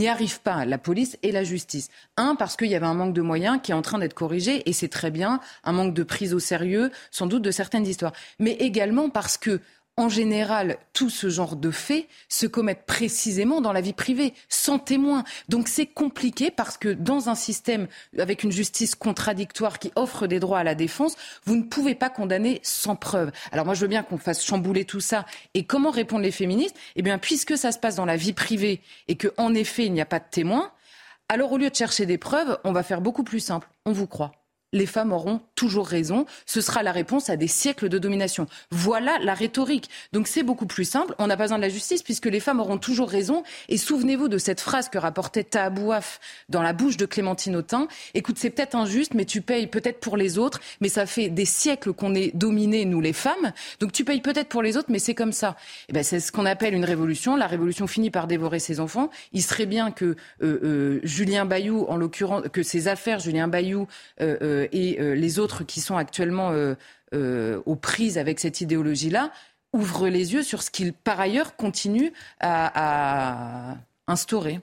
n'y 0.00 0.08
arrive 0.08 0.40
pas, 0.40 0.64
la 0.64 0.78
police 0.78 1.16
et 1.22 1.32
la 1.32 1.44
justice. 1.44 1.88
Un, 2.16 2.34
parce 2.34 2.56
qu'il 2.56 2.68
y 2.68 2.74
avait 2.74 2.86
un 2.86 2.94
manque 2.94 3.14
de 3.14 3.22
moyens 3.22 3.60
qui 3.62 3.70
est 3.70 3.74
en 3.74 3.82
train 3.82 3.98
d'être 3.98 4.14
corrigé, 4.14 4.68
et 4.68 4.72
c'est 4.72 4.88
très 4.88 5.10
bien, 5.10 5.40
un 5.64 5.72
manque 5.72 5.94
de 5.94 6.02
prise 6.02 6.34
au 6.34 6.38
sérieux, 6.38 6.90
sans 7.10 7.26
doute, 7.26 7.42
de 7.42 7.50
certaines 7.50 7.86
histoires. 7.86 8.12
Mais 8.38 8.52
également 8.52 9.10
parce 9.10 9.38
que 9.38 9.60
en 10.00 10.08
général, 10.08 10.78
tout 10.94 11.10
ce 11.10 11.28
genre 11.28 11.56
de 11.56 11.70
faits 11.70 12.08
se 12.30 12.46
commettent 12.46 12.86
précisément 12.86 13.60
dans 13.60 13.74
la 13.74 13.82
vie 13.82 13.92
privée, 13.92 14.32
sans 14.48 14.78
témoin. 14.78 15.24
Donc 15.50 15.68
c'est 15.68 15.84
compliqué 15.84 16.50
parce 16.50 16.78
que 16.78 16.88
dans 16.88 17.28
un 17.28 17.34
système 17.34 17.86
avec 18.18 18.42
une 18.42 18.50
justice 18.50 18.94
contradictoire 18.94 19.78
qui 19.78 19.92
offre 19.96 20.26
des 20.26 20.40
droits 20.40 20.60
à 20.60 20.64
la 20.64 20.74
défense, 20.74 21.16
vous 21.44 21.54
ne 21.54 21.64
pouvez 21.64 21.94
pas 21.94 22.08
condamner 22.08 22.60
sans 22.62 22.96
preuve. 22.96 23.30
Alors 23.52 23.66
moi 23.66 23.74
je 23.74 23.82
veux 23.82 23.88
bien 23.88 24.02
qu'on 24.02 24.16
fasse 24.16 24.42
chambouler 24.42 24.86
tout 24.86 25.00
ça. 25.00 25.26
Et 25.52 25.64
comment 25.64 25.90
répondent 25.90 26.22
les 26.22 26.30
féministes? 26.30 26.76
Eh 26.96 27.02
bien 27.02 27.18
puisque 27.18 27.58
ça 27.58 27.70
se 27.70 27.78
passe 27.78 27.96
dans 27.96 28.06
la 28.06 28.16
vie 28.16 28.32
privée 28.32 28.80
et 29.06 29.16
qu'en 29.18 29.52
effet 29.52 29.84
il 29.84 29.92
n'y 29.92 30.00
a 30.00 30.06
pas 30.06 30.18
de 30.18 30.24
témoin, 30.30 30.72
alors 31.28 31.52
au 31.52 31.58
lieu 31.58 31.68
de 31.68 31.76
chercher 31.76 32.06
des 32.06 32.16
preuves, 32.16 32.58
on 32.64 32.72
va 32.72 32.82
faire 32.82 33.02
beaucoup 33.02 33.22
plus 33.22 33.40
simple. 33.40 33.68
On 33.84 33.92
vous 33.92 34.06
croit 34.06 34.32
les 34.72 34.86
femmes 34.86 35.12
auront 35.12 35.40
toujours 35.60 35.86
raison. 35.86 36.24
Ce 36.46 36.62
sera 36.62 36.82
la 36.82 36.90
réponse 36.90 37.28
à 37.28 37.36
des 37.36 37.46
siècles 37.46 37.90
de 37.90 37.98
domination. 37.98 38.46
Voilà 38.70 39.18
la 39.20 39.34
rhétorique. 39.34 39.90
Donc 40.14 40.26
c'est 40.26 40.42
beaucoup 40.42 40.64
plus 40.64 40.86
simple. 40.86 41.14
On 41.18 41.26
n'a 41.26 41.36
pas 41.36 41.44
besoin 41.44 41.58
de 41.58 41.62
la 41.62 41.68
justice 41.68 42.02
puisque 42.02 42.24
les 42.24 42.40
femmes 42.40 42.60
auront 42.60 42.78
toujours 42.78 43.10
raison. 43.10 43.42
Et 43.68 43.76
souvenez-vous 43.76 44.28
de 44.28 44.38
cette 44.38 44.62
phrase 44.62 44.88
que 44.88 44.96
rapportait 44.96 45.44
Tahabouaf 45.44 46.18
dans 46.48 46.62
la 46.62 46.72
bouche 46.72 46.96
de 46.96 47.04
Clémentine 47.04 47.56
Autain. 47.56 47.88
Écoute, 48.14 48.36
c'est 48.38 48.48
peut-être 48.48 48.74
injuste, 48.74 49.12
mais 49.12 49.26
tu 49.26 49.42
payes 49.42 49.66
peut-être 49.66 50.00
pour 50.00 50.16
les 50.16 50.38
autres. 50.38 50.60
Mais 50.80 50.88
ça 50.88 51.04
fait 51.04 51.28
des 51.28 51.44
siècles 51.44 51.92
qu'on 51.92 52.14
est 52.14 52.34
dominés, 52.34 52.86
nous 52.86 53.02
les 53.02 53.12
femmes. 53.12 53.52
Donc 53.80 53.92
tu 53.92 54.02
payes 54.02 54.22
peut-être 54.22 54.48
pour 54.48 54.62
les 54.62 54.78
autres, 54.78 54.88
mais 54.90 54.98
c'est 54.98 55.14
comme 55.14 55.32
ça. 55.32 55.56
Et 55.58 55.90
eh 55.90 55.92
ben, 55.92 56.02
c'est 56.02 56.20
ce 56.20 56.32
qu'on 56.32 56.46
appelle 56.46 56.72
une 56.72 56.86
révolution. 56.86 57.36
La 57.36 57.46
révolution 57.46 57.86
finit 57.86 58.10
par 58.10 58.26
dévorer 58.26 58.60
ses 58.60 58.80
enfants. 58.80 59.10
Il 59.34 59.42
serait 59.42 59.66
bien 59.66 59.90
que 59.90 60.06
euh, 60.06 60.16
euh, 60.42 61.00
Julien 61.02 61.44
Bayou, 61.44 61.84
en 61.90 61.98
l'occurrence, 61.98 62.44
que 62.50 62.62
ses 62.62 62.88
affaires, 62.88 63.18
Julien 63.18 63.46
Bayou, 63.46 63.88
euh, 64.22 64.38
euh, 64.40 64.66
et 64.72 64.98
euh, 65.00 65.14
les 65.14 65.38
autres 65.38 65.49
qui 65.64 65.80
sont 65.80 65.96
actuellement 65.96 66.52
euh, 66.52 67.62
aux 67.66 67.76
prises 67.76 68.18
avec 68.18 68.40
cette 68.40 68.60
idéologie-là 68.60 69.32
ouvrent 69.72 70.08
les 70.08 70.32
yeux 70.32 70.42
sur 70.42 70.62
ce 70.62 70.70
qu'ils, 70.70 70.92
par 70.92 71.20
ailleurs, 71.20 71.56
continuent 71.56 72.12
à, 72.40 73.76
instaurer. 74.06 74.60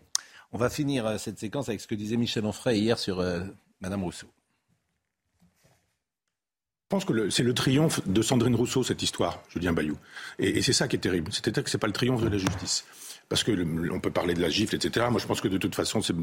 On 0.52 0.58
va 0.58 0.70
finir 0.70 1.18
cette 1.20 1.40
séquence 1.40 1.70
avec 1.70 1.80
ce 1.80 1.88
que 1.88 1.96
disait 1.96 2.18
Michel 2.18 2.46
Onfray 2.46 2.80
hier 2.80 3.00
sur 3.00 3.24
Madame 3.80 4.04
Rousseau. 4.04 4.28
Je 6.84 6.90
pense 6.90 7.06
que 7.06 7.30
c'est 7.30 7.44
le 7.44 7.54
triomphe 7.54 8.06
de 8.08 8.22
Sandrine 8.22 8.56
Rousseau, 8.56 8.84
cette 8.84 9.02
histoire, 9.02 9.42
Julien 9.50 9.72
Bayou. 9.72 9.98
Et, 10.40 10.58
et 10.58 10.62
c'est 10.62 10.74
ça 10.74 10.88
qui 10.90 10.98
est 10.98 11.00
terrible. 11.00 11.32
C'est-à-dire 11.32 11.64
que 11.64 11.70
ce 11.70 11.78
n'est 11.78 11.80
pas 11.80 11.88
le 11.88 11.94
triomphe 11.94 12.22
de 12.22 12.30
la 12.30 12.38
justice 12.38 12.86
parce 13.30 13.44
que 13.44 13.52
on 13.92 14.00
peut 14.00 14.12
parler 14.12 14.34
de 14.34 14.42
la 14.42 14.50
gifle, 14.50 14.76
etc. 14.76 15.08
Moi, 15.10 15.20
je 15.20 15.28
pense 15.28 15.42
que 15.42 15.48
de 15.48 15.58
toute 15.58 15.76
façon, 15.76 16.02
c'est 16.02 16.16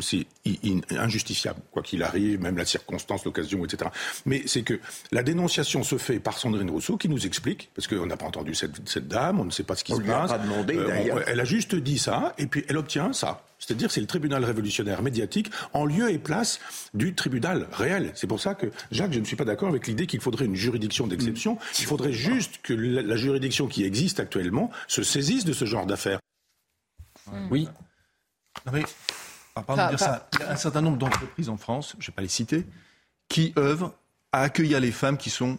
injustifiable, 0.97 1.61
quoi 1.71 1.83
qu'il 1.83 2.03
arrive, 2.03 2.41
même 2.41 2.57
la 2.57 2.65
circonstance, 2.65 3.25
l'occasion, 3.25 3.65
etc. 3.65 3.91
Mais 4.27 4.43
c'est 4.47 4.63
que 4.63 4.81
la 5.13 5.23
dénonciation 5.23 5.83
se 5.83 5.99
fait 5.99 6.19
par 6.19 6.39
Sandrine 6.39 6.71
Rousseau, 6.71 6.97
qui 6.97 7.09
nous 7.09 7.27
explique, 7.27 7.71
parce 7.75 7.89
qu'on 7.89 8.07
n'a 8.07 8.17
pas 8.17 8.27
entendu 8.27 8.55
cette, 8.55 9.09
dame, 9.09 9.41
on 9.41 9.45
ne 9.45 9.51
sait 9.51 9.65
pas 9.65 9.77
ce 9.77 9.85
qui 9.85 9.95
se 9.95 10.01
passe. 10.01 10.31
Euh, 10.33 11.23
elle 11.27 11.41
a 11.41 11.45
juste 11.45 11.75
dit 11.75 11.99
ça, 11.99 12.35
et 12.39 12.47
puis 12.47 12.65
elle 12.69 12.79
obtient 12.79 13.13
ça. 13.13 13.45
C'est-à-dire 13.59 13.91
c'est 13.91 14.01
le 14.01 14.07
tribunal 14.07 14.45
révolutionnaire 14.45 15.03
médiatique 15.03 15.51
en 15.73 15.87
lieu 15.87 16.11
et 16.11 16.19
place 16.19 16.61
du 16.93 17.15
tribunal 17.15 17.67
réel. 17.73 18.13
C'est 18.15 18.27
pour 18.27 18.41
ça 18.41 18.55
que, 18.55 18.67
Jacques, 18.91 19.13
je 19.13 19.21
ne 19.21 19.25
suis 19.25 19.37
pas 19.37 19.45
d'accord 19.45 19.69
avec 19.69 19.87
l'idée 19.87 20.07
qu'il 20.07 20.21
faudrait 20.21 20.45
une 20.45 20.57
juridiction 20.57 21.07
d'exception. 21.07 21.59
Il 21.79 21.87
faudrait 21.87 22.13
juste 22.13 22.61
que 22.63 22.75
la 22.75 23.17
juridiction 23.17 23.67
qui 23.67 23.85
existe 23.85 24.21
actuellement 24.21 24.71
se 24.87 25.03
saisisse 25.03 25.45
de 25.45 25.53
ce 25.53 25.65
genre 25.65 25.87
d'affaires. 25.87 26.19
Oui. 27.51 27.69
Non 28.67 28.73
mais, 28.73 28.85
pardon 29.55 29.85
de 29.85 29.89
dire 29.91 30.01
ça, 30.01 30.29
il 30.35 30.41
y 30.41 30.43
a 30.43 30.53
un 30.53 30.57
certain 30.57 30.81
nombre 30.81 30.99
d'entreprises 30.99 31.49
en 31.49 31.57
France, 31.57 31.97
je 31.99 32.05
ne 32.05 32.07
vais 32.07 32.13
pas 32.13 32.23
les 32.23 32.29
citer, 32.29 32.67
qui 33.29 33.53
œuvrent 33.59 33.95
à 34.33 34.43
accueillir 34.43 34.81
les 34.81 34.93
femmes 34.93 35.17
qui 35.17 35.31
sont 35.31 35.59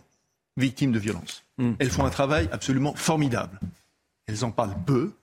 victimes 0.58 0.92
de 0.92 1.00
violences. 1.00 1.44
Mm. 1.58 1.74
Elles 1.80 1.90
font 1.90 2.06
un 2.06 2.10
travail 2.10 2.50
absolument 2.52 2.96
formidable. 2.96 3.60
Elles 4.28 4.44
en 4.46 4.52
parlent 4.52 4.76
peu. 4.86 5.14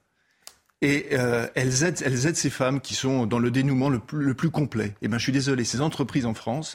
Et 0.81 1.09
euh, 1.13 1.47
elles, 1.55 1.85
aident, 1.85 2.03
elles 2.05 2.27
aident 2.27 2.37
ces 2.37 2.51
femmes 2.51 2.81
qui 2.81 2.95
sont 2.95 3.27
dans 3.27 3.39
le 3.39 3.51
dénouement 3.51 3.89
le 3.89 4.01
plus, 4.01 4.25
le 4.25 4.35
plus 4.35 4.51
complet. 4.51 4.87
Et 4.87 4.95
eh 5.03 5.09
bien, 5.09 5.19
je 5.19 5.23
suis 5.23 5.33
désolé, 5.33 5.65
ces 5.65 5.81
entreprises 5.81 6.27
en 6.27 6.35
France 6.35 6.75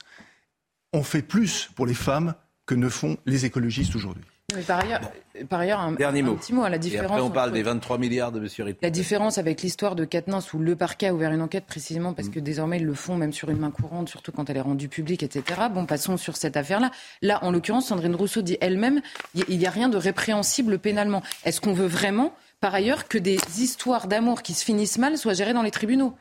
ont 0.93 1.03
fait 1.03 1.21
plus 1.21 1.69
pour 1.75 1.85
les 1.85 1.93
femmes 1.93 2.33
que 2.65 2.75
ne 2.75 2.87
font 2.89 3.17
les 3.25 3.45
écologistes 3.45 3.95
aujourd'hui 3.95 4.23
par 4.65 4.79
ailleurs, 4.79 5.01
par 5.49 5.59
ailleurs 5.59 5.81
un, 5.81 5.91
Dernier 5.91 6.21
mot. 6.21 6.35
petit 6.35 6.53
mot 6.53 6.63
à 6.63 6.69
la 6.69 6.77
différence. 6.77 7.11
Et 7.11 7.13
après, 7.15 7.21
on 7.21 7.29
parle 7.29 7.51
des 7.51 7.63
23 7.63 7.97
milliards 7.97 8.31
de 8.31 8.39
M. 8.39 8.75
La 8.81 8.89
différence 8.89 9.37
avec 9.37 9.61
l'histoire 9.61 9.93
de 9.93 10.05
Quatennens 10.05 10.53
où 10.53 10.59
le 10.59 10.77
parquet 10.77 11.07
a 11.07 11.13
ouvert 11.13 11.33
une 11.33 11.41
enquête 11.41 11.65
précisément 11.65 12.13
parce 12.13 12.29
mm. 12.29 12.31
que 12.31 12.39
désormais 12.39 12.77
ils 12.77 12.85
le 12.85 12.93
font 12.93 13.17
même 13.17 13.33
sur 13.33 13.49
une 13.49 13.57
main 13.57 13.71
courante, 13.71 14.07
surtout 14.07 14.31
quand 14.31 14.49
elle 14.49 14.55
est 14.55 14.61
rendue 14.61 14.87
publique, 14.87 15.21
etc. 15.21 15.63
Bon, 15.69 15.85
passons 15.85 16.15
sur 16.15 16.37
cette 16.37 16.55
affaire-là. 16.55 16.91
Là, 17.21 17.43
en 17.43 17.51
l'occurrence, 17.51 17.87
Sandrine 17.87 18.15
Rousseau 18.15 18.41
dit 18.41 18.57
elle-même, 18.61 19.01
il 19.35 19.57
n'y 19.57 19.67
a 19.67 19.69
rien 19.69 19.89
de 19.89 19.97
répréhensible 19.97 20.79
pénalement. 20.79 21.23
Est-ce 21.43 21.59
qu'on 21.59 21.73
veut 21.73 21.87
vraiment, 21.87 22.33
par 22.61 22.73
ailleurs, 22.73 23.09
que 23.09 23.17
des 23.17 23.39
histoires 23.57 24.07
d'amour 24.07 24.43
qui 24.43 24.53
se 24.53 24.63
finissent 24.63 24.97
mal 24.97 25.17
soient 25.17 25.33
gérées 25.33 25.53
dans 25.53 25.63
les 25.63 25.71
tribunaux? 25.71 26.15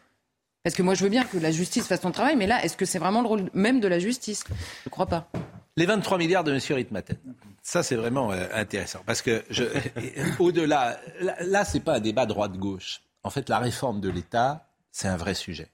Parce 0.64 0.74
que 0.74 0.82
moi, 0.82 0.94
je 0.94 1.04
veux 1.04 1.10
bien 1.10 1.22
que 1.22 1.38
la 1.38 1.52
justice 1.52 1.86
fasse 1.86 2.00
son 2.00 2.10
travail, 2.10 2.34
mais 2.34 2.48
là, 2.48 2.64
est-ce 2.64 2.76
que 2.76 2.86
c'est 2.86 2.98
vraiment 2.98 3.22
le 3.22 3.28
rôle 3.28 3.50
même 3.54 3.78
de 3.78 3.86
la 3.86 4.00
justice? 4.00 4.42
Je 4.48 4.88
ne 4.88 4.90
crois 4.90 5.06
pas. 5.06 5.30
Les 5.76 5.86
23 5.86 6.16
milliards 6.18 6.44
de 6.44 6.52
M. 6.52 6.60
Ritmaten. 6.70 7.18
Ça, 7.62 7.82
c'est 7.82 7.96
vraiment 7.96 8.32
euh, 8.32 8.46
intéressant. 8.54 9.02
Parce 9.04 9.20
que, 9.20 9.44
au-delà, 10.38 10.98
là, 11.20 11.36
là 11.42 11.64
ce 11.64 11.74
n'est 11.74 11.84
pas 11.84 11.96
un 11.96 12.00
débat 12.00 12.24
droite-gauche. 12.24 13.02
En 13.22 13.30
fait, 13.30 13.48
la 13.48 13.58
réforme 13.58 14.00
de 14.00 14.08
l'État, 14.08 14.68
c'est 14.90 15.08
un 15.08 15.16
vrai 15.16 15.34
sujet. 15.34 15.70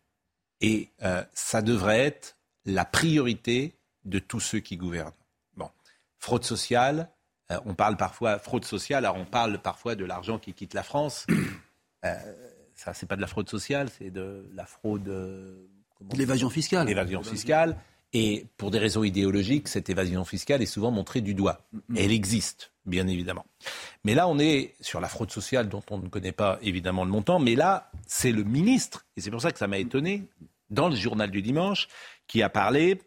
Et 0.60 0.90
euh, 1.02 1.22
ça 1.34 1.60
devrait 1.60 2.00
être 2.00 2.36
la 2.64 2.84
priorité 2.84 3.76
de 4.04 4.18
tous 4.18 4.40
ceux 4.40 4.60
qui 4.60 4.76
gouvernent. 4.76 5.12
Bon, 5.56 5.68
fraude 6.18 6.44
sociale, 6.44 7.10
euh, 7.50 7.58
on 7.66 7.74
parle 7.74 7.96
parfois 7.96 8.38
fraude 8.38 8.64
sociale, 8.64 9.04
alors 9.04 9.16
on 9.16 9.24
parle 9.24 9.58
parfois 9.58 9.94
de 9.94 10.04
l'argent 10.04 10.38
qui 10.38 10.54
quitte 10.54 10.74
la 10.74 10.82
France. 10.82 11.26
Euh, 12.04 12.16
ça, 12.74 12.94
c'est 12.94 13.06
pas 13.06 13.14
de 13.14 13.20
la 13.20 13.28
fraude 13.28 13.48
sociale, 13.48 13.88
c'est 13.96 14.10
de 14.10 14.44
la 14.54 14.66
fraude. 14.66 15.08
L'évasion 16.16 16.50
fiscale. 16.50 16.88
L'évasion 16.88 17.22
fiscale. 17.22 17.76
Et 18.12 18.46
pour 18.58 18.70
des 18.70 18.78
raisons 18.78 19.04
idéologiques, 19.04 19.68
cette 19.68 19.88
évasion 19.88 20.24
fiscale 20.24 20.60
est 20.60 20.66
souvent 20.66 20.90
montrée 20.90 21.22
du 21.22 21.34
doigt. 21.34 21.66
elle 21.96 22.12
existe, 22.12 22.72
bien 22.84 23.06
évidemment. 23.06 23.46
Mais 24.04 24.14
là, 24.14 24.28
on 24.28 24.38
est 24.38 24.74
sur 24.80 25.00
la 25.00 25.08
fraude 25.08 25.30
sociale 25.30 25.68
dont 25.68 25.82
on 25.90 25.98
ne 25.98 26.08
connaît 26.08 26.32
pas 26.32 26.58
évidemment 26.60 27.04
le 27.04 27.10
montant. 27.10 27.38
Mais 27.38 27.54
là, 27.54 27.90
c'est 28.06 28.32
le 28.32 28.44
ministre, 28.44 29.06
et 29.16 29.22
c'est 29.22 29.30
pour 29.30 29.40
ça 29.40 29.50
que 29.50 29.58
ça 29.58 29.66
m'a 29.66 29.78
étonné, 29.78 30.24
dans 30.68 30.88
le 30.88 30.96
journal 30.96 31.30
du 31.30 31.40
dimanche, 31.40 31.88
qui 32.26 32.42
a 32.42 32.50
parlé, 32.50 33.00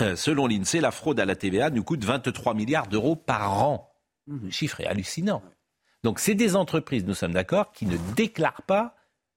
euh, 0.00 0.14
selon 0.14 0.46
l'INSEE, 0.46 0.80
la 0.80 0.90
fraude 0.90 1.20
à 1.20 1.24
la 1.24 1.34
TVA 1.34 1.70
nous 1.70 1.82
coûte 1.82 2.04
23 2.04 2.54
milliards 2.54 2.86
d'euros 2.86 3.16
par 3.16 3.62
an. 3.62 3.90
Le 4.26 4.50
chiffre 4.50 4.80
est 4.80 4.86
hallucinant. 4.86 5.42
Donc 6.04 6.18
c'est 6.18 6.34
des 6.34 6.54
entreprises, 6.54 7.04
nous 7.04 7.14
sommes 7.14 7.32
d'accord, 7.32 7.72
qui 7.72 7.86
ne 7.86 7.96
déclarent 8.14 8.62
pas 8.62 8.94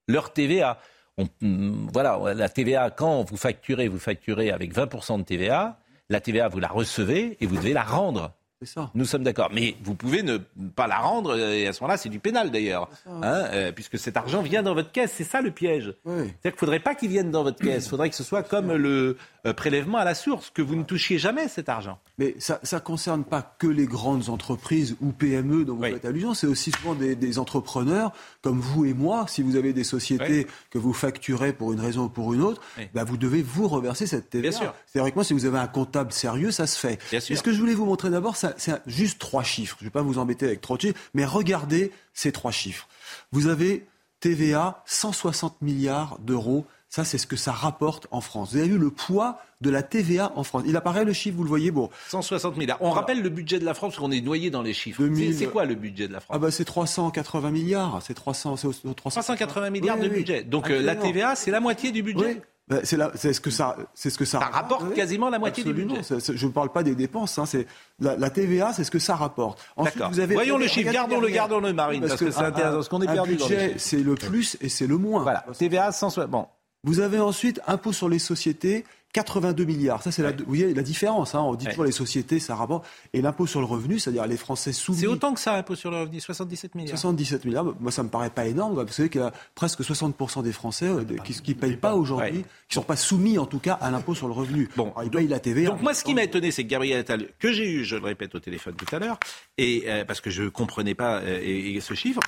leur 0.08 0.34
TVA. 0.34 0.80
Mm, 1.18 1.88
voilà, 1.94 2.34
la 2.34 2.50
TVA, 2.50 2.90
quand 2.90 3.24
vous 3.24 3.38
facturez, 3.38 3.88
vous 3.88 4.00
facturez 4.00 4.52
avec 4.52 4.74
20% 4.74 5.20
de 5.20 5.24
TVA. 5.24 5.80
La 6.10 6.20
TVA, 6.20 6.48
vous 6.48 6.60
la 6.60 6.68
recevez 6.68 7.38
et 7.40 7.46
vous 7.46 7.56
devez 7.56 7.74
la 7.74 7.84
rendre. 7.84 8.34
Ça. 8.64 8.92
Nous 8.94 9.06
sommes 9.06 9.24
d'accord. 9.24 9.50
Mais 9.54 9.76
vous 9.84 9.96
pouvez 9.96 10.22
ne 10.22 10.38
pas 10.38 10.88
la 10.88 11.00
rendre, 11.00 11.38
et 11.38 11.68
à 11.68 11.74
ce 11.74 11.82
moment-là, 11.82 11.98
c'est 11.98 12.10
du 12.10 12.20
pénal 12.20 12.52
d'ailleurs. 12.52 12.90
Hein, 13.08 13.22
euh, 13.24 13.72
puisque 13.72 13.98
cet 13.98 14.18
argent 14.18 14.42
vient 14.42 14.62
dans 14.62 14.76
votre 14.76 14.92
caisse. 14.92 15.14
C'est 15.16 15.24
ça 15.24 15.42
le 15.42 15.52
piège. 15.52 15.94
C'est-à-dire 16.06 16.34
qu'il 16.42 16.52
ne 16.52 16.58
faudrait 16.58 16.80
pas 16.80 16.96
qu'il 16.96 17.10
vienne 17.10 17.32
dans 17.32 17.44
votre 17.44 17.60
caisse. 17.60 17.86
Il 17.86 17.90
faudrait 17.90 18.10
que 18.10 18.16
ce 18.16 18.24
soit 18.24 18.44
comme 18.44 18.74
le 18.74 19.18
euh, 19.48 19.54
prélèvement 19.54 19.98
à 19.98 20.06
la 20.06 20.14
source, 20.14 20.52
que 20.52 20.62
vous 20.62 20.76
ne 20.76 20.84
touchiez 20.84 21.18
jamais 21.18 21.48
cet 21.48 21.68
argent. 21.68 21.98
Mais 22.20 22.36
ça 22.38 22.60
ne 22.72 22.80
concerne 22.80 23.24
pas 23.24 23.42
que 23.58 23.66
les 23.66 23.88
grandes 23.88 24.30
entreprises 24.30 24.96
ou 25.02 25.12
PME 25.12 25.66
dont 25.66 25.76
vous 25.76 25.84
faites 25.84 26.06
allusion. 26.06 26.36
C'est 26.36 26.46
aussi 26.46 26.72
souvent 26.72 26.94
des, 26.94 27.40
entrepreneurs 27.40 28.12
comme 28.44 28.60
vous 28.60 28.86
et 28.86 28.94
moi. 28.94 29.26
Si 29.28 29.42
vous 29.42 29.56
avez 29.56 29.74
des 29.74 29.84
sociétés 29.84 30.46
que 30.70 30.78
vous 30.78 30.94
facturez 30.94 31.54
pour 31.54 31.74
une 31.74 31.80
raison 31.80 32.04
ou 32.04 32.10
pour 32.10 32.34
une 32.34 32.42
autre, 32.44 32.62
bah, 32.94 33.04
vous 33.04 33.18
devez 33.18 33.42
vous 33.42 33.68
reverser 33.68 34.06
cette 34.06 34.30
TVA. 34.30 34.76
Vrai 34.94 35.10
que 35.10 35.16
moi, 35.16 35.24
si 35.24 35.34
vous 35.34 35.46
avez 35.46 35.58
un 35.58 35.68
comptable 35.68 36.12
sérieux, 36.12 36.52
ça 36.52 36.68
se 36.68 36.78
fait. 36.78 37.00
Et 37.12 37.20
ce 37.36 37.42
que 37.42 37.52
je 37.52 37.60
voulais 37.60 37.74
vous 37.74 37.86
montrer 37.86 38.12
d'abord, 38.12 38.36
c'est 38.58 38.82
juste 38.88 39.20
trois 39.20 39.44
chiffres. 39.44 39.78
Je 39.80 39.86
ne 39.86 39.90
vais 39.90 39.94
pas 39.94 40.02
vous 40.02 40.18
embêter 40.18 40.46
avec 40.46 40.62
trop 40.62 40.78
de 40.78 40.82
chiffres, 40.82 41.00
mais 41.14 41.26
regardez 41.26 41.92
ces 42.14 42.32
trois 42.32 42.52
chiffres. 42.52 42.88
Vous 43.32 43.48
avez 43.48 43.86
TVA, 44.20 44.84
160 44.86 45.62
milliards 45.62 46.18
d'euros. 46.20 46.66
Ça, 46.90 47.06
c'est 47.06 47.18
ce 47.18 47.26
que 47.26 47.38
ça 47.38 47.54
rapporte 47.54 48.08
en 48.12 48.20
France. 48.20 48.52
Vous 48.52 48.58
avez 48.58 48.68
vu 48.68 48.78
le 48.78 48.92
poids 48.92 49.40
de 49.62 49.70
la 49.70 49.82
TVA 49.82 50.34
en 50.36 50.44
France. 50.44 50.64
Il 50.66 50.76
apparaît 50.76 51.06
le 51.06 51.14
chiffre, 51.14 51.38
vous 51.38 51.44
le 51.44 51.50
voyez, 51.50 51.72
bon. 51.72 51.90
160 52.10 52.58
milliards. 52.58 52.78
On 52.82 52.92
rappelle 52.92 53.22
le 53.22 53.30
budget 53.30 53.60
de 53.60 53.66
la 53.66 53.74
France, 53.74 53.94
parce 53.94 54.06
qu'on 54.06 54.12
est 54.12 54.20
noyé 54.20 54.50
dans 54.50 54.62
les 54.62 54.74
chiffres. 54.74 55.02
C'est 55.38 55.48
quoi 55.48 55.64
le 55.64 55.76
budget 55.76 56.10
de 56.10 56.14
la 56.14 56.20
France? 56.20 56.36
Ah 56.36 56.40
bah, 56.40 56.52
C'est 56.52 56.66
380 56.66 57.50
milliards. 57.52 58.02
C'est 58.04 58.14
300, 58.14 58.56
380 58.96 59.70
milliards 59.70 60.00
de 60.00 60.10
budget. 60.10 60.44
Donc 60.44 60.70
euh, 60.70 60.82
la 60.82 60.96
TVA, 60.96 61.36
c'est 61.36 61.52
la 61.52 61.62
moitié 61.62 61.92
du 61.92 62.04
budget? 62.04 62.42
C'est 62.84 63.34
ce 63.34 63.42
que 63.42 63.50
ça, 63.50 63.76
c'est 63.94 64.10
ce 64.10 64.18
que 64.18 64.26
ça. 64.26 64.40
Ça 64.40 64.46
rapporte 64.46 64.94
quasiment 64.94 65.30
la 65.30 65.40
moitié 65.40 65.64
du 65.64 65.74
budget. 65.74 66.02
je 66.02 66.46
ne 66.46 66.52
parle 66.52 66.72
pas 66.72 66.84
des 66.84 66.96
dépenses. 66.96 67.38
Hein, 67.38 67.46
c'est 67.46 67.68
la, 68.00 68.30
TVA, 68.30 68.74
c'est 68.74 68.84
ce 68.84 68.92
que 68.92 69.00
ça 69.00 69.16
rapporte. 69.16 69.60
Ensuite, 69.76 70.04
vous 70.04 70.20
avez, 70.20 70.36
Voyons 70.36 70.58
le 70.58 70.68
chiffre. 70.68 70.92
Gardons-le, 70.92 71.30
gardons-le, 71.30 71.74
Marine, 71.74 72.02
parce, 72.08 72.20
que, 72.20 72.32
c'est 72.32 72.40
intéressant. 72.40 72.82
Ce 72.82 72.90
qu'on 72.90 73.02
est 73.02 73.08
perdu. 73.08 73.36
budget, 73.36 73.76
c'est 73.78 74.04
le 74.04 74.16
plus 74.16 74.58
et 74.62 74.70
c'est 74.70 74.88
le 74.88 74.98
moins. 74.98 75.24
Voilà. 75.24 75.46
TVA 75.58 75.92
160. 75.92 76.30
Bon. 76.30 76.48
Vous 76.84 77.00
avez 77.00 77.20
ensuite 77.20 77.62
impôt 77.68 77.94
sur 77.94 78.10
les 78.10 78.20
sociétés. 78.20 78.86
82 79.14 79.66
milliards. 79.66 80.02
Ça, 80.04 80.12
c'est 80.12 80.24
la, 80.24 80.32
vous 80.32 80.46
voyez 80.48 80.74
la 80.74 80.84
différence. 80.84 81.36
Hein. 81.36 81.42
On 81.42 81.56
dit 81.56 81.66
toujours 81.66 81.84
les 81.84 81.92
sociétés, 81.92 82.40
ça 82.40 82.56
rapporte. 82.56 82.86
Et 83.14 83.22
l'impôt 83.22 83.46
sur 83.46 83.60
le 83.60 83.66
revenu, 83.66 84.00
c'est-à-dire 84.00 84.26
les 84.28 84.38
Français 84.38 84.72
soumis. 84.72 85.00
C'est 85.00 85.08
autant 85.08 85.34
que 85.34 85.40
ça, 85.40 85.54
l'impôt 85.54 85.76
sur 85.76 85.92
le 85.92 85.98
revenu, 85.98 86.20
77 86.20 86.76
milliards. 86.76 86.98
77 86.98 87.46
milliards. 87.46 87.66
Moi, 87.80 87.92
ça 87.92 88.04
me 88.04 88.10
paraît 88.10 88.30
pas 88.30 88.46
énorme. 88.46 88.82
Vous 88.82 88.94
savez 88.94 89.10
qu'il 89.10 89.22
y 89.22 89.24
a 89.24 89.32
presque 89.56 89.82
60% 89.82 90.44
des 90.44 90.52
Français 90.52 90.88
euh, 90.88 91.04
qui 91.24 91.54
ne 91.54 91.60
payent 91.60 91.78
pas 91.78 91.96
aujourd'hui, 91.96 92.44
qui 92.70 92.78
ne 92.78 92.82
sont 92.82 92.84
pas 92.84 92.96
soumis, 92.96 93.38
en 93.38 93.46
tout 93.46 93.60
cas, 93.60 93.74
à 93.74 93.92
l'impôt 93.92 94.16
sur 94.16 94.28
le 94.28 94.34
revenu. 94.34 94.70
Bon, 94.76 94.94
ils 95.04 95.10
payent 95.10 95.28
la 95.28 95.40
TVA. 95.40 95.70
Donc, 95.70 95.82
moi, 95.82 95.94
ce 95.94 96.04
qui 96.04 96.14
m'a 96.14 96.24
étonné, 96.24 96.52
c'est 96.52 96.64
que 96.64 96.70
Gabriel 96.70 97.00
Attal, 97.00 97.28
que 97.40 97.52
j'ai 97.52 97.70
eu, 97.70 97.84
je 97.84 97.96
le 97.96 98.06
répète 98.06 98.34
au 98.36 98.40
téléphone 98.40 98.76
tout 98.76 98.96
à 98.96 99.00
l'heure, 99.00 99.20
et 99.58 99.84
euh, 99.88 100.06
parce 100.06 100.22
que 100.22 100.30
je 100.30 100.44
ne 100.44 100.50
comprenais 100.50 100.96
pas 100.96 101.20
euh, 101.22 101.80
ce 101.82 101.94
chiffre, 101.94 102.22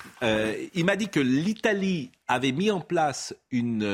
il 0.74 0.84
m'a 0.84 0.96
dit 0.96 1.08
que 1.08 1.20
l'Italie 1.20 2.10
avait 2.26 2.52
mis 2.52 2.70
en 2.70 2.80
place 2.80 3.34
une 3.50 3.86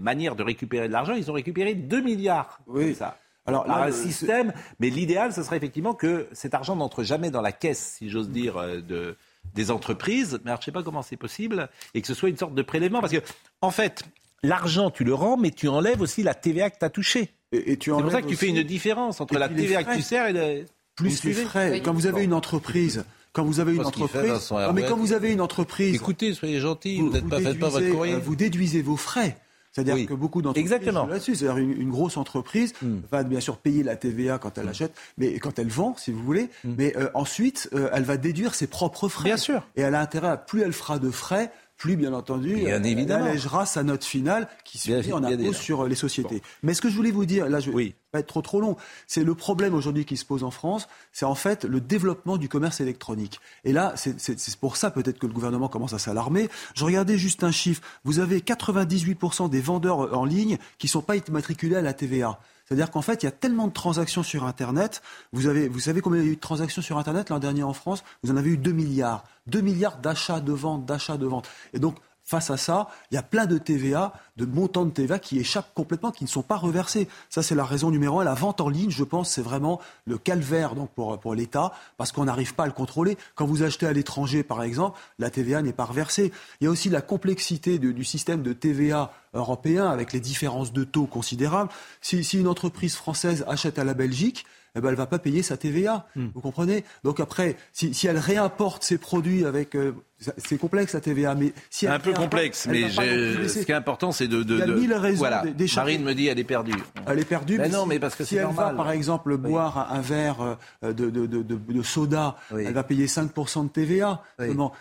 manière 0.00 0.34
de 0.34 0.42
récupérer 0.42 0.88
de 0.88 0.92
l'argent. 0.92 1.14
Ils 1.14 1.30
ont 1.30 1.34
récupéré 1.34 1.74
2 1.74 1.93
milliards. 2.00 2.60
Oui. 2.66 2.94
Ça. 2.94 3.18
Alors, 3.46 3.70
un 3.70 3.92
système, 3.92 4.52
mais 4.80 4.88
l'idéal, 4.88 5.32
ce 5.32 5.42
serait 5.42 5.58
effectivement 5.58 5.92
que 5.92 6.26
cet 6.32 6.54
argent 6.54 6.76
n'entre 6.76 7.02
jamais 7.02 7.30
dans 7.30 7.42
la 7.42 7.52
caisse, 7.52 7.96
si 7.98 8.08
j'ose 8.08 8.30
dire, 8.30 8.56
euh, 8.56 8.80
de, 8.80 9.16
des 9.54 9.70
entreprises. 9.70 10.40
Mais 10.44 10.50
alors, 10.50 10.62
je 10.62 10.62
ne 10.62 10.64
sais 10.66 10.72
pas 10.72 10.82
comment 10.82 11.02
c'est 11.02 11.18
possible, 11.18 11.68
et 11.92 12.00
que 12.00 12.06
ce 12.06 12.14
soit 12.14 12.30
une 12.30 12.38
sorte 12.38 12.54
de 12.54 12.62
prélèvement, 12.62 13.00
parce 13.00 13.12
que, 13.12 13.22
en 13.60 13.70
fait, 13.70 14.04
l'argent, 14.42 14.90
tu 14.90 15.04
le 15.04 15.12
rends, 15.12 15.36
mais 15.36 15.50
tu 15.50 15.68
enlèves 15.68 16.00
aussi 16.00 16.22
la 16.22 16.32
TVA 16.32 16.70
que 16.70 16.78
tu 16.78 16.84
as 16.86 16.90
touchée. 16.90 17.30
Et, 17.52 17.78
c'est 17.80 17.90
pour 17.90 18.10
ça 18.10 18.22
que 18.22 18.28
tu 18.28 18.36
fais 18.36 18.48
une 18.48 18.62
différence 18.62 19.20
entre 19.20 19.38
la 19.38 19.48
TVA 19.48 19.84
que 19.84 19.94
tu 19.94 20.02
sers 20.02 20.26
et 20.26 20.32
le... 20.32 20.64
plus 20.96 21.34
frais. 21.34 21.82
Quand 21.84 21.92
vous 21.92 22.06
avez 22.06 22.24
une 22.24 22.34
entreprise 22.34 23.04
quand 23.34 23.42
vous 23.44 23.58
avez 23.58 23.74
une 23.74 23.84
entreprise, 23.84 24.52
mais 24.74 24.84
quand 24.84 24.96
vous 24.96 25.12
avez 25.12 25.32
une 25.32 25.40
entreprise, 25.40 25.96
écoutez, 25.96 26.34
soyez 26.34 26.60
gentil, 26.60 27.00
vous, 27.00 27.10
pas, 27.10 27.40
faites 27.40 27.58
pas 27.58 27.68
votre 27.68 27.90
courrier. 27.90 28.14
Vous 28.14 28.36
déduisez 28.36 28.80
vos 28.80 28.96
frais. 28.96 29.36
C'est-à-dire 29.74 30.06
que 30.06 30.14
beaucoup 30.14 30.40
d'entreprises 30.40 30.72
Exactement. 30.72 31.06
là-dessus. 31.06 31.34
C'est-à-dire 31.34 31.58
une, 31.58 31.80
une, 31.80 31.90
grosse 31.90 32.16
entreprise 32.16 32.74
hmm. 32.80 32.98
va 33.10 33.24
bien 33.24 33.40
sûr 33.40 33.56
payer 33.56 33.82
la 33.82 33.96
TVA 33.96 34.38
quand 34.38 34.56
elle 34.56 34.66
hmm. 34.66 34.68
achète, 34.68 34.92
mais 35.18 35.38
quand 35.40 35.58
elle 35.58 35.68
vend, 35.68 35.96
si 35.96 36.12
vous 36.12 36.22
voulez. 36.22 36.48
Hmm. 36.62 36.74
Mais 36.78 36.96
euh, 36.96 37.08
ensuite, 37.14 37.68
euh, 37.74 37.90
elle 37.92 38.04
va 38.04 38.16
déduire 38.16 38.54
ses 38.54 38.68
propres 38.68 39.08
frais. 39.08 39.24
Bien 39.24 39.36
sûr. 39.36 39.66
Et 39.74 39.82
elle 39.82 39.96
a 39.96 40.00
intérêt 40.00 40.28
à 40.28 40.36
plus 40.36 40.62
elle 40.62 40.72
fera 40.72 41.00
de 41.00 41.10
frais, 41.10 41.50
plus, 41.84 41.96
bien 41.96 42.14
entendu, 42.14 42.54
bien 42.54 42.82
évidemment. 42.82 43.26
allégera 43.26 43.66
sa 43.66 43.82
note 43.82 44.04
finale 44.04 44.48
qui 44.64 44.78
se 44.78 45.02
fait 45.02 45.12
en 45.12 45.22
impôt 45.22 45.52
sur 45.52 45.82
euh, 45.82 45.88
les 45.88 45.94
sociétés. 45.94 46.42
Mais 46.62 46.72
ce 46.72 46.80
que 46.80 46.88
je 46.88 46.96
voulais 46.96 47.10
vous 47.10 47.26
dire, 47.26 47.46
là, 47.50 47.60
je 47.60 47.70
ne 47.70 47.76
vais 47.76 47.94
pas 48.10 48.20
être 48.20 48.26
trop 48.26 48.40
trop 48.40 48.58
long, 48.58 48.78
c'est 49.06 49.22
le 49.22 49.34
problème 49.34 49.74
aujourd'hui 49.74 50.06
qui 50.06 50.16
se 50.16 50.24
pose 50.24 50.44
en 50.44 50.50
France, 50.50 50.88
c'est 51.12 51.26
en 51.26 51.34
fait 51.34 51.64
le 51.64 51.82
développement 51.82 52.38
du 52.38 52.48
commerce 52.48 52.80
électronique. 52.80 53.38
Et 53.64 53.72
là, 53.74 53.92
c'est 53.96 54.56
pour 54.56 54.78
ça 54.78 54.90
peut-être 54.90 55.18
que 55.18 55.26
le 55.26 55.34
gouvernement 55.34 55.68
commence 55.68 55.92
à 55.92 55.98
s'alarmer. 55.98 56.48
Je 56.74 56.86
regardais 56.86 57.18
juste 57.18 57.44
un 57.44 57.50
chiffre. 57.50 57.82
Vous 58.04 58.18
avez 58.18 58.40
98% 58.40 59.50
des 59.50 59.60
vendeurs 59.60 60.16
en 60.16 60.24
ligne 60.24 60.56
qui 60.78 60.86
ne 60.86 60.90
sont 60.90 61.02
pas 61.02 61.16
immatriculés 61.16 61.76
à 61.76 61.82
la 61.82 61.92
TVA. 61.92 62.40
C'est-à-dire 62.64 62.90
qu'en 62.90 63.02
fait, 63.02 63.22
il 63.22 63.26
y 63.26 63.28
a 63.28 63.32
tellement 63.32 63.66
de 63.68 63.72
transactions 63.72 64.22
sur 64.22 64.44
Internet. 64.44 65.02
Vous, 65.32 65.46
avez, 65.46 65.68
vous 65.68 65.80
savez 65.80 66.00
combien 66.00 66.20
il 66.20 66.26
y 66.26 66.28
a 66.28 66.32
eu 66.32 66.36
de 66.36 66.40
transactions 66.40 66.82
sur 66.82 66.98
Internet 66.98 67.30
l'an 67.30 67.38
dernier 67.38 67.62
en 67.62 67.74
France? 67.74 68.04
Vous 68.22 68.30
en 68.30 68.36
avez 68.36 68.50
eu 68.50 68.56
2 68.56 68.72
milliards. 68.72 69.24
2 69.46 69.60
milliards 69.60 69.98
d'achats, 69.98 70.40
de 70.40 70.52
ventes, 70.52 70.86
d'achats, 70.86 71.18
de 71.18 71.26
ventes. 71.26 71.48
Et 71.74 71.78
donc, 71.78 71.96
Face 72.26 72.50
à 72.50 72.56
ça, 72.56 72.88
il 73.10 73.14
y 73.14 73.18
a 73.18 73.22
plein 73.22 73.44
de 73.44 73.58
TVA, 73.58 74.14
de 74.38 74.46
montants 74.46 74.86
de 74.86 74.90
TVA 74.90 75.18
qui 75.18 75.38
échappent 75.38 75.74
complètement, 75.74 76.10
qui 76.10 76.24
ne 76.24 76.28
sont 76.28 76.42
pas 76.42 76.56
reversés. 76.56 77.06
Ça, 77.28 77.42
c'est 77.42 77.54
la 77.54 77.66
raison 77.66 77.90
numéro 77.90 78.20
un. 78.20 78.24
La 78.24 78.32
vente 78.32 78.62
en 78.62 78.70
ligne, 78.70 78.90
je 78.90 79.04
pense, 79.04 79.30
c'est 79.30 79.42
vraiment 79.42 79.78
le 80.06 80.16
calvaire 80.16 80.74
donc 80.74 80.90
pour, 80.90 81.20
pour 81.20 81.34
l'État, 81.34 81.72
parce 81.98 82.12
qu'on 82.12 82.24
n'arrive 82.24 82.54
pas 82.54 82.62
à 82.62 82.66
le 82.66 82.72
contrôler. 82.72 83.18
Quand 83.34 83.44
vous 83.44 83.62
achetez 83.62 83.86
à 83.86 83.92
l'étranger, 83.92 84.42
par 84.42 84.62
exemple, 84.62 84.98
la 85.18 85.28
TVA 85.28 85.60
n'est 85.60 85.74
pas 85.74 85.84
reversée. 85.84 86.32
Il 86.60 86.64
y 86.64 86.66
a 86.66 86.70
aussi 86.70 86.88
la 86.88 87.02
complexité 87.02 87.78
du 87.78 88.04
système 88.04 88.42
de 88.42 88.54
TVA 88.54 89.12
européen, 89.34 89.90
avec 89.90 90.14
les 90.14 90.20
différences 90.20 90.72
de 90.72 90.84
taux 90.84 91.06
considérables. 91.06 91.70
Si, 92.00 92.24
si 92.24 92.40
une 92.40 92.48
entreprise 92.48 92.94
française 92.94 93.44
achète 93.48 93.78
à 93.78 93.84
la 93.84 93.92
Belgique, 93.92 94.46
eh 94.76 94.80
ben, 94.80 94.88
elle 94.88 94.94
ne 94.94 94.98
va 94.98 95.06
pas 95.06 95.18
payer 95.18 95.42
sa 95.42 95.56
TVA. 95.56 96.06
Hmm. 96.16 96.28
Vous 96.34 96.40
comprenez? 96.40 96.84
Donc 97.04 97.20
après, 97.20 97.56
si, 97.72 97.94
si, 97.94 98.06
elle 98.06 98.18
réimporte 98.18 98.82
ses 98.82 98.98
produits 98.98 99.44
avec... 99.44 99.76
Euh, 99.76 99.94
c'est 100.36 100.58
complexe 100.58 100.94
la 100.94 101.00
TVA, 101.00 101.34
mais 101.34 101.52
si 101.70 101.86
un 101.86 101.98
peu 101.98 102.12
complexe, 102.12 102.66
mais 102.70 102.88
ce 102.90 103.64
qui 103.64 103.72
est 103.72 103.74
important, 103.74 104.12
c'est 104.12 104.28
de, 104.28 104.42
de, 104.42 104.54
Il 104.54 104.58
y 104.58 104.62
a 104.62 104.66
mille 104.66 104.94
raisons 104.94 105.18
voilà. 105.18 105.44
Marine 105.76 106.04
me 106.04 106.14
dit 106.14 106.26
elle 106.28 106.38
est 106.38 106.44
perdue. 106.44 106.74
Elle 107.06 107.18
est 107.18 107.24
perdue. 107.24 107.58
Ben 107.58 107.64
mais 107.64 107.76
non, 107.76 107.86
mais 107.86 107.98
parce 107.98 108.14
que 108.14 108.24
si 108.24 108.36
elle 108.36 108.46
va 108.46 108.70
par 108.70 108.90
exemple 108.90 109.36
boire 109.36 109.92
un, 109.92 110.00
verre 110.00 110.58
euh, 110.82 110.92
de, 110.92 111.10
de 111.10 111.82
soda, 111.82 112.36
elle 112.50 112.72
va 112.72 112.82
payer 112.82 113.06
5% 113.06 113.64
de 113.64 113.68
TVA. 113.68 114.22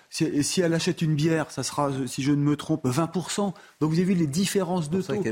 Si, 0.09 0.43
si, 0.43 0.61
elle 0.61 0.73
achète 0.73 1.01
une 1.01 1.15
bière, 1.15 1.51
ça 1.51 1.63
sera, 1.63 1.89
si 2.07 2.23
je 2.23 2.31
ne 2.31 2.37
me 2.37 2.55
trompe, 2.55 2.85
20%. 2.85 3.53
Donc 3.79 3.91
vous 3.91 3.93
avez 3.93 4.03
vu 4.03 4.13
les 4.13 4.27
différences 4.27 4.89
de 4.89 5.01
taux. 5.01 5.23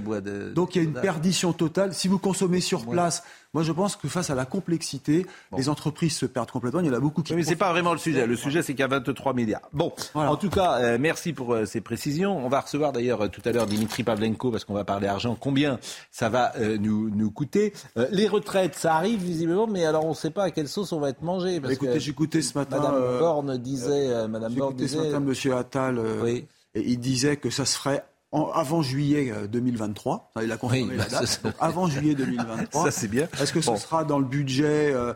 Donc 0.53 0.75
il 0.75 0.81
y 0.81 0.85
a 0.85 0.87
une 0.87 0.93
perdition 0.93 1.53
totale. 1.53 1.93
Si 1.93 2.07
vous 2.07 2.19
consommez 2.19 2.61
sur 2.61 2.85
place, 2.85 3.23
Moi, 3.53 3.63
je 3.63 3.73
pense 3.73 3.97
que 3.97 4.07
face 4.07 4.29
à 4.29 4.35
la 4.35 4.45
complexité, 4.45 5.25
les 5.57 5.67
entreprises 5.67 6.15
se 6.15 6.25
perdent 6.25 6.51
complètement. 6.51 6.79
Il 6.79 6.87
y 6.87 6.89
en 6.89 6.93
a 6.93 6.99
beaucoup 6.99 7.21
qui. 7.21 7.33
Mais 7.33 7.43
c'est 7.43 7.55
pas 7.55 7.71
vraiment 7.71 7.91
le 7.91 7.99
sujet. 7.99 8.25
Le 8.25 8.35
sujet, 8.35 8.61
c'est 8.61 8.73
qu'il 8.73 8.79
y 8.79 8.83
a 8.83 8.87
23 8.87 9.33
milliards. 9.33 9.69
Bon, 9.73 9.91
en 10.15 10.35
tout 10.35 10.49
cas, 10.49 10.79
euh, 10.79 10.97
merci 10.99 11.33
pour 11.33 11.53
euh, 11.53 11.65
ces 11.65 11.81
précisions. 11.81 12.37
On 12.37 12.49
va 12.49 12.61
recevoir 12.61 12.91
d'ailleurs 12.91 13.21
euh, 13.21 13.27
tout 13.27 13.41
à 13.45 13.51
l'heure 13.51 13.65
Dimitri 13.65 14.03
Pavlenko 14.03 14.51
parce 14.51 14.65
qu'on 14.65 14.73
va 14.73 14.83
parler 14.83 15.07
argent. 15.07 15.35
Combien 15.39 15.79
ça 16.11 16.29
va 16.29 16.53
nous, 16.79 17.09
nous 17.09 17.31
coûter 17.31 17.73
Les 18.11 18.27
retraites, 18.27 18.75
ça 18.75 18.95
arrive 18.95 19.21
visiblement, 19.21 19.67
mais 19.67 19.85
alors 19.85 20.05
on 20.05 20.09
ne 20.09 20.15
sait 20.15 20.29
pas 20.29 20.43
à 20.43 20.51
quelle 20.51 20.67
sauce 20.67 20.91
on 20.91 20.99
va 20.99 21.09
être 21.09 21.21
mangé. 21.21 21.59
Parce 21.59 21.73
Écoutez, 21.73 21.99
j'écoutais 21.99 22.41
ce 22.41 22.57
matin. 22.57 22.77
Madame 22.77 23.19
Borne 23.19 23.57
disait. 23.57 24.27
Madame 24.27 24.53
Borne 24.53 24.75
disait. 24.75 24.97
ce 24.97 25.03
matin 25.03 25.19
Monsieur 25.19 25.55
Attal. 25.55 25.99
Oui. 26.23 26.45
Et 26.73 26.81
il 26.81 26.99
disait 26.99 27.37
que 27.37 27.49
ça 27.49 27.65
se 27.65 27.77
ferait 27.77 28.05
avant 28.31 28.81
juillet 28.81 29.33
2023. 29.49 30.31
Euh, 30.37 30.43
il 30.43 30.51
a 30.51 30.57
confirmé 30.57 30.95
la 30.95 31.05
date. 31.09 31.41
avant 31.59 31.87
juillet 31.87 32.15
2023. 32.15 32.83
Ça, 32.85 32.91
c'est 32.91 33.07
bien. 33.07 33.27
Est-ce 33.41 33.53
que 33.53 33.61
ce 33.61 33.75
sera 33.75 34.03
dans 34.03 34.19
le 34.19 34.25
budget, 34.25 34.93
euh, 34.93 35.13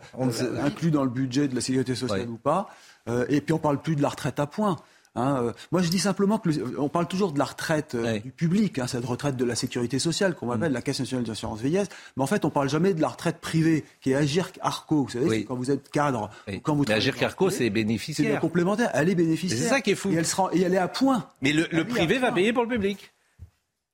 inclus 0.64 0.92
dans 0.92 1.04
le 1.04 1.10
budget 1.10 1.48
de 1.48 1.56
la 1.56 1.62
sécurité 1.62 1.96
sociale 1.96 2.30
ou 2.30 2.38
pas? 2.38 2.70
Euh, 3.10 3.26
Et 3.30 3.42
puis, 3.42 3.54
on 3.54 3.60
parle 3.60 3.82
plus 3.82 3.96
de 3.96 4.02
la 4.02 4.10
retraite 4.10 4.40
à 4.40 4.48
points. 4.48 4.78
Hein, 5.16 5.38
euh, 5.42 5.54
moi, 5.72 5.82
je 5.82 5.90
dis 5.90 6.00
simplement 6.00 6.38
que 6.40 6.50
on 6.78 6.90
parle 6.90 7.08
toujours 7.08 7.32
de 7.32 7.40
la 7.40 7.46
retraite 7.46 7.96
euh, 7.96 8.20
du 8.20 8.32
public, 8.32 8.80
hein, 8.80 8.88
cette 8.88 9.06
retraite 9.06 9.38
de 9.38 9.46
la 9.46 9.56
sécurité 9.56 9.98
sociale 9.98 10.36
qu'on 10.36 10.52
appelle 10.52 10.72
mm. 10.72 10.74
la 10.74 10.82
Caisse 10.82 11.00
nationale 11.00 11.26
d'assurance 11.26 11.62
vieillesse. 11.62 11.88
Mais 12.18 12.24
en 12.24 12.28
fait, 12.28 12.44
on 12.44 12.50
parle 12.50 12.68
jamais 12.68 12.94
de 12.94 13.02
la 13.02 13.08
retraite 13.08 13.40
privée, 13.40 13.86
qui 14.02 14.12
est 14.12 14.16
Agir 14.16 14.52
Arco. 14.60 15.04
Vous 15.04 15.10
savez, 15.10 15.46
quand 15.46 15.56
vous 15.56 15.72
êtes 15.72 15.90
cadre, 15.90 16.30
quand 16.64 16.76
vous 16.76 16.84
mais 16.88 16.96
Agir 16.96 17.16
Arco, 17.24 17.50
c'est 17.50 17.70
bénéficiaire. 17.70 18.34
C'est 18.34 18.40
complémentaire. 18.40 18.92
Elle 18.94 19.10
est 19.10 19.16
bénéficiaire. 19.16 19.60
C'est 19.60 19.70
ça 19.70 19.82
qui 19.82 19.92
est 19.92 19.96
fou. 19.96 20.12
Et 20.12 20.16
elle, 20.16 20.26
sera, 20.26 20.50
et 20.52 20.62
elle 20.62 20.74
est 20.74 20.80
à 20.80 20.90
point. 20.90 21.30
Mais 21.42 21.54
le, 21.54 21.86
privé 21.86 22.18
va 22.18 22.34
payer 22.34 22.52
pour 22.52 22.64
le 22.64 22.70
public. 22.70 23.14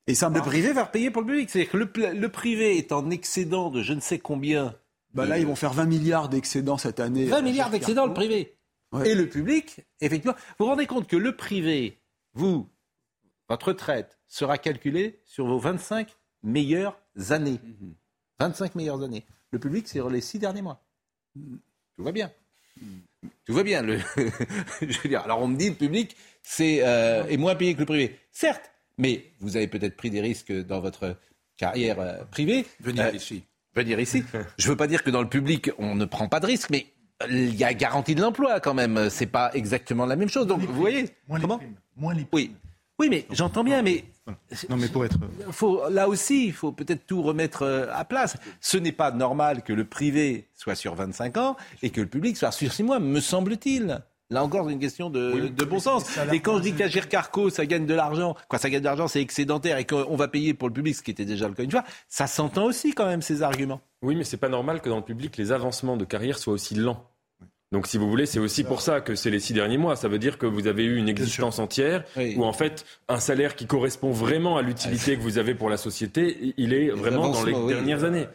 Et 0.08 0.16
ça, 0.16 0.28
le 0.28 0.40
privé 0.40 0.72
va 0.72 0.86
payer 0.86 1.12
pour 1.12 1.22
le 1.22 1.28
public. 1.28 1.50
C'est-à-dire 1.50 1.70
que 1.70 1.76
le, 1.76 2.28
privé 2.28 2.78
est 2.78 2.90
en 2.90 3.10
excédent 3.10 3.70
de 3.70 3.82
je 3.82 3.92
ne 3.92 4.00
sais 4.00 4.18
combien. 4.18 4.74
Bah 5.14 5.26
là, 5.26 5.38
ils 5.38 5.46
vont 5.46 5.54
faire 5.54 5.72
20 5.72 5.84
milliards 5.84 6.28
d'excédents 6.28 6.78
cette 6.78 6.98
année. 6.98 7.26
20 7.26 7.42
milliards 7.42 7.70
d'excédents, 7.70 8.06
le 8.06 8.14
privé. 8.14 8.56
Et 9.04 9.14
le 9.14 9.28
public, 9.28 9.80
effectivement. 10.00 10.36
Vous 10.58 10.64
vous 10.64 10.70
rendez 10.70 10.86
compte 10.86 11.06
que 11.06 11.16
le 11.16 11.34
privé, 11.34 11.98
vous, 12.34 12.68
votre 13.48 13.68
retraite 13.68 14.18
sera 14.28 14.58
calculée 14.58 15.20
sur 15.24 15.46
vos 15.46 15.58
25 15.58 16.08
meilleures 16.42 16.98
années. 17.30 17.60
25 18.38 18.74
meilleures 18.74 19.02
années. 19.02 19.24
Le 19.50 19.58
public, 19.58 19.86
c'est 19.88 19.98
sur 19.98 20.10
les 20.10 20.20
six 20.20 20.38
derniers 20.38 20.62
mois. 20.62 20.84
Tout 21.34 22.02
va 22.02 22.12
bien. 22.12 22.30
Tout 23.44 23.54
va 23.54 23.62
bien. 23.62 23.82
Le... 23.82 23.98
Je 24.80 25.00
veux 25.00 25.08
dire, 25.08 25.22
alors 25.22 25.40
on 25.40 25.48
me 25.48 25.56
dit 25.56 25.68
le 25.68 25.74
public 25.76 26.16
c'est 26.42 26.80
euh, 26.82 27.24
est 27.26 27.36
moins 27.36 27.54
payé 27.54 27.74
que 27.74 27.80
le 27.80 27.86
privé. 27.86 28.18
Certes, 28.30 28.70
mais 28.98 29.32
vous 29.40 29.56
avez 29.56 29.68
peut-être 29.68 29.96
pris 29.96 30.10
des 30.10 30.20
risques 30.20 30.52
dans 30.52 30.80
votre 30.80 31.16
carrière 31.56 32.00
euh, 32.00 32.24
privée. 32.24 32.66
Venir 32.80 33.04
euh, 33.04 33.12
ici. 33.12 33.44
Venir 33.74 34.00
ici. 34.00 34.24
Je 34.58 34.66
ne 34.66 34.70
veux 34.70 34.76
pas 34.76 34.86
dire 34.86 35.02
que 35.02 35.10
dans 35.10 35.22
le 35.22 35.28
public 35.28 35.70
on 35.78 35.94
ne 35.94 36.04
prend 36.04 36.28
pas 36.28 36.40
de 36.40 36.46
risques, 36.46 36.70
mais 36.70 36.86
il 37.30 37.54
y 37.54 37.64
a 37.64 37.74
garantie 37.74 38.14
de 38.14 38.20
l'emploi 38.20 38.60
quand 38.60 38.74
même. 38.74 39.10
C'est 39.10 39.26
pas 39.26 39.50
exactement 39.54 40.06
la 40.06 40.16
même 40.16 40.28
chose. 40.28 40.46
Donc 40.46 40.60
vous 40.60 40.74
voyez 40.74 41.10
moins 41.28 41.40
comment 41.40 41.58
les 41.60 41.72
moins 41.96 42.14
les 42.14 42.26
Oui. 42.32 42.54
Oui, 42.98 43.08
mais 43.10 43.26
j'entends 43.30 43.64
bien, 43.64 43.82
mais 43.82 44.04
non, 44.68 44.76
mais 44.76 44.88
pour 44.88 45.04
être 45.04 45.18
faut, 45.50 45.88
là 45.88 46.08
aussi, 46.08 46.46
il 46.46 46.52
faut 46.52 46.70
peut-être 46.70 47.06
tout 47.06 47.22
remettre 47.22 47.62
euh, 47.62 47.86
à 47.92 48.04
place. 48.04 48.36
Ce 48.60 48.76
n'est 48.76 48.92
pas 48.92 49.10
normal 49.10 49.62
que 49.62 49.72
le 49.72 49.84
privé 49.84 50.46
soit 50.54 50.76
sur 50.76 50.94
25 50.94 51.36
ans 51.36 51.56
et 51.82 51.90
que 51.90 52.00
le 52.00 52.06
public 52.06 52.36
soit 52.36 52.52
sur 52.52 52.72
6 52.72 52.82
mois, 52.84 53.00
me 53.00 53.20
semble-t-il. 53.20 54.00
Là 54.30 54.42
encore, 54.42 54.66
c'est 54.66 54.72
une 54.72 54.78
question 54.78 55.10
de, 55.10 55.48
de 55.48 55.64
bon 55.64 55.78
sens. 55.78 56.04
Et 56.32 56.40
quand 56.40 56.56
je 56.58 56.62
dis 56.62 56.72
qu'Agir 56.72 57.08
Carco, 57.08 57.50
ça 57.50 57.66
gagne 57.66 57.84
de 57.84 57.92
l'argent, 57.92 58.34
quoi, 58.48 58.58
ça 58.58 58.70
gagne 58.70 58.80
de 58.80 58.86
l'argent, 58.86 59.08
c'est 59.08 59.20
excédentaire 59.20 59.76
et 59.76 59.84
qu'on 59.84 60.16
va 60.16 60.28
payer 60.28 60.54
pour 60.54 60.68
le 60.68 60.74
public, 60.74 60.94
ce 60.94 61.02
qui 61.02 61.10
était 61.10 61.26
déjà 61.26 61.48
le 61.48 61.54
cas 61.54 61.64
une 61.64 61.70
fois, 61.70 61.84
ça 62.08 62.26
s'entend 62.26 62.64
aussi 62.64 62.92
quand 62.94 63.06
même 63.06 63.20
ces 63.20 63.42
arguments. 63.42 63.80
Oui, 64.00 64.16
mais 64.16 64.24
c'est 64.24 64.38
pas 64.38 64.48
normal 64.48 64.80
que 64.80 64.88
dans 64.88 64.96
le 64.96 65.04
public, 65.04 65.36
les 65.36 65.52
avancements 65.52 65.96
de 65.96 66.04
carrière 66.04 66.38
soient 66.38 66.54
aussi 66.54 66.74
lents. 66.74 67.04
Donc, 67.72 67.86
si 67.86 67.98
vous 67.98 68.08
voulez, 68.08 68.26
c'est 68.26 68.38
aussi 68.38 68.64
pour 68.64 68.80
ça 68.80 69.00
que 69.00 69.14
c'est 69.14 69.30
les 69.30 69.40
six 69.40 69.52
derniers 69.52 69.78
mois. 69.78 69.96
Ça 69.96 70.08
veut 70.08 70.18
dire 70.18 70.38
que 70.38 70.46
vous 70.46 70.66
avez 70.66 70.84
eu 70.84 70.96
une 70.96 71.08
existence 71.08 71.58
entière 71.58 72.04
où, 72.36 72.44
en 72.44 72.52
fait, 72.52 72.84
un 73.08 73.18
salaire 73.18 73.56
qui 73.56 73.66
correspond 73.66 74.10
vraiment 74.10 74.56
à 74.56 74.62
l'utilité 74.62 75.16
que 75.16 75.22
vous 75.22 75.38
avez 75.38 75.54
pour 75.54 75.70
la 75.70 75.76
société, 75.76 76.54
il 76.56 76.72
est 76.74 76.90
vraiment 76.90 77.30
dans 77.30 77.44
les 77.44 77.52
dernières 77.66 78.04
années. 78.04 78.26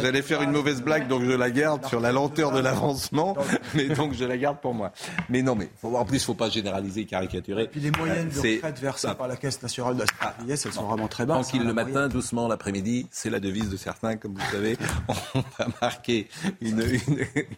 J'allais 0.00 0.22
faire 0.22 0.42
une 0.42 0.52
mauvaise 0.52 0.82
blague, 0.82 1.08
donc 1.08 1.24
je 1.24 1.32
la 1.32 1.50
garde 1.50 1.84
sur 1.86 2.00
la 2.00 2.12
lenteur 2.12 2.52
de 2.52 2.60
l'avancement, 2.60 3.36
mais 3.74 3.88
donc 3.88 4.14
je 4.14 4.24
la 4.24 4.36
garde 4.36 4.58
pour 4.60 4.74
moi. 4.74 4.92
Mais 5.28 5.42
non, 5.42 5.54
mais 5.54 5.68
en 5.82 6.04
plus, 6.04 6.16
il 6.16 6.20
ne 6.20 6.24
faut 6.24 6.34
pas 6.34 6.48
généraliser, 6.48 7.04
caricaturer. 7.04 7.64
Et 7.64 7.68
puis 7.68 7.80
les 7.80 7.90
moyennes 7.90 8.28
de 8.28 8.36
retraite 8.38 8.78
versées 8.78 9.08
par 9.16 9.28
la 9.28 9.36
Caisse 9.36 9.62
nationale 9.62 9.94
de 9.94 10.00
la 10.00 10.06
sécurité 10.06 10.24
elles 10.48 10.72
sont 10.72 10.84
vraiment 10.84 11.08
très 11.08 11.26
basses. 11.26 11.48
Tranquille 11.48 11.66
le 11.66 11.74
matin, 11.74 12.08
doucement 12.08 12.48
l'après-midi, 12.48 13.06
c'est 13.10 13.30
la 13.30 13.40
devise 13.40 13.70
de 13.70 13.76
certains, 13.76 14.16
comme 14.16 14.34
vous 14.34 14.50
savez. 14.50 14.76
On 15.34 15.42
va 15.58 15.68
marquer 15.80 16.28
une, 16.60 16.82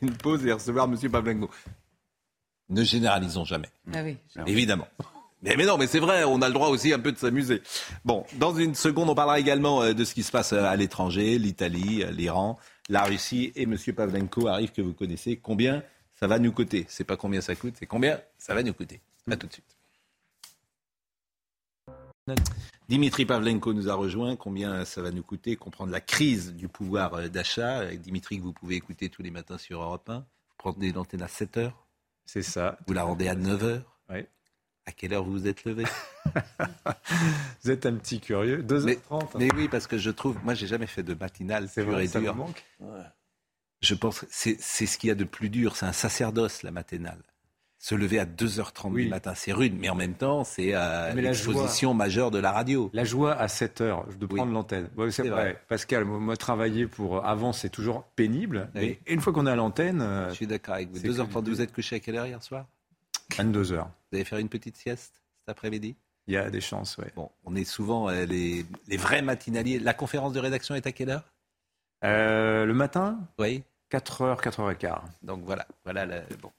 une, 0.02 0.12
pause 0.12 0.44
et 0.46 0.52
recevoir 0.52 0.86
M. 0.86 0.96
Ne 2.68 2.82
généralisons 2.82 3.44
jamais. 3.44 3.70
Ah 3.92 4.02
Évidemment. 4.46 4.88
Mais, 5.42 5.64
non, 5.64 5.76
mais 5.76 5.86
c'est 5.86 6.00
vrai, 6.00 6.24
on 6.24 6.42
a 6.42 6.48
le 6.48 6.54
droit 6.54 6.68
aussi 6.68 6.92
un 6.92 6.98
peu 6.98 7.12
de 7.12 7.18
s'amuser. 7.18 7.62
Bon, 8.04 8.24
dans 8.38 8.54
une 8.54 8.74
seconde, 8.74 9.10
on 9.10 9.14
parlera 9.14 9.38
également 9.38 9.82
euh, 9.82 9.92
de 9.92 10.04
ce 10.04 10.14
qui 10.14 10.22
se 10.22 10.32
passe 10.32 10.52
euh, 10.52 10.64
à 10.64 10.74
l'étranger, 10.76 11.38
l'Italie, 11.38 12.02
euh, 12.02 12.10
l'Iran, 12.10 12.58
la 12.88 13.04
Russie 13.04 13.52
et 13.54 13.62
M. 13.62 13.76
Pavlenko 13.94 14.48
arrive 14.48 14.72
que 14.72 14.82
vous 14.82 14.94
connaissez. 14.94 15.36
Combien 15.36 15.84
ça 16.18 16.26
va 16.26 16.38
nous 16.38 16.52
coûter? 16.52 16.86
C'est 16.88 17.04
pas 17.04 17.16
combien 17.16 17.40
ça 17.40 17.54
coûte, 17.54 17.74
c'est 17.78 17.86
combien 17.86 18.20
ça 18.38 18.54
va 18.54 18.62
nous 18.62 18.72
coûter. 18.72 19.00
À 19.30 19.36
tout 19.36 19.46
de 19.46 19.52
suite. 19.52 19.76
Dimitri 22.88 23.24
Pavlenko 23.24 23.72
nous 23.72 23.88
a 23.88 23.94
rejoint. 23.94 24.34
Combien 24.36 24.84
ça 24.84 25.00
va 25.02 25.10
nous 25.12 25.22
coûter? 25.22 25.54
Comprendre 25.54 25.92
la 25.92 26.00
crise 26.00 26.54
du 26.54 26.66
pouvoir 26.66 27.28
d'achat. 27.28 27.94
Dimitri, 27.94 28.38
que 28.38 28.42
vous 28.42 28.52
pouvez 28.52 28.76
écouter 28.76 29.10
tous 29.10 29.22
les 29.22 29.30
matins 29.30 29.58
sur 29.58 29.82
Europe 29.82 30.08
1 30.08 30.24
rendez 30.72 30.92
l'antenne 30.92 31.22
à 31.22 31.28
7 31.28 31.56
heures. 31.58 31.86
C'est 32.24 32.42
ça. 32.42 32.78
Vous 32.86 32.92
la 32.92 33.04
rendez 33.04 33.28
à 33.28 33.34
9 33.34 33.64
heures. 33.64 33.98
Oui. 34.10 34.24
À 34.86 34.92
quelle 34.92 35.14
heure 35.14 35.24
vous 35.24 35.32
vous 35.32 35.46
êtes 35.48 35.64
levé 35.64 35.84
Vous 37.62 37.70
êtes 37.70 37.86
un 37.86 37.94
petit 37.94 38.20
curieux. 38.20 38.62
2h30. 38.62 39.38
Mais, 39.38 39.52
oui, 39.54 39.68
parce 39.68 39.86
que 39.86 39.98
je 39.98 40.10
trouve, 40.10 40.38
moi, 40.44 40.54
j'ai 40.54 40.66
jamais 40.66 40.86
fait 40.86 41.02
de 41.02 41.14
matinale. 41.14 41.68
C'est 41.68 41.82
vrai, 41.82 42.06
ça 42.06 42.20
manque? 42.20 42.64
Je 43.80 43.94
pense, 43.94 44.24
c'est 44.30 44.56
ce 44.58 44.98
qu'il 44.98 45.08
y 45.08 45.10
a 45.10 45.16
de 45.16 45.24
plus 45.24 45.50
dur. 45.50 45.76
C'est 45.76 45.86
un 45.86 45.92
sacerdoce 45.92 46.62
la 46.62 46.70
matinale 46.70 47.22
se 47.86 47.94
lever 47.94 48.18
à 48.18 48.24
2h30 48.24 48.96
du 48.96 49.08
matin, 49.08 49.34
c'est 49.36 49.52
rude, 49.52 49.76
mais 49.78 49.88
en 49.88 49.94
même 49.94 50.14
temps, 50.14 50.42
c'est 50.42 50.74
euh, 50.74 51.12
l'exposition 51.12 51.94
majeure 51.94 52.32
de 52.32 52.40
la 52.40 52.50
radio. 52.50 52.90
La 52.92 53.04
joie 53.04 53.32
à 53.34 53.46
7h 53.46 54.18
de 54.18 54.26
prendre 54.26 54.50
l'antenne. 54.50 54.88
c'est 55.10 55.28
vrai. 55.28 55.62
Pascal, 55.68 56.04
moi, 56.04 56.36
travailler 56.36 56.88
pour 56.88 57.24
avant, 57.24 57.52
c'est 57.52 57.68
toujours 57.68 58.02
pénible. 58.16 58.70
Mais 58.74 58.98
une 59.06 59.20
fois 59.20 59.32
qu'on 59.32 59.46
est 59.46 59.52
à 59.52 59.54
l'antenne. 59.54 60.00
Euh, 60.00 60.30
Je 60.30 60.34
suis 60.34 60.48
d'accord 60.48 60.74
avec 60.74 60.88
vous. 60.90 60.98
2h30, 60.98 61.44
vous 61.44 61.60
êtes 61.60 61.72
couché 61.72 61.94
à 61.94 62.00
quelle 62.00 62.16
heure 62.16 62.26
hier 62.26 62.42
soir? 62.42 62.66
22h. 63.30 63.76
Vous 63.76 64.16
allez 64.16 64.24
faire 64.24 64.40
une 64.40 64.48
petite 64.48 64.76
sieste 64.76 65.22
cet 65.38 65.48
après-midi? 65.50 65.94
Il 66.26 66.34
y 66.34 66.38
a 66.38 66.50
des 66.50 66.60
chances, 66.60 66.96
oui. 66.98 67.06
Bon, 67.14 67.30
on 67.44 67.54
est 67.54 67.62
souvent 67.64 68.08
euh, 68.08 68.24
les, 68.24 68.66
les, 68.88 68.96
vrais 68.96 69.22
matinaliers. 69.22 69.78
La 69.78 69.94
conférence 69.94 70.32
de 70.32 70.40
rédaction 70.40 70.74
est 70.74 70.88
à 70.88 70.90
quelle 70.90 71.10
heure? 71.10 71.22
Le 72.02 72.72
matin? 72.72 73.20
Oui. 73.38 73.62
4h, 73.92 74.42
4h15. 74.42 75.02
Donc 75.22 75.44
voilà, 75.44 75.68
voilà 75.84 76.04
bon. 76.42 76.50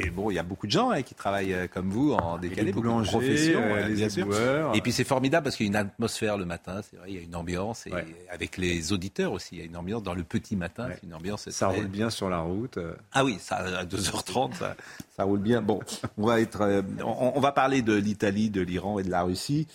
Et 0.00 0.10
bon, 0.10 0.30
il 0.30 0.34
y 0.34 0.38
a 0.38 0.42
beaucoup 0.42 0.66
de 0.66 0.72
gens 0.72 0.90
hein, 0.90 1.02
qui 1.02 1.14
travaillent 1.14 1.52
euh, 1.52 1.66
comme 1.66 1.90
vous 1.90 2.12
en 2.12 2.38
décalé, 2.38 2.72
beaucoup 2.72 3.00
de 3.00 3.06
professions, 3.06 3.60
euh, 3.60 3.88
les 3.88 4.20
Et 4.20 4.80
puis 4.80 4.92
c'est 4.92 5.04
formidable 5.04 5.44
parce 5.44 5.56
qu'il 5.56 5.66
y 5.66 5.68
a 5.68 5.70
une 5.70 5.76
atmosphère 5.76 6.38
le 6.38 6.44
matin, 6.44 6.80
c'est 6.88 6.96
vrai, 6.96 7.06
il 7.10 7.16
y 7.16 7.18
a 7.18 7.22
une 7.22 7.36
ambiance, 7.36 7.86
et 7.86 7.92
avec 8.30 8.56
les 8.56 8.92
auditeurs 8.92 9.32
aussi, 9.32 9.56
il 9.56 9.58
y 9.58 9.62
a 9.62 9.64
une 9.64 9.76
ambiance 9.76 10.02
dans 10.02 10.14
le 10.14 10.24
petit 10.24 10.56
matin, 10.56 10.88
une 11.02 11.14
ambiance. 11.14 11.50
Ça 11.50 11.68
roule 11.68 11.88
bien 11.88 12.10
sur 12.10 12.30
la 12.30 12.40
route. 12.40 12.78
Euh. 12.78 12.94
Ah 13.12 13.24
oui, 13.24 13.36
ça, 13.40 13.56
à 13.56 13.84
2h30, 13.84 14.54
ça, 14.54 14.76
ça 15.16 15.24
roule 15.24 15.40
bien. 15.40 15.60
Bon, 15.60 15.80
on 16.16 16.26
va, 16.26 16.40
être, 16.40 16.84
on, 17.04 17.40
va 17.40 17.52
parler 17.52 17.82
de 17.82 17.94
l'Italie, 17.94 18.50
de 18.50 18.60
l'Iran 18.60 18.98
et 18.98 19.02
de 19.02 19.10
la 19.10 19.22
Russie. 19.22 19.66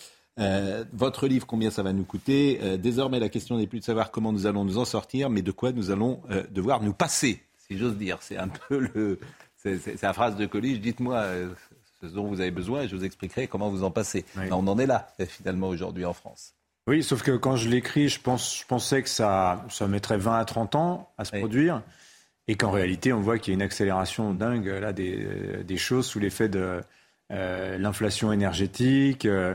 votre 0.92 1.28
livre, 1.28 1.46
combien 1.46 1.70
ça 1.70 1.82
va 1.82 1.92
nous 1.92 2.04
coûter? 2.04 2.78
Désormais, 2.78 3.20
la 3.20 3.28
question 3.28 3.56
n'est 3.56 3.66
plus 3.66 3.80
de 3.80 3.84
savoir 3.84 4.10
comment 4.10 4.32
nous 4.32 4.46
allons 4.46 4.64
nous 4.64 4.78
en 4.78 4.84
sortir, 4.84 5.30
mais 5.30 5.42
de 5.42 5.52
quoi 5.52 5.72
nous 5.72 5.90
allons 5.90 6.20
devoir 6.50 6.82
nous 6.82 6.94
passer, 6.94 7.42
si 7.68 7.78
j'ose 7.78 7.96
dire. 7.96 8.18
C'est 8.20 8.36
un 8.36 8.48
peu 8.48 8.78
le, 8.78 9.18
c'est 9.58 10.02
la 10.02 10.12
phrase 10.12 10.36
de 10.36 10.46
Collige, 10.46 10.80
dites-moi 10.80 11.16
euh, 11.16 11.48
ce 12.00 12.06
dont 12.06 12.26
vous 12.26 12.40
avez 12.40 12.52
besoin 12.52 12.82
et 12.82 12.88
je 12.88 12.94
vous 12.94 13.04
expliquerai 13.04 13.48
comment 13.48 13.70
vous 13.70 13.82
en 13.82 13.90
passez. 13.90 14.24
On 14.50 14.66
en 14.66 14.78
est 14.78 14.86
là, 14.86 15.08
finalement, 15.26 15.68
aujourd'hui 15.68 16.04
en 16.04 16.12
France. 16.12 16.54
Oui, 16.86 17.02
sauf 17.02 17.22
que 17.22 17.32
quand 17.32 17.56
je 17.56 17.68
l'écris, 17.68 18.08
je, 18.08 18.20
pense, 18.20 18.60
je 18.60 18.64
pensais 18.64 19.02
que 19.02 19.08
ça, 19.08 19.64
ça 19.68 19.88
mettrait 19.88 20.16
20 20.16 20.38
à 20.38 20.44
30 20.44 20.74
ans 20.76 21.12
à 21.18 21.24
se 21.24 21.36
produire. 21.36 21.82
Et 22.46 22.54
qu'en 22.54 22.70
réalité, 22.70 23.12
on 23.12 23.20
voit 23.20 23.38
qu'il 23.38 23.52
y 23.52 23.54
a 23.54 23.56
une 23.56 23.62
accélération 23.62 24.32
dingue 24.32 24.68
là, 24.68 24.94
des, 24.94 25.64
des 25.64 25.76
choses 25.76 26.06
sous 26.06 26.18
l'effet 26.18 26.48
de 26.48 26.80
euh, 27.30 27.76
l'inflation 27.76 28.32
énergétique. 28.32 29.26
Euh, 29.26 29.54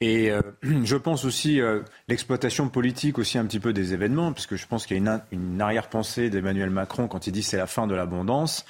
et 0.00 0.32
je 0.62 0.96
pense 0.96 1.24
aussi 1.24 1.60
l'exploitation 2.08 2.68
politique 2.68 3.18
aussi 3.18 3.38
un 3.38 3.44
petit 3.44 3.60
peu 3.60 3.72
des 3.72 3.92
événements, 3.92 4.32
puisque 4.32 4.56
je 4.56 4.66
pense 4.66 4.86
qu'il 4.86 4.96
y 4.96 5.08
a 5.08 5.20
une, 5.30 5.42
une 5.42 5.60
arrière-pensée 5.60 6.28
d'Emmanuel 6.28 6.70
Macron 6.70 7.06
quand 7.06 7.28
il 7.28 7.32
dit 7.32 7.44
c'est 7.44 7.56
la 7.58 7.68
fin 7.68 7.86
de 7.86 7.94
l'abondance 7.94 8.64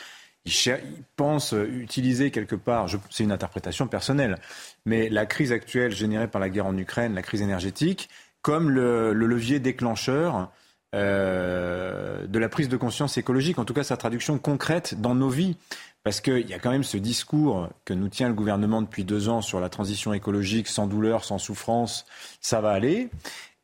il, 0.45 0.79
pense 1.17 1.53
utiliser 1.53 2.31
quelque 2.31 2.57
part, 2.57 2.89
c'est 3.11 3.25
une 3.25 3.33
interprétation 3.33 3.87
personnelle, 3.87 4.39
mais 4.85 5.09
la 5.09 5.27
crise 5.27 5.53
actuelle 5.53 5.93
générée 5.93 6.29
par 6.29 6.41
la 6.41 6.51
guerre 6.51 6.67
en 6.67 6.77
Ukraine, 6.77 7.15
la 7.15 7.23
crise 7.23 7.43
énergétique, 7.43 8.09
comme 8.43 8.69
le, 8.71 9.13
levier 9.13 9.59
déclencheur 9.59 10.51
euh, 10.95 12.27
de 12.27 12.39
la 12.39 12.49
prise 12.49 12.69
de 12.69 12.77
conscience 12.77 13.17
écologique, 13.17 13.59
en 13.59 13.65
tout 13.65 13.75
cas 13.75 13.85
sa 13.85 13.97
traduction 13.97 14.39
concrète 14.39 15.01
dans 15.01 15.15
nos 15.15 15.31
vies. 15.31 15.57
Parce 16.05 16.21
qu'il 16.21 16.47
y 16.47 16.53
a 16.53 16.59
quand 16.59 16.71
même 16.71 16.85
ce 16.85 16.99
discours 16.99 17.71
que 17.87 17.95
nous 17.95 18.11
tient 18.11 18.29
le 18.29 18.35
gouvernement 18.35 18.83
depuis 18.83 19.05
deux 19.05 19.31
ans 19.31 19.41
sur 19.41 19.59
la 19.59 19.71
transition 19.71 20.13
écologique, 20.13 20.69
sans 20.69 20.87
douleur, 20.87 21.25
sans 21.25 21.39
souffrance, 21.39 22.05
ça 22.43 22.61
va 22.61 22.73
aller. 22.73 23.09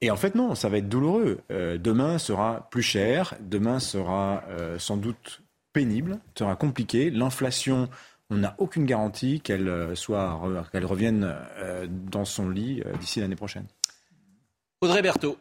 Et 0.01 0.11
en 0.11 0.17
fait, 0.17 0.35
non, 0.35 0.55
ça 0.55 0.71
va 0.71 0.79
être 0.79 0.89
douloureux. 0.89 1.41
Euh, 1.51 1.77
demain 1.77 2.17
sera 2.17 2.69
plus 2.71 2.83
cher, 2.83 3.35
demain 3.41 3.79
sera 3.79 4.45
euh, 4.49 4.79
sans 4.79 4.97
doute 4.97 5.43
pénible, 5.73 6.19
sera 6.37 6.57
compliqué. 6.57 7.11
L'inflation, 7.11 7.89
on 8.31 8.37
n'a 8.37 8.55
aucune 8.59 8.87
garantie 8.87 9.41
qu'elle 9.41 9.97
soit, 9.97 10.41
qu'elle 10.73 10.87
revienne 10.87 11.35
dans 11.89 12.25
son 12.25 12.49
lit 12.49 12.83
d'ici 13.01 13.21
l'année 13.21 13.37
prochaine. 13.37 13.67
Audrey 14.81 15.03
Berthaud. 15.03 15.37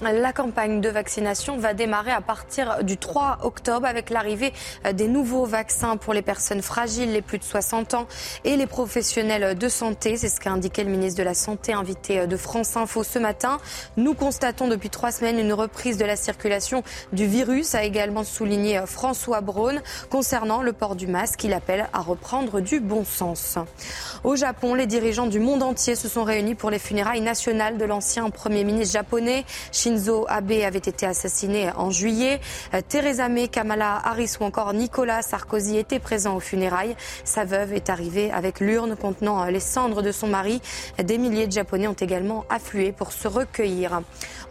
La 0.00 0.32
campagne 0.32 0.80
de 0.80 0.88
vaccination 0.88 1.58
va 1.58 1.74
démarrer 1.74 2.12
à 2.12 2.20
partir 2.20 2.84
du 2.84 2.98
3 2.98 3.38
octobre 3.42 3.84
avec 3.84 4.10
l'arrivée 4.10 4.52
des 4.92 5.08
nouveaux 5.08 5.44
vaccins 5.44 5.96
pour 5.96 6.14
les 6.14 6.22
personnes 6.22 6.62
fragiles, 6.62 7.12
les 7.12 7.20
plus 7.20 7.38
de 7.38 7.42
60 7.42 7.94
ans 7.94 8.06
et 8.44 8.56
les 8.56 8.68
professionnels 8.68 9.58
de 9.58 9.68
santé. 9.68 10.16
C'est 10.16 10.28
ce 10.28 10.38
qu'a 10.38 10.52
indiqué 10.52 10.84
le 10.84 10.90
ministre 10.90 11.18
de 11.18 11.24
la 11.24 11.34
Santé 11.34 11.72
invité 11.72 12.28
de 12.28 12.36
France 12.36 12.76
Info 12.76 13.02
ce 13.02 13.18
matin. 13.18 13.58
Nous 13.96 14.14
constatons 14.14 14.68
depuis 14.68 14.88
trois 14.88 15.10
semaines 15.10 15.40
une 15.40 15.52
reprise 15.52 15.96
de 15.96 16.04
la 16.04 16.14
circulation 16.14 16.84
du 17.12 17.26
virus, 17.26 17.74
a 17.74 17.82
également 17.82 18.22
souligné 18.22 18.80
François 18.86 19.40
Braun. 19.40 19.82
Concernant 20.10 20.62
le 20.62 20.72
port 20.72 20.94
du 20.94 21.08
masque, 21.08 21.42
il 21.42 21.52
appelle 21.52 21.88
à 21.92 22.02
reprendre 22.02 22.60
du 22.60 22.78
bon 22.78 23.04
sens. 23.04 23.58
Au 24.22 24.36
Japon, 24.36 24.74
les 24.74 24.86
dirigeants 24.86 25.26
du 25.26 25.40
monde 25.40 25.64
entier 25.64 25.96
se 25.96 26.06
sont 26.08 26.22
réunis 26.22 26.54
pour 26.54 26.70
les 26.70 26.78
funérailles 26.78 27.20
nationales 27.20 27.78
de 27.78 27.84
l'ancien 27.84 28.30
Premier 28.30 28.62
ministre 28.62 28.92
japonais. 28.92 29.44
Shinzo 29.88 30.26
Abe 30.28 30.52
avait 30.66 30.76
été 30.76 31.06
assassiné 31.06 31.70
en 31.74 31.90
juillet. 31.90 32.40
Euh, 32.74 32.82
Theresa 32.86 33.30
May, 33.30 33.48
Kamala 33.48 34.02
Harris 34.04 34.34
ou 34.38 34.44
encore 34.44 34.74
Nicolas 34.74 35.22
Sarkozy 35.22 35.78
étaient 35.78 35.98
présents 35.98 36.36
aux 36.36 36.40
funérailles. 36.40 36.94
Sa 37.24 37.46
veuve 37.46 37.72
est 37.72 37.88
arrivée 37.88 38.30
avec 38.30 38.60
l'urne 38.60 38.96
contenant 38.96 39.42
euh, 39.42 39.50
les 39.50 39.60
cendres 39.60 40.02
de 40.02 40.12
son 40.12 40.26
mari. 40.26 40.60
Des 41.02 41.16
milliers 41.16 41.46
de 41.46 41.52
Japonais 41.52 41.88
ont 41.88 41.94
également 41.94 42.44
afflué 42.50 42.92
pour 42.92 43.12
se 43.12 43.28
recueillir. 43.28 44.02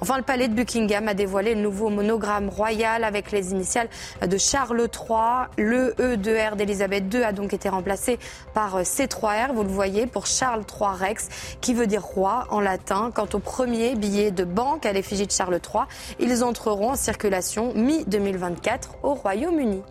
Enfin, 0.02 0.18
le 0.18 0.24
palais 0.24 0.48
de 0.48 0.56
Buckingham 0.56 1.08
a 1.08 1.14
dévoilé 1.14 1.54
le 1.54 1.62
nouveau 1.62 1.90
monogramme 1.90 2.50
royal 2.50 3.04
avec 3.04 3.32
les 3.32 3.52
initiales 3.52 3.90
de 4.26 4.38
Charles 4.40 4.88
III. 4.92 5.50
Le 5.58 5.94
E 6.00 6.18
de 6.18 6.36
R 6.36 6.56
d'Elisabeth 6.56 7.14
II 7.14 7.24
a 7.24 7.32
donc 7.32 7.54
été 7.54 7.70
remplacé 7.70 8.18
par 8.56 8.82
C3R, 8.82 9.54
vous 9.54 9.64
le 9.64 9.70
voyez, 9.70 10.08
pour 10.08 10.26
Charles 10.26 10.64
III 10.68 10.98
Rex, 11.00 11.30
qui 11.62 11.76
veut 11.76 11.88
dire 11.88 12.04
roi 12.04 12.48
en 12.50 12.60
latin. 12.60 13.12
Quant 13.14 13.28
au 13.34 13.40
premier 13.40 13.96
billet 13.96 14.32
de 14.32 14.44
banque 14.44 14.86
à 14.88 14.94
l'effigie 14.94 15.27
de 15.28 15.32
Charles 15.32 15.60
III. 15.64 15.84
Ils 16.20 16.44
entreront 16.44 16.92
en 16.92 16.96
circulation 16.96 17.74
mi-2024 17.76 18.80
au 19.04 19.14
Royaume-Uni. 19.14 19.82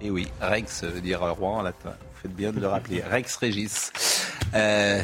Et 0.00 0.10
oui, 0.10 0.28
Rex 0.40 0.84
veut 0.84 1.00
dire 1.00 1.20
roi 1.20 1.50
en 1.50 1.62
latin. 1.62 1.90
Vous 1.90 2.20
faites 2.22 2.34
bien 2.34 2.52
de 2.52 2.60
le 2.60 2.68
rappeler. 2.68 3.02
Rex 3.10 3.36
Régis. 3.36 3.92
Euh, 4.54 5.00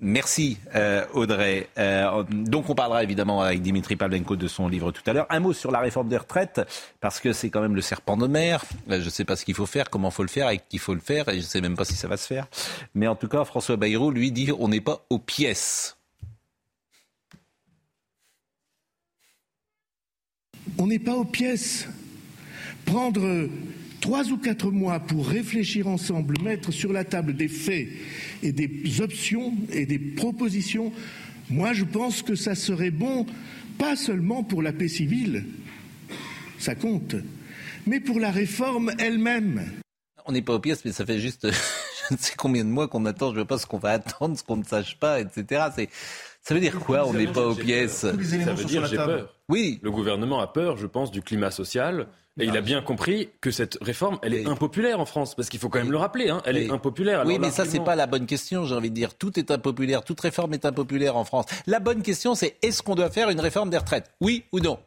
merci 0.00 0.58
euh, 0.74 1.04
Audrey. 1.14 1.68
Euh, 1.78 2.22
donc 2.30 2.70
on 2.70 2.74
parlera 2.74 3.02
évidemment 3.02 3.42
avec 3.42 3.62
Dimitri 3.62 3.96
Pavlenko 3.96 4.36
de 4.36 4.48
son 4.48 4.68
livre 4.68 4.92
tout 4.92 5.02
à 5.06 5.12
l'heure. 5.12 5.26
Un 5.30 5.40
mot 5.40 5.52
sur 5.52 5.70
la 5.70 5.80
réforme 5.80 6.08
des 6.08 6.16
retraites, 6.16 6.60
parce 7.00 7.20
que 7.20 7.32
c'est 7.32 7.50
quand 7.50 7.60
même 7.60 7.74
le 7.74 7.80
serpent 7.80 8.16
de 8.16 8.26
mer. 8.26 8.64
Je 8.88 8.96
ne 8.96 9.10
sais 9.10 9.24
pas 9.24 9.36
ce 9.36 9.44
qu'il 9.44 9.54
faut 9.54 9.66
faire, 9.66 9.90
comment 9.90 10.08
il 10.08 10.14
faut 10.14 10.22
le 10.22 10.28
faire, 10.28 10.46
avec 10.46 10.68
qui 10.68 10.78
faut 10.78 10.94
le 10.94 11.00
faire, 11.00 11.28
et 11.28 11.34
je 11.34 11.38
ne 11.38 11.42
sais 11.42 11.60
même 11.60 11.76
pas 11.76 11.84
si 11.84 11.94
ça 11.94 12.08
va 12.08 12.16
se 12.16 12.26
faire. 12.26 12.46
Mais 12.94 13.08
en 13.08 13.16
tout 13.16 13.28
cas, 13.28 13.44
François 13.44 13.76
Bayrou 13.76 14.10
lui 14.10 14.32
dit 14.32 14.50
on 14.58 14.68
n'est 14.68 14.80
pas 14.80 15.04
aux 15.10 15.18
pièces. 15.18 15.95
On 20.78 20.86
n'est 20.86 20.98
pas 20.98 21.14
aux 21.14 21.24
pièces. 21.24 21.88
Prendre 22.84 23.48
trois 24.00 24.28
ou 24.28 24.36
quatre 24.36 24.70
mois 24.70 25.00
pour 25.00 25.26
réfléchir 25.26 25.88
ensemble, 25.88 26.40
mettre 26.42 26.70
sur 26.72 26.92
la 26.92 27.04
table 27.04 27.34
des 27.34 27.48
faits 27.48 27.88
et 28.42 28.52
des 28.52 29.00
options 29.00 29.54
et 29.72 29.86
des 29.86 29.98
propositions, 29.98 30.92
moi 31.50 31.72
je 31.72 31.84
pense 31.84 32.22
que 32.22 32.34
ça 32.34 32.54
serait 32.54 32.90
bon, 32.90 33.26
pas 33.78 33.96
seulement 33.96 34.44
pour 34.44 34.62
la 34.62 34.72
paix 34.72 34.88
civile, 34.88 35.44
ça 36.58 36.74
compte, 36.74 37.16
mais 37.86 38.00
pour 38.00 38.20
la 38.20 38.30
réforme 38.30 38.92
elle-même. 38.98 39.62
On 40.24 40.32
n'est 40.32 40.42
pas 40.42 40.54
aux 40.54 40.60
pièces, 40.60 40.84
mais 40.84 40.92
ça 40.92 41.06
fait 41.06 41.18
juste 41.18 41.48
je 42.08 42.14
ne 42.14 42.18
sais 42.18 42.34
combien 42.36 42.64
de 42.64 42.70
mois 42.70 42.88
qu'on 42.88 43.04
attend, 43.06 43.30
je 43.30 43.36
ne 43.36 43.40
sais 43.42 43.46
pas 43.46 43.58
ce 43.58 43.66
qu'on 43.66 43.78
va 43.78 43.90
attendre, 43.90 44.38
ce 44.38 44.42
qu'on 44.42 44.56
ne 44.56 44.64
sache 44.64 44.98
pas, 44.98 45.20
etc. 45.20 45.66
ça 46.46 46.54
veut 46.54 46.60
dire 46.60 46.78
quoi 46.78 47.04
On 47.08 47.12
n'est 47.12 47.26
pas 47.26 47.44
aux 47.44 47.56
pièces. 47.56 48.02
Ça 48.02 48.12
veut 48.12 48.64
dire 48.64 48.86
j'ai 48.86 48.96
peur. 48.96 49.34
Oui. 49.48 49.80
Le 49.82 49.90
gouvernement 49.90 50.38
a 50.38 50.46
peur, 50.46 50.76
je 50.76 50.86
pense, 50.86 51.10
du 51.10 51.20
climat 51.20 51.50
social. 51.50 52.06
Et 52.38 52.44
il 52.44 52.56
a 52.56 52.60
bien 52.60 52.82
compris 52.82 53.30
que 53.40 53.50
cette 53.50 53.78
réforme, 53.82 54.20
elle 54.22 54.32
est 54.32 54.46
impopulaire 54.46 55.00
en 55.00 55.06
France, 55.06 55.34
parce 55.34 55.48
qu'il 55.48 55.58
faut 55.58 55.68
quand 55.68 55.80
même 55.80 55.90
le 55.90 55.96
rappeler, 55.96 56.28
hein, 56.30 56.42
elle 56.44 56.58
est 56.58 56.70
impopulaire. 56.70 57.24
oui, 57.26 57.40
mais 57.40 57.50
ça, 57.50 57.64
c'est 57.64 57.80
pas 57.80 57.96
la 57.96 58.06
bonne 58.06 58.26
question, 58.26 58.64
j'ai 58.64 58.76
envie 58.76 58.90
de 58.90 58.94
dire. 58.94 59.16
Tout 59.16 59.36
est 59.40 59.50
impopulaire, 59.50 60.04
toute 60.04 60.20
réforme 60.20 60.54
est 60.54 60.64
impopulaire 60.64 61.16
en 61.16 61.24
France. 61.24 61.46
La 61.66 61.80
bonne 61.80 62.02
question, 62.02 62.36
c'est 62.36 62.56
est-ce 62.62 62.80
qu'on 62.80 62.94
doit 62.94 63.10
faire 63.10 63.28
une 63.30 63.40
réforme 63.40 63.70
des 63.70 63.78
retraites? 63.78 64.12
Oui 64.20 64.44
ou 64.52 64.60
non? 64.60 64.78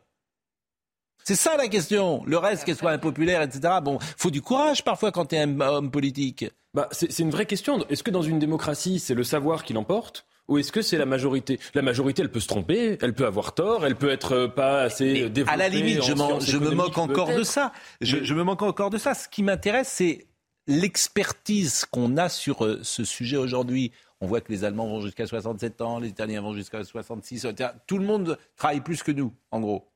C'est 1.26 1.36
ça 1.36 1.57
la 1.57 1.68
question. 1.68 2.24
Le 2.26 2.38
reste, 2.38 2.64
qu'elle 2.64 2.78
soit 2.78 2.91
impopulaire, 2.91 3.41
etc. 3.41 3.80
Bon, 3.84 3.99
faut 3.99 4.32
du 4.32 4.41
courage 4.41 4.86
parfois 4.86 5.12
quand 5.12 5.26
tu 5.26 5.36
es 5.36 5.39
un 5.39 5.60
homme 5.60 5.91
politique. 5.91 6.45
Bah, 6.74 6.88
c'est 6.91 7.20
une 7.20 7.32
vraie 7.32 7.47
question. 7.47 7.86
Est-ce 7.89 8.03
que 8.03 8.12
dans 8.12 8.22
une 8.22 8.39
démocratie, 8.39 8.99
c'est 8.99 9.16
le 9.16 9.24
savoir 9.26 9.66
qui 9.66 9.74
l'emporte? 9.74 10.26
Ou 10.50 10.58
est-ce 10.58 10.72
que 10.72 10.82
c'est 10.82 10.97
la 10.97 11.06
majorité? 11.06 11.60
La 11.76 11.82
majorité, 11.82 12.24
elle 12.24 12.32
peut 12.32 12.39
se 12.39 12.47
tromper, 12.47 12.97
elle 13.02 13.14
peut 13.14 13.26
avoir 13.26 13.54
tort, 13.54 13.86
elle 13.86 13.95
peut 13.95 14.10
être 14.10 14.34
euh, 14.34 14.47
pas 14.47 14.82
assez 14.82 15.30
développée. 15.30 15.54
À 15.54 15.58
la 15.58 15.70
limite, 15.70 16.02
je, 16.04 16.14
je 16.39 16.58
me 16.58 16.72
moque 16.72 16.97
encore 16.97 17.34
de 17.34 17.43
ça. 17.43 17.72
Je, 18.02 18.34
me 18.34 18.43
moque 18.43 18.64
encore 18.64 18.89
de 18.89 18.97
ça. 18.97 19.14
Ce 19.14 19.30
qui 19.30 19.43
m'intéresse, 19.43 19.89
c'est 19.89 20.26
l'expertise 20.68 21.86
qu'on 21.86 22.18
a 22.18 22.30
sur 22.30 22.66
euh, 22.66 22.80
ce 22.84 23.06
sujet 23.06 23.38
aujourd'hui. 23.38 23.91
On 24.22 24.28
voit 24.28 24.41
que 24.41 24.52
les 24.52 24.64
Allemands 24.64 24.88
vont 24.88 25.02
jusqu'à 25.02 25.28
67 25.28 25.82
ans, 25.82 26.00
les 26.00 26.10
Italiens 26.10 26.41
vont 26.41 26.54
jusqu'à 26.54 26.84
66. 26.84 27.47
Tout 27.88 27.97
le 28.00 28.06
monde 28.06 28.38
travaille 28.58 28.82
plus 28.82 29.04
que 29.04 29.12
nous, 29.12 29.32
en 29.52 29.62
gros. 29.62 29.88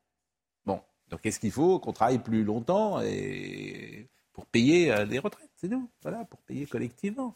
Bon, 0.65 0.79
donc 1.09 1.21
qu'est-ce 1.21 1.39
qu'il 1.39 1.51
faut? 1.51 1.79
Qu'on 1.79 1.93
travaille 1.93 2.19
plus 2.19 2.43
longtemps 2.43 3.01
et 3.01 4.07
pour 4.33 4.45
payer 4.45 4.91
euh, 4.91 5.05
les 5.05 5.19
retraites, 5.19 5.49
c'est 5.55 5.67
nous. 5.67 5.89
Voilà, 6.03 6.25
pour 6.25 6.41
payer 6.43 6.67
collectivement. 6.67 7.35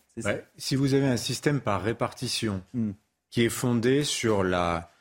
Si 0.56 0.76
vous 0.76 0.94
avez 0.94 1.08
un 1.08 1.18
système 1.18 1.62
par 1.62 1.82
répartition, 1.82 2.62
hmm 2.74 2.92
qui 3.30 3.44
est 3.44 3.50
fondée 3.50 4.04
sur 4.04 4.44
la... 4.44 4.92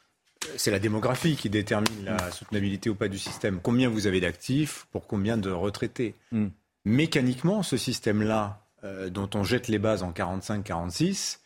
C'est 0.57 0.71
la 0.71 0.79
démographie 0.79 1.35
qui 1.35 1.51
détermine 1.51 2.05
la 2.05 2.31
soutenabilité 2.31 2.89
ou 2.89 2.95
pas 2.95 3.09
du 3.09 3.19
système. 3.19 3.59
Combien 3.61 3.89
vous 3.89 4.07
avez 4.07 4.21
d'actifs 4.21 4.87
pour 4.93 5.07
combien 5.07 5.37
de 5.37 5.51
retraités 5.51 6.15
mm. 6.31 6.47
Mécaniquement, 6.85 7.65
ce 7.65 7.77
système-là, 7.77 8.63
euh, 8.85 9.11
dont 9.11 9.29
on 9.35 9.43
jette 9.43 9.67
les 9.67 9.79
bases 9.79 10.05
en 10.05 10.13
45-46, 10.13 11.39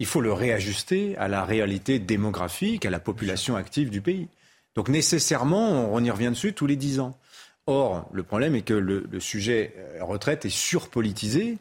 il 0.00 0.06
faut 0.06 0.20
le 0.20 0.32
réajuster 0.32 1.16
à 1.18 1.28
la 1.28 1.44
réalité 1.44 1.98
démographique, 2.00 2.84
à 2.84 2.90
la 2.90 2.98
population 2.98 3.54
active 3.54 3.90
du 3.90 4.00
pays. 4.00 4.28
Donc 4.74 4.88
nécessairement, 4.88 5.92
on 5.92 6.02
y 6.02 6.10
revient 6.10 6.30
dessus 6.30 6.52
tous 6.52 6.66
les 6.66 6.76
dix 6.76 6.98
ans. 7.00 7.16
Or, 7.66 8.08
le 8.12 8.22
problème 8.22 8.54
est 8.54 8.62
que 8.62 8.74
le, 8.74 9.06
le 9.10 9.20
sujet 9.20 9.74
euh, 9.76 10.02
retraite 10.02 10.44
est 10.46 10.50
surpolitisé 10.50 11.58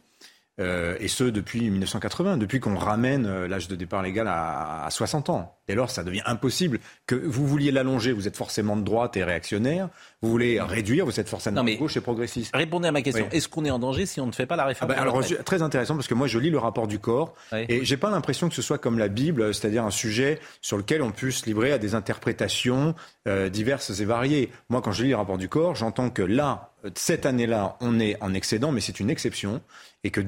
et 0.99 1.07
ce 1.07 1.23
depuis 1.23 1.69
1980, 1.69 2.37
depuis 2.37 2.59
qu'on 2.59 2.77
ramène 2.77 3.25
euh, 3.25 3.47
l'âge 3.47 3.67
de 3.67 3.75
départ 3.75 4.01
légal 4.01 4.27
à, 4.27 4.85
à 4.85 4.89
60 4.89 5.29
ans. 5.29 5.56
Et 5.67 5.73
alors, 5.73 5.89
ça 5.89 6.03
devient 6.03 6.21
impossible 6.25 6.79
que 7.05 7.15
vous 7.15 7.45
vouliez 7.45 7.71
l'allonger, 7.71 8.13
vous 8.13 8.27
êtes 8.27 8.37
forcément 8.37 8.77
de 8.77 8.83
droite 8.83 9.17
et 9.17 9.23
réactionnaire. 9.23 9.89
Vous 10.21 10.29
voulez 10.29 10.61
réduire, 10.61 11.05
vous 11.05 11.19
êtes 11.19 11.27
forcément 11.29 11.63
de 11.63 11.75
gauche 11.75 11.97
et 11.97 12.01
progressiste. 12.01 12.55
Répondez 12.55 12.87
à 12.87 12.91
ma 12.91 13.01
question. 13.01 13.27
Est-ce 13.31 13.47
qu'on 13.47 13.65
est 13.65 13.71
en 13.71 13.79
danger 13.79 14.05
si 14.05 14.21
on 14.21 14.27
ne 14.27 14.31
fait 14.31 14.45
pas 14.45 14.55
la 14.55 14.65
réforme 14.65 14.91
ah 14.91 14.95
bah, 14.95 15.01
alors, 15.01 15.21
Très 15.45 15.61
intéressant 15.61 15.95
parce 15.95 16.07
que 16.07 16.13
moi, 16.13 16.27
je 16.27 16.39
lis 16.39 16.49
le 16.49 16.57
rapport 16.57 16.87
du 16.87 16.99
corps 16.99 17.33
et 17.53 17.83
j'ai 17.83 17.97
pas 17.97 18.09
l'impression 18.09 18.49
que 18.49 18.55
ce 18.55 18.61
soit 18.61 18.77
comme 18.77 18.97
la 18.97 19.09
Bible, 19.09 19.53
c'est-à-dire 19.53 19.83
un 19.83 19.91
sujet 19.91 20.39
sur 20.61 20.77
lequel 20.77 21.01
on 21.01 21.11
puisse 21.11 21.45
livrer 21.45 21.71
à 21.71 21.77
des 21.77 21.95
interprétations 21.95 22.95
euh, 23.27 23.49
diverses 23.49 23.99
et 23.99 24.05
variées. 24.05 24.51
Moi, 24.69 24.81
quand 24.81 24.91
je 24.91 25.03
lis 25.03 25.09
le 25.09 25.15
rapport 25.15 25.37
du 25.37 25.49
corps, 25.49 25.75
j'entends 25.75 26.09
que 26.09 26.21
là, 26.21 26.71
cette 26.95 27.25
année-là, 27.25 27.75
on 27.81 27.99
est 27.99 28.21
en 28.21 28.33
excédent, 28.33 28.71
mais 28.71 28.81
c'est 28.81 28.99
une 28.99 29.09
exception 29.09 29.61
et 30.03 30.11
que 30.11 30.21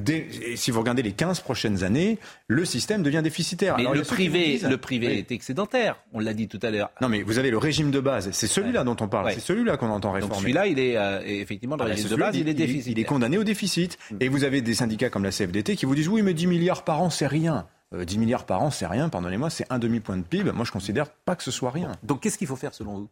si 0.56 0.72
vous 0.72 0.80
regardez 0.80 1.04
les 1.04 1.12
15 1.12 1.40
prochaines 1.42 1.84
années, 1.84 2.18
le 2.48 2.66
système 2.66 3.04
devient 3.04 3.22
déficitaire. 3.24 3.78
Mais 3.78 3.84
le, 3.84 4.02
privé, 4.02 4.60
le 4.68 4.78
privé 4.78 5.26
excédentaire, 5.36 5.98
on 6.14 6.20
l'a 6.20 6.34
dit 6.34 6.48
tout 6.48 6.60
à 6.62 6.70
l'heure. 6.70 6.92
Non, 7.02 7.10
mais 7.10 7.22
vous 7.22 7.40
avez 7.40 7.52
le 7.52 7.58
régime 7.58 7.92
de 7.92 8.00
base, 8.00 8.32
c'est 8.32 8.48
celui-là 8.48 8.84
dont 8.84 8.96
on 9.00 9.08
parle, 9.08 9.32
c'est 9.32 9.40
celui-là 9.40 9.78
qu'on 9.78 9.90
entend 9.90 10.12
réformer. 10.12 10.34
Donc 10.34 10.42
celui-là, 10.42 10.68
il 10.68 10.80
est 10.80 10.98
euh, 10.98 11.22
effectivement 11.26 11.76
le 11.76 11.84
régime 11.84 12.10
de 12.10 12.16
base, 12.16 12.36
il, 12.36 12.48
est 12.48 12.54
déficitaire. 12.54 12.92
Il, 12.92 13.00
est 13.00 13.06
condamné 13.06 13.38
au 13.38 13.44
déficit. 13.44 13.98
Mm. 14.12 14.18
Et 14.20 14.28
vous 14.30 14.44
avez 14.44 14.62
des 14.62 14.74
syndicats 14.74 15.10
comme 15.10 15.24
la 15.24 15.32
CFDT 15.32 15.76
qui 15.76 15.86
vous 15.86 15.96
disent 15.96 16.08
oui, 16.08 16.22
mais 16.22 16.34
10 16.34 16.48
milliards 16.48 16.84
par 16.84 17.02
an, 17.02 17.10
c'est 17.10 17.28
rien. 17.28 17.68
10 17.94 18.16
euh, 18.16 18.20
milliards 18.20 18.46
par 18.46 18.62
an, 18.62 18.70
c'est 18.70 18.86
rien, 18.86 19.10
pardonnez-moi, 19.10 19.50
c'est 19.50 19.66
un 19.70 19.80
demi-point 19.80 20.18
de 20.18 20.24
PIB. 20.24 20.52
Moi, 20.52 20.66
je 20.66 20.72
considère 20.72 21.10
pas 21.10 21.36
que 21.36 21.44
ce 21.44 21.52
soit 21.52 21.72
rien. 21.72 21.94
Donc 22.04 22.22
qu'est-ce 22.22 22.38
qu'il 22.38 22.48
faut 22.48 22.56
faire 22.56 22.74
selon 22.74 22.96
vous? 22.96 23.10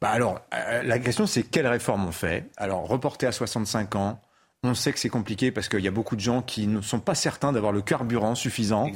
Bah 0.00 0.10
alors, 0.10 0.40
euh, 0.54 0.82
la 0.82 0.98
question 0.98 1.26
c'est 1.26 1.42
quelle 1.42 1.66
réforme 1.66 2.06
on 2.06 2.12
fait? 2.12 2.48
Alors, 2.56 2.86
reporter 2.86 3.26
à 3.26 3.32
65 3.32 3.96
ans, 3.96 4.20
On 4.64 4.74
sait 4.74 4.92
que 4.92 5.00
c'est 5.00 5.08
compliqué 5.08 5.50
parce 5.50 5.68
qu'il 5.68 5.80
y 5.80 5.88
a 5.88 5.92
beaucoup 5.92 6.14
de 6.14 6.20
gens 6.20 6.40
qui 6.40 6.68
ne 6.68 6.80
sont 6.80 7.00
pas 7.00 7.16
certains 7.16 7.52
d'avoir 7.52 7.72
le 7.72 7.82
carburant 7.82 8.36
suffisant 8.36 8.88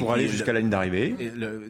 pour 0.00 0.12
aller 0.14 0.28
jusqu'à 0.28 0.54
la 0.54 0.60
ligne 0.60 0.70
d'arrivée. 0.70 1.14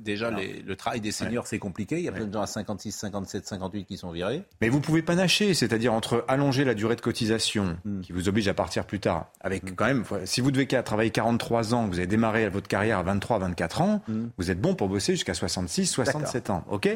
Déjà, 0.01 0.30
le 0.30 0.74
travail 0.76 1.01
des 1.01 1.11
seniors, 1.11 1.48
c'est 1.48 1.59
compliqué. 1.59 1.98
Il 1.98 2.05
y 2.05 2.09
a 2.09 2.12
plein 2.12 2.26
de 2.26 2.32
gens 2.32 2.42
à 2.42 2.46
56, 2.46 2.92
57, 2.92 3.48
58 3.48 3.86
qui 3.86 3.96
sont 3.96 4.12
virés. 4.12 4.44
Mais 4.61 4.68
vous 4.68 4.78
pouvez 4.80 5.03
pas 5.03 5.16
nacher, 5.16 5.53
c'est-à-dire 5.55 5.92
entre 5.92 6.24
allonger 6.28 6.64
la 6.64 6.74
durée 6.74 6.94
de 6.94 7.01
cotisation, 7.01 7.76
hmm. 7.84 8.03
qui 8.03 8.12
vous 8.12 8.28
oblige 8.28 8.46
à 8.46 8.55
partir 8.55 8.84
plus 8.86 9.01
tard, 9.01 9.32
avec 9.40 9.64
hmm. 9.64 9.74
quand 9.74 9.86
même, 9.86 10.05
si 10.26 10.40
vous 10.40 10.53
devez 10.53 10.68
travailler 10.68 11.11
43 11.11 11.74
ans, 11.74 11.88
vous 11.88 11.98
avez 11.98 12.07
démarré 12.07 12.48
votre 12.48 12.68
carrière 12.68 12.98
à 12.98 13.03
23, 13.03 13.40
24 13.40 13.80
ans, 13.80 14.03
hmm. 14.07 14.26
vous 14.38 14.51
êtes 14.53 14.61
bon 14.61 14.76
pour 14.76 14.88
bosser 14.88 15.14
jusqu'à 15.14 15.34
66, 15.34 15.86
67 15.86 16.51
ans, 16.51 16.64
ok? 16.70 16.88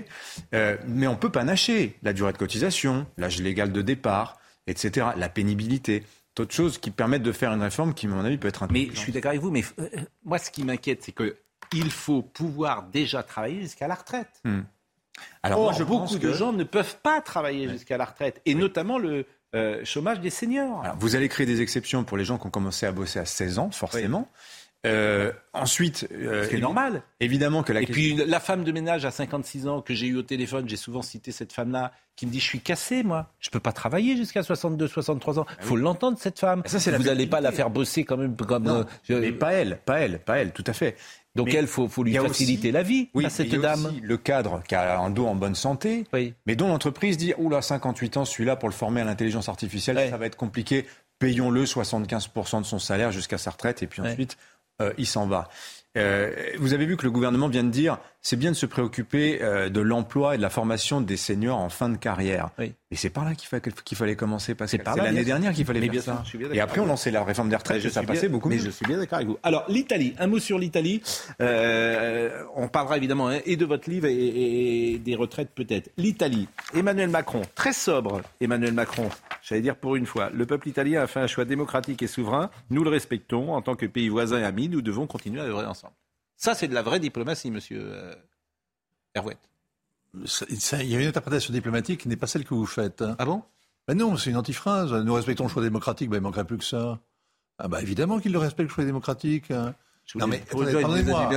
Euh, 0.55 0.77
Mais 0.87 1.09
on 1.09 1.17
peut 1.17 1.33
pas 1.33 1.43
nacher 1.43 1.99
la 2.05 2.13
durée 2.13 2.33
de 2.33 2.39
cotisation, 2.39 3.07
l'âge 3.19 3.41
légal 3.41 3.73
de 3.73 3.83
départ, 3.83 4.39
etc., 4.69 5.09
la 5.17 5.29
pénibilité 5.29 6.05
d'autres 6.37 6.55
choses 6.55 6.79
qui 6.79 6.91
permettent 6.91 7.23
de 7.23 7.33
faire 7.33 7.53
une 7.53 7.63
réforme 7.63 7.95
qui, 7.95 8.07
à 8.07 8.11
mon 8.11 8.25
avis, 8.25 8.39
peut 8.39 8.49
être 8.49 8.67
Mais 8.71 8.89
je 8.93 8.99
suis 8.99 9.13
d'accord 9.13 9.31
avec 9.31 9.41
vous, 9.41 9.51
mais 9.51 9.65
euh, 9.79 9.89
moi, 10.25 10.39
ce 10.39 10.51
qui 10.51 10.65
m'inquiète, 10.65 11.03
c'est 11.03 11.13
qu'il 11.13 11.91
faut 11.91 12.23
pouvoir 12.23 12.85
déjà 12.85 13.23
travailler 13.23 13.61
jusqu'à 13.61 13.89
la 13.89 13.95
retraite. 13.95 14.41
Hmm. 14.45 14.63
Alors, 15.43 15.61
moi, 15.61 15.73
je 15.73 15.85
beaucoup 15.85 16.19
de 16.19 16.33
gens 16.33 16.53
ne 16.53 16.65
peuvent 16.65 16.97
pas 17.03 17.21
travailler 17.21 17.69
jusqu'à 17.69 17.97
la 17.97 18.05
retraite, 18.05 18.41
et 18.47 18.55
notamment 18.55 18.99
le 18.99 19.27
euh, 19.55 19.85
chômage 19.85 20.21
des 20.21 20.31
seniors. 20.31 20.85
vous 20.99 21.15
allez 21.15 21.29
créer 21.29 21.47
des 21.47 21.61
exceptions 21.61 22.03
pour 22.03 22.17
les 22.17 22.25
gens 22.25 22.39
qui 22.39 22.47
ont 22.47 22.51
commencé 22.51 22.87
à 22.87 22.93
bosser 22.93 23.21
à 23.21 23.25
16 23.25 23.59
ans, 23.59 23.71
forcément. 23.71 24.29
Euh, 24.87 25.33
ensuite, 25.53 26.07
euh, 26.13 26.47
c'est 26.51 26.59
normal. 26.59 27.03
Évidemment 27.21 27.63
que 27.63 27.73
la 27.73 27.83
Et 27.83 27.87
puis 27.87 28.15
la 28.15 28.41
femme 28.41 28.65
de 28.65 28.73
ménage 28.73 29.05
à 29.05 29.11
56 29.11 29.67
ans 29.67 29.81
que 29.81 29.95
j'ai 29.95 30.07
eu 30.07 30.17
au 30.17 30.23
téléphone, 30.23 30.69
j'ai 30.69 30.77
souvent 30.77 31.03
cité 31.03 31.33
cette 31.33 31.53
femme-là, 31.53 31.93
qui 32.17 32.27
me 32.27 32.31
dit 32.31 32.39
je 32.39 32.45
suis 32.45 32.61
cassé 32.61 33.03
moi, 33.03 33.33
je 33.41 33.51
peux 33.51 33.61
pas 33.61 33.73
travailler 33.73 34.17
jusqu'à 34.17 34.43
62, 34.43 34.87
63 34.87 35.39
ans. 35.39 35.47
Il 35.49 35.57
ah 35.59 35.63
faut 35.63 35.77
l'entendre 35.77 36.19
cette 36.21 36.39
femme. 36.39 36.63
Ça, 36.67 36.79
c'est 36.79 36.97
Vous 36.97 37.05
n'allez 37.05 37.27
pas 37.27 37.41
la 37.41 37.53
faire 37.53 37.71
bosser 37.71 38.05
quand 38.05 38.17
même 38.17 38.37
comme. 38.37 38.65
Non, 38.65 38.85
euh, 39.11 39.21
mais 39.21 39.33
pas 39.33 39.53
elle, 39.53 39.79
pas 39.85 40.01
elle, 40.01 40.19
pas 40.19 40.39
elle, 40.39 40.53
tout 40.53 40.65
à 40.67 40.73
fait. 40.73 40.97
Donc 41.35 41.53
elle, 41.53 41.67
faut, 41.67 41.89
faut 41.89 42.05
lui 42.05 42.15
faciliter 42.15 42.71
la 42.71 42.83
vie 42.83 43.09
oui, 43.13 43.27
à 43.27 43.31
cette 43.31 43.49
il 43.49 43.55
y 43.55 43.57
a 43.57 43.61
dame. 43.61 43.87
Aussi 43.87 44.01
le 44.01 44.17
cadre 44.17 44.63
qui 44.69 44.77
a 44.77 45.01
un 45.01 45.11
dos 45.11 45.27
en 45.27 45.35
bonne 45.35 45.57
santé, 45.57 46.05
mais 46.47 46.57
dont 46.57 46.69
l'entreprise 46.69 47.17
dit 47.17 47.33
oula 47.39 47.61
58 47.61 48.19
ans, 48.19 48.25
celui-là 48.25 48.57
pour 48.57 48.69
le 48.69 48.75
former 48.75 49.01
à 49.01 49.05
l'intelligence 49.05 49.49
artificielle, 49.49 50.11
ça 50.11 50.17
va 50.17 50.27
être 50.27 50.37
compliqué. 50.37 50.87
Payons-le 51.21 51.65
75% 51.65 52.61
de 52.61 52.67
son 52.67 52.79
salaire 52.79 53.11
jusqu'à 53.11 53.39
sa 53.39 53.51
retraite 53.51 53.83
et 53.83 53.87
puis 53.87 54.03
ensuite 54.03 54.37
euh, 54.81 54.93
il 54.99 55.07
s'en 55.07 55.27
va. 55.27 55.49
Euh, 55.97 56.33
vous 56.59 56.75
avez 56.75 56.87
vu 56.87 56.97
que 56.97 57.05
le 57.05 57.11
gouvernement 57.11 57.49
vient 57.49 57.63
de 57.63 57.71
dire 57.71 57.99
c'est 58.21 58.37
bien 58.37 58.51
de 58.51 58.57
se 58.57 58.67
préoccuper 58.67 59.41
euh, 59.43 59.69
de 59.69 59.81
l'emploi 59.81 60.35
et 60.35 60.39
de 60.39 60.43
la 60.43 60.51
formation 60.51 61.01
des 61.01 61.17
seniors 61.17 61.59
en 61.59 61.69
fin 61.69 61.89
de 61.89 61.97
carrière. 61.97 62.51
Oui. 62.59 62.73
Et 62.91 62.97
c'est 62.97 63.11
par 63.11 63.25
là 63.25 63.35
qu'il, 63.35 63.49
fallait 63.97 64.17
commencer. 64.17 64.57
C'est 64.67 64.85
l'année 64.85 65.25
dernière 65.25 65.53
qu'il 65.53 65.67
fallait 65.67 65.87
faire 65.89 66.03
ça. 66.03 66.23
et 66.53 66.61
après, 66.61 66.81
on 66.81 66.87
lançait 66.87 67.11
la 67.11 67.23
réforme 67.23 67.49
des 67.49 67.57
retraites. 67.57 67.81
Je 67.81 67.89
ça 67.89 68.03
passait 68.03 68.29
beaucoup 68.29 68.49
mais 68.49 68.59
je 68.59 68.71
suis 68.71 68.87
bien 68.87 68.97
d'accord 68.97 69.17
avec 69.17 69.29
vous. 69.29 69.39
Alors, 69.43 69.65
l'Italie, 69.69 70.15
un 70.19 70.27
mot 70.27 70.39
sur 70.39 70.59
l'Italie. 70.59 71.03
on 71.39 72.69
parlera 72.69 72.97
évidemment 72.97 73.29
hein, 73.29 73.41
et 73.45 73.57
de 73.57 73.65
votre 73.65 73.91
livre 73.91 74.07
et 74.09 75.01
des 75.05 75.15
retraites 75.17 75.51
peut-être. 75.55 75.91
L'Italie, 75.97 76.49
Emmanuel 76.75 77.11
Macron, 77.11 77.43
très 77.55 77.73
sobre. 77.73 78.23
Emmanuel 78.41 78.73
Macron, 78.73 79.11
J'allais 79.45 79.61
dire 79.61 79.77
pour 79.77 79.95
une 79.97 80.07
fois, 80.07 80.31
le 80.33 80.47
peuple 80.47 80.69
italien 80.69 81.03
a 81.03 81.07
fait 81.07 81.21
un 81.21 81.27
choix 81.27 81.45
démocratique 81.45 82.03
et 82.03 82.07
souverain. 82.07 82.49
Nous 82.71 82.83
le 82.83 82.89
respectons. 82.89 83.53
En 83.53 83.61
tant 83.61 83.77
que 83.77 83.85
pays 83.85 84.09
voisin 84.09 84.41
et 84.41 84.45
ami, 84.45 84.71
nous 84.71 84.81
devons 84.81 85.07
continuer 85.07 85.41
à 85.41 85.45
œuvrer 85.45 85.67
ensemble. 85.67 85.84
Ça, 86.37 86.55
c'est 86.55 86.69
de 86.69 86.75
la 86.75 86.83
vraie 86.83 87.01
diplomatie, 87.01 87.51
monsieur 87.51 87.83
euh, 87.83 88.15
Hervouet. 89.15 89.37
Il 90.15 90.89
y 90.89 90.97
a 90.97 91.01
une 91.01 91.09
interprétation 91.09 91.53
diplomatique 91.53 92.01
qui 92.03 92.09
n'est 92.09 92.17
pas 92.17 92.27
celle 92.27 92.45
que 92.45 92.55
vous 92.55 92.67
faites. 92.67 93.03
Hein. 93.03 93.17
Ah 93.19 93.25
bon? 93.25 93.43
Ben 93.89 93.97
Non, 93.97 94.17
c'est 94.17 94.31
une 94.31 94.37
antiphrase. 94.37 94.93
Nous 94.93 95.15
respectons 95.15 95.45
le 95.45 95.51
choix 95.51 95.63
démocratique, 95.63 96.09
ben, 96.09 96.17
il 96.17 96.21
ne 96.21 96.25
manquerait 96.25 96.45
plus 96.45 96.59
que 96.59 96.65
ça. 96.65 96.99
Ah 97.59 97.69
bah 97.69 97.81
évidemment 97.81 98.19
qu'il 98.19 98.33
le 98.33 98.39
respecte, 98.39 98.69
le 98.69 98.75
choix 98.75 98.85
démocratique. 98.85 99.51
Hein. 99.51 99.75
Non 100.17 100.27
mais 100.27 100.43
pardonnez-moi. 100.51 101.31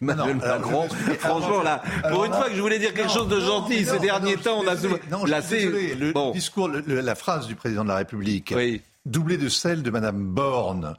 Macron. 0.00 0.88
Franchement 1.18 1.62
là, 1.62 1.82
pour 2.08 2.24
une 2.24 2.32
fois 2.32 2.48
que 2.48 2.54
je 2.54 2.60
voulais 2.60 2.78
dire 2.78 2.94
quelque 2.94 3.12
chose 3.12 3.28
de 3.28 3.40
gentil 3.40 3.84
ces 3.84 3.98
derniers 3.98 4.36
temps, 4.36 4.60
on 4.60 4.68
a. 4.68 4.76
Non, 5.10 5.24
là, 5.24 5.40
le 5.50 6.32
discours, 6.32 6.68
la 6.68 7.14
phrase 7.14 7.46
du 7.46 7.54
président 7.54 7.82
de 7.82 7.88
la 7.88 7.96
République. 7.96 8.54
Doublée 9.04 9.36
de 9.36 9.48
celle 9.48 9.82
de 9.82 9.90
Mme 9.90 10.26
Borne, 10.26 10.96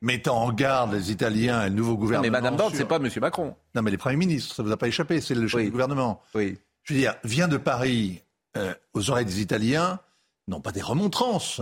mettant 0.00 0.42
en 0.42 0.52
garde 0.52 0.92
les 0.92 1.10
Italiens 1.10 1.64
et 1.64 1.68
le 1.68 1.74
nouveau 1.74 1.96
gouvernement. 1.96 2.30
mais 2.32 2.40
Mme 2.40 2.56
Borne, 2.56 2.72
ce 2.72 2.78
c'est 2.78 2.84
pas 2.84 2.96
M. 2.96 3.08
Macron. 3.20 3.54
Non, 3.74 3.82
mais 3.82 3.90
les 3.90 3.98
premiers 3.98 4.16
ministres, 4.16 4.54
ça 4.54 4.62
vous 4.62 4.72
a 4.72 4.76
pas 4.76 4.88
échappé, 4.88 5.20
c'est 5.20 5.34
le 5.34 5.48
chef 5.48 5.62
du 5.62 5.70
gouvernement. 5.70 6.22
Oui. 6.34 6.58
Je 6.84 6.94
veux 6.94 7.00
dire, 7.00 7.14
vient 7.24 7.48
de 7.48 7.56
Paris 7.56 8.22
euh, 8.56 8.74
aux 8.94 9.10
oreilles 9.10 9.26
des 9.26 9.40
Italiens, 9.40 10.00
non 10.46 10.60
pas 10.60 10.72
des 10.72 10.82
remontrances, 10.82 11.60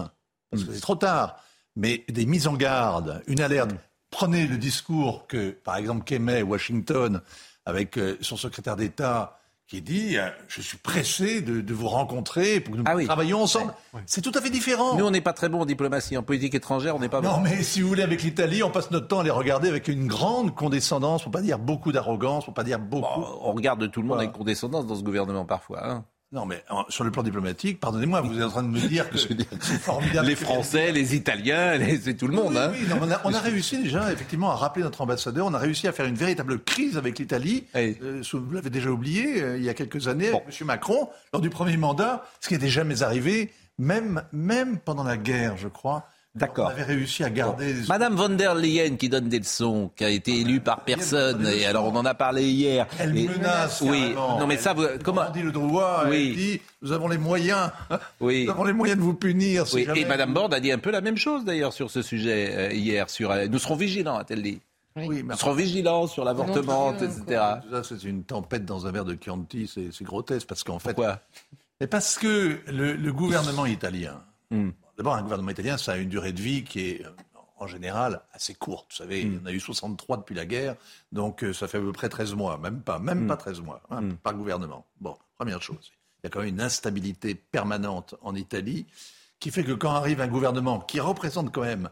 parce 0.50 0.64
que 0.64 0.72
c'est 0.72 0.80
trop 0.80 0.96
tard, 0.96 1.40
mais 1.74 2.04
des 2.08 2.26
mises 2.26 2.46
en 2.46 2.54
garde, 2.54 3.22
une 3.26 3.40
alerte. 3.40 3.72
Mm 3.72 3.78
prenez 4.10 4.46
le 4.46 4.56
discours 4.56 5.26
que, 5.26 5.50
par 5.50 5.76
exemple, 5.76 6.04
qu'émet 6.04 6.42
Washington 6.42 7.20
avec 7.64 7.98
euh, 7.98 8.16
son 8.20 8.36
secrétaire 8.36 8.76
d'État 8.76 9.38
qui 9.68 9.82
dit 9.82 10.16
euh, 10.16 10.28
Je 10.48 10.60
suis 10.60 10.78
pressé 10.78 11.40
de, 11.40 11.74
vous 11.74 11.88
rencontrer 11.88 12.60
pour 12.60 12.74
que 12.74 12.78
nous 12.78 12.84
ah 12.86 13.04
travaillions 13.04 13.42
ensemble. 13.42 13.74
C'est 14.06 14.20
tout 14.20 14.32
à 14.34 14.40
fait 14.40 14.50
différent. 14.50 14.96
Nous, 14.96 15.04
on 15.04 15.10
n'est 15.10 15.20
pas 15.20 15.32
très 15.32 15.48
bon 15.48 15.60
en 15.60 15.66
diplomatie, 15.66 16.16
en 16.16 16.22
politique 16.22 16.54
étrangère, 16.54 16.96
on 16.96 17.00
n'est 17.00 17.08
pas 17.08 17.20
bon. 17.20 17.28
Non, 17.28 17.40
mais 17.40 17.62
si 17.62 17.80
vous 17.80 17.88
voulez, 17.88 18.02
avec 18.02 18.22
l'Italie, 18.22 18.62
on 18.62 18.70
passe 18.70 18.90
notre 18.90 19.08
temps 19.08 19.20
à 19.20 19.24
les 19.24 19.30
regarder 19.30 19.68
avec 19.68 19.88
une 19.88 20.06
grande 20.06 20.54
condescendance, 20.54 21.22
pour 21.22 21.32
pas 21.32 21.42
dire 21.42 21.58
beaucoup 21.58 21.92
d'arrogance, 21.92 22.44
pour 22.44 22.54
pas 22.54 22.64
dire 22.64 22.78
beaucoup. 22.78 23.24
on 23.42 23.52
regarde 23.52 23.90
tout 23.90 24.02
le 24.02 24.08
monde 24.08 24.18
avec 24.18 24.32
condescendance 24.32 24.86
dans 24.86 24.96
ce 24.96 25.02
gouvernement 25.02 25.44
parfois. 25.44 25.86
Hein. 25.86 26.04
Non, 26.36 26.44
mais 26.44 26.62
sur 26.90 27.02
le 27.02 27.10
plan 27.10 27.22
diplomatique, 27.22 27.80
pardonnez-moi, 27.80 28.20
vous 28.20 28.36
êtes 28.36 28.44
en 28.44 28.50
train 28.50 28.62
de 28.62 28.68
me 28.68 28.78
dire 28.78 29.08
que 29.08 29.16
c'est 29.60 29.80
formidable. 29.80 30.26
Les 30.26 30.36
Français, 30.36 30.92
les 30.92 31.16
Italiens, 31.16 31.78
c'est 32.02 32.12
tout 32.14 32.28
le 32.28 32.34
monde. 32.34 32.58
hein. 32.58 32.72
oui 32.74 32.86
on, 33.00 33.10
a, 33.10 33.22
on, 33.24 33.32
a, 33.32 33.40
réussi 33.40 33.82
déjà, 33.82 34.12
effectivement, 34.12 34.50
à 34.50 34.54
rappeler 34.54 34.84
notre 34.84 35.00
ambassadeur. 35.00 35.46
On 35.46 35.54
a 35.54 35.58
réussi 35.58 35.88
à 35.88 35.92
faire 35.92 36.04
une 36.04 36.14
véritable 36.14 36.62
crise 36.62 36.98
avec 36.98 37.18
l'Italie. 37.18 37.64
Euh, 37.74 38.22
vous 38.34 38.52
l'avez 38.52 38.68
déjà 38.68 38.90
oublié, 38.90 39.42
euh, 39.42 39.56
il 39.56 39.64
y 39.64 39.70
a 39.70 39.74
quelques 39.74 40.08
années, 40.08 40.28
avec 40.28 40.42
M. 40.60 40.66
Macron, 40.66 41.08
lors 41.32 41.40
du 41.40 41.48
premier 41.48 41.78
mandat, 41.78 42.22
ce 42.40 42.48
qui 42.48 42.54
n'était 42.54 42.68
jamais 42.68 43.02
arrivé, 43.02 43.50
même, 43.78 44.22
même 44.30 44.76
pendant 44.78 45.04
la 45.04 45.16
guerre, 45.16 45.56
je 45.56 45.68
crois. 45.68 46.06
D'accord. 46.36 46.66
On 46.66 46.70
avait 46.70 46.82
réussi 46.82 47.24
à 47.24 47.30
garder. 47.30 47.74
Madame 47.88 48.14
von 48.14 48.28
der 48.28 48.54
Leyen 48.54 48.96
qui 48.96 49.08
donne 49.08 49.28
des 49.28 49.38
leçons, 49.38 49.90
qui 49.96 50.04
a 50.04 50.10
été 50.10 50.38
élue 50.40 50.60
par 50.60 50.80
personne, 50.80 51.46
et 51.46 51.64
alors 51.64 51.86
on 51.86 51.96
en 51.96 52.04
a 52.04 52.12
parlé 52.12 52.44
hier. 52.44 52.86
Elle 52.98 53.14
menace. 53.14 53.80
Oui. 53.80 54.12
Non 54.14 54.46
mais 54.46 54.58
ça, 54.58 54.74
vous... 54.74 54.84
comment 55.02 55.22
On 55.28 55.32
dit 55.32 55.42
le 55.42 55.52
droit. 55.52 56.04
Oui. 56.08 56.28
Elle 56.30 56.36
dit 56.36 56.60
nous 56.82 56.92
avons 56.92 57.08
les 57.08 57.18
moyens. 57.18 57.70
Oui. 58.20 58.44
Nous 58.44 58.50
avons 58.50 58.64
les 58.64 58.74
moyens 58.74 58.98
de 58.98 59.02
vous 59.04 59.14
punir. 59.14 59.64
oui. 59.72 59.86
Et 59.94 60.04
Madame 60.04 60.34
Borde 60.34 60.52
a 60.52 60.60
dit 60.60 60.70
un 60.70 60.78
peu 60.78 60.90
la 60.90 61.00
même 61.00 61.16
chose 61.16 61.44
d'ailleurs 61.44 61.72
sur 61.72 61.90
ce 61.90 62.02
sujet 62.02 62.50
euh, 62.52 62.72
hier. 62.72 63.08
Sur 63.08 63.30
euh, 63.30 63.46
nous 63.46 63.58
serons 63.58 63.76
vigilants, 63.76 64.18
a-t-elle 64.18 64.42
dit. 64.42 64.60
Oui, 64.96 65.22
nous 65.22 65.36
serons 65.36 65.52
vigilants 65.52 66.06
sur 66.06 66.24
l'avortement, 66.24 66.94
etc. 66.94 67.14
Tout 67.62 67.70
ça, 67.70 67.82
c'est 67.82 68.04
une 68.04 68.24
tempête 68.24 68.64
dans 68.64 68.86
un 68.86 68.92
verre 68.92 69.04
de 69.04 69.16
Chianti, 69.20 69.70
c'est 69.72 70.04
grotesque 70.04 70.46
parce 70.46 70.64
qu'en 70.64 70.78
fait. 70.78 70.94
Pourquoi? 70.94 71.20
Mais 71.80 71.86
parce 71.86 72.18
que 72.18 72.60
le, 72.68 73.12
gouvernement 73.12 73.66
italien. 73.66 74.22
Hmm. 74.50 74.70
D'abord, 74.96 75.14
un 75.14 75.22
gouvernement 75.22 75.50
italien, 75.50 75.76
ça 75.76 75.92
a 75.92 75.96
une 75.96 76.08
durée 76.08 76.32
de 76.32 76.40
vie 76.40 76.64
qui 76.64 76.80
est 76.80 77.04
euh, 77.04 77.10
en 77.58 77.66
général 77.66 78.22
assez 78.32 78.54
courte. 78.54 78.86
Vous 78.90 78.96
savez, 78.96 79.22
il 79.22 79.34
y 79.34 79.38
en 79.38 79.46
a 79.46 79.52
eu 79.52 79.60
63 79.60 80.18
depuis 80.18 80.34
la 80.34 80.46
guerre, 80.46 80.76
donc 81.12 81.44
euh, 81.44 81.52
ça 81.52 81.68
fait 81.68 81.78
à 81.78 81.80
peu 81.80 81.92
près 81.92 82.08
13 82.08 82.34
mois, 82.34 82.58
même 82.58 82.80
pas, 82.80 82.98
même 82.98 83.24
mm. 83.24 83.28
pas 83.28 83.36
13 83.36 83.60
mois, 83.60 83.82
hein, 83.90 84.02
mm. 84.02 84.16
par 84.16 84.34
gouvernement. 84.34 84.86
Bon, 85.00 85.16
première 85.36 85.62
chose. 85.62 85.92
Il 86.22 86.26
y 86.26 86.28
a 86.28 86.30
quand 86.30 86.40
même 86.40 86.48
une 86.48 86.60
instabilité 86.60 87.34
permanente 87.34 88.14
en 88.22 88.34
Italie 88.34 88.86
qui 89.38 89.50
fait 89.50 89.64
que 89.64 89.72
quand 89.72 89.90
arrive 89.90 90.20
un 90.20 90.28
gouvernement 90.28 90.80
qui 90.80 90.98
représente 90.98 91.52
quand 91.52 91.62
même 91.62 91.90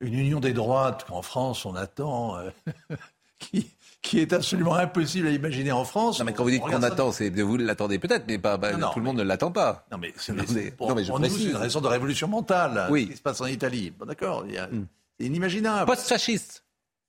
une 0.00 0.14
union 0.14 0.40
des 0.40 0.52
droites 0.52 1.04
qu'en 1.04 1.22
France 1.22 1.64
on 1.64 1.74
attend, 1.74 2.36
euh, 2.36 2.50
qui, 3.38 3.70
qui 4.02 4.18
est 4.18 4.32
absolument 4.32 4.74
impossible 4.74 5.28
à 5.28 5.30
imaginer 5.30 5.72
en 5.72 5.84
France. 5.84 6.18
Non, 6.18 6.24
mais 6.24 6.32
quand 6.32 6.42
vous 6.42 6.50
dites 6.50 6.62
qu'on 6.62 6.82
attend, 6.82 7.12
c'est 7.12 7.30
vous 7.30 7.56
l'attendez 7.56 7.98
peut-être, 7.98 8.24
mais 8.26 8.38
pas, 8.38 8.58
tout 8.58 8.98
le 8.98 9.04
monde 9.04 9.16
ne 9.16 9.22
l'attend 9.22 9.52
pas. 9.52 9.86
Non, 9.90 9.98
mais 9.98 10.12
c'est 10.16 10.32
une 10.32 11.56
raison 11.56 11.80
de 11.80 11.86
révolution 11.86 12.28
mentale. 12.28 12.88
Oui. 12.90 13.04
Ce 13.04 13.10
qui 13.12 13.16
se 13.16 13.22
passe 13.22 13.40
en 13.40 13.46
Italie. 13.46 13.92
Bon, 13.96 14.04
d'accord. 14.04 14.44
Hmm. 14.44 14.84
C'est 15.18 15.26
inimaginable. 15.26 15.86
Post-fasciste. 15.86 16.64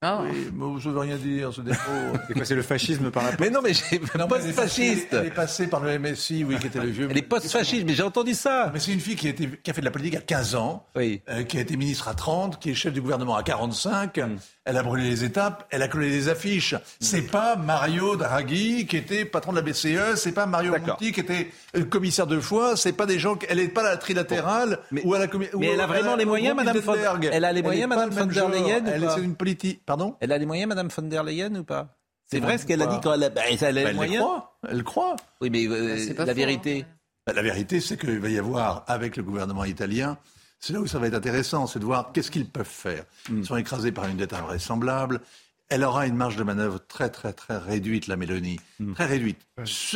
Ah. 0.05 0.21
Oui, 0.21 0.49
mais 0.53 0.81
je 0.81 0.89
veux 0.89 0.99
rien 0.99 1.15
dire, 1.15 1.53
ce 1.53 1.61
défaut. 1.61 1.91
c'est 2.43 2.55
le 2.55 2.61
fascisme 2.61 3.09
par 3.09 3.23
la 3.23 3.31
Mais 3.39 3.49
non, 3.49 3.61
mais 3.63 3.71
j'ai 3.73 3.99
post-fasciste. 3.99 5.13
Elle 5.13 5.27
est 5.27 5.31
passée 5.31 5.67
par 5.67 5.79
le 5.79 5.97
MSI, 5.97 6.43
oui, 6.43 6.59
qui 6.59 6.67
était 6.67 6.81
le 6.81 6.89
vieux. 6.89 7.07
Elle 7.09 7.17
est 7.17 7.21
post-fasciste, 7.21 7.85
mais 7.87 7.93
j'ai 7.93 8.03
entendu 8.03 8.33
ça. 8.33 8.69
Mais 8.73 8.81
c'est 8.81 8.91
une 8.91 8.99
fille 8.99 9.15
qui 9.15 9.27
a, 9.27 9.29
été, 9.29 9.49
qui 9.63 9.71
a 9.71 9.73
fait 9.73 9.81
de 9.81 9.85
la 9.85 9.91
politique 9.91 10.15
à 10.15 10.21
15 10.21 10.55
ans, 10.55 10.85
oui. 10.97 11.21
Euh, 11.29 11.43
qui 11.43 11.57
a 11.57 11.61
été 11.61 11.77
ministre 11.77 12.09
à 12.09 12.15
30, 12.15 12.59
qui 12.59 12.71
est 12.71 12.73
chef 12.73 12.91
du 12.91 13.01
gouvernement 13.01 13.35
à 13.37 13.43
45. 13.43 14.17
Mm. 14.17 14.37
Elle 14.65 14.77
a 14.77 14.83
brûlé 14.83 15.09
les 15.09 15.25
étapes, 15.25 15.67
elle 15.71 15.81
a 15.81 15.89
collé 15.89 16.09
les 16.09 16.29
affiches. 16.29 16.75
C'est 17.01 17.23
pas 17.23 17.57
Mario 17.57 18.15
Draghi 18.15 18.87
qui 18.87 18.95
était 18.95 19.25
patron 19.25 19.51
de 19.51 19.57
la 19.57 19.61
BCE, 19.61 20.15
c'est 20.15 20.31
pas 20.31 20.45
Mario 20.45 20.71
Monti 20.71 21.11
qui 21.11 21.19
était 21.19 21.49
euh, 21.75 21.83
commissaire 21.83 22.27
de 22.27 22.39
foi, 22.39 22.77
c'est 22.77 22.93
pas 22.93 23.05
des 23.05 23.19
gens. 23.19 23.37
Elle 23.49 23.59
est 23.59 23.67
pas 23.67 23.81
à 23.81 23.91
la 23.91 23.97
trilatérale 23.97 24.79
mais, 24.91 25.05
ou 25.05 25.13
à 25.13 25.19
la. 25.19 25.27
Mais 25.57 25.67
elle 25.67 25.81
a 25.81 25.87
vraiment 25.87 26.15
les 26.15 26.23
moyens, 26.23 26.55
Madame 26.55 26.77
von. 26.77 26.95
Elle 27.29 27.43
a 27.43 27.51
les 27.51 27.61
moyens, 27.61 27.89
Madame 27.89 28.09
von 28.11 28.25
der 28.25 28.49
Leyen. 28.49 28.85
Elle 28.85 29.03
est 29.03 29.17
une 29.17 29.35
politique. 29.35 29.81
Elle 30.21 30.31
a 30.31 30.37
les 30.37 30.45
moyens, 30.45 30.69
Madame 30.69 30.87
von 30.87 31.03
der 31.03 31.23
Leyen, 31.23 31.55
ou 31.55 31.63
pas? 31.63 31.97
C'est 32.25 32.39
vrai 32.39 32.57
ce 32.57 32.65
qu'elle 32.65 32.81
a 32.81 32.87
dit 32.87 32.97
quand 33.03 33.13
elle 33.13 33.23
a, 33.23 33.29
bah, 33.29 33.41
elle 33.49 33.63
a 33.63 33.71
les 33.71 33.81
elle 33.81 33.95
moyens. 33.95 34.23
Croit. 34.23 34.57
Elle 34.69 34.83
croit. 34.83 35.15
Oui, 35.41 35.49
mais 35.49 35.67
euh, 35.67 35.97
bah, 36.17 36.25
la 36.25 36.33
vérité. 36.33 36.85
Hein. 36.87 36.95
Bah, 37.27 37.33
la 37.33 37.41
vérité, 37.41 37.79
c'est 37.79 37.97
qu'il 37.97 38.19
va 38.19 38.29
y 38.29 38.39
avoir, 38.39 38.85
avec 38.87 39.17
le 39.17 39.23
gouvernement 39.23 39.65
italien, 39.65 40.17
c'est 40.63 40.71
là 40.71 40.79
où 40.79 40.87
ça 40.87 40.97
va 40.97 41.07
être 41.07 41.13
intéressant, 41.13 41.67
c'est 41.67 41.79
de 41.79 41.83
voir 41.83 42.11
qu'est-ce 42.13 42.31
qu'ils 42.31 42.47
peuvent 42.47 42.65
faire. 42.65 43.03
Ils 43.27 43.39
mm. 43.39 43.43
sont 43.43 43.57
écrasés 43.57 43.91
par 43.91 44.05
une 44.05 44.15
dette 44.15 44.31
invraisemblable. 44.31 45.19
Elle 45.67 45.83
aura 45.83 46.07
une 46.07 46.15
marge 46.15 46.37
de 46.37 46.43
manœuvre 46.43 46.79
très 46.87 47.09
très 47.09 47.33
très 47.33 47.57
réduite, 47.57 48.07
la 48.07 48.15
Mélonie. 48.15 48.61
Mm. 48.79 48.93
Très 48.93 49.05
réduite. 49.05 49.39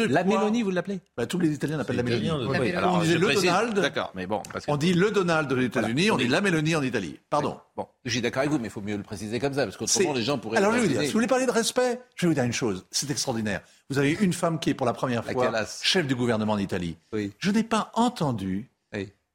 la 0.10 0.26
Mélonie, 0.26 0.64
vous 0.64 0.72
l'appelez? 0.72 1.00
Bah, 1.16 1.26
Tous 1.26 1.40
les 1.40 1.54
Italiens 1.54 1.78
l'appellent 1.78 1.96
la 1.96 2.04
Mélonie. 2.04 2.32
on 2.32 3.00
disait 3.00 3.18
le 3.18 3.34
Donald. 3.34 3.80
D'accord, 3.80 4.12
mais 4.14 4.28
bon. 4.28 4.44
On 4.68 4.76
dit 4.76 4.94
le 4.94 5.10
Donald 5.10 5.50
aux 5.50 5.58
États-Unis, 5.58 6.12
on 6.12 6.18
dit 6.18 6.28
la 6.28 6.42
Mélonie 6.42 6.76
en 6.76 6.84
Italie. 6.84 7.18
Pardon. 7.30 7.62
Bon, 7.78 7.88
je 8.04 8.12
suis 8.12 8.22
d'accord 8.22 8.42
avec 8.42 8.52
vous, 8.52 8.60
mais 8.60 8.68
il 8.68 8.72
faut 8.72 8.82
mieux 8.82 8.98
le 8.98 9.04
préciser 9.04 9.40
comme 9.40 9.54
ça, 9.54 9.64
parce 9.64 9.78
qu'autrement 9.78 10.12
les 10.12 10.24
gens 10.24 10.38
pourraient. 10.38 10.58
Alors 10.58 10.74
je 10.74 10.80
vais 10.80 10.88
vous 10.88 10.92
dire, 10.92 11.00
si 11.00 11.08
vous 11.08 11.14
voulez 11.14 11.28
parler 11.28 11.46
de 11.46 11.52
respect, 11.52 12.02
je 12.16 12.26
vais 12.26 12.28
vous 12.28 12.34
dire 12.34 12.44
une 12.44 12.52
chose. 12.52 12.86
C'est 12.92 13.10
extraordinaire. 13.10 13.62
Vous 13.90 14.00
avez 14.00 14.18
une 14.20 14.34
femme 14.34 14.60
qui 14.60 14.72
est 14.72 14.74
pour 14.74 14.86
la 14.86 14.92
première 14.92 15.24
fois 15.24 15.54
chef 15.82 16.06
du 16.06 16.16
gouvernement 16.16 16.54
en 16.54 16.58
Italie. 16.58 16.98
Je 17.40 17.52
n'ai 17.52 17.64
pas 17.64 17.90
entendu 17.94 18.70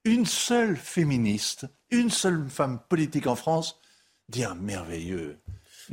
une 0.04 0.26
seule 0.26 0.76
féministe, 0.76 1.66
une 1.90 2.10
seule 2.10 2.46
femme 2.48 2.80
politique 2.88 3.26
en 3.26 3.36
France 3.36 3.78
dire 4.28 4.54
merveilleux. 4.54 5.38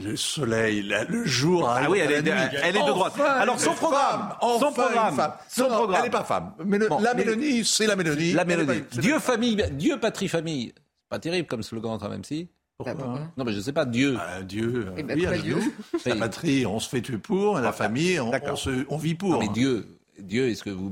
Le 0.01 0.15
soleil, 0.15 0.83
le 0.83 1.25
jour. 1.25 1.67
Ah 1.67 1.89
oui, 1.89 1.99
elle 1.99 2.11
est, 2.11 2.31
elle 2.63 2.75
est 2.75 2.81
de 2.81 2.87
droite. 2.87 3.19
Alors 3.19 3.59
son 3.59 3.73
programme, 3.73 4.35
son 4.41 4.71
programme, 4.71 5.33
son 5.49 5.65
programme. 5.65 5.95
Elle 5.97 6.03
n'est 6.03 6.09
pas 6.09 6.23
femme. 6.23 6.53
Mais 6.63 6.77
la 6.77 7.13
Mélanie, 7.13 7.65
c'est 7.65 7.87
la 7.87 7.95
Mélanie. 7.95 8.33
La 8.33 8.45
Mélanie. 8.45 8.83
Dieu 8.93 9.19
famille, 9.19 9.57
Dieu 9.71 9.99
patrie 9.99 10.27
famille. 10.27 10.73
Pas 11.09 11.19
terrible 11.19 11.47
comme 11.47 11.63
slogan 11.63 11.97
quand 11.99 12.09
même 12.09 12.23
si? 12.23 12.49
Pourquoi, 12.77 12.93
hein 13.03 13.31
Non, 13.35 13.43
mais 13.43 13.51
je 13.51 13.59
sais 13.59 13.73
pas, 13.73 13.83
Dieu. 13.83 14.13
Bah, 14.13 14.41
Dieu, 14.43 14.93
eh 14.95 15.03
ben, 15.03 15.19
oui, 15.19 15.25
La 16.05 16.15
patrie, 16.15 16.65
on 16.65 16.79
se 16.79 16.87
fait 16.87 17.01
tuer 17.01 17.17
pour, 17.17 17.59
la 17.59 17.73
famille, 17.73 18.19
on, 18.21 18.31
on, 18.31 18.55
se, 18.55 18.85
on 18.89 18.97
vit 18.97 19.15
pour. 19.15 19.31
Non, 19.31 19.39
mais 19.39 19.49
Dieu, 19.49 19.98
Dieu, 20.21 20.49
est-ce 20.49 20.63
que 20.63 20.69
vous... 20.69 20.91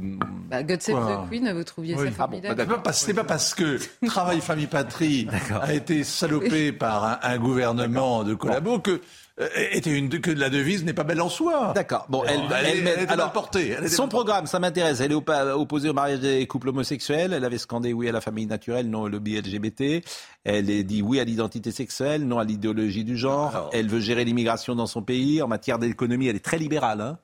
Bah, 0.50 0.64
God 0.64 0.82
Save 0.82 1.26
the 1.26 1.30
Queen, 1.30 1.52
vous 1.54 1.64
trouviez 1.64 1.96
ça 1.96 2.12
formidable 2.12 2.62
ah 2.62 2.66
bon, 2.66 2.92
C'est 2.92 3.14
pas 3.14 3.24
parce 3.24 3.54
que 3.54 3.80
Travail, 4.06 4.42
Famille, 4.42 4.68
Patrie 4.68 5.28
a 5.62 5.74
été 5.74 6.04
salopé 6.04 6.72
par 6.72 7.20
un, 7.24 7.38
gouvernement 7.38 8.24
de 8.24 8.34
collabo 8.34 8.80
que 8.80 9.02
euh, 9.40 9.48
était 9.72 9.96
une, 9.96 10.10
que 10.10 10.32
la 10.32 10.50
devise 10.50 10.84
n'est 10.84 10.94
pas 10.94 11.04
belle 11.04 11.22
en 11.22 11.30
soi. 11.30 11.74
D'accord. 11.76 12.08
Bon, 12.10 12.24
elle, 12.24 12.42
elle, 12.66 12.88
elle, 12.88 13.10
alors, 13.10 13.32
portée. 13.32 13.76
son 13.88 14.08
programme, 14.08 14.48
ça 14.48 14.60
m'intéresse. 14.60 15.00
Elle 15.00 15.12
est 15.12 15.16
opposée 15.16 15.90
au 15.90 15.94
mariage 15.94 16.22
des 16.22 16.48
couples 16.48 16.70
homosexuels. 16.70 17.34
Elle 17.34 17.46
avait 17.46 17.60
scandé 17.60 17.94
oui 17.94 18.10
à 18.10 18.12
la 18.12 18.22
famille 18.22 18.48
naturelle, 18.48 18.90
non 18.90 19.02
au 19.02 19.08
lobby 19.10 19.40
LGBT. 19.40 20.04
Elle 20.44 20.72
est 20.72 20.84
dit 20.84 21.04
oui 21.04 21.20
à 21.20 21.24
l'identité 21.24 21.72
sexuelle, 21.72 22.26
non 22.26 22.40
à 22.40 22.46
l'idéologie 22.46 23.04
du 23.04 23.16
genre. 23.16 23.70
Elle 23.74 23.90
veut 23.90 24.00
gérer 24.00 24.26
l'immigration 24.26 24.74
dans 24.74 24.88
son 24.88 25.04
pays. 25.04 25.42
En 25.42 25.48
matière 25.48 25.78
d'économie, 25.78 26.28
elle 26.28 26.36
est 26.36 26.44
très 26.44 26.58
libérale. 26.58 27.02
Hein 27.02 27.20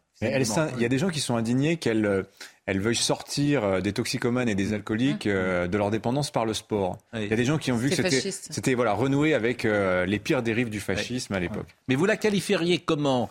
il 0.75 0.81
y 0.81 0.85
a 0.85 0.89
des 0.89 0.97
gens 0.97 1.09
qui 1.09 1.19
sont 1.19 1.35
indignés 1.35 1.77
qu'elle 1.77 2.05
euh, 2.05 2.23
elle 2.65 2.79
veuille 2.79 2.95
sortir 2.95 3.63
euh, 3.63 3.81
des 3.81 3.93
toxicomanes 3.93 4.47
et 4.47 4.55
des 4.55 4.67
mmh. 4.67 4.73
alcooliques 4.73 5.27
euh, 5.27 5.67
de 5.67 5.77
leur 5.77 5.91
dépendance 5.91 6.31
par 6.31 6.45
le 6.45 6.53
sport. 6.53 6.97
Il 7.13 7.27
y 7.27 7.33
a 7.33 7.35
des 7.35 7.45
gens 7.45 7.57
qui 7.57 7.71
ont 7.71 7.77
vu 7.77 7.89
que 7.89 8.09
c'était, 8.09 8.73
voilà, 8.73 8.93
renoué 8.93 9.33
avec 9.33 9.63
les 9.63 10.19
pires 10.19 10.43
dérives 10.43 10.69
du 10.69 10.79
fascisme 10.79 11.33
à 11.33 11.39
l'époque. 11.39 11.67
Mais 11.87 11.95
vous 11.95 12.05
la 12.05 12.17
qualifieriez 12.17 12.79
comment 12.79 13.29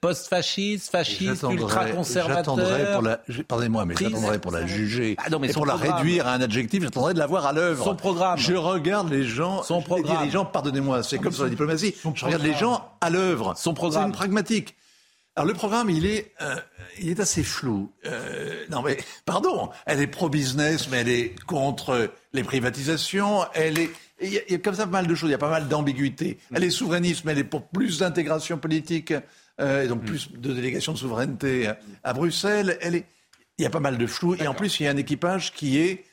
post-fasciste, 0.00 0.90
fasciste, 0.90 1.44
ultra-conservateur. 1.48 2.56
pardonnez-moi, 3.46 3.84
mais 3.84 3.94
j'attendrai 3.98 4.40
pour 4.40 4.50
la 4.50 4.66
juger. 4.66 5.16
Ah 5.18 5.36
mais 5.40 5.50
et 5.50 5.52
pour 5.52 5.66
la 5.66 5.76
réduire 5.76 6.26
à 6.26 6.34
un 6.34 6.40
adjectif, 6.40 6.82
j'attendrai 6.82 7.14
de 7.14 7.18
la 7.18 7.26
voir 7.26 7.46
à 7.46 7.52
l'œuvre. 7.52 7.84
Son 7.84 7.94
programme. 7.94 8.38
Je 8.38 8.54
regarde 8.54 9.10
les 9.10 9.24
gens. 9.24 9.62
Son 9.62 9.82
programme. 9.82 10.24
Les 10.24 10.30
gens, 10.30 10.44
pardonnez-moi, 10.44 11.02
c'est 11.02 11.18
comme 11.18 11.32
sur 11.32 11.44
la 11.44 11.50
diplomatie. 11.50 11.94
je 12.14 12.24
regarde 12.24 12.42
les 12.42 12.54
gens 12.54 12.88
à 13.00 13.10
l'œuvre. 13.10 13.54
Son 13.56 13.74
programme. 13.74 14.02
C'est 14.02 14.08
une 14.08 14.14
pragmatique. 14.14 14.74
Alors 15.34 15.46
le 15.46 15.54
programme, 15.54 15.88
il 15.88 16.04
est, 16.04 16.32
euh, 16.42 16.56
il 17.00 17.08
est 17.08 17.20
assez 17.20 17.42
flou. 17.42 17.90
Euh, 18.04 18.64
non 18.70 18.82
mais 18.82 18.98
pardon, 19.24 19.70
elle 19.86 20.00
est 20.00 20.06
pro-business, 20.06 20.88
mais 20.90 20.98
elle 20.98 21.08
est 21.08 21.34
contre 21.46 22.10
les 22.34 22.44
privatisations. 22.44 23.46
Elle 23.54 23.78
est, 23.78 23.90
il 24.20 24.32
y, 24.32 24.54
a, 24.54 24.58
comme 24.58 24.74
ça 24.74 24.84
pas 24.84 24.92
mal 24.92 25.06
de 25.06 25.14
choses. 25.14 25.30
Il 25.30 25.32
y 25.32 25.36
a 25.36 25.38
pas 25.38 25.50
mal 25.50 25.68
d'ambiguïté. 25.68 26.38
Elle 26.54 26.64
est 26.64 26.70
souverainiste, 26.70 27.24
mais 27.24 27.32
elle 27.32 27.38
est 27.38 27.44
pour 27.44 27.66
plus 27.66 27.98
d'intégration 27.98 28.58
politique 28.58 29.14
euh, 29.60 29.84
et 29.84 29.88
donc 29.88 30.04
plus 30.04 30.30
de 30.32 30.52
délégation 30.52 30.92
de 30.92 30.98
souveraineté 30.98 31.70
à, 32.04 32.12
Bruxelles. 32.12 32.76
Elle 32.82 32.96
est, 32.96 33.06
il 33.56 33.62
y 33.62 33.66
a 33.66 33.70
pas 33.70 33.80
mal 33.80 33.96
de 33.96 34.06
flou 34.06 34.34
et 34.34 34.46
en 34.46 34.54
plus 34.54 34.80
il 34.80 34.84
y 34.84 34.86
a 34.86 34.90
un 34.90 34.96
équipage 34.96 35.52
qui 35.52 35.78
est 35.78 36.04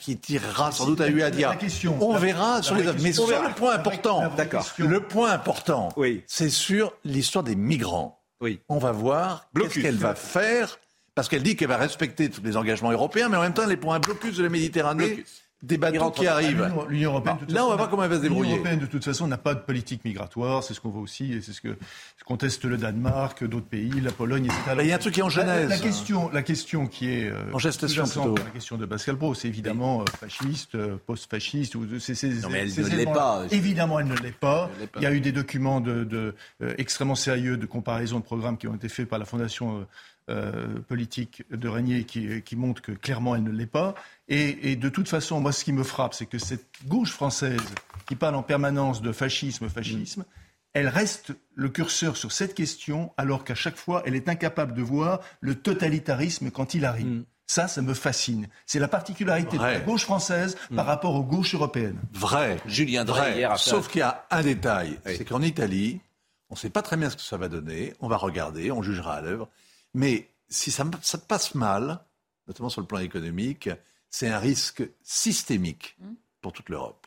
qui 0.00 0.16
tirera 0.16 0.72
sans 0.72 0.86
doute 0.86 1.02
à 1.02 1.08
Uadia. 1.08 1.54
On 2.00 2.16
verra 2.16 2.62
sur 2.62 2.76
les 2.76 2.90
mais 3.02 3.12
sur 3.12 3.26
le 3.26 3.54
point 3.54 3.74
important, 3.74 4.30
d'accord. 4.34 4.66
Le 4.78 5.00
point 5.00 5.32
important, 5.32 5.90
oui. 5.98 6.22
c'est 6.26 6.48
sur 6.48 6.94
l'histoire 7.04 7.44
des 7.44 7.54
migrants. 7.54 8.23
On 8.68 8.78
va 8.78 8.92
voir 8.92 9.48
ce 9.70 9.80
qu'elle 9.80 9.96
va 9.96 10.14
faire, 10.14 10.78
parce 11.14 11.28
qu'elle 11.28 11.42
dit 11.42 11.56
qu'elle 11.56 11.68
va 11.68 11.76
respecter 11.76 12.30
tous 12.30 12.42
les 12.42 12.56
engagements 12.56 12.90
européens, 12.90 13.28
mais 13.28 13.36
en 13.36 13.42
même 13.42 13.54
temps, 13.54 13.66
les 13.66 13.76
points 13.76 14.00
blocus 14.00 14.36
de 14.36 14.42
la 14.42 14.48
Méditerranée 14.48 15.24
des 15.64 15.78
bateaux 15.78 16.10
qui 16.10 16.26
arrivent. 16.26 16.70
L'Union 16.88 17.12
européenne. 17.12 17.38
là, 17.48 17.64
on 17.64 17.70
va 17.70 17.76
voir 17.76 17.88
comment 17.88 18.04
elle 18.04 18.10
va 18.10 18.16
se 18.16 18.22
débrouiller. 18.22 18.52
L'Union 18.52 18.62
européenne, 18.62 18.80
de 18.80 18.86
toute 18.86 19.04
façon, 19.04 19.26
n'a 19.26 19.38
pas 19.38 19.54
de 19.54 19.60
politique 19.60 20.04
migratoire. 20.04 20.62
C'est 20.62 20.74
ce 20.74 20.80
qu'on 20.80 20.90
voit 20.90 21.02
aussi, 21.02 21.32
et 21.32 21.40
c'est 21.40 21.52
ce 21.52 21.60
que 21.60 21.76
conteste 22.24 22.64
le 22.64 22.76
Danemark, 22.76 23.44
d'autres 23.44 23.66
pays, 23.66 24.00
la 24.00 24.12
Pologne, 24.12 24.46
etc. 24.46 24.76
Il 24.80 24.86
y 24.86 24.92
a 24.92 24.96
un 24.96 24.98
truc 24.98 25.14
qui 25.14 25.20
est 25.20 25.24
en 25.24 25.28
genèse. 25.28 25.68
La, 25.68 25.78
question, 25.78 26.30
la 26.30 26.42
question 26.42 26.86
qui 26.86 27.10
est 27.10 27.30
euh, 27.30 27.52
en 27.52 27.58
gestation 27.58 28.04
plutôt. 28.04 28.34
La 28.36 28.50
question 28.50 28.76
de 28.76 28.86
Pascal 28.86 29.16
Pro, 29.16 29.34
c'est 29.34 29.48
évidemment 29.48 30.02
euh, 30.02 30.04
fasciste, 30.18 30.74
euh, 30.74 30.96
post-fasciste. 31.06 31.74
Ou 31.74 31.84
non, 31.84 32.48
mais 32.50 32.58
elle 32.60 32.84
ne 32.84 32.96
l'est 32.96 33.04
pas. 33.04 33.44
Évidemment, 33.50 34.00
elle 34.00 34.08
ne 34.08 34.16
l'est 34.16 34.38
pas. 34.38 34.70
Il 34.96 35.02
y 35.02 35.06
a 35.06 35.12
eu 35.12 35.20
des 35.20 35.32
documents 35.32 35.80
de, 35.80 36.04
de 36.04 36.34
extrêmement 36.78 37.14
sérieux 37.14 37.56
de 37.56 37.66
comparaison 37.66 38.18
de 38.18 38.24
programmes 38.24 38.56
qui 38.56 38.68
ont 38.68 38.74
été 38.74 38.88
faits 38.88 39.08
par 39.08 39.18
la 39.18 39.24
Fondation 39.24 39.86
euh, 40.30 40.80
politique 40.88 41.42
de 41.50 41.68
Régnier 41.68 42.04
qui, 42.04 42.40
qui, 42.42 42.56
montre 42.56 42.80
que 42.80 42.92
clairement 42.92 43.36
elle 43.36 43.42
ne 43.42 43.50
l'est 43.50 43.66
pas. 43.66 43.94
Et, 44.28 44.74
de 44.74 44.88
toute 44.88 45.06
façon, 45.06 45.38
moi, 45.38 45.52
ce 45.52 45.64
qui 45.64 45.72
me 45.72 45.82
frappe, 45.82 46.14
c'est 46.14 46.24
que 46.24 46.38
cette 46.38 46.66
gauche 46.86 47.12
française 47.12 47.60
qui 48.06 48.16
parle 48.16 48.34
en 48.34 48.42
permanence 48.42 49.02
de 49.02 49.12
fascisme, 49.12 49.68
fascisme, 49.68 50.24
elle 50.72 50.88
reste 50.88 51.32
le 51.54 51.68
curseur 51.68 52.16
sur 52.16 52.32
cette 52.32 52.54
question, 52.54 53.12
alors 53.18 53.44
qu'à 53.44 53.54
chaque 53.54 53.76
fois, 53.76 54.02
elle 54.06 54.14
est 54.14 54.28
incapable 54.28 54.74
de 54.74 54.82
voir 54.82 55.20
le 55.40 55.56
totalitarisme 55.56 56.50
quand 56.50 56.72
il 56.72 56.86
arrive. 56.86 57.06
Mm. 57.06 57.24
Ça, 57.46 57.68
ça 57.68 57.82
me 57.82 57.92
fascine. 57.92 58.48
C'est 58.64 58.78
la 58.78 58.88
particularité 58.88 59.58
de 59.58 59.62
la 59.62 59.80
gauche 59.80 60.04
française 60.04 60.56
mm. 60.70 60.76
par 60.76 60.86
rapport 60.86 61.14
aux 61.14 61.22
gauches 61.22 61.54
européennes. 61.54 62.00
Vrai. 62.14 62.56
Julien 62.64 63.04
Drey, 63.04 63.46
Sauf 63.56 63.88
qu'il 63.88 63.98
y 63.98 64.02
a 64.02 64.24
un 64.30 64.42
détail, 64.42 64.98
c'est 65.04 65.26
qu'en 65.26 65.42
Italie, 65.42 66.00
on 66.48 66.54
ne 66.54 66.58
sait 66.58 66.70
pas 66.70 66.82
très 66.82 66.96
bien 66.96 67.10
ce 67.10 67.16
que 67.16 67.22
ça 67.22 67.36
va 67.36 67.48
donner. 67.48 67.92
On 68.00 68.08
va 68.08 68.16
regarder, 68.16 68.70
on 68.72 68.82
jugera 68.82 69.16
à 69.16 69.20
l'œuvre. 69.20 69.48
Mais 69.94 70.28
si 70.48 70.70
ça, 70.70 70.84
ça 71.02 71.18
passe 71.18 71.54
mal, 71.54 72.04
notamment 72.46 72.68
sur 72.68 72.80
le 72.80 72.86
plan 72.86 72.98
économique, 72.98 73.70
c'est 74.10 74.28
un 74.28 74.38
risque 74.38 74.82
systémique 75.02 75.96
mmh. 75.98 76.12
pour 76.40 76.52
toute 76.52 76.68
l'Europe. 76.68 77.06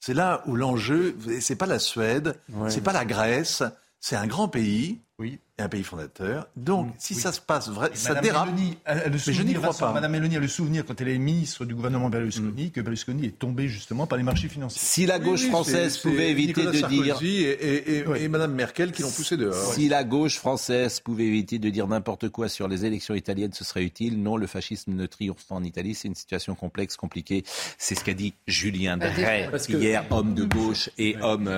C'est 0.00 0.14
là 0.14 0.42
où 0.46 0.54
l'enjeu, 0.54 1.16
c'est 1.40 1.56
pas 1.56 1.66
la 1.66 1.78
Suède, 1.80 2.40
c'est 2.68 2.82
pas 2.82 2.92
la 2.92 3.04
Grèce, 3.04 3.64
c'est 3.98 4.14
un 4.14 4.28
grand 4.28 4.48
pays 4.48 5.00
oui. 5.18 5.40
Et 5.58 5.62
un 5.62 5.68
pays 5.68 5.82
fondateur. 5.82 6.46
Donc, 6.56 6.94
si 6.98 7.14
ça 7.14 7.32
se 7.32 7.40
passe 7.40 7.68
vrai, 7.68 7.90
ça 7.94 8.14
dérape. 8.14 8.48
mais 8.56 9.18
je 9.18 9.42
n'y 9.42 9.54
crois 9.54 9.74
pas. 9.74 9.92
Madame 9.92 10.12
Mélanie 10.12 10.36
a 10.36 10.40
le 10.40 10.48
souvenir, 10.48 10.84
quand 10.86 11.00
elle 11.00 11.08
est 11.08 11.18
ministre 11.18 11.64
du 11.64 11.74
gouvernement 11.74 12.08
Berlusconi, 12.10 12.66
mm. 12.66 12.70
que 12.70 12.80
Berlusconi 12.80 13.26
est 13.26 13.38
tombé 13.38 13.68
justement 13.68 14.06
par 14.06 14.18
les 14.18 14.24
marchés 14.24 14.48
financiers. 14.48 14.80
Si 14.80 15.06
la 15.06 15.18
gauche 15.18 15.46
française 15.48 15.98
pouvait 15.98 16.30
éviter 16.30 16.62
de 16.64 16.86
dire. 16.88 17.18
Et, 17.22 18.04
et, 18.22 18.28
Madame 18.28 18.54
Merkel 18.54 18.92
qui 18.92 19.02
l'ont 19.02 19.10
poussé 19.10 19.36
dehors. 19.36 19.72
Si 19.74 19.88
la 19.88 20.04
gauche 20.04 20.36
française 20.36 21.00
pouvait 21.00 21.24
éviter 21.24 21.58
de 21.58 21.70
dire 21.70 21.88
n'importe 21.88 22.28
quoi 22.28 22.48
sur 22.48 22.68
les 22.68 22.84
élections 22.84 23.14
italiennes, 23.14 23.52
ce 23.52 23.64
serait 23.64 23.82
utile. 23.82 24.22
Non, 24.22 24.36
le 24.36 24.46
fascisme 24.46 24.92
ne 24.92 25.06
triomphe 25.06 25.44
pas 25.46 25.56
en 25.56 25.64
Italie. 25.64 25.94
C'est 25.94 26.08
une 26.08 26.14
situation 26.14 26.54
complexe, 26.54 26.96
compliquée. 26.96 27.42
C'est 27.78 27.94
ce 27.94 28.04
qu'a 28.04 28.14
dit 28.14 28.34
Julien 28.46 28.96
bah, 28.96 29.10
Drey 29.10 29.48
hier, 29.68 30.04
homme 30.10 30.34
de 30.34 30.44
gauche 30.44 30.90
et 30.98 31.16
homme. 31.20 31.48
Euh, 31.48 31.56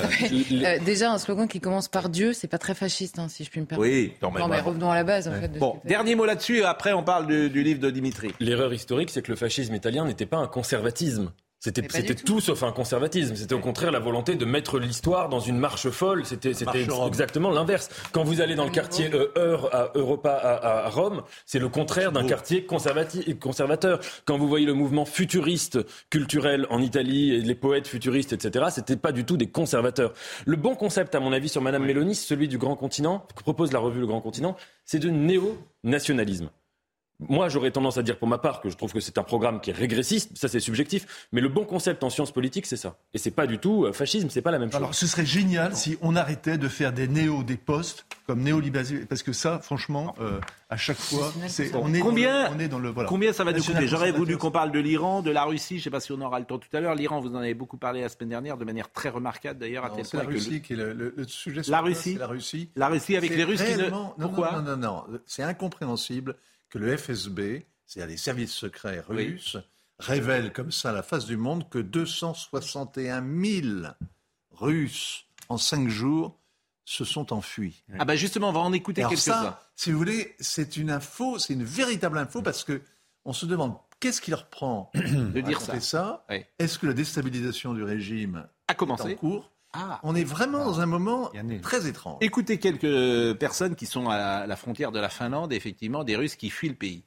euh, 0.53 0.79
déjà, 0.85 1.13
un 1.13 1.19
slogan 1.19 1.49
qui 1.49 1.61
commence 1.61 1.89
par 1.89 2.09
Dieu, 2.09 2.33
c'est 2.33 2.49
pas 2.49 2.59
très 2.59 2.75
fasciste, 2.75 3.19
hein, 3.19 3.29
si 3.29 3.45
je 3.45 3.51
puis 3.51 3.61
me 3.61 3.67
permettre. 3.67 3.90
Oui, 3.91 4.13
non, 4.23 4.31
mais, 4.49 4.61
revenons 4.61 4.91
à 4.91 4.95
la 4.95 5.05
base. 5.05 5.29
En 5.29 5.33
fait, 5.33 5.59
bon, 5.59 5.79
dernier 5.85 6.15
mot 6.15 6.25
là-dessus, 6.25 6.65
après 6.65 6.93
on 6.93 7.03
parle 7.03 7.27
du 7.27 7.63
livre 7.63 7.81
de 7.81 7.91
Dimitri. 7.91 8.33
L'erreur 8.41 8.73
historique, 8.73 9.11
c'est 9.11 9.23
que 9.23 9.31
le 9.31 9.37
fascisme 9.37 9.75
italien 9.75 10.05
n'était 10.05 10.27
pas 10.27 10.39
un 10.39 10.47
conservatisme. 10.47 11.33
C'était 11.61 12.15
tout, 12.15 12.41
sauf 12.41 12.63
un 12.63 12.73
conservatisme. 12.73 13.37
C'était 13.37 13.55
au 13.55 13.59
contraire 13.59 13.93
la 13.93 13.99
volonté 13.99 14.35
de 14.35 14.47
mettre 14.47 14.79
l'histoire 14.79 15.29
dans 15.29 15.41
une 15.41 15.59
marche 15.59 15.91
folle. 15.91 16.25
C'était 16.25 16.53
exactement 17.07 17.51
l'inverse. 17.51 17.91
Quand 18.13 18.25
vous 18.25 18.41
allez 18.41 18.55
dans 18.55 18.65
le 18.65 18.71
quartier 18.71 19.11
euh, 19.13 19.59
à 19.71 19.91
Europa 19.95 20.31
à, 20.33 20.89
Rome, 20.89 21.23
c'est 21.45 21.59
le 21.59 21.69
contraire 21.69 22.13
d'un 22.13 22.27
quartier 22.27 22.65
conservateur. 22.65 24.01
Quand 24.25 24.39
vous 24.39 24.49
voyez 24.49 24.65
le 24.65 24.73
mouvement 24.73 25.05
futuriste 25.05 25.79
culturel 26.09 26.67
en 26.71 26.81
Italie 26.81 27.35
et 27.35 27.41
les 27.43 27.55
poètes 27.55 27.89
futuristes, 27.89 28.33
etc., 28.33 28.67
c'était 28.71 28.97
pas 28.97 29.13
du 29.13 29.27
tout 29.27 29.37
des 29.37 29.51
conservateurs. 29.51 30.15
Le 30.47 30.57
bon 30.57 30.75
concept, 30.75 31.15
à 31.15 31.21
mon 31.21 31.35
avis, 31.35 31.51
sur 31.51 31.61
Madame 31.61 31.85
Mélanie, 31.85 32.15
celui 32.15 32.49
du 32.49 32.57
grand 32.57 32.75
continent, 32.75 33.27
que 33.37 33.43
propose 33.43 33.71
la 33.73 33.81
revue 33.81 34.01
Le 34.01 34.07
Grand 34.07 34.23
Continent, 34.23 34.57
c'est 34.87 34.99
de 34.99 35.11
néo-nationalisme. 35.11 36.49
Moi, 37.29 37.49
j'aurais 37.49 37.71
tendance 37.71 37.99
à 37.99 38.03
dire 38.03 38.19
pour 38.19 38.29
ma 38.29 38.39
part 38.39 38.61
que 38.61 38.71
je 38.71 38.77
trouve 38.77 38.93
que 38.93 39.01
c'est 39.01 39.19
un 39.19 39.23
programme 39.23 39.61
qui 39.61 39.71
est 39.71 39.75
régressiste, 39.75 40.37
ça 40.37 40.49
c'est 40.49 40.61
subjectif, 40.61 41.29
mais 41.33 41.41
le 41.41 41.49
bon 41.49 41.65
concept 41.65 42.03
en 42.03 42.11
sciences 42.11 42.33
politiques, 42.33 42.67
c'est 42.67 42.77
ça. 42.77 42.97
Et 43.13 43.19
c'est 43.19 43.31
pas 43.31 43.47
du 43.47 43.59
tout 43.59 43.85
euh, 43.85 43.93
fascisme, 43.93 44.31
c'est 44.31 44.43
pas 44.43 44.51
la 44.51 44.59
même 44.59 44.71
chose. 44.71 44.77
Alors 44.77 44.95
ce 44.95 45.07
serait 45.07 45.27
génial 45.27 45.77
si 45.77 45.99
on 46.01 46.17
arrêtait 46.17 46.57
de 46.57 46.69
faire 46.69 46.93
des 46.93 47.09
néo, 47.09 47.43
des 47.43 47.57
postes 47.57 48.07
comme 48.27 48.41
néolibéralisme, 48.43 49.07
parce 49.07 49.23
que 49.23 49.33
ça, 49.33 49.59
franchement, 49.59 50.15
euh, 50.21 50.41
à 50.71 50.77
chaque 50.77 50.97
fois, 50.97 51.33
c'est, 51.49 51.75
on, 51.75 51.93
est 51.93 52.01
combien, 52.01 52.45
dans 52.45 52.51
le, 52.51 52.57
on 52.57 52.61
est 52.61 52.69
dans 52.69 52.79
le. 52.79 52.89
Voilà. 52.91 53.09
Combien 53.09 53.33
ça 53.33 53.45
va 53.45 53.53
nous 53.53 53.63
coûter? 53.63 53.87
J'aurais 53.87 54.13
voulu 54.13 54.39
qu'on 54.39 54.51
parle 54.51 54.71
de 54.71 54.79
l'Iran, 54.79 55.21
de 55.21 55.31
la 55.31 55.45
Russie, 55.45 55.75
je 55.75 55.81
ne 55.81 55.85
sais 55.85 55.91
pas 55.91 56.01
si 56.01 56.13
on 56.13 56.21
aura 56.21 56.39
le 56.39 56.47
temps 56.47 56.59
tout 56.59 56.75
à 56.75 56.81
l'heure. 56.81 56.95
L'Iran, 56.95 57.21
vous 57.21 57.35
en 57.35 57.39
avez 57.39 57.55
beaucoup 57.55 57.77
parlé 57.77 58.01
la 58.03 58.09
semaine 58.09 58.31
dernière 58.31 58.57
de 58.57 58.65
manière 58.65 58.91
très 58.91 59.09
remarquable 59.09 59.59
d'ailleurs, 59.59 59.85
à 59.85 59.91
tel 59.91 60.07
point 60.07 60.23
la 60.23 60.29
Russie 60.29 60.63
qui 60.63 60.73
est 60.73 60.77
le, 60.77 61.15
sujet. 61.27 61.63
La 61.69 61.81
Russie, 61.81 62.15
la 62.15 62.27
Russie. 62.29 62.71
La 62.77 62.89
Russie 62.89 63.17
avec 63.17 63.35
les 63.35 63.45
Russes. 63.45 63.63
Qui 63.63 63.77
ne... 63.77 63.91
Pourquoi 63.91 64.53
Non, 64.53 64.63
non, 64.63 64.77
non, 64.77 65.05
non. 65.09 65.19
c'est 65.27 65.43
incompréhensible 65.43 66.37
que 66.71 66.79
le 66.79 66.97
FSB 66.97 67.67
c'est-à-dire 67.91 68.13
les 68.13 68.17
services 68.19 68.53
secrets 68.53 69.01
russes, 69.01 69.57
révèlent 69.99 70.53
comme 70.53 70.71
ça 70.71 70.91
à 70.91 70.93
la 70.93 71.03
face 71.03 71.27
du 71.27 71.37
monde 71.37 71.69
que 71.69 71.79
261 71.79 73.25
000 73.43 73.67
Russes 74.53 75.27
en 75.49 75.59
cinq 75.59 75.89
jours 75.89 76.39
se 76.85 77.05
sont 77.05 77.33
enfuis. 77.33 77.83
Ah 77.99 78.05
ben 78.05 78.15
justement, 78.15 78.51
on 78.51 78.53
va 78.53 78.61
en 78.61 78.73
écouter 78.73 79.03
quelques-uns. 79.03 79.57
Si 79.75 79.91
vous 79.91 79.99
voulez, 79.99 80.37
c'est 80.39 80.77
une 80.77 80.91
info, 80.91 81.41
c'est 81.41 81.53
une 81.53 81.65
véritable 81.65 82.17
info 82.19 82.43
parce 82.43 82.63
que 82.63 82.81
on 83.25 83.33
se 83.33 83.45
demande 83.45 83.75
qu'est-ce 83.99 84.21
qui 84.21 84.31
leur 84.31 84.47
prend 84.47 84.93
de 84.95 85.41
dire 85.41 85.61
ça. 85.61 86.25
Est-ce 86.61 86.79
que 86.79 86.87
la 86.87 86.93
déstabilisation 86.93 87.75
du 87.75 87.83
régime 87.83 88.47
a 88.69 88.75
commencé. 88.75 89.11
est 89.11 89.15
en 89.15 89.17
cours? 89.17 89.51
Ah. 89.73 90.01
On 90.03 90.15
est 90.17 90.25
vraiment 90.25 90.65
dans 90.65 90.81
un 90.81 90.87
moment 90.87 91.31
très 91.63 91.87
étrange. 91.87 92.19
Écoutez 92.21 92.59
quelques 92.59 93.39
personnes 93.39 93.77
qui 93.77 93.87
sont 93.87 94.09
à 94.09 94.47
la 94.47 94.57
frontière 94.57 94.91
de 94.91 94.99
la 94.99 95.09
Finlande, 95.09 95.53
effectivement, 95.53 96.03
des 96.03 96.17
Russes 96.17 96.37
qui 96.37 96.51
fuient 96.51 96.71
le 96.71 96.75
pays. 96.75 97.05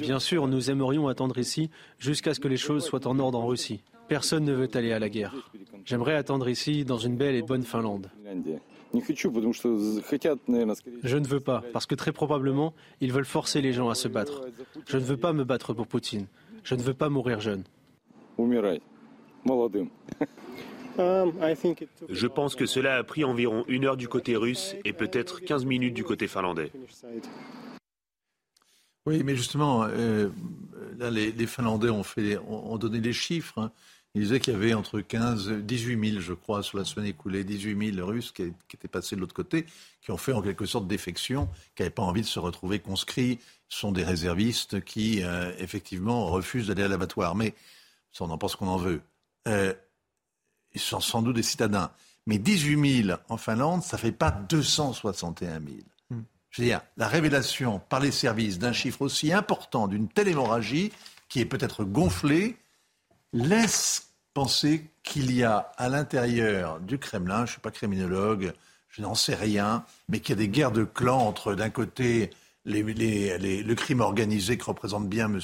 Bien 0.00 0.18
sûr, 0.18 0.46
nous 0.46 0.70
aimerions 0.70 1.08
attendre 1.08 1.38
ici 1.38 1.70
jusqu'à 1.98 2.34
ce 2.34 2.40
que 2.40 2.48
les 2.48 2.56
choses 2.56 2.84
soient 2.84 3.06
en 3.06 3.18
ordre 3.18 3.38
en 3.38 3.46
Russie. 3.46 3.82
Personne 4.08 4.44
ne 4.44 4.52
veut 4.52 4.68
aller 4.74 4.92
à 4.92 4.98
la 4.98 5.08
guerre. 5.08 5.34
J'aimerais 5.84 6.16
attendre 6.16 6.48
ici 6.48 6.84
dans 6.84 6.98
une 6.98 7.16
belle 7.16 7.34
et 7.34 7.42
bonne 7.42 7.62
Finlande. 7.62 8.10
Je 11.02 11.16
ne 11.16 11.26
veux 11.26 11.40
pas, 11.40 11.62
parce 11.72 11.86
que 11.86 11.94
très 11.94 12.12
probablement, 12.12 12.74
ils 13.00 13.12
veulent 13.12 13.24
forcer 13.24 13.62
les 13.62 13.72
gens 13.72 13.88
à 13.88 13.94
se 13.94 14.08
battre. 14.08 14.42
Je 14.86 14.98
ne 14.98 15.02
veux 15.02 15.16
pas 15.16 15.32
me 15.32 15.44
battre 15.44 15.72
pour 15.72 15.86
Poutine. 15.86 16.26
Je 16.62 16.74
ne 16.74 16.82
veux 16.82 16.94
pas 16.94 17.08
mourir 17.08 17.40
jeune. 17.40 17.64
Je 22.08 22.26
pense 22.26 22.54
que 22.54 22.66
cela 22.66 22.96
a 22.96 23.04
pris 23.04 23.24
environ 23.24 23.64
une 23.68 23.86
heure 23.86 23.96
du 23.96 24.08
côté 24.08 24.36
russe 24.36 24.76
et 24.84 24.92
peut-être 24.92 25.40
15 25.40 25.64
minutes 25.64 25.94
du 25.94 26.04
côté 26.04 26.28
finlandais. 26.28 26.70
Oui, 29.06 29.22
mais 29.24 29.34
justement, 29.34 29.84
euh, 29.84 30.28
là, 30.98 31.10
les, 31.10 31.46
Finlandais 31.46 31.90
ont, 31.90 32.04
fait, 32.04 32.38
ont, 32.38 32.78
donné 32.78 33.00
des 33.00 33.12
chiffres. 33.12 33.58
Hein. 33.58 33.72
Ils 34.14 34.22
disaient 34.22 34.40
qu'il 34.40 34.52
y 34.52 34.56
avait 34.56 34.74
entre 34.74 35.00
15 35.00 35.48
18 35.62 36.10
000, 36.10 36.20
je 36.20 36.34
crois, 36.34 36.62
sur 36.62 36.78
la 36.78 36.84
semaine 36.84 37.08
écoulée, 37.08 37.42
18 37.44 37.94
000 37.94 38.06
Russes 38.06 38.30
qui, 38.30 38.52
étaient 38.74 38.86
passés 38.86 39.16
de 39.16 39.20
l'autre 39.20 39.34
côté, 39.34 39.66
qui 40.02 40.10
ont 40.12 40.16
fait 40.18 40.32
en 40.32 40.42
quelque 40.42 40.66
sorte 40.66 40.86
défection, 40.86 41.48
qui 41.74 41.82
n'avaient 41.82 41.90
pas 41.90 42.02
envie 42.02 42.20
de 42.20 42.26
se 42.26 42.38
retrouver 42.38 42.78
conscrits. 42.78 43.38
Ce 43.68 43.80
sont 43.80 43.90
des 43.90 44.04
réservistes 44.04 44.84
qui, 44.84 45.24
euh, 45.24 45.50
effectivement, 45.58 46.26
refusent 46.26 46.68
d'aller 46.68 46.82
à 46.82 46.88
l'abattoir. 46.88 47.34
Mais 47.34 47.54
ça, 48.12 48.24
on 48.24 48.30
en 48.30 48.38
pense 48.38 48.56
qu'on 48.56 48.68
en 48.68 48.76
veut. 48.76 49.02
Euh, 49.48 49.74
ils 50.72 50.80
sont 50.80 51.00
sans 51.00 51.22
doute 51.22 51.36
des 51.36 51.42
citadins. 51.42 51.90
Mais 52.26 52.38
18 52.38 53.04
000 53.04 53.18
en 53.28 53.36
Finlande, 53.36 53.82
ça 53.82 53.96
ne 53.96 54.00
fait 54.00 54.12
pas 54.12 54.30
261 54.30 55.60
000 55.60 55.62
je 56.52 56.60
veux 56.60 56.68
dire, 56.68 56.82
la 56.98 57.08
révélation 57.08 57.80
par 57.88 57.98
les 57.98 58.12
services 58.12 58.58
d'un 58.58 58.72
chiffre 58.72 59.02
aussi 59.02 59.32
important, 59.32 59.88
d'une 59.88 60.06
telle 60.06 60.28
hémorragie, 60.28 60.92
qui 61.28 61.40
est 61.40 61.46
peut-être 61.46 61.82
gonflée, 61.82 62.56
laisse 63.32 64.10
penser 64.34 64.90
qu'il 65.02 65.34
y 65.34 65.42
a 65.42 65.72
à 65.78 65.88
l'intérieur 65.88 66.78
du 66.80 66.98
Kremlin, 66.98 67.38
je 67.38 67.42
ne 67.42 67.46
suis 67.46 67.60
pas 67.60 67.70
criminologue, 67.70 68.52
je 68.90 69.00
n'en 69.00 69.14
sais 69.14 69.34
rien, 69.34 69.84
mais 70.10 70.20
qu'il 70.20 70.36
y 70.36 70.38
a 70.38 70.42
des 70.42 70.48
guerres 70.48 70.72
de 70.72 70.84
clans 70.84 71.26
entre, 71.26 71.54
d'un 71.54 71.70
côté, 71.70 72.30
le 72.66 73.74
crime 73.74 74.00
organisé 74.00 74.58
que 74.58 74.64
représente 74.64 75.08
bien 75.08 75.32
M. 75.32 75.40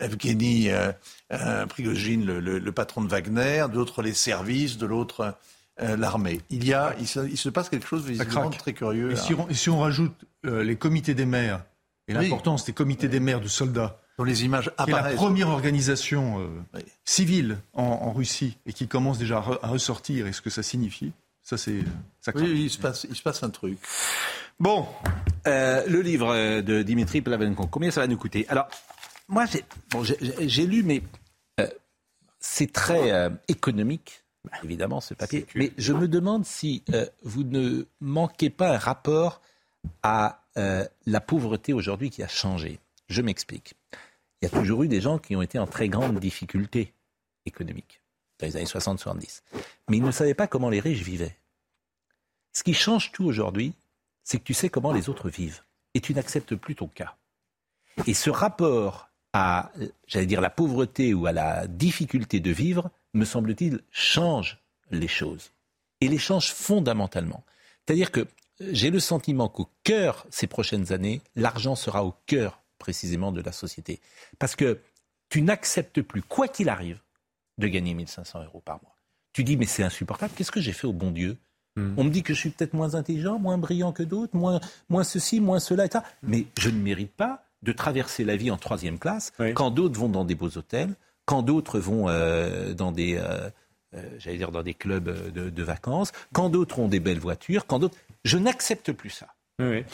Evgeny 0.00 0.70
euh, 0.70 0.92
euh, 1.32 1.66
Prigogine, 1.66 2.24
le, 2.24 2.72
patron 2.72 3.02
de 3.02 3.08
Wagner, 3.08 3.66
d'autres 3.72 4.02
les 4.02 4.14
services, 4.14 4.78
de 4.78 4.86
l'autre 4.86 5.34
euh, 5.80 5.96
l'armée. 5.96 6.40
Il 6.50 6.66
y 6.66 6.74
a, 6.74 6.96
il 6.98 7.06
se, 7.06 7.48
passe 7.50 7.68
quelque 7.68 7.86
chose 7.86 8.04
visiblement 8.04 8.50
très 8.50 8.72
curieux. 8.72 9.12
Et 9.12 9.54
si, 9.54 9.70
on, 9.70 9.78
rajoute 9.78 10.12
euh, 10.44 10.64
les 10.64 10.74
comités 10.74 11.14
des 11.14 11.24
maires 11.24 11.62
et 12.08 12.14
l'importance 12.14 12.64
des 12.64 12.72
comités 12.72 13.06
des 13.06 13.20
maires 13.20 13.40
de 13.40 13.46
soldats, 13.46 14.00
dont 14.18 14.24
les 14.24 14.44
images 14.44 14.72
apparaissent. 14.76 15.04
Qui 15.04 15.10
la 15.10 15.16
première 15.16 15.48
organisation 15.50 16.40
euh, 16.40 16.80
civile 17.04 17.58
en, 17.74 18.10
Russie 18.10 18.58
et 18.66 18.72
qui 18.72 18.88
commence 18.88 19.18
déjà 19.18 19.36
à, 19.36 19.68
ressortir 19.68 20.26
et 20.26 20.32
ce 20.32 20.40
que 20.40 20.50
ça 20.50 20.64
signifie, 20.64 21.12
ça 21.42 21.56
c'est. 21.56 21.84
Oui, 22.34 22.64
il 22.64 22.70
se 22.70 22.78
passe, 22.78 23.06
il 23.08 23.14
se 23.14 23.22
passe 23.22 23.44
un 23.44 23.50
truc. 23.50 23.78
Bon, 24.58 24.84
le 25.46 26.00
livre 26.00 26.60
de 26.60 26.82
Dimitri 26.82 27.20
Plavenko, 27.20 27.68
combien 27.68 27.92
ça 27.92 28.00
va 28.00 28.08
nous 28.08 28.16
coûter? 28.16 28.46
Alors, 28.48 28.66
moi 29.28 29.44
j'ai 29.46 30.66
lu, 30.66 30.82
mais 30.82 31.02
c'est 32.40 32.72
très 32.72 33.30
économique 33.48 34.24
bah, 34.44 34.56
évidemment, 34.64 35.00
ce 35.00 35.14
papier. 35.14 35.46
Mais 35.54 35.72
je 35.76 35.92
me 35.92 36.08
demande 36.08 36.44
si 36.44 36.82
euh, 36.92 37.06
vous 37.22 37.42
ne 37.44 37.84
manquez 38.00 38.50
pas 38.50 38.74
un 38.74 38.78
rapport 38.78 39.40
à 40.02 40.42
euh, 40.56 40.86
la 41.06 41.20
pauvreté 41.20 41.72
aujourd'hui 41.72 42.10
qui 42.10 42.22
a 42.22 42.28
changé. 42.28 42.78
Je 43.08 43.22
m'explique. 43.22 43.74
Il 44.40 44.44
y 44.44 44.54
a 44.54 44.58
toujours 44.58 44.84
eu 44.84 44.88
des 44.88 45.00
gens 45.00 45.18
qui 45.18 45.34
ont 45.34 45.42
été 45.42 45.58
en 45.58 45.66
très 45.66 45.88
grande 45.88 46.18
difficulté 46.20 46.94
économique 47.46 48.00
dans 48.38 48.46
les 48.46 48.56
années 48.56 48.66
60-70. 48.66 49.42
Mais 49.88 49.96
ils 49.96 50.04
ne 50.04 50.10
savaient 50.10 50.34
pas 50.34 50.46
comment 50.46 50.70
les 50.70 50.80
riches 50.80 51.02
vivaient. 51.02 51.36
Ce 52.52 52.62
qui 52.62 52.74
change 52.74 53.12
tout 53.12 53.24
aujourd'hui, 53.24 53.74
c'est 54.22 54.38
que 54.38 54.44
tu 54.44 54.54
sais 54.54 54.68
comment 54.68 54.92
les 54.92 55.08
autres 55.08 55.28
vivent. 55.28 55.62
Et 55.94 56.00
tu 56.00 56.14
n'acceptes 56.14 56.54
plus 56.54 56.76
ton 56.76 56.86
cas. 56.86 57.16
Et 58.06 58.14
ce 58.14 58.30
rapport 58.30 59.07
à, 59.32 59.72
j'allais 60.06 60.26
dire, 60.26 60.40
la 60.40 60.50
pauvreté 60.50 61.14
ou 61.14 61.26
à 61.26 61.32
la 61.32 61.66
difficulté 61.66 62.40
de 62.40 62.50
vivre, 62.50 62.90
me 63.14 63.24
semble-t-il, 63.24 63.80
change 63.90 64.58
les 64.90 65.08
choses. 65.08 65.50
Et 66.00 66.08
les 66.08 66.18
change 66.18 66.52
fondamentalement. 66.52 67.44
C'est-à-dire 67.86 68.10
que 68.10 68.26
j'ai 68.60 68.90
le 68.90 69.00
sentiment 69.00 69.48
qu'au 69.48 69.68
cœur, 69.84 70.26
ces 70.30 70.46
prochaines 70.46 70.92
années, 70.92 71.20
l'argent 71.36 71.74
sera 71.74 72.04
au 72.04 72.14
cœur 72.26 72.60
précisément 72.78 73.32
de 73.32 73.40
la 73.40 73.52
société. 73.52 74.00
Parce 74.38 74.56
que 74.56 74.80
tu 75.28 75.42
n'acceptes 75.42 76.02
plus, 76.02 76.22
quoi 76.22 76.48
qu'il 76.48 76.68
arrive, 76.68 77.00
de 77.58 77.68
gagner 77.68 77.94
1500 77.94 78.44
euros 78.44 78.60
par 78.64 78.80
mois. 78.82 78.94
Tu 79.32 79.44
dis, 79.44 79.56
mais 79.56 79.66
c'est 79.66 79.82
insupportable, 79.82 80.32
qu'est-ce 80.36 80.52
que 80.52 80.60
j'ai 80.60 80.72
fait 80.72 80.86
au 80.86 80.92
bon 80.92 81.10
Dieu? 81.10 81.36
Hmm. 81.76 81.94
On 81.96 82.04
me 82.04 82.10
dit 82.10 82.22
que 82.22 82.32
je 82.34 82.38
suis 82.38 82.50
peut-être 82.50 82.74
moins 82.74 82.94
intelligent, 82.94 83.38
moins 83.38 83.58
brillant 83.58 83.92
que 83.92 84.02
d'autres, 84.02 84.36
moins, 84.36 84.60
moins 84.88 85.04
ceci, 85.04 85.40
moins 85.40 85.60
cela, 85.60 85.84
etc. 85.84 86.04
Mais 86.22 86.46
je 86.58 86.70
ne 86.70 86.78
mérite 86.78 87.12
pas 87.12 87.44
de 87.62 87.72
traverser 87.72 88.24
la 88.24 88.36
vie 88.36 88.50
en 88.50 88.56
troisième 88.56 88.98
classe 88.98 89.32
quand 89.54 89.70
d'autres 89.70 89.98
vont 89.98 90.08
dans 90.08 90.24
des 90.24 90.34
beaux 90.34 90.56
hôtels, 90.56 90.94
quand 91.28 91.42
d'autres 91.42 91.78
vont 91.78 92.08
euh, 92.08 92.72
dans 92.72 92.90
des, 92.90 93.16
euh, 93.16 93.50
euh, 93.94 94.02
j'allais 94.18 94.38
dire 94.38 94.50
dans 94.50 94.62
des 94.62 94.72
clubs 94.72 95.30
de, 95.30 95.62
vacances, 95.62 96.12
quand 96.32 96.48
d'autres 96.48 96.78
ont 96.78 96.88
des 96.88 97.00
belles 97.00 97.18
voitures, 97.18 97.66
quand 97.66 97.78
d'autres, 97.78 97.98
je 98.24 98.38
n'accepte 98.38 98.92
plus 98.92 99.10
ça. 99.10 99.26
Oui, 99.60 99.84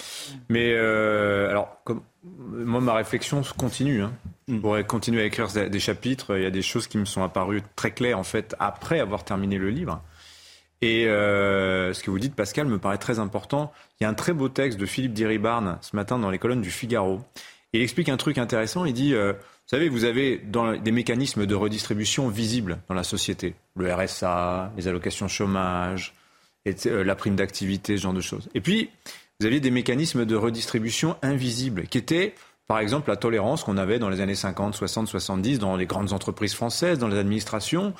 mais 0.49 0.77
alors, 0.77 1.79
comme, 1.85 2.03
moi, 2.23 2.81
ma 2.81 2.95
réflexion 2.95 3.43
continue. 3.57 4.03
Hein. 4.03 4.13
Mm. 4.47 4.55
Je 4.55 4.61
pourrais 4.61 4.85
continuer 4.85 5.23
à 5.23 5.25
écrire 5.25 5.49
des 5.49 5.81
chapitres. 5.81 6.37
Il 6.37 6.43
y 6.43 6.47
a 6.47 6.51
des 6.51 6.63
choses 6.63 6.87
qui 6.87 6.99
me 6.99 7.07
sont 7.07 7.25
apparues 7.25 7.63
très 7.75 7.91
claires, 7.91 8.19
en 8.19 8.25
fait, 8.25 8.55
après 8.61 9.01
avoir 9.01 9.25
terminé 9.25 9.59
le 9.59 9.71
livre. 9.71 10.03
Et 10.83 11.07
ce 11.07 12.01
que 12.03 12.11
vous 12.11 12.19
dites, 12.19 12.35
Pascal, 12.35 12.67
me 12.67 12.79
paraît 12.79 12.99
très 12.99 13.19
important. 13.19 13.73
Il 13.99 14.05
y 14.05 14.07
a 14.07 14.11
un 14.11 14.15
très 14.15 14.35
beau 14.35 14.51
texte 14.51 14.79
de 14.79 14.85
Philippe 14.85 15.15
Diribarne 15.15 15.79
ce 15.81 15.97
matin 15.97 16.19
dans 16.19 16.31
les 16.31 16.39
colonnes 16.39 16.61
du 16.61 16.71
Figaro. 16.71 17.23
Il 17.75 17.83
explique 17.83 18.09
un 18.09 18.17
truc 18.17 18.39
intéressant. 18.39 18.85
Il 18.85 18.95
dit 18.95 19.15
vous 19.15 19.71
savez, 19.71 19.89
vous 19.89 20.05
avez 20.05 20.39
dans 20.39 20.77
des 20.77 20.93
mécanismes 20.93 21.47
de 21.47 21.55
redistribution 21.55 22.29
visibles 22.29 22.79
dans 22.89 22.95
la 22.95 23.03
société. 23.03 23.55
Le 23.77 23.93
RSA, 23.93 24.73
les 24.77 24.89
allocations 24.89 25.27
chômage, 25.27 26.15
euh, 26.67 27.05
la 27.05 27.15
prime 27.15 27.37
d'activité, 27.37 27.97
ce 27.97 28.03
genre 28.03 28.13
de 28.13 28.21
choses. 28.21 28.49
Et 28.55 28.61
puis, 28.61 28.91
vous 29.41 29.47
aviez 29.47 29.61
des 29.61 29.71
mécanismes 29.71 30.25
de 30.25 30.37
redistribution 30.37 31.17
invisibles 31.23 31.87
qui 31.87 31.99
étaient, 31.99 32.35
par 32.69 32.79
exemple, 32.79 33.11
la 33.11 33.17
tolérance 33.17 33.65
qu'on 33.65 33.77
avait 33.77 33.99
dans 33.99 34.09
les 34.09 34.21
années 34.21 34.35
50, 34.35 34.75
60, 34.75 35.09
70 35.09 35.59
dans 35.59 35.77
les 35.77 35.87
grandes 35.87 36.13
entreprises 36.13 36.55
françaises, 36.55 36.99
dans 36.99 37.09
les 37.09 37.19
administrations, 37.19 37.93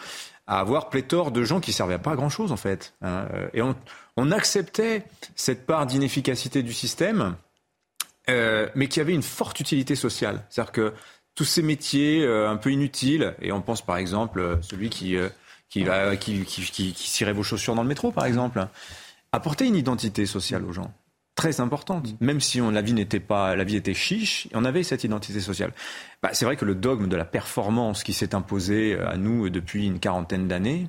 à 0.47 0.61
avoir 0.61 0.91
pléthore 0.91 1.31
de 1.31 1.45
gens 1.45 1.61
qui 1.61 1.73
servaient 1.73 1.95
à 1.95 1.99
pas 1.99 2.15
grand-chose, 2.15 2.53
en 2.53 2.57
fait. 2.57 2.95
Hein. 3.03 3.27
Et 3.55 3.63
on, 3.63 4.31
acceptait 4.31 5.05
cette 5.35 5.67
part 5.67 5.87
d'inefficacité 5.87 6.63
du 6.63 6.73
système, 6.73 7.37
euh, 8.31 8.69
mais 8.75 8.89
qui 8.89 9.01
avait 9.01 9.13
une 9.13 9.23
forte 9.23 9.61
utilité 9.61 9.95
sociale. 9.95 10.45
C'est-à-dire 10.49 10.73
que 10.73 10.95
tous 11.35 11.45
ces 11.45 11.63
métiers 11.63 12.25
euh, 12.25 12.49
un 12.49 12.57
peu 12.57 12.71
inutiles. 12.71 13.35
Et 13.43 13.53
on 13.53 13.61
pense 13.61 13.85
par 13.85 13.97
exemple 13.97 14.41
euh, 14.41 14.57
celui 14.63 14.89
qui 14.89 15.17
qui 15.69 15.85
va 15.85 16.17
qui, 16.17 16.45
qui, 16.45 16.63
qui, 16.93 17.09
cirait 17.11 17.33
vos 17.33 17.43
chaussures 17.43 17.75
dans 17.75 17.83
le 17.83 17.89
métro, 17.89 18.13
par 18.13 18.27
exemple. 18.27 18.67
Apporter 19.33 19.67
une 19.67 19.77
identité 19.77 20.27
sociale 20.27 20.65
aux 20.65 20.73
gens. 20.73 20.93
très 21.35 21.61
importante. 21.61 22.13
Mm. 22.13 22.17
Même 22.21 22.41
si 22.41 22.61
on, 22.61 22.71
la 22.71 22.81
vie 22.81 22.95
n'était 22.95 23.21
pas, 23.21 23.57
la 23.57 23.65
vie 23.65 23.77
était 23.77 23.95
chiche, 23.95 24.49
on 24.55 24.65
avait 24.65 24.85
cette 24.85 25.05
identité 25.05 25.41
sociale. 25.41 25.73
Bah, 26.23 26.31
c'est 26.33 26.45
vrai 26.45 26.57
que 26.57 26.65
le 26.65 26.75
dogme 26.75 27.09
de 27.09 27.17
la 27.17 27.25
performance 27.25 28.05
qui 28.05 28.13
s'est 28.13 28.35
imposé 28.35 28.99
à 28.99 29.17
nous 29.17 29.51
depuis 29.51 29.87
une 29.87 29.99
quarantaine 29.99 30.47
d'années, 30.47 30.89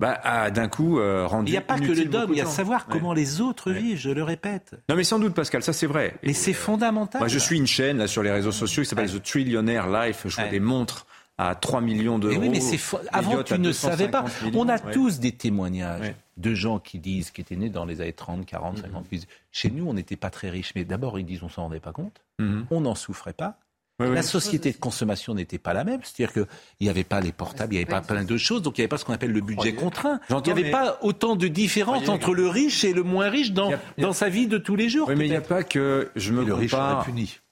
bah, 0.00 0.20
a 0.24 0.50
d'un 0.50 0.68
coup 0.68 0.98
euh, 0.98 1.26
rendu. 1.26 1.50
Il 1.50 1.52
n'y 1.52 1.58
a 1.58 1.62
pas 1.62 1.78
que 1.78 1.92
le 1.92 2.04
dogme, 2.06 2.32
il 2.32 2.38
y 2.38 2.40
a 2.40 2.46
savoir 2.46 2.86
comment 2.86 3.12
les 3.12 3.40
autres 3.40 3.70
vivent, 3.70 3.98
je 3.98 4.10
le 4.10 4.22
répète. 4.22 4.74
Non, 4.88 4.96
mais 4.96 5.04
sans 5.04 5.18
doute, 5.18 5.34
Pascal, 5.34 5.62
ça 5.62 5.72
c'est 5.72 5.86
vrai. 5.86 6.16
Et 6.22 6.32
c'est 6.32 6.52
fondamental. 6.52 7.20
Moi, 7.20 7.28
je 7.28 7.38
suis 7.38 7.56
une 7.56 7.66
chaîne 7.66 7.98
là 7.98 8.06
sur 8.06 8.22
les 8.22 8.30
réseaux 8.30 8.52
sociaux 8.52 8.82
qui 8.82 8.88
s'appelle 8.88 9.10
The 9.10 9.22
Trillionaire 9.22 9.88
Life. 9.88 10.22
Je 10.26 10.36
vois 10.36 10.48
des 10.48 10.60
montres 10.60 11.06
à 11.38 11.54
3 11.54 11.80
millions 11.80 12.18
d'euros. 12.18 12.40
Oui, 12.40 12.48
mais 12.48 12.60
c'est 12.60 12.78
Avant, 13.12 13.42
tu 13.42 13.58
ne 13.58 13.72
savais 13.72 14.08
pas. 14.08 14.24
On 14.54 14.68
a 14.68 14.78
tous 14.78 15.20
des 15.20 15.32
témoignages 15.32 16.14
de 16.36 16.54
gens 16.54 16.78
qui 16.78 16.98
disent, 16.98 17.30
qui 17.30 17.40
étaient 17.40 17.56
nés 17.56 17.68
dans 17.68 17.84
les 17.84 18.00
années 18.00 18.12
30, 18.12 18.46
40, 18.46 18.78
50. 18.78 19.06
Chez 19.50 19.70
nous, 19.70 19.86
on 19.86 19.94
n'était 19.94 20.16
pas 20.16 20.30
très 20.30 20.50
riches. 20.50 20.72
Mais 20.74 20.84
d'abord, 20.84 21.18
ils 21.18 21.26
disent, 21.26 21.42
on 21.42 21.48
s'en 21.48 21.62
rendait 21.62 21.80
pas 21.80 21.92
compte. 21.92 22.22
Mhm. 22.38 22.66
On 22.70 22.80
n'en 22.80 22.94
souffrait 22.94 23.32
pas. 23.32 23.58
La 23.98 24.22
société 24.22 24.72
de 24.72 24.76
consommation 24.76 25.34
n'était 25.34 25.58
pas 25.58 25.72
la 25.72 25.84
même. 25.84 26.00
C'est-à-dire 26.02 26.32
qu'il 26.32 26.46
n'y 26.80 26.88
avait 26.88 27.04
pas 27.04 27.20
les 27.20 27.32
portables, 27.32 27.74
il 27.74 27.78
n'y 27.78 27.82
avait 27.82 27.90
pas 27.90 28.00
plein 28.00 28.24
de 28.24 28.36
choses, 28.36 28.62
donc 28.62 28.78
il 28.78 28.80
n'y 28.80 28.84
avait 28.84 28.88
pas 28.88 28.98
ce 28.98 29.04
qu'on 29.04 29.12
appelle 29.12 29.32
le 29.32 29.40
budget 29.40 29.74
contraint. 29.74 30.20
Il 30.30 30.36
n'y 30.44 30.50
avait 30.50 30.70
pas 30.70 30.98
autant 31.02 31.36
de 31.36 31.48
différence 31.48 32.08
entre 32.08 32.34
le 32.34 32.48
riche 32.48 32.84
et 32.84 32.92
le 32.92 33.02
moins 33.02 33.28
riche 33.28 33.52
dans, 33.52 33.72
dans 33.98 34.12
sa 34.12 34.28
vie 34.28 34.46
de 34.46 34.58
tous 34.58 34.76
les 34.76 34.88
jours. 34.88 35.08
Oui, 35.08 35.14
mais 35.16 35.26
il 35.26 35.30
n'y 35.30 35.36
a 35.36 35.40
pas 35.40 35.62
que 35.62 36.10
je 36.16 36.32
me 36.32 36.44
le 36.44 36.54
compare. 36.56 37.06
Riche 37.06 37.42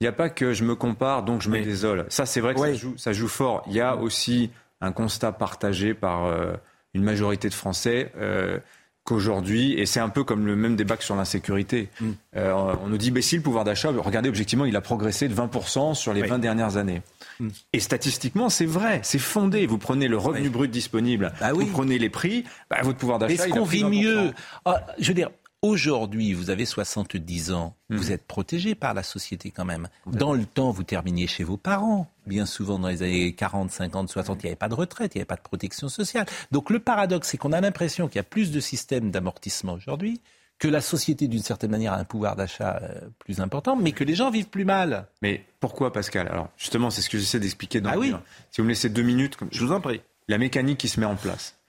il 0.00 0.04
n'y 0.04 0.08
a 0.08 0.12
pas 0.12 0.30
que 0.30 0.54
je 0.54 0.64
me 0.64 0.74
compare, 0.74 1.24
donc 1.24 1.42
je 1.42 1.50
me 1.50 1.62
désole. 1.62 2.06
Ça, 2.08 2.24
c'est 2.24 2.40
vrai 2.40 2.54
que 2.54 2.60
ça, 2.60 2.72
joue, 2.72 2.96
ça, 2.96 3.12
joue, 3.12 3.28
fort. 3.28 3.62
Il 3.66 3.74
y 3.74 3.82
a 3.82 3.96
aussi 3.96 4.50
un 4.80 4.92
constat 4.92 5.30
partagé 5.30 5.92
par 5.92 6.24
euh, 6.24 6.54
une 6.94 7.02
majorité 7.02 7.50
de 7.50 7.54
Français 7.54 8.10
euh, 8.16 8.58
qu'aujourd'hui, 9.04 9.72
et 9.78 9.86
c'est 9.86 10.00
un 10.00 10.08
peu 10.08 10.24
comme 10.24 10.46
le 10.46 10.56
même 10.56 10.76
débat 10.76 10.96
que 10.96 11.04
sur 11.04 11.16
l'insécurité, 11.16 11.88
mm. 12.00 12.10
euh, 12.36 12.74
on 12.82 12.88
nous 12.88 12.98
dit, 12.98 13.10
mais 13.10 13.22
si 13.22 13.36
le 13.36 13.42
pouvoir 13.42 13.64
d'achat, 13.64 13.90
regardez, 13.90 14.28
objectivement, 14.28 14.64
il 14.64 14.76
a 14.76 14.80
progressé 14.80 15.28
de 15.28 15.34
20% 15.34 15.94
sur 15.94 16.12
les 16.12 16.22
20 16.22 16.38
dernières 16.38 16.76
années. 16.76 17.02
Mm. 17.38 17.48
Et 17.72 17.80
statistiquement, 17.80 18.50
c'est 18.50 18.66
vrai, 18.66 19.00
c'est 19.02 19.18
fondé. 19.18 19.66
Vous 19.66 19.78
prenez 19.78 20.08
le 20.08 20.18
revenu 20.18 20.50
brut 20.50 20.70
disponible, 20.70 21.32
bah 21.40 21.52
vous 21.52 21.66
prenez 21.66 21.98
les 21.98 22.10
prix, 22.10 22.44
bah, 22.70 22.78
votre 22.82 22.98
pouvoir 22.98 23.18
d'achat. 23.18 23.34
Est-ce 23.34 23.48
qu'on 23.48 23.64
vit 23.64 23.84
mieux 23.84 24.32
ah, 24.64 24.86
Je 24.98 25.08
veux 25.08 25.14
dire, 25.14 25.30
Aujourd'hui, 25.62 26.32
vous 26.32 26.48
avez 26.48 26.64
70 26.64 27.52
ans, 27.52 27.76
vous 27.90 28.06
mhm. 28.06 28.12
êtes 28.12 28.26
protégé 28.26 28.74
par 28.74 28.94
la 28.94 29.02
société 29.02 29.50
quand 29.50 29.66
même. 29.66 29.88
Dans 30.06 30.32
le 30.32 30.46
temps, 30.46 30.70
vous 30.70 30.84
terminiez 30.84 31.26
chez 31.26 31.44
vos 31.44 31.58
parents. 31.58 32.10
Bien 32.26 32.46
souvent, 32.46 32.78
dans 32.78 32.88
les 32.88 33.02
années 33.02 33.34
40, 33.34 33.70
50, 33.70 34.08
60, 34.08 34.42
il 34.42 34.46
n'y 34.46 34.48
avait 34.50 34.56
pas 34.56 34.70
de 34.70 34.74
retraite, 34.74 35.14
il 35.14 35.18
n'y 35.18 35.20
avait 35.20 35.26
pas 35.26 35.36
de 35.36 35.42
protection 35.42 35.90
sociale. 35.90 36.24
Donc 36.50 36.70
le 36.70 36.78
paradoxe, 36.78 37.28
c'est 37.28 37.36
qu'on 37.36 37.52
a 37.52 37.60
l'impression 37.60 38.08
qu'il 38.08 38.16
y 38.16 38.20
a 38.20 38.24
plus 38.24 38.52
de 38.52 38.60
systèmes 38.60 39.10
d'amortissement 39.10 39.74
aujourd'hui, 39.74 40.22
que 40.58 40.66
la 40.66 40.80
société, 40.80 41.28
d'une 41.28 41.42
certaine 41.42 41.72
manière, 41.72 41.92
a 41.92 41.98
un 41.98 42.04
pouvoir 42.04 42.36
d'achat 42.36 42.80
euh, 42.82 43.08
plus 43.18 43.40
important, 43.40 43.76
mais 43.76 43.92
que 43.92 44.04
les 44.04 44.14
gens 44.14 44.30
vivent 44.30 44.48
plus 44.48 44.64
mal. 44.64 45.08
Mais 45.20 45.44
pourquoi, 45.60 45.92
Pascal? 45.92 46.26
Alors, 46.28 46.48
justement, 46.56 46.88
c'est 46.88 47.02
ce 47.02 47.10
que 47.10 47.18
j'essaie 47.18 47.40
d'expliquer 47.40 47.82
dans 47.82 47.90
ah 47.90 47.98
oui. 47.98 48.14
Si 48.50 48.62
vous 48.62 48.64
me 48.64 48.70
laissez 48.70 48.88
deux 48.88 49.02
minutes, 49.02 49.36
je 49.52 49.62
vous 49.62 49.72
en 49.72 49.80
prie. 49.82 50.00
La 50.26 50.38
mécanique 50.38 50.78
qui 50.78 50.88
se 50.88 51.00
met 51.00 51.06
en 51.06 51.16
place. 51.16 51.59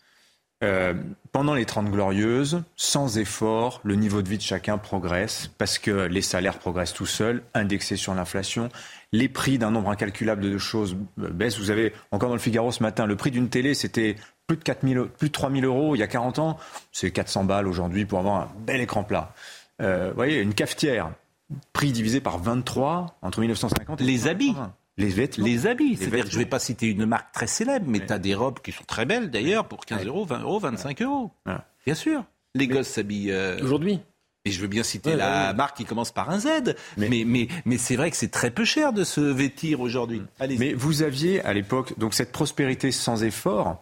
Euh, 0.64 0.94
pendant 1.32 1.56
les 1.56 1.66
Trente 1.66 1.90
Glorieuses, 1.90 2.62
sans 2.76 3.18
effort, 3.18 3.80
le 3.84 3.96
niveau 3.96 4.22
de 4.22 4.30
vie 4.30 4.38
de 4.38 4.44
chacun 4.44 4.78
progresse 4.78 5.50
parce 5.58 5.80
que 5.80 6.06
les 6.06 6.22
salaires 6.22 6.60
progressent 6.60 6.94
tout 6.94 7.08
seuls, 7.08 7.42
indexés 7.54 7.96
sur 7.96 8.14
l'inflation. 8.14 8.70
Les 9.12 9.28
prix 9.28 9.58
d'un 9.58 9.72
nombre 9.72 9.90
incalculable 9.90 10.42
de 10.42 10.58
choses 10.58 10.96
baissent. 11.18 11.58
Vous 11.58 11.72
avez, 11.72 11.94
encore 12.12 12.30
dans 12.30 12.36
le 12.36 12.42
Figaro 12.42 12.72
ce 12.72 12.84
matin, 12.84 13.08
le 13.08 13.16
prix 13.16 13.32
d'une 13.32 13.50
télé, 13.50 13.74
c'était 13.74 14.18
plus 14.46 14.58
de 14.58 14.64
4 14.64 14.88
000, 14.88 15.06
plus 15.06 15.30
de 15.30 15.34
3 15.34 15.52
000 15.52 15.66
euros 15.66 15.96
il 15.96 16.00
y 16.00 16.04
a 16.04 16.08
40 16.08 16.38
ans. 16.38 16.58
C'est 16.92 17.12
400 17.12 17.46
balles 17.46 17.68
aujourd'hui 17.68 18.06
pour 18.06 18.20
avoir 18.20 18.42
un 18.42 18.52
bel 18.60 18.82
écran 18.82 19.04
plat. 19.04 19.34
Euh, 19.82 20.10
vous 20.10 20.16
voyez, 20.16 20.42
une 20.42 20.54
cafetière, 20.54 21.12
prix 21.74 21.92
divisé 21.92 22.22
par 22.22 22.38
23 22.38 23.18
entre 23.22 23.40
1950 23.40 24.02
et 24.02 24.04
Les 24.04 24.28
habits 24.28 24.56
les 25.02 25.10
vêtements. 25.10 25.46
Les 25.46 25.68
habits. 25.68 25.98
C'est-à-dire 25.98 26.26
je 26.28 26.34
ne 26.36 26.44
vais 26.44 26.50
pas 26.50 26.60
citer 26.60 26.88
une 26.88 27.06
marque 27.06 27.32
très 27.34 27.48
célèbre, 27.48 27.86
mais 27.88 28.06
tu 28.06 28.14
as 28.14 28.20
des 28.20 28.36
robes 28.36 28.60
qui 28.60 28.72
sont 28.72 28.84
très 28.86 29.06
belles 29.06 29.30
d'ailleurs 29.30 29.68
pour 29.68 29.86
15 29.86 30.06
euros, 30.06 30.26
20 30.26 30.40
euros, 30.42 30.60
25 30.60 31.02
euros. 31.02 31.32
Bien 31.86 31.96
sûr. 31.96 32.24
Les 32.56 32.68
gosses 32.68 32.88
s'habillent. 32.88 33.32
Euh, 33.32 33.60
Aujourd'hui 33.62 34.00
et 34.44 34.50
je 34.50 34.60
veux 34.60 34.68
bien 34.68 34.82
citer 34.82 35.16
la 35.16 35.54
marque 35.54 35.78
qui 35.78 35.86
commence 35.86 36.12
par 36.12 36.32
un 36.32 36.40
Z, 36.40 36.76
mais, 36.98 37.10
mais, 37.28 37.48
mais, 37.64 37.78
c'est 37.78 37.96
vrai 37.96 38.10
que 38.10 38.18
c'est 38.18 38.32
très 38.32 38.50
peu 38.50 38.66
cher 38.66 38.92
de 38.92 39.04
se 39.04 39.22
vêtir 39.22 39.82
aujourd'hui. 39.82 40.24
Mais 40.58 40.74
vous 40.74 41.04
aviez 41.04 41.42
à 41.46 41.54
l'époque 41.54 41.98
donc 42.00 42.16
cette 42.16 42.32
prospérité 42.32 42.92
sans 42.92 43.24
effort 43.24 43.80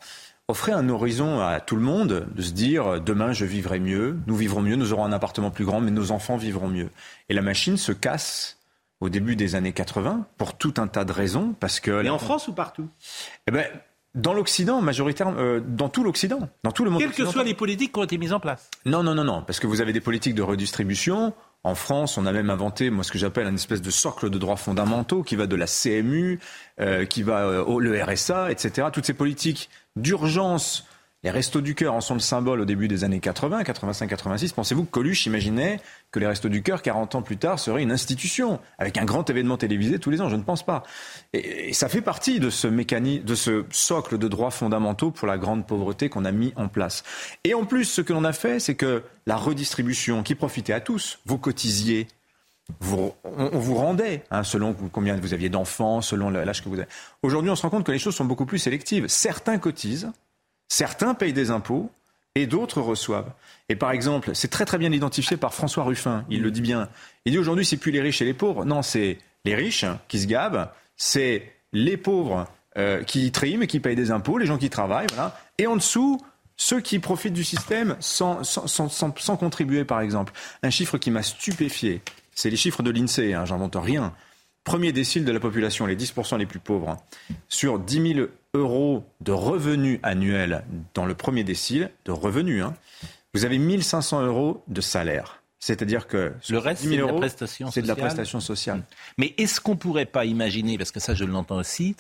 offrait 0.50 0.74
un 0.74 0.90
horizon 0.90 1.40
à 1.40 1.62
tout 1.62 1.78
le 1.78 1.82
monde 1.82 2.28
de 2.36 2.42
se 2.42 2.52
dire 2.52 3.00
demain 3.00 3.32
je 3.32 3.46
vivrai 3.46 3.80
mieux, 3.80 4.18
nous 4.28 4.36
vivrons 4.36 4.62
mieux, 4.62 4.76
nous 4.76 4.92
aurons 4.92 5.06
un 5.06 5.14
appartement 5.14 5.50
plus 5.50 5.64
grand, 5.64 5.80
mais 5.80 5.92
nos 5.92 6.12
enfants 6.12 6.36
vivront 6.36 6.68
mieux. 6.68 6.90
Et 7.30 7.34
la 7.34 7.42
machine 7.42 7.78
se 7.78 7.94
casse 7.94 8.59
au 9.02 9.10
début 9.10 9.36
des 9.36 9.56
années 9.56 9.74
80 9.74 10.26
pour 10.38 10.58
tout 10.58 10.74
un 10.78 10.88
tas 10.88 11.06
de 11.06 11.12
raisons. 11.12 11.56
Parce 11.60 11.80
que 11.80 12.04
Et 12.04 12.10
en 12.10 12.20
France 12.20 12.48
ou 12.48 12.54
partout? 12.54 12.88
Eh 13.48 13.52
ben, 13.52 13.66
dans 14.16 14.34
l'Occident, 14.34 14.82
majoritairement, 14.82 15.38
euh, 15.38 15.60
dans 15.60 15.90
tout 15.90 16.04
l'Occident, 16.04 16.50
dans 16.64 16.72
tout 16.72 16.84
le 16.84 16.90
monde. 16.90 17.02
Quelles 17.02 17.12
que 17.12 17.26
soient 17.26 17.44
les 17.44 17.54
politiques 17.54 17.94
qui 17.94 18.00
ont 18.00 18.04
été 18.04 18.18
mises 18.18 18.34
en 18.34 18.40
place. 18.40 18.70
Non, 18.86 19.04
non, 19.04 19.14
non, 19.14 19.24
non, 19.24 19.44
parce 19.44 19.60
que 19.60 19.68
vous 19.68 19.82
avez 19.82 19.94
des 19.94 20.02
politiques 20.02 20.36
de 20.36 20.42
redistribution. 20.42 21.34
En 21.64 21.76
France, 21.76 22.18
on 22.18 22.26
a 22.26 22.32
même 22.32 22.50
inventé, 22.50 22.90
moi, 22.90 23.04
ce 23.04 23.12
que 23.12 23.18
j'appelle 23.18 23.46
un 23.46 23.54
espèce 23.54 23.82
de 23.82 23.92
socle 23.92 24.30
de 24.30 24.38
droits 24.38 24.56
fondamentaux 24.56 25.24
qui 25.24 25.36
va 25.36 25.46
de 25.46 25.56
la 25.56 25.68
CMU, 25.68 26.40
euh, 26.80 27.06
qui 27.06 27.22
va 27.22 27.42
euh, 27.42 27.64
au 27.64 27.80
le 27.80 28.02
RSA, 28.02 28.50
etc. 28.50 28.88
Toutes 28.94 29.06
ces 29.06 29.14
politiques 29.14 29.70
d'urgence 29.96 30.88
les 31.24 31.32
Restos 31.32 31.60
du 31.60 31.76
Cœur 31.76 31.94
en 31.94 32.02
sont 32.02 32.14
le 32.14 32.22
symbole 32.22 32.62
au 32.62 32.66
début 32.66 32.88
des 32.88 33.04
années 33.04 33.20
80, 33.20 33.64
85, 33.64 34.08
86. 34.08 34.54
Pensez-vous 34.54 34.86
que 34.86 34.92
Coluche 34.92 35.26
imaginait 35.26 35.82
que 36.12 36.20
les 36.20 36.26
Restos 36.26 36.48
du 36.48 36.64
Cœur, 36.64 36.82
40 36.82 37.16
ans 37.16 37.22
plus 37.22 37.36
tard, 37.36 37.60
seraient 37.60 37.84
une 37.84 37.92
institution, 37.92 38.60
avec 38.78 38.98
un 38.98 39.04
grand 39.04 39.30
événement 39.30 39.58
télévisé 39.58 40.00
tous 40.00 40.12
les 40.12 40.22
ans? 40.22 40.30
Je 40.30 40.38
ne 40.38 40.44
pense 40.44 40.64
pas. 40.64 40.84
Et, 41.34 41.74
ça 41.74 41.90
fait 41.90 42.02
partie 42.02 42.40
de 42.40 42.50
ce 42.50 42.68
mécanisme, 42.68 43.26
de 43.26 43.36
ce 43.36 43.66
socle 43.70 44.18
de 44.18 44.28
droits 44.30 44.52
fondamentaux 44.52 45.12
pour 45.12 45.28
la 45.28 45.38
grande 45.38 45.68
pauvreté 45.68 46.08
qu'on 46.08 46.24
a 46.24 46.32
mis 46.32 46.54
en 46.56 46.70
place. 46.70 47.04
Et 47.44 47.54
en 47.54 47.66
plus, 47.66 47.84
ce 47.84 48.02
que 48.02 48.14
l'on 48.14 48.24
a 48.24 48.34
fait, 48.34 48.62
c'est 48.62 48.76
que 48.76 49.04
la 49.26 49.36
redistribution 49.36 50.24
qui 50.24 50.36
profitait 50.36 50.74
à 50.74 50.80
tous, 50.80 51.20
vous 51.26 51.38
cotisiez, 51.38 52.08
on, 52.82 53.60
vous 53.60 53.76
rendait, 53.76 54.24
hein, 54.32 54.44
selon 54.44 54.74
combien 54.74 55.18
vous 55.18 55.34
aviez 55.34 55.50
d'enfants, 55.50 56.02
selon 56.02 56.30
l'âge 56.30 56.64
que 56.64 56.70
vous 56.70 56.76
avez. 56.76 56.88
Aujourd'hui, 57.24 57.52
on 57.52 57.56
se 57.56 57.64
rend 57.64 57.70
compte 57.70 57.86
que 57.86 57.92
les 57.92 58.00
choses 58.00 58.16
sont 58.16 58.26
beaucoup 58.26 58.46
plus 58.46 58.60
sélectives. 58.60 59.08
Certains 59.08 59.58
cotisent, 59.58 60.12
Certains 60.70 61.14
payent 61.14 61.34
des 61.34 61.52
impôts 61.52 61.92
et 62.36 62.48
d'autres 62.48 62.82
reçoivent. 62.82 63.32
Et 63.68 63.76
par 63.76 63.92
exemple, 63.92 64.32
c'est 64.34 64.48
très 64.48 64.66
très 64.66 64.78
bien 64.78 64.92
identifié 64.92 65.36
par 65.36 65.54
François 65.54 65.84
Ruffin, 65.84 66.26
il 66.30 66.42
le 66.42 66.52
dit 66.52 66.62
bien. 66.62 66.88
Il 67.26 67.34
dit 67.34 67.38
aujourd'hui, 67.38 67.66
c'est 67.66 67.78
plus 67.78 67.92
les 67.92 68.02
riches 68.02 68.22
et 68.22 68.26
les 68.26 68.34
pauvres. 68.34 68.66
Non, 68.66 68.82
c'est 68.82 69.18
les 69.46 69.56
riches 69.56 69.86
qui 70.08 70.20
se 70.20 70.28
gavent, 70.28 70.70
c'est 70.96 71.52
les 71.74 71.98
pauvres 71.98 72.48
euh, 72.78 73.04
qui 73.04 73.32
triment 73.32 73.64
et 73.64 73.68
qui 73.68 73.80
payent 73.80 73.96
des 73.96 74.12
impôts, 74.12 74.38
les 74.38 74.46
gens 74.46 74.58
qui 74.58 74.70
travaillent, 74.70 75.08
voilà. 75.14 75.40
Et 75.58 75.68
en 75.68 75.76
dessous, 75.76 76.22
ceux 76.56 76.82
qui 76.82 77.00
profitent 77.00 77.34
du 77.34 77.44
système 77.44 77.96
sans, 78.00 78.44
contribuer, 79.40 79.86
par 79.86 80.02
exemple. 80.02 80.34
Un 80.62 80.70
chiffre 80.70 80.98
qui 80.98 81.10
m'a 81.10 81.24
stupéfié, 81.24 82.02
c'est 82.36 82.50
les 82.50 82.58
chiffres 82.58 82.84
de 82.84 82.92
l'INSEE, 82.92 83.34
hein, 83.34 83.46
j'invente 83.46 83.76
rien. 83.76 84.14
Premier 84.64 84.92
décile 84.92 85.26
de 85.26 85.32
la 85.32 85.40
population, 85.40 85.86
les 85.86 85.96
10% 85.96 86.38
les 86.38 86.46
plus 86.46 86.60
pauvres, 86.60 86.98
sur 87.48 87.80
10 87.80 88.14
000 88.14 88.28
euros 88.54 89.04
de 89.22 89.32
revenus 89.32 90.00
annuels 90.04 90.64
dans 90.94 91.06
le 91.06 91.16
premier 91.16 91.44
décile, 91.44 91.92
de 92.06 92.12
revenus, 92.12 92.64
hein, 92.64 92.74
vous 93.34 93.46
avez 93.46 93.58
1500 93.58 94.26
euros 94.26 94.64
de 94.68 94.82
salaire. 94.82 95.42
C'est-à-dire 95.60 96.08
que 96.08 96.34
le 96.50 96.58
reste, 96.58 96.84
c'est 96.84 96.96
de 96.96 97.02
la 97.04 97.14
prestation 97.14 97.68
sociale. 97.68 97.74
C'est 97.74 97.82
de 97.82 97.88
la 97.88 97.96
prestation 97.96 98.40
sociale. 98.40 98.84
Mais 99.18 99.34
est-ce 99.38 99.60
qu'on 99.60 99.76
pourrait 99.76 100.06
pas 100.06 100.26
imaginer, 100.26 100.78
parce 100.78 100.92
que 100.92 101.00
ça 101.00 101.14
je 101.14 101.26
l'entends 101.26 101.58
aussi, 101.58 101.96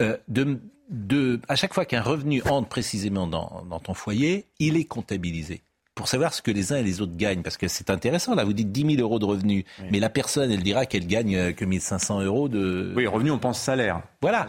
euh, 0.00 0.16
de, 0.28 0.58
de, 0.88 1.40
à 1.48 1.56
chaque 1.56 1.74
fois 1.74 1.84
qu'un 1.84 2.00
revenu 2.02 2.42
entre 2.42 2.68
précisément 2.68 3.26
dans, 3.26 3.64
dans 3.68 3.80
ton 3.80 3.94
foyer, 3.94 4.46
il 4.58 4.76
est 4.76 4.84
comptabilisé? 4.84 5.62
Pour 5.96 6.08
savoir 6.08 6.34
ce 6.34 6.42
que 6.42 6.52
les 6.52 6.72
uns 6.72 6.76
et 6.76 6.82
les 6.84 7.00
autres 7.00 7.16
gagnent. 7.16 7.42
Parce 7.42 7.56
que 7.56 7.66
c'est 7.66 7.90
intéressant, 7.90 8.36
là, 8.36 8.44
vous 8.44 8.52
dites 8.52 8.70
10 8.70 8.96
000 8.96 9.02
euros 9.02 9.18
de 9.18 9.24
revenus, 9.24 9.64
mais 9.90 9.98
la 9.98 10.10
personne, 10.10 10.52
elle 10.52 10.62
dira 10.62 10.86
qu'elle 10.86 11.06
gagne 11.06 11.36
euh, 11.36 11.52
que 11.52 11.64
1500 11.64 12.20
euros 12.20 12.48
de... 12.48 12.92
Oui, 12.94 13.06
revenus, 13.08 13.32
on 13.32 13.38
pense 13.38 13.60
salaire. 13.60 14.02
Voilà. 14.20 14.46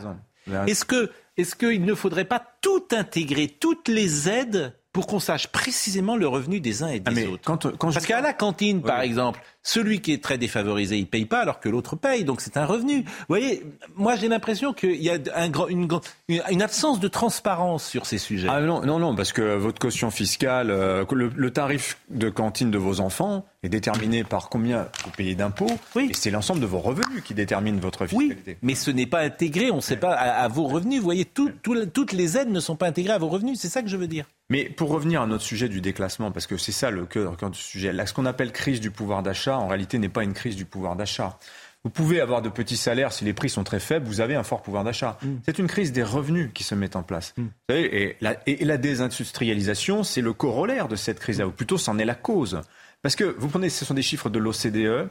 Est-ce 0.68 0.86
que 0.86 1.10
est-ce 1.38 1.56
qu'il 1.56 1.86
ne 1.86 1.94
faudrait 1.94 2.26
pas 2.26 2.44
tout 2.62 2.86
intégrer, 2.92 3.48
toutes 3.48 3.88
les 3.88 4.28
aides 4.28 4.74
pour 4.92 5.06
qu'on 5.06 5.20
sache 5.20 5.48
précisément 5.48 6.16
le 6.18 6.28
revenu 6.28 6.60
des 6.60 6.82
uns 6.82 6.88
et 6.88 7.00
des 7.00 7.26
ah, 7.26 7.30
autres? 7.30 7.78
Parce 7.78 8.06
qu'à 8.06 8.22
la 8.22 8.34
cantine, 8.34 8.82
par 8.82 9.02
exemple, 9.02 9.40
celui 9.68 10.00
qui 10.00 10.14
est 10.14 10.24
très 10.24 10.38
défavorisé, 10.38 10.98
il 10.98 11.08
paye 11.08 11.26
pas 11.26 11.40
alors 11.40 11.60
que 11.60 11.68
l'autre 11.68 11.98
paye, 11.98 12.24
donc 12.24 12.40
c'est 12.40 12.56
un 12.56 12.66
revenu. 12.66 13.02
Vous 13.02 13.26
voyez, 13.28 13.64
moi 13.96 14.16
j'ai 14.16 14.30
l'impression 14.30 14.74
qu'il 14.74 14.96
y 14.96 15.10
a 15.10 15.18
un, 15.36 15.52
une, 15.68 15.90
une, 16.30 16.62
absence 16.62 17.02
de 17.02 17.08
transparence 17.10 17.86
sur 17.86 18.06
ces 18.06 18.18
sujets. 18.18 18.48
Ah 18.50 18.62
non, 18.62 18.82
non, 18.82 18.98
non, 18.98 19.14
parce 19.14 19.34
que 19.34 19.56
votre 19.56 19.80
caution 19.80 20.10
fiscale, 20.10 20.72
euh, 20.72 21.04
le, 21.12 21.52
tarif 21.52 21.98
de 22.10 22.30
cantine 22.30 22.72
de 22.72 22.78
vos 22.78 23.02
enfants, 23.02 23.46
est 23.62 23.70
déterminé 23.70 24.24
par 24.24 24.48
combien 24.48 24.88
vous 25.04 25.12
payez 25.12 25.36
d'impôts, 25.36 25.78
et 26.00 26.14
c'est 26.14 26.32
l'ensemble 26.32 26.62
de 26.62 26.66
vos 26.66 26.80
revenus 26.80 27.22
qui 27.24 27.34
détermine 27.34 27.80
votre 27.80 28.06
fiscalité. 28.06 28.52
Oui, 28.52 28.58
mais 28.62 28.76
ce 28.76 28.90
n'est 28.90 29.06
pas 29.06 29.20
intégré, 29.20 29.70
on 29.72 29.78
ne 29.78 29.82
sait 29.82 29.98
pas 29.98 30.14
à, 30.14 30.48
vos 30.48 30.68
revenus. 30.68 31.00
Vous 31.00 31.06
voyez, 31.06 31.26
toutes 31.26 32.14
les 32.14 32.38
aides 32.38 32.52
ne 32.52 32.62
sont 32.62 32.78
pas 32.78 32.88
intégrées 32.88 33.14
à 33.14 33.18
vos 33.18 33.28
revenus, 33.28 33.60
c'est 33.60 33.70
ça 33.70 33.82
que 33.82 33.90
je 33.90 33.98
veux 33.98 34.08
dire. 34.08 34.26
Mais 34.50 34.64
pour 34.64 34.90
revenir 34.90 35.22
à 35.22 35.28
notre 35.28 35.44
sujet 35.44 35.68
du 35.68 35.82
déclassement, 35.82 36.32
parce 36.32 36.48
que 36.48 36.56
c'est 36.56 36.72
ça 36.72 36.90
le 36.90 37.06
cœur, 37.06 37.36
du 37.36 37.60
sujet, 37.60 37.92
là, 37.92 38.06
ce 38.06 38.14
qu'on 38.14 38.26
appelle 38.26 38.54
crise 38.54 38.80
du 38.80 38.92
pouvoir 38.92 39.22
d'achat, 39.22 39.57
en 39.58 39.68
réalité, 39.68 39.98
n'est 40.00 40.10
pas 40.10 40.24
une 40.24 40.34
crise 40.34 40.56
du 40.56 40.66
pouvoir 40.66 40.96
d'achat. 40.96 41.38
Vous 41.84 41.90
pouvez 41.90 42.20
avoir 42.20 42.42
de 42.42 42.50
petits 42.50 42.76
salaires 42.76 43.14
si 43.14 43.24
les 43.24 43.34
prix 43.34 43.50
sont 43.50 43.64
très 43.64 43.80
faibles, 43.80 44.06
vous 44.06 44.20
avez 44.20 44.36
un 44.36 44.44
fort 44.44 44.62
pouvoir 44.62 44.84
d'achat. 44.84 45.18
Mm. 45.22 45.36
C'est 45.46 45.60
une 45.60 45.68
crise 45.68 45.92
des 45.94 46.04
revenus 46.04 46.52
qui 46.54 46.64
se 46.64 46.76
met 46.76 46.96
en 46.98 47.04
place. 47.04 47.34
Mm. 47.38 47.44
Vous 47.44 47.50
savez, 47.70 48.02
et, 48.02 48.18
la, 48.20 48.36
et, 48.46 48.66
la, 48.66 48.78
désindustrialisation, 48.78 50.04
c'est 50.04 50.22
le 50.22 50.34
corollaire 50.34 50.88
de 50.88 50.96
cette 50.96 51.20
crise-là, 51.20 51.48
ou 51.48 51.52
plutôt 51.52 51.78
c'en 51.78 51.98
est 51.98 52.06
la 52.06 52.16
cause. 52.16 52.62
Parce 53.02 53.16
que 53.16 53.24
vous 53.24 53.48
prenez, 53.48 53.70
ce 53.70 53.86
sont 53.86 53.94
des 53.94 54.02
chiffres 54.02 54.30
de 54.30 54.40
l'OCDE, 54.40 55.10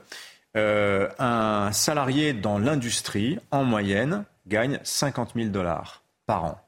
euh, 0.57 1.09
un 1.19 1.73
salarié 1.73 2.33
dans 2.33 2.59
l'industrie, 2.59 3.39
en 3.51 3.65
moyenne, 3.65 4.25
gagne 4.47 4.81
50 4.83 5.33
000 5.35 5.49
dollars 5.49 6.03
par 6.27 6.45
an 6.45 6.61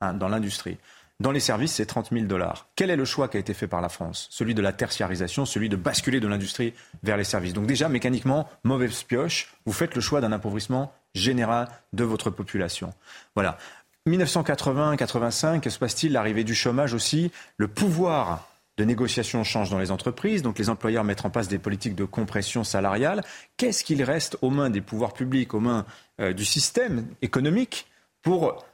hein, 0.00 0.14
dans 0.14 0.28
l'industrie. 0.28 0.78
Dans 1.20 1.32
les 1.32 1.40
services, 1.40 1.72
c'est 1.72 1.86
30 1.86 2.10
000 2.12 2.26
dollars. 2.26 2.68
Quel 2.76 2.90
est 2.90 2.96
le 2.96 3.04
choix 3.04 3.26
qui 3.26 3.38
a 3.38 3.40
été 3.40 3.52
fait 3.52 3.66
par 3.66 3.80
la 3.80 3.88
France? 3.88 4.28
Celui 4.30 4.54
de 4.54 4.62
la 4.62 4.72
tertiarisation, 4.72 5.44
celui 5.46 5.68
de 5.68 5.74
basculer 5.74 6.20
de 6.20 6.28
l'industrie 6.28 6.74
vers 7.02 7.16
les 7.16 7.24
services. 7.24 7.54
Donc 7.54 7.66
déjà, 7.66 7.88
mécaniquement, 7.88 8.48
mauvaise 8.62 9.02
pioche, 9.02 9.52
vous 9.66 9.72
faites 9.72 9.96
le 9.96 10.00
choix 10.00 10.20
d'un 10.20 10.30
appauvrissement 10.30 10.92
général 11.14 11.68
de 11.92 12.04
votre 12.04 12.30
population. 12.30 12.94
Voilà. 13.34 13.58
1980-85, 14.06 15.58
que 15.58 15.70
se 15.70 15.78
passe-t-il? 15.80 16.12
L'arrivée 16.12 16.44
du 16.44 16.54
chômage 16.54 16.94
aussi, 16.94 17.32
le 17.56 17.66
pouvoir 17.66 18.48
de 18.76 18.84
négociation 18.84 19.42
change 19.42 19.70
dans 19.70 19.80
les 19.80 19.90
entreprises, 19.90 20.42
donc 20.42 20.56
les 20.56 20.70
employeurs 20.70 21.02
mettent 21.02 21.24
en 21.24 21.30
place 21.30 21.48
des 21.48 21.58
politiques 21.58 21.96
de 21.96 22.04
compression 22.04 22.62
salariale. 22.62 23.24
Qu'est-ce 23.56 23.82
qu'il 23.82 24.04
reste 24.04 24.38
aux 24.40 24.50
mains 24.50 24.70
des 24.70 24.80
pouvoirs 24.80 25.14
publics, 25.14 25.52
aux 25.52 25.58
mains 25.60 25.84
euh, 26.20 26.32
du 26.32 26.44
système 26.44 27.08
économique 27.22 27.88
pour 28.22 28.64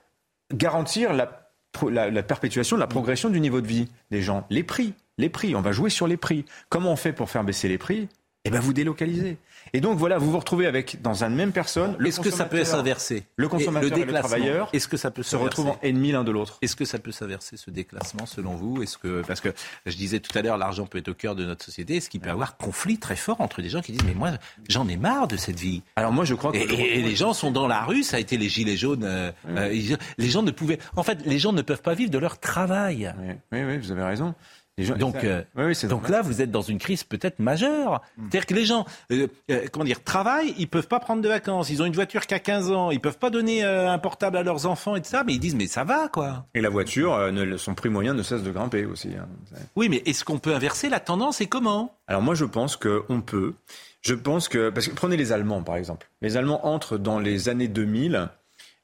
garantir 0.53 1.15
la 1.15 1.44
la, 1.91 2.23
perpétuation, 2.23 2.77
la 2.77 2.87
progression 2.87 3.31
du 3.31 3.41
niveau 3.41 3.61
de 3.61 3.67
vie 3.67 3.89
des 4.11 4.23
gens. 4.23 4.47
Les 4.51 4.63
prix, 4.63 4.95
les 5.19 5.29
prix, 5.29 5.55
on 5.55 5.61
va 5.61 5.73
jouer 5.73 5.91
sur 5.91 6.07
les 6.07 6.17
prix. 6.17 6.45
Comment 6.69 6.93
on 6.93 6.97
fait 6.97 7.13
pour 7.13 7.31
faire 7.31 7.45
baisser 7.45 7.69
les 7.69 7.79
prix? 7.79 8.09
Eh 8.45 8.51
bien, 8.51 8.61
vous 8.61 8.73
délocalisez. 8.73 9.39
Et 9.75 9.81
donc 9.81 9.99
voilà, 9.99 10.19
vous 10.19 10.31
vous 10.31 10.39
retrouvez 10.39 10.67
avec 10.67 11.03
dans 11.03 11.25
une 11.25 11.35
même 11.35 11.51
personne. 11.51 11.97
Est-ce 12.05 12.21
que 12.21 12.31
ça 12.31 12.45
peut 12.45 12.63
s'inverser 12.63 13.25
Le 13.35 13.49
consommateur 13.49 13.99
et 13.99 14.05
le, 14.05 14.13
travailleur. 14.13 14.71
Est-ce 14.73 14.87
que 14.87 14.97
ça 14.97 15.11
peut 15.11 15.25
se 15.25 15.35
retrouvent 15.35 15.75
ennemis 15.83 16.13
l'un 16.13 16.23
de 16.23 16.31
l'autre 16.31 16.59
Est-ce 16.63 16.77
que 16.77 16.85
ça 16.85 17.01
peut 17.01 17.11
s'inverser 17.11 17.57
ce 17.57 17.73
déclassement 17.73 18.25
selon 18.25 18.55
vous 18.55 18.85
Est-ce 18.85 18.97
que 18.97 19.23
parce 19.27 19.41
que 19.41 19.49
je 19.85 19.97
disais 19.97 20.21
tout 20.21 20.37
à 20.39 20.43
l'heure, 20.43 20.59
l'argent 20.59 20.87
peut 20.87 20.99
être 20.99 21.09
au 21.09 21.15
cœur 21.15 21.35
de 21.35 21.45
notre 21.45 21.65
société. 21.65 21.97
Est-ce 21.97 22.09
qu'il 22.09 22.21
peut 22.21 22.29
y 22.29 22.33
avoir 22.33 22.57
conflit 22.57 22.99
très 22.99 23.17
fort 23.17 23.41
entre 23.41 23.63
des 23.63 23.69
gens 23.69 23.81
qui 23.81 23.91
disent 23.91 24.05
mais 24.05 24.15
moi 24.15 24.31
j'en 24.69 24.87
ai 24.87 24.97
marre 24.97 25.27
de 25.27 25.37
cette 25.37 25.59
vie. 25.59 25.83
Alors 25.97 26.13
moi 26.13 26.25
je 26.25 26.35
crois 26.35 26.53
que 26.53 26.59
et, 26.59 27.03
les 27.03 27.17
gens 27.17 27.33
sont 27.33 27.51
dans 27.51 27.67
la 27.67 27.83
rue. 27.83 28.05
Ça 28.05 28.19
a 28.19 28.21
été 28.21 28.37
les 28.37 28.49
gilets 28.49 28.77
jaunes. 28.77 29.03
Euh, 29.03 29.33
euh, 29.49 29.97
les 30.19 30.29
gens 30.29 30.45
ne 30.45 30.53
pouvaient. 30.53 30.79
En 30.95 31.03
fait, 31.03 31.27
les 31.27 31.41
gens 31.41 31.53
ne 31.53 31.63
peuvent 31.63 31.83
pas 31.83 31.95
vivre 31.95 32.13
de 32.13 32.19
leur 32.19 32.39
travail. 32.39 33.13
oui, 33.51 33.65
oui 33.65 33.79
vous 33.79 33.91
avez 33.91 34.05
raison 34.05 34.37
donc, 34.77 35.23
euh, 35.23 35.43
donc 35.85 36.09
là, 36.09 36.21
vous 36.23 36.43
êtes 36.43 36.51
dans 36.51 36.63
une 36.63 36.79
crise 36.79 37.05
peut-être 37.05 37.39
majeure. 37.39 38.03
Hmm. 38.17 38.23
C'est-à-dire 38.23 38.47
que 38.47 38.55
les 38.55 38.65
gens, 38.65 38.85
euh, 39.13 39.29
euh, 39.51 39.67
comment 39.71 39.85
dire, 39.85 40.03
travaillent, 40.03 40.55
ils 40.59 40.69
peuvent 40.69 40.89
pas 40.89 40.99
prendre 40.99 41.23
de 41.23 41.29
vacances, 41.29 41.71
ils 41.71 41.81
ont 41.81 41.87
une 41.87 41.95
voiture 41.95 42.27
qui 42.27 42.35
a 42.35 42.41
15 42.41 42.73
ans, 42.73 42.91
ils 42.91 43.01
peuvent 43.01 43.19
pas 43.19 43.31
donner 43.31 43.63
un 43.63 43.99
portable 43.99 44.37
à 44.37 44.43
leurs 44.43 44.67
enfants 44.67 44.97
et 44.97 45.01
tout 45.01 45.09
ça, 45.09 45.23
mais 45.25 45.35
ils 45.35 45.39
disent 45.39 45.55
mais 45.55 45.67
ça 45.67 45.85
va 45.85 46.09
quoi. 46.09 46.47
Et 46.55 46.61
la 46.61 46.71
voiture, 46.71 47.31
son 47.57 47.75
prix 47.75 47.89
moyen 47.89 48.15
ne 48.15 48.23
cesse 48.23 48.43
de 48.43 48.51
grimper 48.51 48.85
aussi. 48.85 49.11
Hein. 49.17 49.29
Oui, 49.77 49.89
mais 49.89 50.03
est-ce 50.07 50.25
qu'on 50.25 50.39
peut 50.39 50.55
inverser 50.55 50.89
la 50.89 51.01
tendance 51.01 51.41
et 51.41 51.47
comment? 51.47 51.95
Alors 52.09 52.23
moi, 52.23 52.35
je 52.35 52.45
pense 52.45 52.77
qu'on 52.77 53.21
peut. 53.21 53.55
Je 54.03 54.15
pense 54.15 54.49
que 54.49 54.71
parce 54.71 54.89
que 54.89 54.95
prenez 54.95 55.17
les 55.17 55.33
Allemands 55.33 55.63
par 55.63 55.77
exemple. 55.77 56.09
Les 56.21 56.37
Allemands 56.37 56.67
entrent 56.67 56.99
dans 56.99 57.19
les 57.21 57.49
années 57.49 57.69
2000 57.69 58.29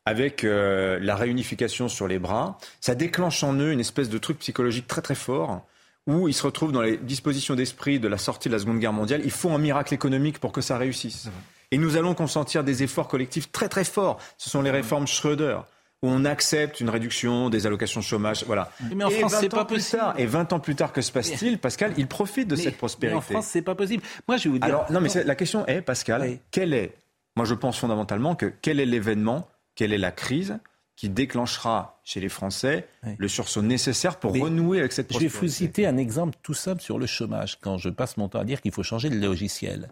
avec 0.07 0.43
la 0.45 1.17
réunification 1.17 1.89
sur 1.89 2.07
les 2.09 2.19
bras, 2.19 2.59
ça 2.81 2.95
déclenche 2.95 3.43
en 3.43 3.55
eux 3.55 3.73
une 3.73 3.81
espèce 3.81 4.09
de 4.09 4.19
truc 4.19 4.39
psychologique 4.39 4.87
très 4.87 5.03
très 5.03 5.15
fort 5.15 5.63
où 6.07 6.29
ils 6.29 6.35
se 6.35 6.43
retrouvent 6.43 6.73
dans 6.73 6.83
les 6.83 6.97
dispositions 6.97 7.55
d'esprit 7.55 8.01
de 8.01 8.09
la 8.09 8.19
sortie 8.19 8.49
de 8.49 8.55
la 8.55 8.59
Seconde 8.59 8.79
Guerre 8.79 8.93
mondiale. 8.93 9.21
Il 9.25 9.31
faut 9.31 9.51
un 9.51 9.59
miracle 9.59 9.95
économique 9.95 10.39
pour 10.39 10.53
que 10.53 10.61
ça 10.61 10.79
réussisse. 10.79 11.29
Et 11.71 11.79
nous 11.79 11.97
allons 11.97 12.15
consentir 12.15 12.65
des 12.65 12.83
efforts 12.83 13.07
collectifs 13.07 13.53
très 13.53 13.69
très 13.69 13.85
forts. 13.85 14.19
Ce 14.39 14.51
sont 14.51 14.63
les 14.63 14.71
réformes 14.71 15.07
Schröder 15.07 15.59
où 16.03 16.09
on 16.09 16.25
accepte 16.25 16.81
une 16.81 16.89
réduction 16.89 17.51
des 17.51 17.67
allocations 17.67 18.01
de 18.01 18.05
chômage. 18.07 18.45
Voilà. 18.47 18.71
Mais 18.95 19.05
en 19.05 19.11
France, 19.11 19.35
c'est 19.39 19.51
pas 19.51 19.67
possible. 19.67 20.03
et 20.17 20.27
20 20.27 20.53
ans 20.55 20.61
plus 20.61 20.75
tard, 20.75 20.93
que 20.93 21.03
se 21.03 21.13
passe-t-il 21.13 21.59
Pascal, 21.59 21.93
il 21.99 22.07
profite 22.07 22.49
de 22.49 22.57
cette 22.57 22.79
prospérité. 22.79 23.15
Mais 23.15 23.19
en 23.19 23.21
France, 23.21 23.47
c'est 23.47 23.63
pas 23.63 23.75
possible. 23.75 24.03
Moi, 24.27 24.39
je 24.39 24.45
vais 24.45 24.51
vous 24.51 24.59
dire. 24.59 24.65
Alors, 24.67 24.91
non, 24.91 25.01
mais 25.01 25.11
la 25.25 25.35
question 25.35 25.67
est, 25.67 25.83
Pascal, 25.83 26.39
quel 26.51 26.73
est, 26.73 26.97
moi 27.37 27.45
je 27.45 27.55
pense 27.55 27.79
fondamentalement 27.79 28.35
que 28.35 28.47
quel 28.63 28.81
est 28.81 28.87
l'événement, 28.87 29.49
quelle 29.75 29.93
est 29.93 29.99
la 29.99 30.11
crise 30.11 30.59
qui 31.01 31.09
déclenchera 31.09 31.99
chez 32.05 32.21
les 32.21 32.29
Français 32.29 32.87
le 33.17 33.27
sursaut 33.27 33.63
nécessaire 33.63 34.19
pour 34.19 34.39
renouer 34.39 34.81
avec 34.81 34.93
cette 34.93 35.09
prospérité. 35.09 35.35
Je 35.35 35.41
vais 35.41 35.47
vous 35.47 35.51
citer 35.51 35.87
un 35.87 35.97
exemple 35.97 36.37
tout 36.43 36.53
simple 36.53 36.83
sur 36.83 36.99
le 36.99 37.07
chômage, 37.07 37.59
quand 37.63 37.79
je 37.79 37.89
passe 37.89 38.19
mon 38.19 38.29
temps 38.29 38.41
à 38.41 38.45
dire 38.45 38.61
qu'il 38.61 38.71
faut 38.71 38.83
changer 38.83 39.09
le 39.09 39.19
logiciel. 39.19 39.89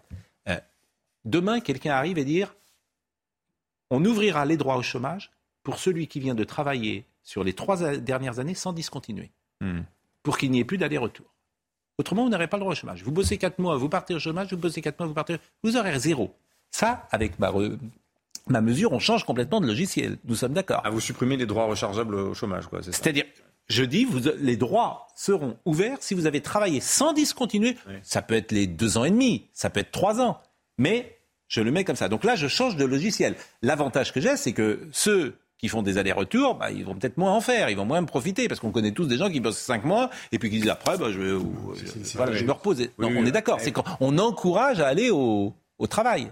Euh, 0.51 0.61
demain, 1.25 1.61
quelqu'un 1.61 1.93
arrive 1.93 2.19
et 2.19 2.27
dire 2.27 2.55
on 3.89 4.05
ouvrira 4.05 4.45
les 4.45 4.59
droits 4.59 4.77
au 4.77 4.83
chômage 4.83 5.31
pour 5.63 5.79
celui 5.79 6.09
qui 6.09 6.21
vient 6.21 6.35
de 6.35 6.45
travailler 6.45 7.07
sur 7.23 7.43
les 7.43 7.55
trois 7.55 7.97
dernières 7.97 8.39
années 8.39 8.53
sans 8.53 8.75
discontinuer, 8.75 9.31
hmm. 9.63 9.81
pour 10.23 10.37
qu'il 10.37 10.51
n'y 10.51 10.61
ait 10.61 10.65
plus 10.67 10.77
d'aller-retour. 10.77 11.33
Autrement, 11.97 12.25
vous 12.25 12.31
n'aurez 12.31 12.49
pas 12.49 12.59
le 12.59 12.65
droit 12.65 12.73
au 12.73 12.77
chômage. 12.77 13.03
Vous 13.03 13.13
bossez 13.13 13.39
quatre 13.39 13.59
mois, 13.59 13.79
vous 13.79 13.89
partez 13.89 14.15
au 14.15 14.19
chômage, 14.19 14.51
vous 14.51 14.59
bossez 14.59 14.83
quatre 14.83 14.99
mois, 14.99 15.09
vous 15.09 15.15
partez. 15.15 15.39
Vous 15.63 15.75
aurez 15.75 15.99
zéro. 15.99 16.35
Ça, 16.71 17.09
avec 17.11 17.39
ma, 17.39 17.51
ma 18.51 18.61
mesure, 18.61 18.93
on 18.93 18.99
change 18.99 19.25
complètement 19.25 19.61
de 19.61 19.67
logiciel. 19.67 20.19
Nous 20.25 20.35
sommes 20.35 20.53
d'accord. 20.53 20.83
Ah, 20.85 20.91
vous 20.91 21.01
supprimez 21.01 21.37
les 21.37 21.47
droits 21.47 21.65
rechargeables 21.65 22.15
au 22.15 22.35
chômage, 22.35 22.67
quoi. 22.67 22.83
C'est-à-dire, 22.83 23.25
je 23.69 23.85
dis, 23.85 24.05
vous, 24.05 24.21
les 24.41 24.57
droits 24.57 25.07
seront 25.15 25.57
ouverts 25.65 25.99
si 26.01 26.15
vous 26.15 26.27
avez 26.27 26.41
travaillé 26.41 26.81
sans 26.81 27.13
discontinuer. 27.13 27.77
Ça 28.03 28.23
peut 28.23 28.35
être 28.35 28.53
les 28.53 28.67
deux 28.67 28.97
ans 28.99 29.05
et 29.05 29.11
demi, 29.11 29.49
ça 29.53 29.71
peut 29.71 29.81
être 29.81 29.91
trois 29.91 30.21
ans, 30.21 30.41
mais 30.79 31.19
je 31.49 31.61
le 31.61 31.71
mets 31.71 31.85
comme 31.85 31.97
ça. 31.97 32.09
Donc 32.09 32.25
là, 32.25 32.35
je 32.37 32.47
change 32.47 32.77
de 32.77 32.85
logiciel. 32.85 33.35
L'avantage 33.63 34.13
que 34.13 34.21
j'ai, 34.21 34.37
c'est 34.37 34.53
que 34.53 34.87
ceux 34.93 35.35
qui 35.59 35.69
font 35.69 35.83
des 35.83 35.99
allers-retours, 35.99 36.55
bah, 36.55 36.71
ils 36.71 36.85
vont 36.85 36.95
peut-être 36.95 37.17
moins 37.17 37.33
en 37.33 37.41
faire, 37.41 37.69
ils 37.69 37.77
vont 37.77 37.85
moins 37.85 38.01
me 38.01 38.07
profiter, 38.07 38.47
parce 38.47 38.61
qu'on 38.61 38.71
connaît 38.71 38.93
tous 38.93 39.07
des 39.07 39.17
gens 39.17 39.29
qui 39.29 39.41
bossent 39.41 39.59
cinq 39.59 39.85
mois 39.85 40.09
et 40.31 40.39
puis 40.39 40.51
qui 40.51 40.61
disent 40.61 40.71
après, 40.71 40.97
bah, 40.97 41.11
je, 41.11 41.19
vais, 41.19 41.45
je 42.33 42.45
me 42.45 42.53
repose. 42.53 42.89
on 42.99 43.27
est 43.27 43.33
d'accord, 43.33 43.61
c'est 43.61 43.73
qu'on 43.73 44.19
encourage 44.19 44.81
à 44.81 44.87
aller 44.87 45.11
au, 45.11 45.53
au 45.79 45.87
travail. 45.87 46.31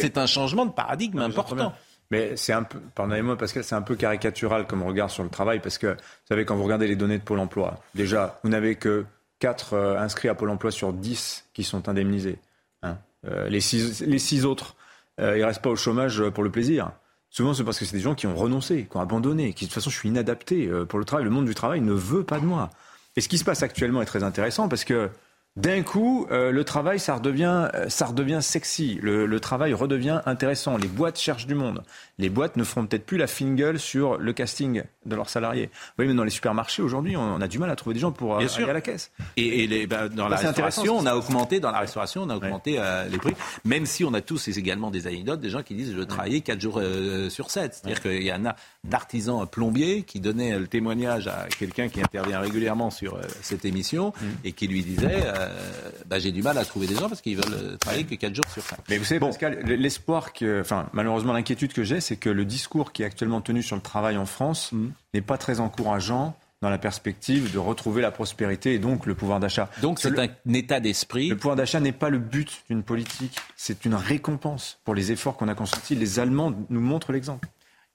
c'est 0.00 0.18
un 0.18 0.26
changement 0.26 0.66
de 0.66 0.72
paradigme 0.72 1.18
important. 1.18 1.72
Mais 2.10 2.36
c'est 2.36 2.52
un 2.52 2.62
peu, 2.62 2.78
pardonnez-moi 2.94 3.36
Pascal, 3.36 3.64
c'est 3.64 3.74
un 3.74 3.82
peu 3.82 3.96
caricatural 3.96 4.66
comme 4.66 4.82
regard 4.82 5.10
sur 5.10 5.24
le 5.24 5.28
travail 5.28 5.60
parce 5.60 5.76
que, 5.76 5.88
vous 5.88 6.28
savez, 6.28 6.44
quand 6.44 6.54
vous 6.54 6.62
regardez 6.62 6.86
les 6.86 6.94
données 6.94 7.18
de 7.18 7.22
Pôle 7.24 7.40
emploi, 7.40 7.80
déjà, 7.94 8.38
vous 8.44 8.50
n'avez 8.50 8.76
que 8.76 9.04
4 9.40 9.72
euh, 9.74 9.98
inscrits 9.98 10.28
à 10.28 10.34
Pôle 10.34 10.50
emploi 10.50 10.70
sur 10.70 10.92
10 10.92 11.46
qui 11.52 11.64
sont 11.64 11.88
indemnisés. 11.88 12.38
Hein. 12.82 12.98
Euh, 13.26 13.48
les, 13.48 13.60
6, 13.60 14.02
les 14.02 14.20
six 14.20 14.44
autres, 14.44 14.76
euh, 15.20 15.36
ils 15.36 15.40
ne 15.40 15.46
restent 15.46 15.62
pas 15.62 15.70
au 15.70 15.76
chômage 15.76 16.22
pour 16.30 16.44
le 16.44 16.50
plaisir. 16.50 16.92
Souvent, 17.28 17.54
c'est 17.54 17.64
parce 17.64 17.78
que 17.78 17.84
c'est 17.84 17.96
des 17.96 18.02
gens 18.02 18.14
qui 18.14 18.28
ont 18.28 18.36
renoncé, 18.36 18.86
qui 18.88 18.96
ont 18.96 19.00
abandonné, 19.00 19.52
qui 19.52 19.64
de 19.64 19.70
toute 19.70 19.74
façon, 19.74 19.90
je 19.90 19.98
suis 19.98 20.08
inadapté 20.08 20.70
pour 20.88 20.98
le 20.98 21.04
travail. 21.04 21.24
Le 21.24 21.30
monde 21.30 21.44
du 21.44 21.54
travail 21.54 21.80
ne 21.80 21.92
veut 21.92 22.22
pas 22.22 22.38
de 22.38 22.46
moi. 22.46 22.70
Et 23.16 23.20
ce 23.20 23.28
qui 23.28 23.36
se 23.36 23.44
passe 23.44 23.62
actuellement 23.62 24.00
est 24.00 24.06
très 24.06 24.22
intéressant 24.22 24.68
parce 24.68 24.84
que 24.84 25.10
d'un 25.56 25.82
coup, 25.82 26.26
euh, 26.30 26.50
le 26.50 26.64
travail, 26.64 27.00
ça 27.00 27.14
redevient, 27.14 27.68
euh, 27.74 27.88
ça 27.88 28.04
redevient 28.06 28.40
sexy. 28.42 28.98
Le, 29.02 29.40
travail 29.40 29.72
redevient 29.72 30.20
intéressant. 30.26 30.76
Les 30.76 30.88
boîtes 30.88 31.18
cherchent 31.18 31.46
du 31.46 31.54
monde. 31.54 31.82
Les 32.18 32.28
boîtes 32.28 32.56
ne 32.56 32.64
feront 32.64 32.86
peut-être 32.86 33.06
plus 33.06 33.16
la 33.16 33.26
gueule 33.26 33.78
sur 33.78 34.18
le 34.18 34.32
casting 34.32 34.82
de 35.04 35.16
leurs 35.16 35.28
salariés. 35.28 35.70
Oui, 35.98 36.06
mais 36.06 36.14
dans 36.14 36.24
les 36.24 36.30
supermarchés 36.30 36.82
aujourd'hui, 36.82 37.16
on, 37.16 37.40
a 37.40 37.48
du 37.48 37.58
mal 37.58 37.70
à 37.70 37.76
trouver 37.76 37.94
des 37.94 38.00
gens 38.00 38.12
pour 38.12 38.34
euh, 38.34 38.38
aller 38.38 38.70
à 38.70 38.72
la 38.72 38.80
caisse. 38.80 39.10
Et, 39.36 39.66
les, 39.66 39.86
bah, 39.86 40.08
dans 40.08 40.28
la 40.28 40.36
restauration, 40.36 40.98
on 40.98 41.06
a 41.06 41.14
augmenté 41.14 41.60
dans 41.60 41.70
la 41.70 41.80
restauration, 41.80 42.22
on 42.22 42.30
a 42.30 42.36
augmenté 42.36 42.78
les 43.10 43.18
prix. 43.18 43.34
Même 43.64 43.86
si 43.86 44.04
on 44.04 44.12
a 44.14 44.20
tous, 44.20 44.48
et 44.48 44.58
également 44.58 44.90
des 44.90 45.06
anecdotes, 45.06 45.40
des 45.40 45.50
gens 45.50 45.62
qui 45.62 45.74
disent 45.74 45.94
je 45.96 46.02
travaillais 46.02 46.40
4 46.40 46.60
jours 46.60 46.80
sur 47.28 47.50
7. 47.50 47.74
C'est-à-dire 47.74 48.02
qu'il 48.02 48.22
y 48.22 48.32
en 48.32 48.44
a 48.44 48.56
d'artisans 48.84 49.46
plombiers 49.46 50.02
qui 50.02 50.20
donnaient 50.20 50.58
le 50.58 50.66
témoignage 50.66 51.28
à 51.28 51.46
quelqu'un 51.58 51.88
qui 51.88 52.00
intervient 52.00 52.40
régulièrement 52.40 52.90
sur 52.90 53.18
cette 53.42 53.64
émission 53.64 54.12
mm. 54.20 54.26
et 54.44 54.52
qui 54.52 54.66
lui 54.66 54.82
disait 54.82 55.24
euh, 55.46 55.90
bah, 56.06 56.18
j'ai 56.18 56.32
du 56.32 56.42
mal 56.42 56.58
à 56.58 56.64
trouver 56.64 56.86
des 56.86 56.94
gens 56.94 57.08
parce 57.08 57.20
qu'ils 57.20 57.36
veulent 57.36 57.54
euh, 57.54 57.76
travailler 57.76 58.04
que 58.04 58.14
4 58.14 58.34
jours 58.34 58.44
sur 58.52 58.62
5. 58.62 58.78
Mais 58.88 58.98
vous 58.98 59.04
savez, 59.04 59.20
Pascal, 59.20 59.60
l'espoir 59.64 60.32
que, 60.32 60.60
enfin, 60.60 60.88
malheureusement, 60.92 61.32
l'inquiétude 61.32 61.72
que 61.72 61.84
j'ai, 61.84 62.00
c'est 62.00 62.16
que 62.16 62.30
le 62.30 62.44
discours 62.44 62.92
qui 62.92 63.02
est 63.02 63.06
actuellement 63.06 63.40
tenu 63.40 63.62
sur 63.62 63.76
le 63.76 63.82
travail 63.82 64.16
en 64.16 64.26
France 64.26 64.72
mm. 64.72 64.88
n'est 65.14 65.22
pas 65.22 65.38
très 65.38 65.60
encourageant 65.60 66.36
dans 66.62 66.70
la 66.70 66.78
perspective 66.78 67.52
de 67.52 67.58
retrouver 67.58 68.02
la 68.02 68.10
prospérité 68.10 68.74
et 68.74 68.78
donc 68.78 69.06
le 69.06 69.14
pouvoir 69.14 69.40
d'achat. 69.40 69.68
Donc 69.82 70.00
c'est 70.00 70.18
un 70.18 70.28
état 70.52 70.80
d'esprit. 70.80 71.28
Le 71.28 71.36
pouvoir 71.36 71.56
d'achat 71.56 71.80
n'est 71.80 71.92
pas 71.92 72.08
le 72.08 72.18
but 72.18 72.64
d'une 72.68 72.82
politique, 72.82 73.36
c'est 73.56 73.84
une 73.84 73.94
récompense 73.94 74.78
pour 74.84 74.94
les 74.94 75.12
efforts 75.12 75.36
qu'on 75.36 75.48
a 75.48 75.54
consentis. 75.54 75.94
Les 75.94 76.18
Allemands 76.18 76.54
nous 76.70 76.80
montrent 76.80 77.12
l'exemple. 77.12 77.48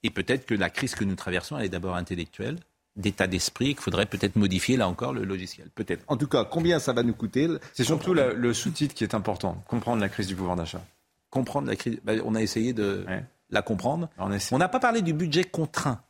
Et 0.04 0.10
peut-être 0.10 0.46
que 0.46 0.54
la 0.54 0.70
crise 0.70 0.94
que 0.94 1.04
nous 1.04 1.14
traversons, 1.14 1.58
elle 1.58 1.66
est 1.66 1.70
d'abord 1.70 1.96
intellectuelle 1.96 2.56
d'état 2.96 3.26
d'esprit 3.26 3.74
qu'il 3.74 3.80
faudrait 3.80 4.06
peut-être 4.06 4.36
modifier 4.36 4.76
là 4.76 4.88
encore 4.88 5.12
le 5.12 5.24
logiciel. 5.24 5.68
Peut-être. 5.74 6.04
En 6.08 6.16
tout 6.16 6.26
cas, 6.26 6.44
combien 6.44 6.78
ça 6.78 6.92
va 6.92 7.02
nous 7.02 7.14
coûter? 7.14 7.48
C'est 7.72 7.84
surtout 7.84 8.14
le 8.14 8.54
sous-titre 8.54 8.94
qui 8.94 9.04
est 9.04 9.14
important. 9.14 9.62
Comprendre 9.68 10.00
la 10.00 10.08
crise 10.08 10.26
du 10.26 10.36
pouvoir 10.36 10.56
d'achat. 10.56 10.82
Comprendre 11.30 11.68
la 11.68 11.76
crise. 11.76 11.98
Ben, 12.04 12.20
on 12.24 12.34
a 12.34 12.42
essayé 12.42 12.72
de 12.72 13.06
la 13.50 13.62
comprendre. 13.62 14.08
On 14.18 14.58
n'a 14.58 14.68
pas 14.68 14.80
parlé 14.80 15.02
du 15.02 15.12
budget 15.12 15.44
contraint. 15.44 16.00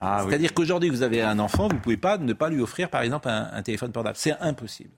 Ah 0.00 0.24
C'est-à-dire 0.26 0.52
qu'aujourd'hui, 0.52 0.90
vous 0.90 1.02
avez 1.02 1.22
un 1.22 1.38
enfant, 1.38 1.68
vous 1.68 1.74
ne 1.74 1.80
pouvez 1.80 1.96
pas 1.96 2.18
ne 2.18 2.32
pas 2.32 2.50
lui 2.50 2.60
offrir, 2.60 2.90
par 2.90 3.02
exemple, 3.02 3.28
un, 3.28 3.62
téléphone 3.62 3.92
portable. 3.92 4.16
C'est 4.16 4.36
impossible. 4.40 4.90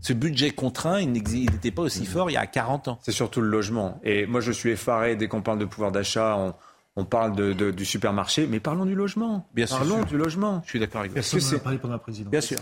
Ce 0.00 0.14
budget 0.14 0.50
contraint, 0.50 1.00
il 1.00 1.12
n'était 1.12 1.70
pas 1.70 1.82
aussi 1.82 2.02
mmh. 2.02 2.06
fort 2.06 2.30
il 2.30 2.34
y 2.34 2.38
a 2.38 2.46
40 2.46 2.88
ans. 2.88 2.98
C'est 3.02 3.12
surtout 3.12 3.42
le 3.42 3.48
logement. 3.48 4.00
Et 4.02 4.26
moi, 4.26 4.40
je 4.40 4.50
suis 4.50 4.70
effaré 4.70 5.14
dès 5.14 5.28
qu'on 5.28 5.42
parle 5.42 5.58
de 5.58 5.66
pouvoir 5.66 5.92
d'achat 5.92 6.36
on 6.38 6.54
parle 7.04 7.34
de, 7.34 7.70
du 7.70 7.84
supermarché, 7.84 8.46
mais 8.46 8.60
parlons 8.60 8.84
du 8.84 8.94
logement. 8.94 9.48
Bien 9.54 9.66
parlons 9.66 10.02
du 10.04 10.16
logement. 10.16 10.60
Je 10.64 10.70
suis 10.70 10.80
d'accord 10.80 11.00
avec 11.00 11.12
vous. 11.12 11.14
Personne 11.14 11.40
n'en 11.40 11.56
a 11.56 11.60
parlé 11.60 11.78
pendant 11.78 11.94
la 11.94 11.98
présidence. 11.98 12.30
Bien 12.30 12.40
sûr. 12.40 12.58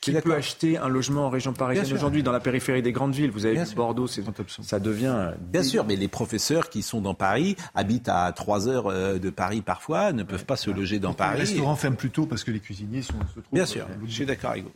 qui 0.00 0.12
peut 0.12 0.34
acheter 0.34 0.78
un 0.78 0.88
logement 0.88 1.26
en 1.26 1.30
région 1.30 1.52
parisienne 1.52 1.92
aujourd'hui 1.92 2.22
dans 2.22 2.32
la 2.32 2.40
périphérie 2.40 2.82
des 2.82 2.92
grandes 2.92 3.14
villes 3.14 3.30
Vous 3.30 3.46
avez 3.46 3.62
vu 3.62 3.74
Bordeaux, 3.74 4.06
c'est 4.06 4.22
ça 4.62 4.78
devient. 4.78 5.32
Bien 5.40 5.62
sûr, 5.62 5.84
mais 5.84 5.96
les 5.96 6.08
professeurs 6.08 6.70
qui 6.70 6.82
sont 6.82 7.00
dans 7.00 7.14
Paris 7.14 7.56
habitent 7.74 8.08
à 8.08 8.30
3 8.32 8.68
heures 8.68 8.86
euh, 8.86 9.18
de 9.18 9.30
Paris 9.30 9.60
parfois, 9.60 10.12
ne 10.12 10.22
peuvent 10.22 10.44
pas 10.44 10.56
se 10.56 10.70
loger 10.70 10.98
dans 10.98 11.14
Paris. 11.14 11.38
Les 11.38 11.44
restaurants 11.44 11.76
ferment 11.76 11.96
plus 11.96 12.10
tôt 12.10 12.26
parce 12.26 12.44
que 12.44 12.50
les 12.50 12.60
cuisiniers 12.60 13.02
sont, 13.02 13.14
se 13.34 13.40
trouvent. 13.40 13.44
Bien 13.52 13.66
sûr, 13.66 13.86
je 14.06 14.12
suis 14.12 14.26
d'accord 14.26 14.50
avec 14.50 14.64
vous. 14.64 14.72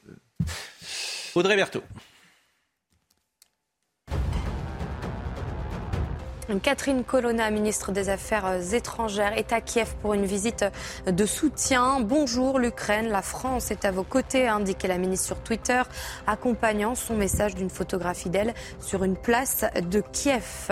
Audrey 1.35 1.57
Berthaud. 1.57 1.83
Catherine 6.57 7.05
Colonna, 7.05 7.51
ministre 7.51 7.93
des 7.93 8.09
Affaires 8.09 8.73
étrangères, 8.73 9.37
est 9.37 9.53
à 9.53 9.61
Kiev 9.61 9.95
pour 10.01 10.15
une 10.15 10.25
visite 10.25 10.65
de 11.07 11.27
soutien. 11.27 12.01
Bonjour 12.01 12.59
l'Ukraine, 12.59 13.09
la 13.09 13.21
France 13.21 13.71
est 13.71 13.85
à 13.85 13.91
vos 13.91 14.03
côtés, 14.03 14.49
a 14.49 14.55
indiqué 14.55 14.89
la 14.89 14.97
ministre 14.97 15.27
sur 15.27 15.41
Twitter, 15.41 15.83
accompagnant 16.27 16.95
son 16.95 17.17
message 17.17 17.55
d'une 17.55 17.69
photographie 17.69 18.31
d'elle 18.31 18.55
sur 18.81 19.05
une 19.05 19.17
place 19.17 19.67
de 19.91 20.03
Kiev. 20.13 20.71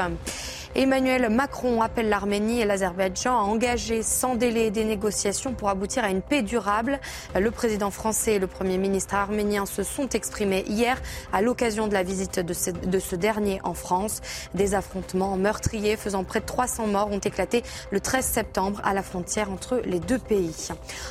Emmanuel 0.74 1.30
Macron 1.30 1.80
appelle 1.80 2.08
l'Arménie 2.08 2.60
et 2.60 2.64
l'Azerbaïdjan 2.64 3.38
à 3.38 3.42
engager 3.42 4.02
sans 4.02 4.34
délai 4.34 4.70
des 4.70 4.84
négociations 4.84 5.54
pour 5.54 5.68
aboutir 5.68 6.04
à 6.04 6.10
une 6.10 6.22
paix 6.22 6.42
durable. 6.42 7.00
Le 7.38 7.50
président 7.50 7.90
français 7.90 8.34
et 8.34 8.38
le 8.38 8.46
Premier 8.46 8.76
ministre 8.76 9.14
arménien 9.14 9.64
se 9.64 9.82
sont 9.82 10.08
exprimés 10.10 10.64
hier 10.68 11.00
à 11.32 11.40
l'occasion 11.40 11.86
de 11.86 11.94
la 11.94 12.02
visite 12.02 12.40
de 12.40 12.52
ce, 12.52 12.70
de 12.70 12.98
ce 12.98 13.16
dernier 13.16 13.60
en 13.64 13.72
France. 13.72 14.20
Des 14.54 14.74
affrontements 14.74 15.36
meurtriers 15.66 15.96
faisant 15.96 16.22
près 16.22 16.40
de 16.40 16.46
300 16.46 16.86
morts 16.86 17.10
ont 17.10 17.18
éclaté 17.18 17.64
le 17.90 17.98
13 17.98 18.24
septembre 18.24 18.80
à 18.84 18.94
la 18.94 19.02
frontière 19.02 19.50
entre 19.50 19.82
les 19.84 19.98
deux 19.98 20.18
pays. 20.18 20.68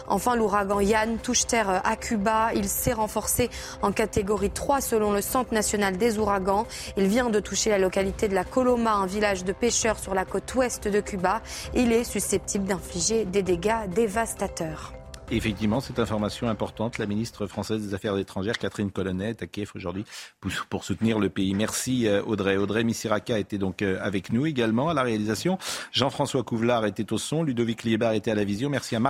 Enfin, 0.07 0.36
l'ouragan 0.36 0.80
Yann 0.80 1.18
touche 1.18 1.45
terre 1.45 1.82
à 1.84 1.95
Cuba. 1.98 2.52
Il 2.56 2.69
s'est 2.69 2.94
renforcé 2.94 3.49
en 3.82 3.91
catégorie 3.91 4.52
3 4.52 4.80
selon 4.80 5.11
le 5.11 5.22
Centre 5.22 5.53
national 5.53 5.98
des 5.98 6.19
ouragans. 6.19 6.68
Il 6.95 7.07
vient 7.07 7.30
de 7.30 7.40
toucher 7.41 7.69
la 7.69 7.80
localité 7.80 8.30
de 8.30 8.36
la 8.36 8.45
Coloma, 8.45 8.94
un 8.94 9.07
village 9.07 9.44
de 9.44 9.52
pêcheurs 9.52 9.99
sur 9.99 10.14
la 10.14 10.23
côte 10.23 10.53
ouest 10.56 10.88
de 10.88 11.02
Cuba. 11.02 11.41
Il 11.73 11.91
est 11.91 12.06
susceptible 12.06 12.65
d'infliger 12.65 13.26
des 13.26 13.44
dégâts 13.44 13.90
dévastateurs. 13.94 14.94
Effectivement, 15.31 15.81
cette 15.81 15.97
information 15.97 16.47
importante, 16.49 16.99
la 16.99 17.07
ministre 17.07 17.47
française 17.47 17.81
des 17.81 17.95
Affaires 17.95 18.15
étrangères, 18.18 18.60
Catherine 18.60 18.91
Colonnet, 18.91 19.31
est 19.31 19.41
à 19.41 19.47
Kiev 19.47 19.72
aujourd'hui 19.73 20.06
pour, 20.69 20.84
soutenir 20.84 21.18
le 21.18 21.30
pays. 21.30 21.56
Merci 21.56 22.07
euh, 22.07 22.22
Audrey. 22.23 22.57
Audrey 22.57 22.84
Missiraka 22.84 23.39
était 23.39 23.57
donc 23.57 23.81
euh, 23.81 23.97
avec 24.02 24.31
nous 24.31 24.45
également 24.45 24.89
à 24.89 24.93
la 24.93 25.02
réalisation. 25.02 25.57
Jean-François 25.91 26.43
Couvelard 26.43 26.85
était 26.85 27.11
au 27.11 27.18
son. 27.18 27.41
Ludovic 27.41 27.84
Liebar 27.84 28.14
était 28.14 28.31
à 28.31 28.35
la 28.35 28.43
vision. 28.43 28.69
Merci 28.69 28.95
à 28.95 29.02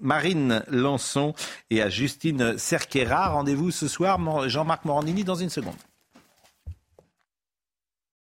Marine 0.00 0.62
Lançon 0.68 1.34
et 1.68 1.82
à 1.82 1.90
Justine 1.90 2.56
Cerquera. 2.56 3.28
Rendez-vous 3.28 3.70
ce 3.70 3.88
soir, 3.88 4.48
Jean-Marc 4.48 4.86
Morandini, 4.86 5.22
dans 5.22 5.34
une 5.34 5.50
seconde. 5.50 5.76